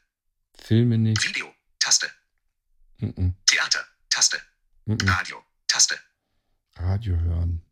Filme 0.56 0.98
nicht. 0.98 1.26
Video. 1.26 1.52
Taste. 1.80 2.10
Mhm. 2.98 3.34
Theater. 3.46 3.84
Taste. 4.08 4.40
Mhm. 4.84 4.98
Radio. 5.08 5.44
Taste. 5.66 5.98
Radio 6.76 7.16
hören. 7.16 7.62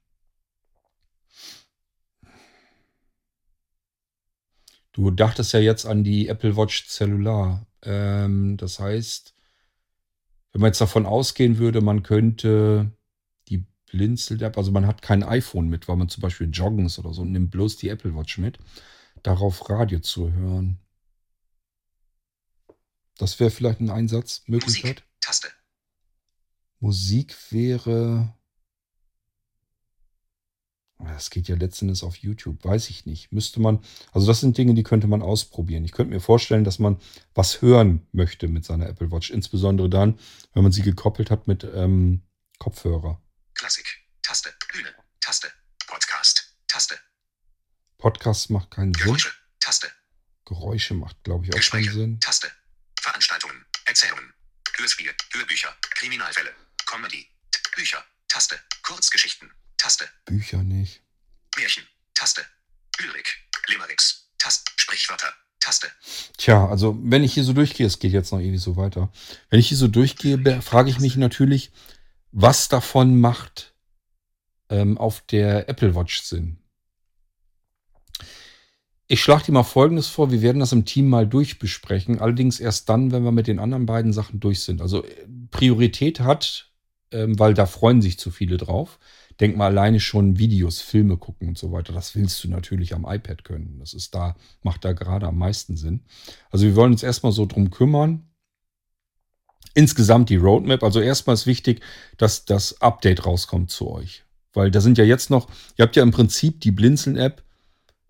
Du 4.92 5.10
dachtest 5.10 5.52
ja 5.54 5.60
jetzt 5.60 5.86
an 5.86 6.04
die 6.04 6.28
Apple 6.28 6.56
Watch 6.56 6.86
Cellular. 6.88 7.66
Ähm, 7.82 8.56
das 8.58 8.78
heißt, 8.78 9.34
wenn 10.52 10.60
man 10.60 10.68
jetzt 10.68 10.80
davon 10.80 11.06
ausgehen 11.06 11.58
würde, 11.58 11.80
man 11.80 12.02
könnte 12.02 12.92
die 13.48 13.66
Blinzel-App, 13.90 14.58
also 14.58 14.70
man 14.70 14.86
hat 14.86 15.00
kein 15.00 15.22
iPhone 15.22 15.68
mit, 15.68 15.88
weil 15.88 15.96
man 15.96 16.10
zum 16.10 16.20
Beispiel 16.20 16.50
joggen 16.50 16.86
ist 16.86 16.98
oder 16.98 17.14
so 17.14 17.22
und 17.22 17.32
nimmt 17.32 17.50
bloß 17.50 17.78
die 17.78 17.88
Apple 17.88 18.14
Watch 18.14 18.36
mit, 18.36 18.58
darauf 19.22 19.68
Radio 19.70 20.00
zu 20.00 20.30
hören. 20.30 20.78
Das 23.16 23.40
wäre 23.40 23.50
vielleicht 23.50 23.80
eine 23.80 23.94
Einsatzmöglichkeit. 23.94 24.96
Musik. 24.96 25.04
Taste. 25.20 25.48
Musik 26.80 27.34
wäre. 27.50 28.34
Das 31.04 31.30
geht 31.30 31.48
ja 31.48 31.56
letztendlich 31.56 32.02
auf 32.02 32.16
YouTube, 32.16 32.64
weiß 32.64 32.90
ich 32.90 33.06
nicht. 33.06 33.32
Müsste 33.32 33.60
man, 33.60 33.84
also 34.12 34.26
das 34.26 34.40
sind 34.40 34.56
Dinge, 34.56 34.74
die 34.74 34.82
könnte 34.82 35.06
man 35.06 35.22
ausprobieren. 35.22 35.84
Ich 35.84 35.92
könnte 35.92 36.12
mir 36.12 36.20
vorstellen, 36.20 36.64
dass 36.64 36.78
man 36.78 37.00
was 37.34 37.60
hören 37.62 38.06
möchte 38.12 38.48
mit 38.48 38.64
seiner 38.64 38.88
Apple 38.88 39.10
Watch, 39.10 39.30
insbesondere 39.30 39.90
dann, 39.90 40.18
wenn 40.54 40.62
man 40.62 40.72
sie 40.72 40.82
gekoppelt 40.82 41.30
hat 41.30 41.48
mit 41.48 41.64
ähm, 41.64 42.22
Kopfhörer. 42.58 43.20
Klassik. 43.54 43.86
Taste. 44.22 44.54
Bühne. 44.72 44.94
Taste. 45.20 45.52
Podcast. 45.86 46.56
Taste. 46.68 46.98
Podcast 47.98 48.50
macht 48.50 48.70
keinen 48.70 48.94
Sinn. 48.94 49.04
Geräusche. 49.04 49.32
Taste. 49.60 49.88
Geräusche 50.44 50.94
macht, 50.94 51.22
glaube 51.24 51.44
ich, 51.44 51.50
auch 51.50 51.54
keinen 51.54 51.60
Gespräche. 51.60 51.92
Sinn. 51.92 52.20
Taste. 52.20 52.50
Veranstaltungen. 53.00 53.64
Erzählungen. 53.84 54.32
Hörspiele. 54.76 55.14
Hörbücher. 55.32 55.74
Kriminalfälle. 55.96 56.50
Comedy. 56.86 57.26
Bücher. 57.76 58.04
Taste. 58.28 58.58
Kurzgeschichten. 58.82 59.50
Taste. 59.82 60.04
Bücher 60.26 60.62
nicht. 60.62 61.02
Märchen. 61.56 61.82
Taste. 62.14 62.42
Lyrik. 63.00 63.26
Limericks. 63.66 64.30
Taste. 64.38 64.70
Sprichwörter. 64.76 65.26
Taste. 65.58 65.88
Tja, 66.38 66.68
also 66.68 66.96
wenn 67.02 67.24
ich 67.24 67.34
hier 67.34 67.42
so 67.42 67.52
durchgehe, 67.52 67.88
es 67.88 67.98
geht 67.98 68.12
jetzt 68.12 68.30
noch 68.30 68.38
ewig 68.38 68.60
so 68.60 68.76
weiter. 68.76 69.10
Wenn 69.50 69.58
ich 69.58 69.66
hier 69.66 69.76
so 69.76 69.88
durchgehe, 69.88 70.62
frage 70.62 70.88
ich 70.88 71.00
mich 71.00 71.16
natürlich, 71.16 71.72
was 72.30 72.68
davon 72.68 73.18
macht 73.20 73.74
ähm, 74.68 74.98
auf 74.98 75.20
der 75.22 75.68
Apple 75.68 75.96
Watch 75.96 76.22
Sinn. 76.22 76.58
Ich 79.08 79.20
schlage 79.20 79.46
dir 79.46 79.52
mal 79.52 79.64
Folgendes 79.64 80.06
vor, 80.06 80.30
wir 80.30 80.42
werden 80.42 80.60
das 80.60 80.70
im 80.70 80.84
Team 80.84 81.08
mal 81.08 81.26
durchbesprechen, 81.26 82.20
allerdings 82.20 82.60
erst 82.60 82.88
dann, 82.88 83.10
wenn 83.10 83.24
wir 83.24 83.32
mit 83.32 83.48
den 83.48 83.58
anderen 83.58 83.86
beiden 83.86 84.12
Sachen 84.12 84.38
durch 84.38 84.62
sind. 84.62 84.80
Also 84.80 85.04
äh, 85.04 85.26
Priorität 85.50 86.20
hat, 86.20 86.70
ähm, 87.10 87.36
weil 87.36 87.54
da 87.54 87.66
freuen 87.66 88.00
sich 88.00 88.16
zu 88.20 88.30
viele 88.30 88.58
drauf. 88.58 89.00
Denk 89.40 89.56
mal 89.56 89.66
alleine 89.66 90.00
schon 90.00 90.38
Videos, 90.38 90.80
Filme 90.80 91.16
gucken 91.16 91.48
und 91.48 91.58
so 91.58 91.72
weiter. 91.72 91.92
Das 91.92 92.14
willst 92.14 92.42
du 92.44 92.48
natürlich 92.48 92.94
am 92.94 93.06
iPad 93.08 93.44
können. 93.44 93.78
Das 93.78 93.94
ist 93.94 94.14
da, 94.14 94.36
macht 94.62 94.84
da 94.84 94.92
gerade 94.92 95.26
am 95.26 95.38
meisten 95.38 95.76
Sinn. 95.76 96.00
Also 96.50 96.66
wir 96.66 96.76
wollen 96.76 96.92
uns 96.92 97.02
erstmal 97.02 97.32
so 97.32 97.46
drum 97.46 97.70
kümmern. 97.70 98.28
Insgesamt 99.74 100.28
die 100.28 100.36
Roadmap. 100.36 100.82
Also 100.82 101.00
erstmal 101.00 101.34
ist 101.34 101.46
wichtig, 101.46 101.82
dass 102.18 102.44
das 102.44 102.80
Update 102.80 103.24
rauskommt 103.26 103.70
zu 103.70 103.90
euch. 103.90 104.24
Weil 104.52 104.70
da 104.70 104.80
sind 104.80 104.98
ja 104.98 105.04
jetzt 105.04 105.30
noch, 105.30 105.48
ihr 105.76 105.84
habt 105.84 105.96
ja 105.96 106.02
im 106.02 106.10
Prinzip 106.10 106.60
die 106.60 106.72
Blinzeln-App, 106.72 107.42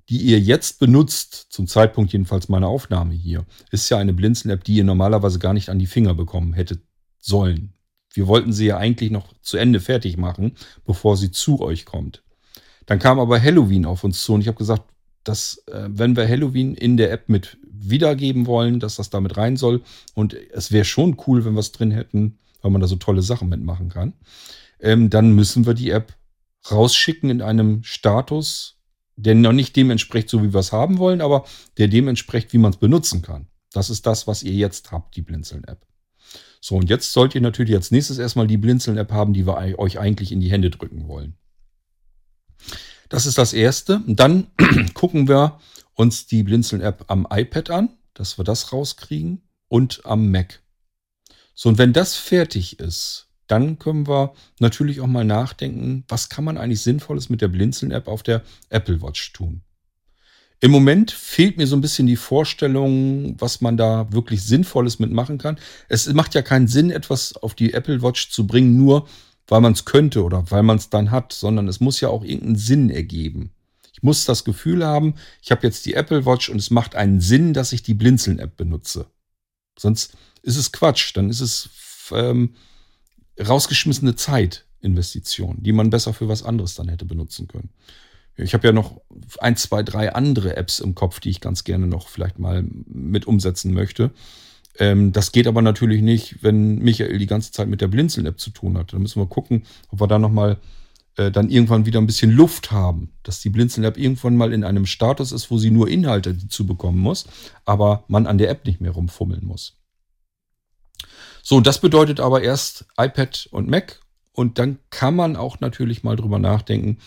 die 0.09 0.19
ihr 0.19 0.40
jetzt 0.40 0.81
benutzt, 0.81 1.47
zum 1.51 1.69
Zeitpunkt 1.69 2.12
jedenfalls 2.12 2.49
meiner 2.49 2.66
Aufnahme 2.66 3.15
hier, 3.15 3.47
ist 3.70 3.89
ja 3.89 3.99
eine 3.99 4.12
Blinzeln-App, 4.12 4.65
die 4.65 4.74
ihr 4.74 4.85
normalerweise 4.85 5.39
gar 5.39 5.55
nicht 5.55 5.69
an 5.69 5.78
die 5.78 5.86
Finger 5.86 6.15
bekommen 6.15 6.53
hättet 6.53 6.82
sollen. 7.20 7.74
Wir 8.14 8.26
wollten 8.26 8.52
sie 8.52 8.66
ja 8.66 8.76
eigentlich 8.76 9.10
noch 9.10 9.32
zu 9.40 9.56
Ende 9.56 9.80
fertig 9.80 10.16
machen, 10.16 10.52
bevor 10.84 11.16
sie 11.16 11.30
zu 11.30 11.60
euch 11.60 11.84
kommt. 11.84 12.22
Dann 12.86 12.98
kam 12.98 13.18
aber 13.18 13.40
Halloween 13.40 13.86
auf 13.86 14.05
uns 14.05 14.22
zu 14.22 14.34
und 14.34 14.40
ich 14.40 14.48
habe 14.48 14.59
gesagt, 14.59 14.84
dass 15.24 15.62
äh, 15.68 15.89
wenn 15.89 16.16
wir 16.16 16.28
Halloween 16.28 16.74
in 16.74 16.97
der 16.97 17.12
App 17.12 17.28
mit 17.28 17.59
wiedergeben 17.62 18.47
wollen, 18.47 18.80
dass 18.80 18.97
das 18.97 19.10
damit 19.10 19.36
rein 19.36 19.56
soll 19.56 19.82
und 20.14 20.34
es 20.34 20.72
wäre 20.72 20.84
schon 20.84 21.16
cool, 21.26 21.44
wenn 21.44 21.55
wir 21.55 21.60
es 21.60 21.72
drin 21.72 21.90
hätten, 21.90 22.39
weil 22.60 22.70
man 22.70 22.80
da 22.80 22.86
so 22.86 22.97
tolle 22.97 23.22
Sachen 23.22 23.48
mitmachen 23.48 23.89
kann, 23.89 24.14
ähm, 24.80 25.10
dann 25.10 25.32
müssen 25.32 25.66
wir 25.66 25.74
die 25.74 25.90
App 25.90 26.14
rausschicken 26.70 27.30
in 27.30 27.43
einem 27.43 27.82
Status, 27.82 28.78
der 29.16 29.34
noch 29.34 29.52
nicht 29.52 29.76
dem 29.76 29.90
entspricht, 29.90 30.28
so 30.28 30.43
wie 30.43 30.52
wir 30.52 30.60
es 30.60 30.72
haben 30.72 30.98
wollen, 30.98 31.20
aber 31.20 31.44
der 31.78 31.89
dem 31.89 32.09
entspricht, 32.09 32.52
wie 32.52 32.59
man 32.59 32.72
es 32.72 32.78
benutzen 32.78 33.22
kann. 33.22 33.47
Das 33.72 33.90
ist 33.90 34.06
das, 34.06 34.26
was 34.26 34.43
ihr 34.43 34.52
jetzt 34.52 34.93
habt, 34.93 35.16
die 35.16 35.22
Blinzeln-App. 35.22 35.86
So, 36.64 36.76
und 36.76 36.89
jetzt 36.89 37.12
sollt 37.12 37.34
ihr 37.34 37.40
natürlich 37.40 37.74
als 37.74 37.90
nächstes 37.90 38.18
erstmal 38.18 38.47
die 38.47 38.56
Blinzeln-App 38.56 39.10
haben, 39.10 39.32
die 39.32 39.48
wir 39.48 39.78
euch 39.80 39.98
eigentlich 39.98 40.30
in 40.30 40.39
die 40.39 40.51
Hände 40.51 40.70
drücken 40.70 41.09
wollen. 41.09 41.36
Das 43.09 43.26
ist 43.26 43.36
das 43.36 43.52
Erste. 43.52 43.97
Und 44.06 44.20
dann 44.20 44.47
gucken 44.94 45.26
wir 45.26 45.59
uns 45.94 46.26
die 46.26 46.44
Blinzeln-App 46.44 47.06
am 47.09 47.26
iPad 47.28 47.70
an, 47.70 47.89
dass 48.14 48.39
wir 48.39 48.44
das 48.44 48.72
rauskriegen, 48.72 49.43
und 49.66 50.05
am 50.05 50.30
Mac. 50.30 50.62
So, 51.55 51.70
und 51.70 51.78
wenn 51.78 51.93
das 51.93 52.14
fertig 52.14 52.78
ist, 52.78 53.30
dann 53.47 53.78
können 53.78 54.06
wir 54.06 54.34
natürlich 54.60 55.01
auch 55.01 55.06
mal 55.06 55.24
nachdenken, 55.24 56.05
was 56.09 56.28
kann 56.28 56.44
man 56.44 56.59
eigentlich 56.59 56.82
Sinnvolles 56.82 57.28
mit 57.28 57.40
der 57.40 57.48
Blinzeln-App 57.48 58.06
auf 58.06 58.22
der 58.22 58.43
Apple 58.68 59.01
Watch 59.01 59.32
tun. 59.32 59.62
Im 60.62 60.70
Moment 60.70 61.10
fehlt 61.10 61.56
mir 61.56 61.66
so 61.66 61.74
ein 61.74 61.80
bisschen 61.80 62.06
die 62.06 62.14
Vorstellung, 62.14 63.34
was 63.40 63.60
man 63.62 63.76
da 63.76 64.12
wirklich 64.12 64.44
Sinnvolles 64.44 65.01
mitmachen 65.01 65.36
kann. 65.36 65.59
Es 65.89 66.06
macht 66.12 66.36
ja 66.36 66.43
keinen 66.43 66.68
Sinn, 66.68 66.93
etwas 66.93 67.34
auf 67.34 67.56
die 67.56 67.72
Apple 67.72 68.01
Watch 68.01 68.30
zu 68.30 68.47
bringen, 68.47 68.76
nur 68.76 69.09
weil 69.48 69.60
man 69.60 69.72
es 69.72 69.84
könnte 69.84 70.22
oder 70.22 70.48
weil 70.52 70.62
man 70.62 70.76
es 70.76 70.89
dann 70.89 71.10
hat, 71.10 71.32
sondern 71.32 71.66
es 71.66 71.80
muss 71.80 72.01
ja 72.01 72.10
auch 72.10 72.22
irgendeinen 72.22 72.55
Sinn 72.55 72.90
ergeben. 72.90 73.51
Ich 73.93 74.05
muss 74.05 74.24
das 74.24 74.44
Gefühl 74.44 74.86
haben, 74.86 75.16
ich 75.43 75.51
habe 75.51 75.66
jetzt 75.66 75.84
die 75.84 75.94
Apple 75.94 76.26
Watch 76.26 76.48
und 76.48 76.59
es 76.59 76.70
macht 76.70 76.94
einen 76.94 77.20
Sinn, 77.20 77.55
dass 77.55 77.72
ich 77.72 77.82
die 77.82 77.94
Blinzeln-App 77.94 78.56
benutze. 78.56 79.06
Sonst 79.76 80.16
ist 80.43 80.56
es 80.56 80.70
Quatsch, 80.70 81.10
dann 81.16 81.28
ist 81.28 81.40
es 81.40 81.70
ähm, 82.12 82.55
rausgeschmissene 83.36 84.14
Zeitinvestition, 84.14 85.60
die 85.60 85.72
man 85.72 85.90
besser 85.90 86.14
für 86.14 86.28
was 86.28 86.44
anderes 86.44 86.76
dann 86.76 86.89
hätte 86.89 87.05
benutzen 87.05 87.48
können. 87.48 87.70
Ich 88.36 88.54
habe 88.54 88.66
ja 88.66 88.72
noch 88.72 89.00
ein, 89.38 89.56
zwei, 89.56 89.82
drei 89.82 90.14
andere 90.14 90.56
Apps 90.56 90.80
im 90.80 90.94
Kopf, 90.94 91.20
die 91.20 91.30
ich 91.30 91.40
ganz 91.40 91.64
gerne 91.64 91.86
noch 91.86 92.09
vielleicht 92.09 92.38
mal 92.38 92.64
mit 92.86 93.26
umsetzen 93.26 93.74
möchte. 93.74 94.10
Ähm, 94.78 95.12
das 95.12 95.32
geht 95.32 95.46
aber 95.46 95.62
natürlich 95.62 96.02
nicht, 96.02 96.42
wenn 96.42 96.78
Michael 96.78 97.18
die 97.18 97.26
ganze 97.26 97.52
Zeit 97.52 97.68
mit 97.68 97.80
der 97.80 97.88
Blinzeln-App 97.88 98.40
zu 98.40 98.50
tun 98.50 98.78
hat. 98.78 98.92
Da 98.92 98.98
müssen 98.98 99.20
wir 99.20 99.26
gucken, 99.26 99.64
ob 99.90 100.00
wir 100.00 100.06
da 100.06 100.18
nochmal 100.18 100.59
äh, 101.16 101.30
dann 101.30 101.50
irgendwann 101.50 101.84
wieder 101.84 102.00
ein 102.00 102.06
bisschen 102.06 102.30
Luft 102.30 102.70
haben, 102.70 103.12
dass 103.22 103.40
die 103.40 103.50
Blinzeln-App 103.50 103.98
irgendwann 103.98 104.36
mal 104.36 104.52
in 104.52 104.64
einem 104.64 104.86
Status 104.86 105.32
ist, 105.32 105.50
wo 105.50 105.59
sie 105.59 105.70
nur 105.70 105.88
Inhalte 105.88 106.48
zu 106.48 106.66
bekommen 106.66 106.98
muss, 106.98 107.26
aber 107.66 108.04
man 108.09 108.26
an 108.26 108.38
der 108.38 108.48
App 108.48 108.64
nicht 108.64 108.80
mehr 108.80 108.92
rumfummeln 108.92 109.44
muss. 109.44 109.76
So, 111.42 111.60
das 111.60 111.80
bedeutet 111.80 112.20
aber 112.20 112.42
erst 112.42 112.86
iPad 112.96 113.48
und 113.50 113.68
Mac 113.68 114.00
und 114.32 114.59
dann 114.59 114.78
kann 114.88 115.14
man 115.14 115.36
auch 115.36 115.60
natürlich 115.60 116.02
mal 116.02 116.16
drüber 116.16 116.38
nachdenken, 116.38 116.98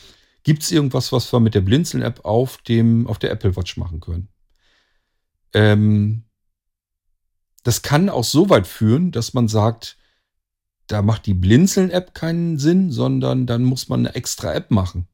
Gibt 0.45 0.61
es 0.61 0.71
irgendwas, 0.71 1.11
was 1.11 1.33
wir 1.33 1.39
mit 1.39 1.55
der 1.55 1.61
Blinzeln-App 1.61 2.23
auf, 2.23 2.59
auf 2.59 3.19
der 3.19 3.31
Apple 3.31 3.55
Watch 3.55 3.77
machen 3.77 3.99
können? 3.99 4.29
Ähm, 5.53 6.25
das 7.63 7.81
kann 7.81 8.09
auch 8.09 8.23
so 8.23 8.47
weit 8.51 8.67
führen, 8.67 9.11
dass 9.11 9.33
man 9.33 9.47
sagt, 9.47 9.97
da 10.85 11.01
macht 11.01 11.25
die 11.25 11.33
Blinzeln-App 11.33 12.13
keinen 12.13 12.59
Sinn, 12.59 12.91
sondern 12.91 13.47
dann 13.47 13.63
muss 13.63 13.89
man 13.89 14.01
eine 14.01 14.13
extra 14.13 14.53
App 14.53 14.69
machen, 14.69 15.07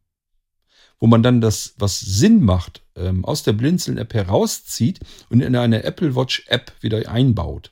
wo 0.99 1.07
man 1.07 1.23
dann 1.23 1.39
das, 1.39 1.75
was 1.77 2.01
Sinn 2.01 2.43
macht, 2.43 2.83
ähm, 2.97 3.23
aus 3.23 3.43
der 3.43 3.53
Blinzeln-App 3.53 4.13
herauszieht 4.13 4.99
und 5.29 5.39
in 5.39 5.55
eine 5.55 5.83
Apple 5.85 6.13
Watch-App 6.13 6.73
wieder 6.81 7.09
einbaut. 7.09 7.71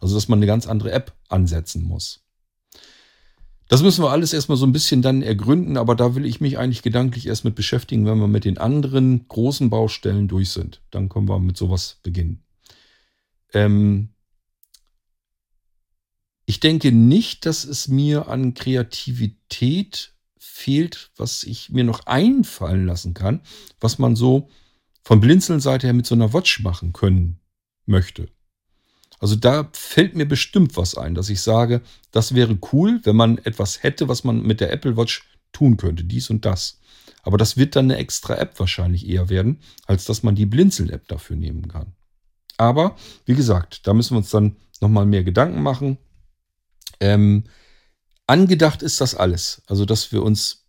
Also 0.00 0.14
dass 0.14 0.28
man 0.28 0.38
eine 0.38 0.46
ganz 0.46 0.66
andere 0.66 0.92
App 0.92 1.12
ansetzen 1.28 1.82
muss. 1.82 2.23
Das 3.68 3.82
müssen 3.82 4.04
wir 4.04 4.10
alles 4.10 4.32
erstmal 4.32 4.58
so 4.58 4.66
ein 4.66 4.72
bisschen 4.72 5.00
dann 5.00 5.22
ergründen, 5.22 5.76
aber 5.76 5.94
da 5.94 6.14
will 6.14 6.26
ich 6.26 6.40
mich 6.40 6.58
eigentlich 6.58 6.82
gedanklich 6.82 7.26
erst 7.26 7.44
mit 7.44 7.54
beschäftigen, 7.54 8.04
wenn 8.04 8.18
wir 8.18 8.28
mit 8.28 8.44
den 8.44 8.58
anderen 8.58 9.26
großen 9.28 9.70
Baustellen 9.70 10.28
durch 10.28 10.50
sind. 10.50 10.82
Dann 10.90 11.08
können 11.08 11.28
wir 11.28 11.38
mit 11.38 11.56
sowas 11.56 11.98
beginnen. 12.02 12.44
Ähm 13.52 14.10
ich 16.46 16.60
denke 16.60 16.92
nicht, 16.92 17.46
dass 17.46 17.64
es 17.64 17.88
mir 17.88 18.28
an 18.28 18.52
Kreativität 18.52 20.14
fehlt, 20.38 21.10
was 21.16 21.42
ich 21.42 21.70
mir 21.70 21.84
noch 21.84 22.06
einfallen 22.06 22.84
lassen 22.84 23.14
kann, 23.14 23.40
was 23.80 23.98
man 23.98 24.14
so 24.14 24.50
von 25.02 25.20
Blinzeln-Seite 25.20 25.86
her 25.86 25.94
mit 25.94 26.06
so 26.06 26.14
einer 26.14 26.34
Watch 26.34 26.60
machen 26.60 26.92
können 26.92 27.40
möchte. 27.86 28.28
Also 29.24 29.36
da 29.36 29.70
fällt 29.72 30.16
mir 30.16 30.26
bestimmt 30.28 30.76
was 30.76 30.98
ein, 30.98 31.14
dass 31.14 31.30
ich 31.30 31.40
sage, 31.40 31.80
das 32.10 32.34
wäre 32.34 32.58
cool, 32.72 33.00
wenn 33.04 33.16
man 33.16 33.38
etwas 33.38 33.82
hätte, 33.82 34.06
was 34.06 34.22
man 34.22 34.42
mit 34.42 34.60
der 34.60 34.70
Apple 34.70 34.98
Watch 34.98 35.26
tun 35.50 35.78
könnte, 35.78 36.04
dies 36.04 36.28
und 36.28 36.44
das. 36.44 36.78
Aber 37.22 37.38
das 37.38 37.56
wird 37.56 37.74
dann 37.74 37.86
eine 37.86 37.96
extra 37.96 38.34
App 38.34 38.60
wahrscheinlich 38.60 39.08
eher 39.08 39.30
werden, 39.30 39.60
als 39.86 40.04
dass 40.04 40.24
man 40.24 40.34
die 40.34 40.44
Blinzeln-App 40.44 41.08
dafür 41.08 41.36
nehmen 41.36 41.68
kann. 41.68 41.94
Aber 42.58 42.96
wie 43.24 43.34
gesagt, 43.34 43.86
da 43.86 43.94
müssen 43.94 44.12
wir 44.12 44.18
uns 44.18 44.28
dann 44.28 44.56
nochmal 44.82 45.06
mehr 45.06 45.24
Gedanken 45.24 45.62
machen. 45.62 45.96
Ähm, 47.00 47.44
angedacht 48.26 48.82
ist 48.82 49.00
das 49.00 49.14
alles. 49.14 49.62
Also, 49.66 49.86
dass 49.86 50.12
wir 50.12 50.22
uns 50.22 50.63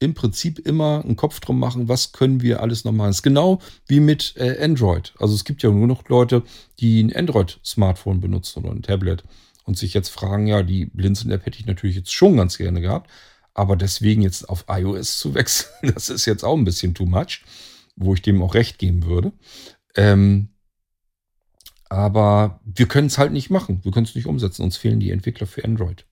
im 0.00 0.14
Prinzip 0.14 0.58
immer 0.58 1.02
einen 1.04 1.16
Kopf 1.16 1.40
drum 1.40 1.58
machen, 1.58 1.88
was 1.88 2.12
können 2.12 2.42
wir 2.42 2.60
alles 2.60 2.84
noch 2.84 2.92
machen. 2.92 3.10
Es 3.10 3.16
ist 3.16 3.22
genau 3.22 3.60
wie 3.86 4.00
mit 4.00 4.34
äh, 4.36 4.62
Android. 4.62 5.14
Also 5.18 5.34
es 5.34 5.44
gibt 5.44 5.62
ja 5.62 5.70
nur 5.70 5.86
noch 5.86 6.08
Leute, 6.08 6.42
die 6.80 7.02
ein 7.02 7.14
Android-Smartphone 7.14 8.20
benutzen 8.20 8.64
oder 8.64 8.72
ein 8.72 8.82
Tablet 8.82 9.24
und 9.64 9.78
sich 9.78 9.94
jetzt 9.94 10.10
fragen, 10.10 10.46
ja, 10.46 10.62
die 10.62 10.86
Blinzeln-App 10.86 11.46
hätte 11.46 11.58
ich 11.58 11.66
natürlich 11.66 11.96
jetzt 11.96 12.12
schon 12.12 12.36
ganz 12.36 12.58
gerne 12.58 12.80
gehabt, 12.80 13.10
aber 13.54 13.76
deswegen 13.76 14.22
jetzt 14.22 14.48
auf 14.48 14.66
iOS 14.68 15.18
zu 15.18 15.34
wechseln, 15.34 15.92
das 15.94 16.10
ist 16.10 16.26
jetzt 16.26 16.44
auch 16.44 16.56
ein 16.56 16.64
bisschen 16.64 16.94
too 16.94 17.06
much, 17.06 17.42
wo 17.96 18.14
ich 18.14 18.22
dem 18.22 18.42
auch 18.42 18.54
recht 18.54 18.78
geben 18.78 19.04
würde. 19.04 19.32
Ähm, 19.96 20.48
aber 21.88 22.60
wir 22.64 22.86
können 22.86 23.06
es 23.06 23.18
halt 23.18 23.32
nicht 23.32 23.50
machen. 23.50 23.80
Wir 23.84 23.92
können 23.92 24.06
es 24.06 24.16
nicht 24.16 24.26
umsetzen. 24.26 24.62
Uns 24.62 24.76
fehlen 24.76 24.98
die 24.98 25.12
Entwickler 25.12 25.46
für 25.46 25.64
Android 25.64 26.04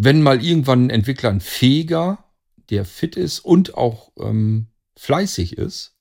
wenn 0.00 0.22
mal 0.22 0.44
irgendwann 0.44 0.84
ein 0.84 0.90
Entwickler 0.90 1.30
ein 1.30 1.40
fähiger, 1.40 2.24
der 2.70 2.84
fit 2.84 3.16
ist 3.16 3.40
und 3.40 3.74
auch 3.74 4.12
ähm, 4.20 4.68
fleißig 4.96 5.58
ist, 5.58 5.96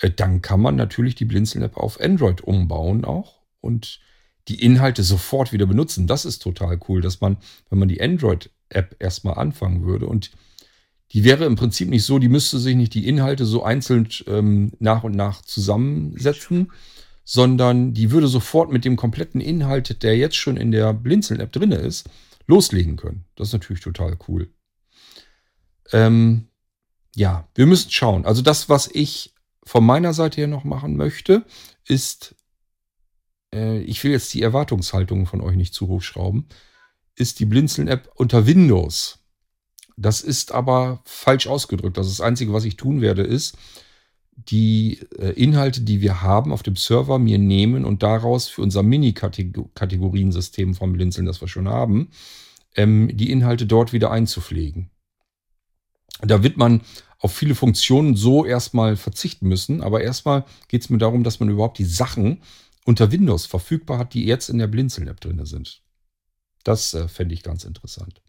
äh, 0.00 0.10
dann 0.10 0.42
kann 0.42 0.60
man 0.60 0.74
natürlich 0.74 1.14
die 1.14 1.24
Blinzeln-App 1.24 1.76
auf 1.76 2.00
Android 2.00 2.40
umbauen 2.40 3.04
auch 3.04 3.42
und 3.60 4.00
die 4.48 4.60
Inhalte 4.60 5.04
sofort 5.04 5.52
wieder 5.52 5.66
benutzen. 5.66 6.08
Das 6.08 6.24
ist 6.24 6.40
total 6.40 6.80
cool, 6.88 7.00
dass 7.00 7.20
man, 7.20 7.36
wenn 7.70 7.78
man 7.78 7.88
die 7.88 8.02
Android-App 8.02 8.96
erstmal 8.98 9.34
anfangen 9.34 9.84
würde 9.84 10.06
und 10.06 10.32
die 11.12 11.22
wäre 11.22 11.44
im 11.44 11.54
Prinzip 11.54 11.88
nicht 11.88 12.04
so, 12.04 12.18
die 12.18 12.28
müsste 12.28 12.58
sich 12.58 12.74
nicht 12.74 12.94
die 12.94 13.06
Inhalte 13.06 13.44
so 13.44 13.62
einzeln 13.62 14.08
ähm, 14.26 14.72
nach 14.80 15.04
und 15.04 15.14
nach 15.14 15.42
zusammensetzen, 15.42 16.72
sondern 17.22 17.94
die 17.94 18.10
würde 18.10 18.26
sofort 18.26 18.72
mit 18.72 18.84
dem 18.84 18.96
kompletten 18.96 19.40
Inhalt, 19.40 20.02
der 20.02 20.16
jetzt 20.16 20.36
schon 20.36 20.56
in 20.56 20.72
der 20.72 20.92
Blinzeln-App 20.92 21.52
drin 21.52 21.70
ist, 21.70 22.08
loslegen 22.48 22.96
können. 22.96 23.24
Das 23.36 23.48
ist 23.48 23.52
natürlich 23.52 23.82
total 23.82 24.18
cool. 24.26 24.52
Ähm, 25.92 26.48
ja, 27.14 27.48
wir 27.54 27.66
müssen 27.66 27.90
schauen. 27.90 28.26
Also 28.26 28.42
das, 28.42 28.68
was 28.68 28.88
ich 28.92 29.34
von 29.64 29.84
meiner 29.84 30.12
Seite 30.14 30.38
her 30.38 30.48
noch 30.48 30.64
machen 30.64 30.96
möchte, 30.96 31.44
ist, 31.86 32.34
äh, 33.54 33.78
ich 33.80 34.02
will 34.02 34.12
jetzt 34.12 34.32
die 34.34 34.42
Erwartungshaltung 34.42 35.26
von 35.26 35.40
euch 35.40 35.56
nicht 35.56 35.74
zu 35.74 35.88
hoch 35.88 36.02
schrauben, 36.02 36.48
ist 37.14 37.38
die 37.38 37.46
Blinzeln-App 37.46 38.10
unter 38.14 38.46
Windows. 38.46 39.18
Das 39.96 40.20
ist 40.20 40.52
aber 40.52 41.02
falsch 41.04 41.48
ausgedrückt. 41.48 41.98
Ist 41.98 42.10
das 42.10 42.20
Einzige, 42.20 42.52
was 42.52 42.64
ich 42.64 42.76
tun 42.76 43.00
werde, 43.00 43.22
ist, 43.22 43.56
die 44.46 45.00
äh, 45.18 45.30
Inhalte, 45.32 45.80
die 45.80 46.00
wir 46.00 46.22
haben 46.22 46.52
auf 46.52 46.62
dem 46.62 46.76
Server, 46.76 47.18
mir 47.18 47.38
nehmen 47.38 47.84
und 47.84 48.02
daraus 48.02 48.48
für 48.48 48.62
unser 48.62 48.82
Mini-Kategoriensystem 48.82 50.74
vom 50.74 50.92
Blinzeln, 50.92 51.26
das 51.26 51.40
wir 51.40 51.48
schon 51.48 51.68
haben, 51.68 52.10
ähm, 52.76 53.10
die 53.12 53.30
Inhalte 53.30 53.66
dort 53.66 53.92
wieder 53.92 54.10
einzupflegen. 54.10 54.90
Da 56.20 56.42
wird 56.42 56.56
man 56.56 56.82
auf 57.18 57.34
viele 57.34 57.54
Funktionen 57.54 58.14
so 58.14 58.44
erstmal 58.44 58.96
verzichten 58.96 59.48
müssen, 59.48 59.82
aber 59.82 60.02
erstmal 60.02 60.44
geht 60.68 60.82
es 60.82 60.90
mir 60.90 60.98
darum, 60.98 61.24
dass 61.24 61.40
man 61.40 61.48
überhaupt 61.48 61.78
die 61.78 61.84
Sachen 61.84 62.42
unter 62.84 63.10
Windows 63.10 63.44
verfügbar 63.44 63.98
hat, 63.98 64.14
die 64.14 64.24
jetzt 64.24 64.48
in 64.48 64.58
der 64.58 64.68
Blinzeln-App 64.68 65.20
drin 65.20 65.44
sind. 65.44 65.82
Das 66.64 66.94
äh, 66.94 67.08
fände 67.08 67.34
ich 67.34 67.42
ganz 67.42 67.64
interessant. 67.64 68.22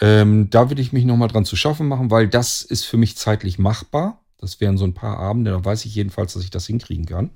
Ähm, 0.00 0.50
da 0.50 0.70
würde 0.70 0.82
ich 0.82 0.92
mich 0.92 1.04
nochmal 1.04 1.28
dran 1.28 1.44
zu 1.44 1.56
schaffen 1.56 1.88
machen, 1.88 2.10
weil 2.10 2.28
das 2.28 2.62
ist 2.62 2.84
für 2.84 2.96
mich 2.96 3.16
zeitlich 3.16 3.58
machbar. 3.58 4.23
Das 4.38 4.60
wären 4.60 4.76
so 4.76 4.84
ein 4.84 4.94
paar 4.94 5.18
Abende, 5.18 5.52
da 5.52 5.64
weiß 5.64 5.84
ich 5.84 5.94
jedenfalls, 5.94 6.34
dass 6.34 6.44
ich 6.44 6.50
das 6.50 6.66
hinkriegen 6.66 7.06
kann. 7.06 7.30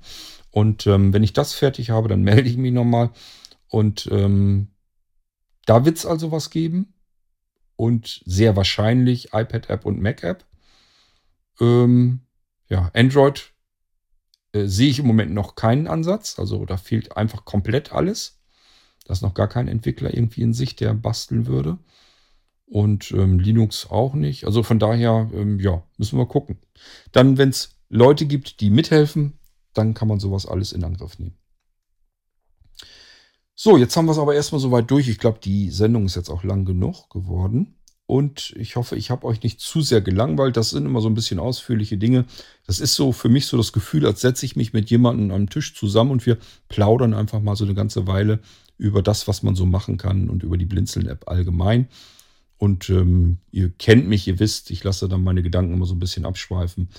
Und 0.51 0.87
ähm, 0.87 1.13
wenn 1.13 1.23
ich 1.23 1.33
das 1.33 1.53
fertig 1.53 1.89
habe, 1.89 2.07
dann 2.07 2.23
melde 2.23 2.49
ich 2.49 2.57
mich 2.57 2.73
nochmal. 2.73 3.11
Und 3.67 4.07
ähm, 4.11 4.69
da 5.65 5.85
wird 5.85 5.97
es 5.97 6.05
also 6.05 6.31
was 6.31 6.49
geben. 6.49 6.93
Und 7.75 8.21
sehr 8.25 8.55
wahrscheinlich 8.55 9.33
iPad-App 9.33 9.85
und 9.85 10.01
Mac-App. 10.01 10.45
Ähm, 11.61 12.21
ja, 12.67 12.91
Android 12.93 13.53
äh, 14.51 14.65
sehe 14.65 14.89
ich 14.89 14.99
im 14.99 15.07
Moment 15.07 15.33
noch 15.33 15.55
keinen 15.55 15.87
Ansatz. 15.87 16.37
Also 16.39 16.65
da 16.65 16.77
fehlt 16.77 17.15
einfach 17.15 17.45
komplett 17.45 17.93
alles. 17.93 18.41
Da 19.05 19.13
ist 19.13 19.21
noch 19.21 19.33
gar 19.33 19.47
kein 19.47 19.67
Entwickler 19.67 20.13
irgendwie 20.13 20.41
in 20.41 20.53
sich, 20.53 20.75
der 20.75 20.93
basteln 20.93 21.47
würde 21.47 21.79
und 22.69 23.11
ähm, 23.11 23.39
Linux 23.39 23.89
auch 23.89 24.13
nicht. 24.13 24.45
Also 24.45 24.63
von 24.63 24.79
daher, 24.79 25.29
ähm, 25.33 25.59
ja, 25.59 25.83
müssen 25.97 26.17
wir 26.17 26.27
gucken. 26.27 26.57
Dann, 27.11 27.37
wenn 27.37 27.49
es 27.49 27.75
Leute 27.89 28.25
gibt, 28.25 28.61
die 28.61 28.69
mithelfen, 28.69 29.39
dann 29.73 29.93
kann 29.93 30.07
man 30.07 30.19
sowas 30.19 30.45
alles 30.45 30.71
in 30.71 30.83
Angriff 30.83 31.17
nehmen. 31.19 31.35
So, 33.55 33.75
jetzt 33.75 33.97
haben 33.97 34.05
wir 34.05 34.13
es 34.13 34.19
aber 34.19 34.35
erstmal 34.35 34.61
soweit 34.61 34.89
durch. 34.89 35.09
Ich 35.09 35.17
glaube, 35.17 35.39
die 35.43 35.69
Sendung 35.69 36.05
ist 36.05 36.15
jetzt 36.15 36.29
auch 36.29 36.43
lang 36.43 36.63
genug 36.63 37.09
geworden. 37.09 37.75
Und 38.05 38.55
ich 38.57 38.75
hoffe, 38.75 38.95
ich 38.95 39.11
habe 39.11 39.27
euch 39.27 39.43
nicht 39.43 39.59
zu 39.59 39.81
sehr 39.81 40.01
gelangweilt. 40.01 40.57
Das 40.57 40.69
sind 40.69 40.85
immer 40.85 41.01
so 41.01 41.09
ein 41.09 41.13
bisschen 41.13 41.39
ausführliche 41.39 41.97
Dinge. 41.97 42.25
Das 42.65 42.79
ist 42.79 42.95
so 42.95 43.11
für 43.11 43.29
mich 43.29 43.45
so 43.45 43.57
das 43.57 43.73
Gefühl, 43.73 44.05
als 44.05 44.21
setze 44.21 44.45
ich 44.45 44.55
mich 44.55 44.73
mit 44.73 44.89
jemandem 44.89 45.31
am 45.31 45.49
Tisch 45.49 45.75
zusammen 45.75 46.11
und 46.11 46.25
wir 46.25 46.37
plaudern 46.69 47.13
einfach 47.13 47.41
mal 47.41 47.55
so 47.55 47.65
eine 47.65 47.75
ganze 47.75 48.07
Weile 48.07 48.39
über 48.77 49.03
das, 49.03 49.27
was 49.27 49.43
man 49.43 49.55
so 49.55 49.65
machen 49.65 49.97
kann 49.97 50.29
und 50.29 50.41
über 50.41 50.57
die 50.57 50.65
Blinzeln-App 50.65 51.27
allgemein. 51.27 51.87
Und 52.59 52.89
ähm, 52.89 53.37
ihr 53.51 53.69
kennt 53.69 54.07
mich, 54.07 54.27
ihr 54.27 54.37
wisst, 54.39 54.69
ich 54.69 54.83
lasse 54.83 55.07
dann 55.07 55.23
meine 55.23 55.41
Gedanken 55.41 55.73
immer 55.73 55.85
so 55.85 55.95
ein 55.95 55.99
bisschen 55.99 56.25
abschweifen. 56.25 56.89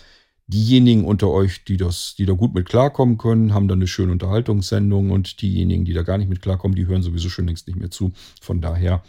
Diejenigen 0.47 1.05
unter 1.05 1.29
euch, 1.29 1.65
die, 1.65 1.77
das, 1.77 2.15
die 2.17 2.25
da 2.25 2.33
gut 2.33 2.55
mit 2.55 2.67
klarkommen 2.67 3.19
können, 3.19 3.55
haben 3.55 3.69
dann 3.69 3.79
eine 3.79 3.87
schöne 3.87 4.11
Unterhaltungssendung 4.11 5.11
und 5.11 5.43
diejenigen, 5.43 5.85
die 5.85 5.93
da 5.93 6.03
gar 6.03 6.17
nicht 6.17 6.31
mit 6.31 6.41
klarkommen, 6.41 6.75
die 6.75 6.87
hören 6.87 7.03
sowieso 7.03 7.29
schon 7.29 7.47
längst 7.47 7.69
nicht 7.69 7.79
mehr 7.79 7.91
zu. 7.91 8.13
Von 8.41 8.63
daher 8.63 9.05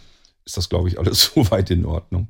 ist 0.46 0.58
das, 0.58 0.68
glaube 0.68 0.90
ich, 0.90 1.00
alles 1.00 1.32
soweit 1.34 1.72
in 1.72 1.86
Ordnung. 1.86 2.28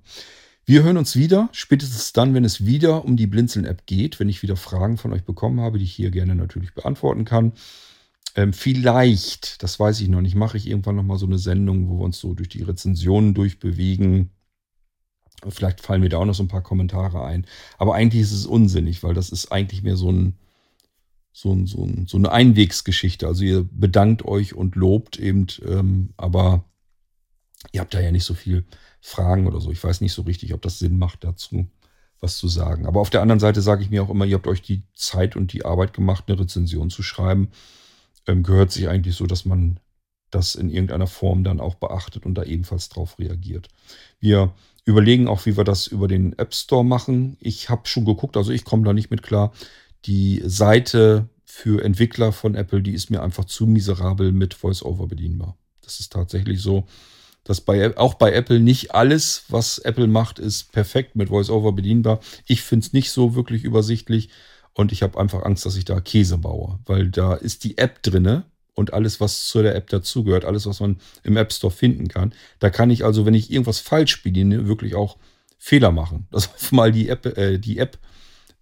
Wir 0.66 0.84
hören 0.84 0.98
uns 0.98 1.16
wieder, 1.16 1.50
spätestens 1.52 2.14
dann, 2.14 2.36
wenn 2.36 2.46
es 2.46 2.64
wieder 2.64 3.04
um 3.04 3.18
die 3.18 3.26
Blinzeln-App 3.26 3.88
geht, 3.88 4.20
wenn 4.20 4.30
ich 4.30 4.44
wieder 4.44 4.56
Fragen 4.56 4.98
von 4.98 5.12
euch 5.14 5.24
bekommen 5.24 5.60
habe, 5.60 5.80
die 5.80 5.86
ich 5.86 5.94
hier 5.94 6.12
gerne 6.12 6.36
natürlich 6.36 6.76
beantworten 6.76 7.26
kann. 7.26 7.54
Ähm, 8.36 8.54
vielleicht, 8.54 9.62
das 9.64 9.80
weiß 9.80 10.02
ich 10.02 10.08
noch 10.08 10.22
nicht, 10.22 10.36
mache 10.36 10.58
ich 10.58 10.68
irgendwann 10.68 10.96
nochmal 10.96 11.18
so 11.18 11.26
eine 11.26 11.38
Sendung, 11.38 11.90
wo 11.90 12.00
wir 12.00 12.06
uns 12.06 12.20
so 12.20 12.34
durch 12.34 12.50
die 12.50 12.64
Rezensionen 12.64 13.34
durchbewegen. 13.34 14.32
Vielleicht 15.50 15.82
fallen 15.82 16.02
mir 16.02 16.10
da 16.10 16.18
auch 16.18 16.26
noch 16.26 16.36
so 16.36 16.44
ein 16.44 16.48
paar 16.48 16.62
Kommentare 16.62 17.24
ein. 17.24 17.46
Aber 17.78 17.96
eigentlich 17.96 18.22
ist 18.22 18.32
es 18.32 18.46
unsinnig, 18.46 19.04
weil 19.04 19.14
das 19.14 19.30
ist 19.30 19.52
eigentlich 19.52 19.84
mehr 19.84 19.98
so, 19.98 20.12
ein, 20.12 20.38
so, 21.34 21.52
ein, 21.52 21.66
so, 21.66 21.84
ein, 21.84 22.06
so 22.08 22.18
eine 22.18 22.32
Einwegsgeschichte. 22.32 23.28
Also 23.28 23.44
ihr 23.44 23.68
bedankt 23.72 24.24
euch 24.24 24.54
und 24.54 24.76
lobt 24.76 25.18
eben, 25.20 25.48
ähm, 25.66 26.14
aber 26.18 26.66
Ihr 27.72 27.82
habt 27.82 27.94
da 27.94 28.00
ja 28.00 28.12
nicht 28.12 28.26
so 28.26 28.34
viel 28.34 28.66
Fragen 29.00 29.48
oder 29.48 29.62
so. 29.62 29.72
Ich 29.72 29.84
weiß 29.84 30.02
nicht 30.02 30.14
so 30.14 30.24
richtig, 30.24 30.54
ob 30.54 30.62
das 30.62 30.80
Sinn 30.80 30.98
macht 30.98 31.24
dazu, 31.24 31.68
was 32.20 32.38
zu 32.38 32.48
sagen. 32.48 32.86
Aber 32.86 33.00
auf 33.00 33.10
der 33.10 33.22
anderen 33.22 33.40
Seite 33.40 33.62
sage 33.62 33.84
ich 33.84 33.90
mir 33.90 34.04
auch 34.04 34.10
immer, 34.10 34.26
ihr 34.26 34.36
habt 34.36 34.48
euch 34.48 34.62
die 34.62 34.84
Zeit 34.94 35.36
und 35.36 35.54
die 35.54 35.66
Arbeit 35.66 35.94
gemacht, 35.94 36.26
eine 36.28 36.40
Rezension 36.40 36.90
zu 36.90 37.04
schreiben. 37.04 37.50
Ähm, 38.28 38.44
gehört 38.44 38.72
sich 38.72 38.88
eigentlich 38.88 39.16
so, 39.16 39.26
dass 39.26 39.46
man 39.46 39.80
das 40.30 40.56
in 40.56 40.70
irgendeiner 40.70 41.08
Form 41.08 41.44
dann 41.44 41.60
auch 41.60 41.76
beachtet 41.76 42.26
und 42.26 42.36
da 42.36 42.44
ebenfalls 42.44 42.90
drauf 42.90 43.20
reagiert. 43.20 43.68
Wir 44.20 44.54
überlegen 44.86 45.28
auch, 45.28 45.46
wie 45.46 45.58
wir 45.58 45.64
das 45.64 45.88
über 45.88 46.08
den 46.08 46.38
App 46.40 46.54
Store 46.54 46.86
machen. 46.86 47.38
Ich 47.40 47.70
habe 47.70 47.88
schon 47.88 48.06
geguckt, 48.06 48.38
also 48.38 48.52
ich 48.52 48.64
komme 48.64 48.84
da 48.84 48.94
nicht 48.94 49.12
mit 49.12 49.24
klar. 49.24 49.52
Die 50.06 50.42
Seite 50.46 51.30
für 51.46 51.84
Entwickler 51.84 52.32
von 52.32 52.56
Apple, 52.56 52.82
die 52.82 52.94
ist 52.94 53.10
mir 53.10 53.22
einfach 53.22 53.46
zu 53.46 53.68
miserabel 53.68 54.32
mit 54.32 54.62
VoiceOver 54.62 55.08
bedienbar. 55.08 55.58
Das 55.82 56.00
ist 56.00 56.14
tatsächlich 56.14 56.62
so 56.62 56.88
dass 57.44 57.62
bei, 57.62 57.98
auch 57.98 58.16
bei 58.16 58.32
Apple 58.34 58.60
nicht 58.60 58.94
alles, 58.94 59.46
was 59.50 59.80
Apple 59.80 60.08
macht, 60.08 60.40
ist 60.40 60.72
perfekt 60.72 61.16
mit 61.16 61.30
VoiceOver 61.30 61.74
bedienbar. 61.74 62.20
Ich 62.46 62.62
finde 62.62 62.86
es 62.86 62.94
nicht 62.94 63.12
so 63.12 63.36
wirklich 63.36 63.64
übersichtlich 63.64 64.30
und 64.74 64.92
ich 64.92 65.04
habe 65.04 65.20
einfach 65.20 65.44
Angst, 65.44 65.66
dass 65.66 65.76
ich 65.76 65.86
da 65.86 66.00
Käse 66.00 66.38
baue, 66.38 66.80
weil 66.86 67.10
da 67.10 67.34
ist 67.34 67.64
die 67.64 67.78
App 67.78 68.02
drinne 68.04 68.46
und 68.74 68.94
alles, 68.94 69.20
was 69.20 69.46
zu 69.46 69.62
der 69.62 69.76
App 69.76 69.90
dazugehört, 69.90 70.46
alles, 70.46 70.66
was 70.66 70.80
man 70.80 70.98
im 71.24 71.38
App 71.38 71.52
Store 71.52 71.74
finden 71.74 72.08
kann. 72.08 72.34
Da 72.60 72.70
kann 72.70 72.90
ich 72.90 73.04
also, 73.04 73.26
wenn 73.26 73.34
ich 73.34 73.52
irgendwas 73.52 73.80
falsch 73.80 74.24
bediene, 74.24 74.68
wirklich 74.68 74.96
auch 74.96 75.18
Fehler 75.58 75.92
machen. 75.92 76.28
Dass 76.32 76.48
auf 76.54 76.72
mal 76.72 76.92
die 76.92 77.10
App, 77.10 77.26
äh, 77.38 77.58
die 77.58 77.78
App 77.78 77.98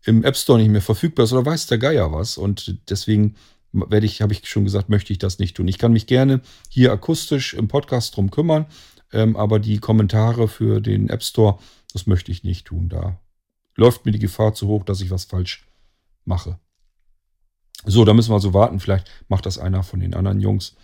im 0.04 0.24
App 0.24 0.36
Store 0.36 0.60
nicht 0.60 0.72
mehr 0.72 0.82
verfügbar 0.82 1.26
ist 1.26 1.34
oder 1.34 1.46
weiß 1.46 1.68
der 1.68 1.78
Geier 1.78 2.12
was. 2.12 2.38
Und 2.38 2.78
deswegen 2.90 3.36
werde 3.72 4.06
ich, 4.06 4.22
habe 4.22 4.34
ich 4.34 4.48
schon 4.50 4.64
gesagt, 4.64 4.90
möchte 4.90 5.14
ich 5.14 5.20
das 5.20 5.38
nicht 5.40 5.56
tun. 5.56 5.68
Ich 5.68 5.78
kann 5.78 5.94
mich 5.94 6.08
gerne 6.08 6.42
hier 6.70 6.92
akustisch 6.92 7.54
im 7.54 7.68
Podcast 7.68 8.16
drum 8.16 8.32
kümmern, 8.32 8.66
ähm, 9.14 9.36
aber 9.36 9.60
die 9.60 9.78
Kommentare 9.78 10.48
für 10.48 10.82
den 10.82 11.10
App 11.10 11.24
Store, 11.24 11.60
das 11.94 12.08
möchte 12.08 12.32
ich 12.32 12.44
nicht 12.44 12.66
tun. 12.66 12.90
Da 12.90 13.20
läuft 13.76 14.06
mir 14.06 14.12
die 14.12 14.20
Gefahr 14.20 14.56
zu 14.56 14.68
hoch, 14.68 14.84
dass 14.84 15.02
ich 15.02 15.12
was 15.12 15.26
falsch 15.26 15.69
mache. 16.30 16.58
So, 17.86 18.06
da 18.06 18.14
müssen 18.14 18.30
wir 18.30 18.36
also 18.36 18.54
warten. 18.54 18.80
Vielleicht 18.80 19.10
macht 19.28 19.46
das 19.46 19.58
einer 19.58 19.84
von 19.84 20.00
den 20.00 20.14
anderen 20.14 20.40
Jungs. 20.40 20.76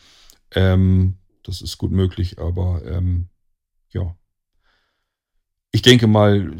Ähm, 0.51 1.17
das 1.43 1.61
ist 1.61 1.77
gut 1.77 1.91
möglich, 1.91 2.39
aber 2.39 2.81
ähm, 2.85 3.29
ja. 3.91 4.17
Ich 5.71 5.81
denke 5.81 6.07
mal, 6.07 6.55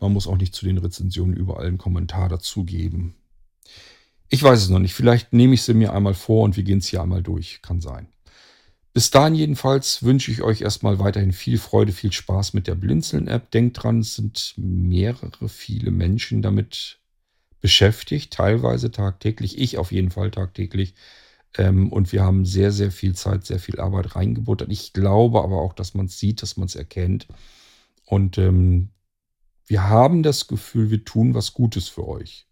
man 0.00 0.12
muss 0.12 0.26
auch 0.26 0.36
nicht 0.36 0.54
zu 0.54 0.64
den 0.64 0.78
Rezensionen 0.78 1.36
überall 1.36 1.66
einen 1.66 1.78
Kommentar 1.78 2.28
dazugeben. 2.28 3.14
Ich 4.28 4.42
weiß 4.42 4.62
es 4.62 4.68
noch 4.68 4.78
nicht. 4.78 4.94
Vielleicht 4.94 5.32
nehme 5.32 5.54
ich 5.54 5.62
sie 5.62 5.74
mir 5.74 5.92
einmal 5.92 6.14
vor 6.14 6.44
und 6.44 6.56
wir 6.56 6.62
gehen 6.62 6.78
es 6.78 6.86
hier 6.86 7.02
einmal 7.02 7.22
durch. 7.22 7.62
Kann 7.62 7.80
sein. 7.80 8.08
Bis 8.92 9.10
dahin 9.10 9.34
jedenfalls 9.34 10.02
wünsche 10.02 10.30
ich 10.30 10.42
euch 10.42 10.62
erstmal 10.62 10.98
weiterhin 10.98 11.32
viel 11.32 11.58
Freude, 11.58 11.92
viel 11.92 12.12
Spaß 12.12 12.54
mit 12.54 12.68
der 12.68 12.76
Blinzeln-App. 12.76 13.50
Denkt 13.50 13.82
dran, 13.82 14.00
es 14.00 14.14
sind 14.14 14.54
mehrere, 14.56 15.48
viele 15.48 15.90
Menschen 15.90 16.42
damit 16.42 17.00
beschäftigt, 17.60 18.32
teilweise 18.32 18.90
tagtäglich, 18.90 19.58
ich 19.58 19.78
auf 19.78 19.92
jeden 19.92 20.10
Fall 20.10 20.30
tagtäglich. 20.30 20.94
Ähm, 21.56 21.92
und 21.92 22.12
wir 22.12 22.22
haben 22.22 22.44
sehr, 22.46 22.72
sehr 22.72 22.90
viel 22.90 23.14
Zeit, 23.14 23.44
sehr 23.44 23.58
viel 23.58 23.80
Arbeit 23.80 24.16
reingebuttert. 24.16 24.70
Ich 24.70 24.92
glaube 24.92 25.42
aber 25.42 25.60
auch, 25.60 25.72
dass 25.72 25.94
man 25.94 26.06
es 26.06 26.18
sieht, 26.18 26.42
dass 26.42 26.56
man 26.56 26.66
es 26.66 26.76
erkennt. 26.76 27.26
Und 28.06 28.38
ähm, 28.38 28.90
wir 29.66 29.88
haben 29.88 30.22
das 30.22 30.48
Gefühl, 30.48 30.90
wir 30.90 31.04
tun 31.04 31.34
was 31.34 31.52
Gutes 31.54 31.88
für 31.88 32.06
euch. 32.06 32.46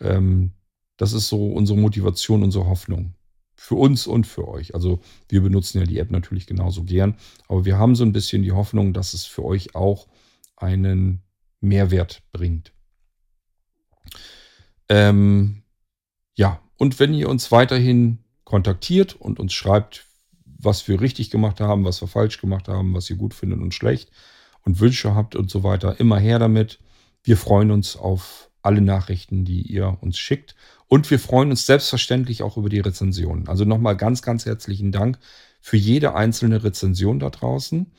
Ähm, 0.00 0.52
das 0.96 1.12
ist 1.12 1.28
so 1.28 1.52
unsere 1.52 1.78
Motivation, 1.78 2.42
unsere 2.42 2.66
Hoffnung. 2.66 3.14
Für 3.54 3.76
uns 3.76 4.06
und 4.06 4.26
für 4.26 4.48
euch. 4.48 4.74
Also 4.74 5.00
wir 5.28 5.40
benutzen 5.40 5.78
ja 5.78 5.84
die 5.84 5.98
App 5.98 6.10
natürlich 6.10 6.46
genauso 6.46 6.84
gern. 6.84 7.16
Aber 7.48 7.64
wir 7.64 7.78
haben 7.78 7.94
so 7.94 8.04
ein 8.04 8.12
bisschen 8.12 8.42
die 8.42 8.52
Hoffnung, 8.52 8.92
dass 8.92 9.14
es 9.14 9.24
für 9.24 9.44
euch 9.44 9.74
auch 9.74 10.08
einen 10.56 11.22
Mehrwert 11.60 12.22
bringt. 12.32 12.72
Ähm, 14.88 15.62
ja, 16.34 16.60
und 16.76 16.98
wenn 16.98 17.14
ihr 17.14 17.28
uns 17.28 17.52
weiterhin 17.52 18.18
kontaktiert 18.44 19.14
und 19.14 19.38
uns 19.38 19.52
schreibt, 19.52 20.06
was 20.44 20.86
wir 20.88 21.00
richtig 21.00 21.30
gemacht 21.30 21.60
haben, 21.60 21.84
was 21.84 22.00
wir 22.00 22.08
falsch 22.08 22.40
gemacht 22.40 22.68
haben, 22.68 22.94
was 22.94 23.08
ihr 23.10 23.16
gut 23.16 23.34
findet 23.34 23.60
und 23.60 23.74
schlecht 23.74 24.10
und 24.64 24.80
Wünsche 24.80 25.14
habt 25.14 25.34
und 25.34 25.50
so 25.50 25.62
weiter, 25.62 25.98
immer 25.98 26.18
her 26.18 26.38
damit. 26.38 26.78
Wir 27.24 27.36
freuen 27.36 27.70
uns 27.70 27.96
auf 27.96 28.50
alle 28.62 28.80
Nachrichten, 28.80 29.44
die 29.44 29.62
ihr 29.62 29.98
uns 30.00 30.18
schickt. 30.18 30.54
Und 30.86 31.10
wir 31.10 31.18
freuen 31.18 31.50
uns 31.50 31.66
selbstverständlich 31.66 32.42
auch 32.42 32.56
über 32.56 32.68
die 32.68 32.80
Rezensionen. 32.80 33.48
Also 33.48 33.64
nochmal 33.64 33.96
ganz, 33.96 34.22
ganz 34.22 34.46
herzlichen 34.46 34.92
Dank 34.92 35.18
für 35.60 35.76
jede 35.76 36.14
einzelne 36.14 36.62
Rezension 36.62 37.18
da 37.18 37.30
draußen. 37.30 37.90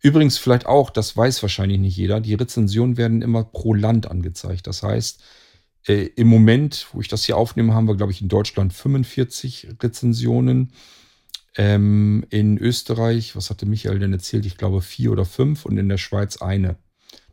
Übrigens 0.00 0.38
vielleicht 0.38 0.66
auch, 0.66 0.90
das 0.90 1.16
weiß 1.16 1.42
wahrscheinlich 1.42 1.78
nicht 1.78 1.96
jeder, 1.96 2.20
die 2.20 2.34
Rezensionen 2.34 2.96
werden 2.96 3.22
immer 3.22 3.44
pro 3.44 3.74
Land 3.74 4.10
angezeigt. 4.10 4.66
Das 4.66 4.82
heißt, 4.82 5.22
äh, 5.86 6.04
im 6.16 6.28
Moment, 6.28 6.86
wo 6.92 7.00
ich 7.00 7.08
das 7.08 7.24
hier 7.24 7.36
aufnehme, 7.36 7.74
haben 7.74 7.88
wir, 7.88 7.96
glaube 7.96 8.12
ich, 8.12 8.22
in 8.22 8.28
Deutschland 8.28 8.72
45 8.72 9.68
Rezensionen. 9.82 10.72
Ähm, 11.56 12.24
in 12.30 12.56
Österreich, 12.58 13.36
was 13.36 13.50
hatte 13.50 13.66
Michael 13.66 13.98
denn 13.98 14.12
erzählt? 14.12 14.46
Ich 14.46 14.56
glaube 14.56 14.80
vier 14.80 15.12
oder 15.12 15.24
fünf 15.24 15.66
und 15.66 15.76
in 15.76 15.88
der 15.88 15.98
Schweiz 15.98 16.38
eine. 16.38 16.76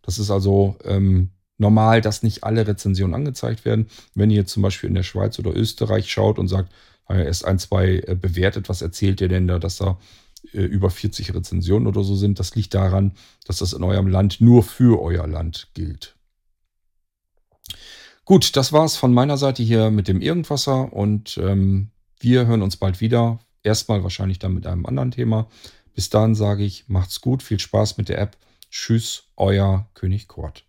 Das 0.01 0.19
ist 0.19 0.29
also 0.29 0.77
ähm, 0.83 1.29
normal, 1.57 2.01
dass 2.01 2.23
nicht 2.23 2.43
alle 2.43 2.67
Rezensionen 2.67 3.13
angezeigt 3.13 3.63
werden. 3.65 3.87
Wenn 4.15 4.31
ihr 4.31 4.45
zum 4.45 4.63
Beispiel 4.63 4.89
in 4.89 4.95
der 4.95 5.03
Schweiz 5.03 5.39
oder 5.39 5.55
Österreich 5.55 6.11
schaut 6.11 6.39
und 6.39 6.47
sagt, 6.47 6.73
er 7.07 7.27
ist 7.27 7.43
ein, 7.43 7.59
zwei 7.59 8.03
äh, 8.07 8.15
bewertet, 8.19 8.69
was 8.69 8.81
erzählt 8.81 9.21
ihr 9.21 9.29
denn 9.29 9.47
da, 9.47 9.59
dass 9.59 9.77
da 9.77 9.99
äh, 10.53 10.61
über 10.61 10.89
40 10.89 11.33
Rezensionen 11.33 11.87
oder 11.87 12.03
so 12.03 12.15
sind? 12.15 12.39
Das 12.39 12.55
liegt 12.55 12.73
daran, 12.73 13.13
dass 13.45 13.59
das 13.59 13.73
in 13.73 13.83
eurem 13.83 14.07
Land 14.07 14.41
nur 14.41 14.63
für 14.63 15.01
euer 15.01 15.27
Land 15.27 15.69
gilt. 15.73 16.18
Gut, 18.29 18.55
das 18.55 18.71
war's 18.71 18.95
von 18.95 19.11
meiner 19.11 19.37
Seite 19.37 19.63
hier 19.63 19.89
mit 19.89 20.07
dem 20.07 20.21
Irgendwasser 20.21 20.93
und 20.93 21.39
ähm, 21.39 21.89
wir 22.19 22.45
hören 22.45 22.61
uns 22.61 22.77
bald 22.77 23.01
wieder. 23.01 23.39
Erstmal 23.63 24.03
wahrscheinlich 24.03 24.37
dann 24.37 24.53
mit 24.53 24.67
einem 24.67 24.85
anderen 24.85 25.09
Thema. 25.09 25.47
Bis 25.95 26.11
dahin 26.11 26.35
sage 26.35 26.63
ich, 26.63 26.87
macht's 26.87 27.21
gut, 27.21 27.41
viel 27.41 27.59
Spaß 27.59 27.97
mit 27.97 28.07
der 28.07 28.19
App. 28.19 28.37
Tschüss, 28.69 29.23
euer 29.35 29.89
König 29.95 30.27
Kurt. 30.27 30.68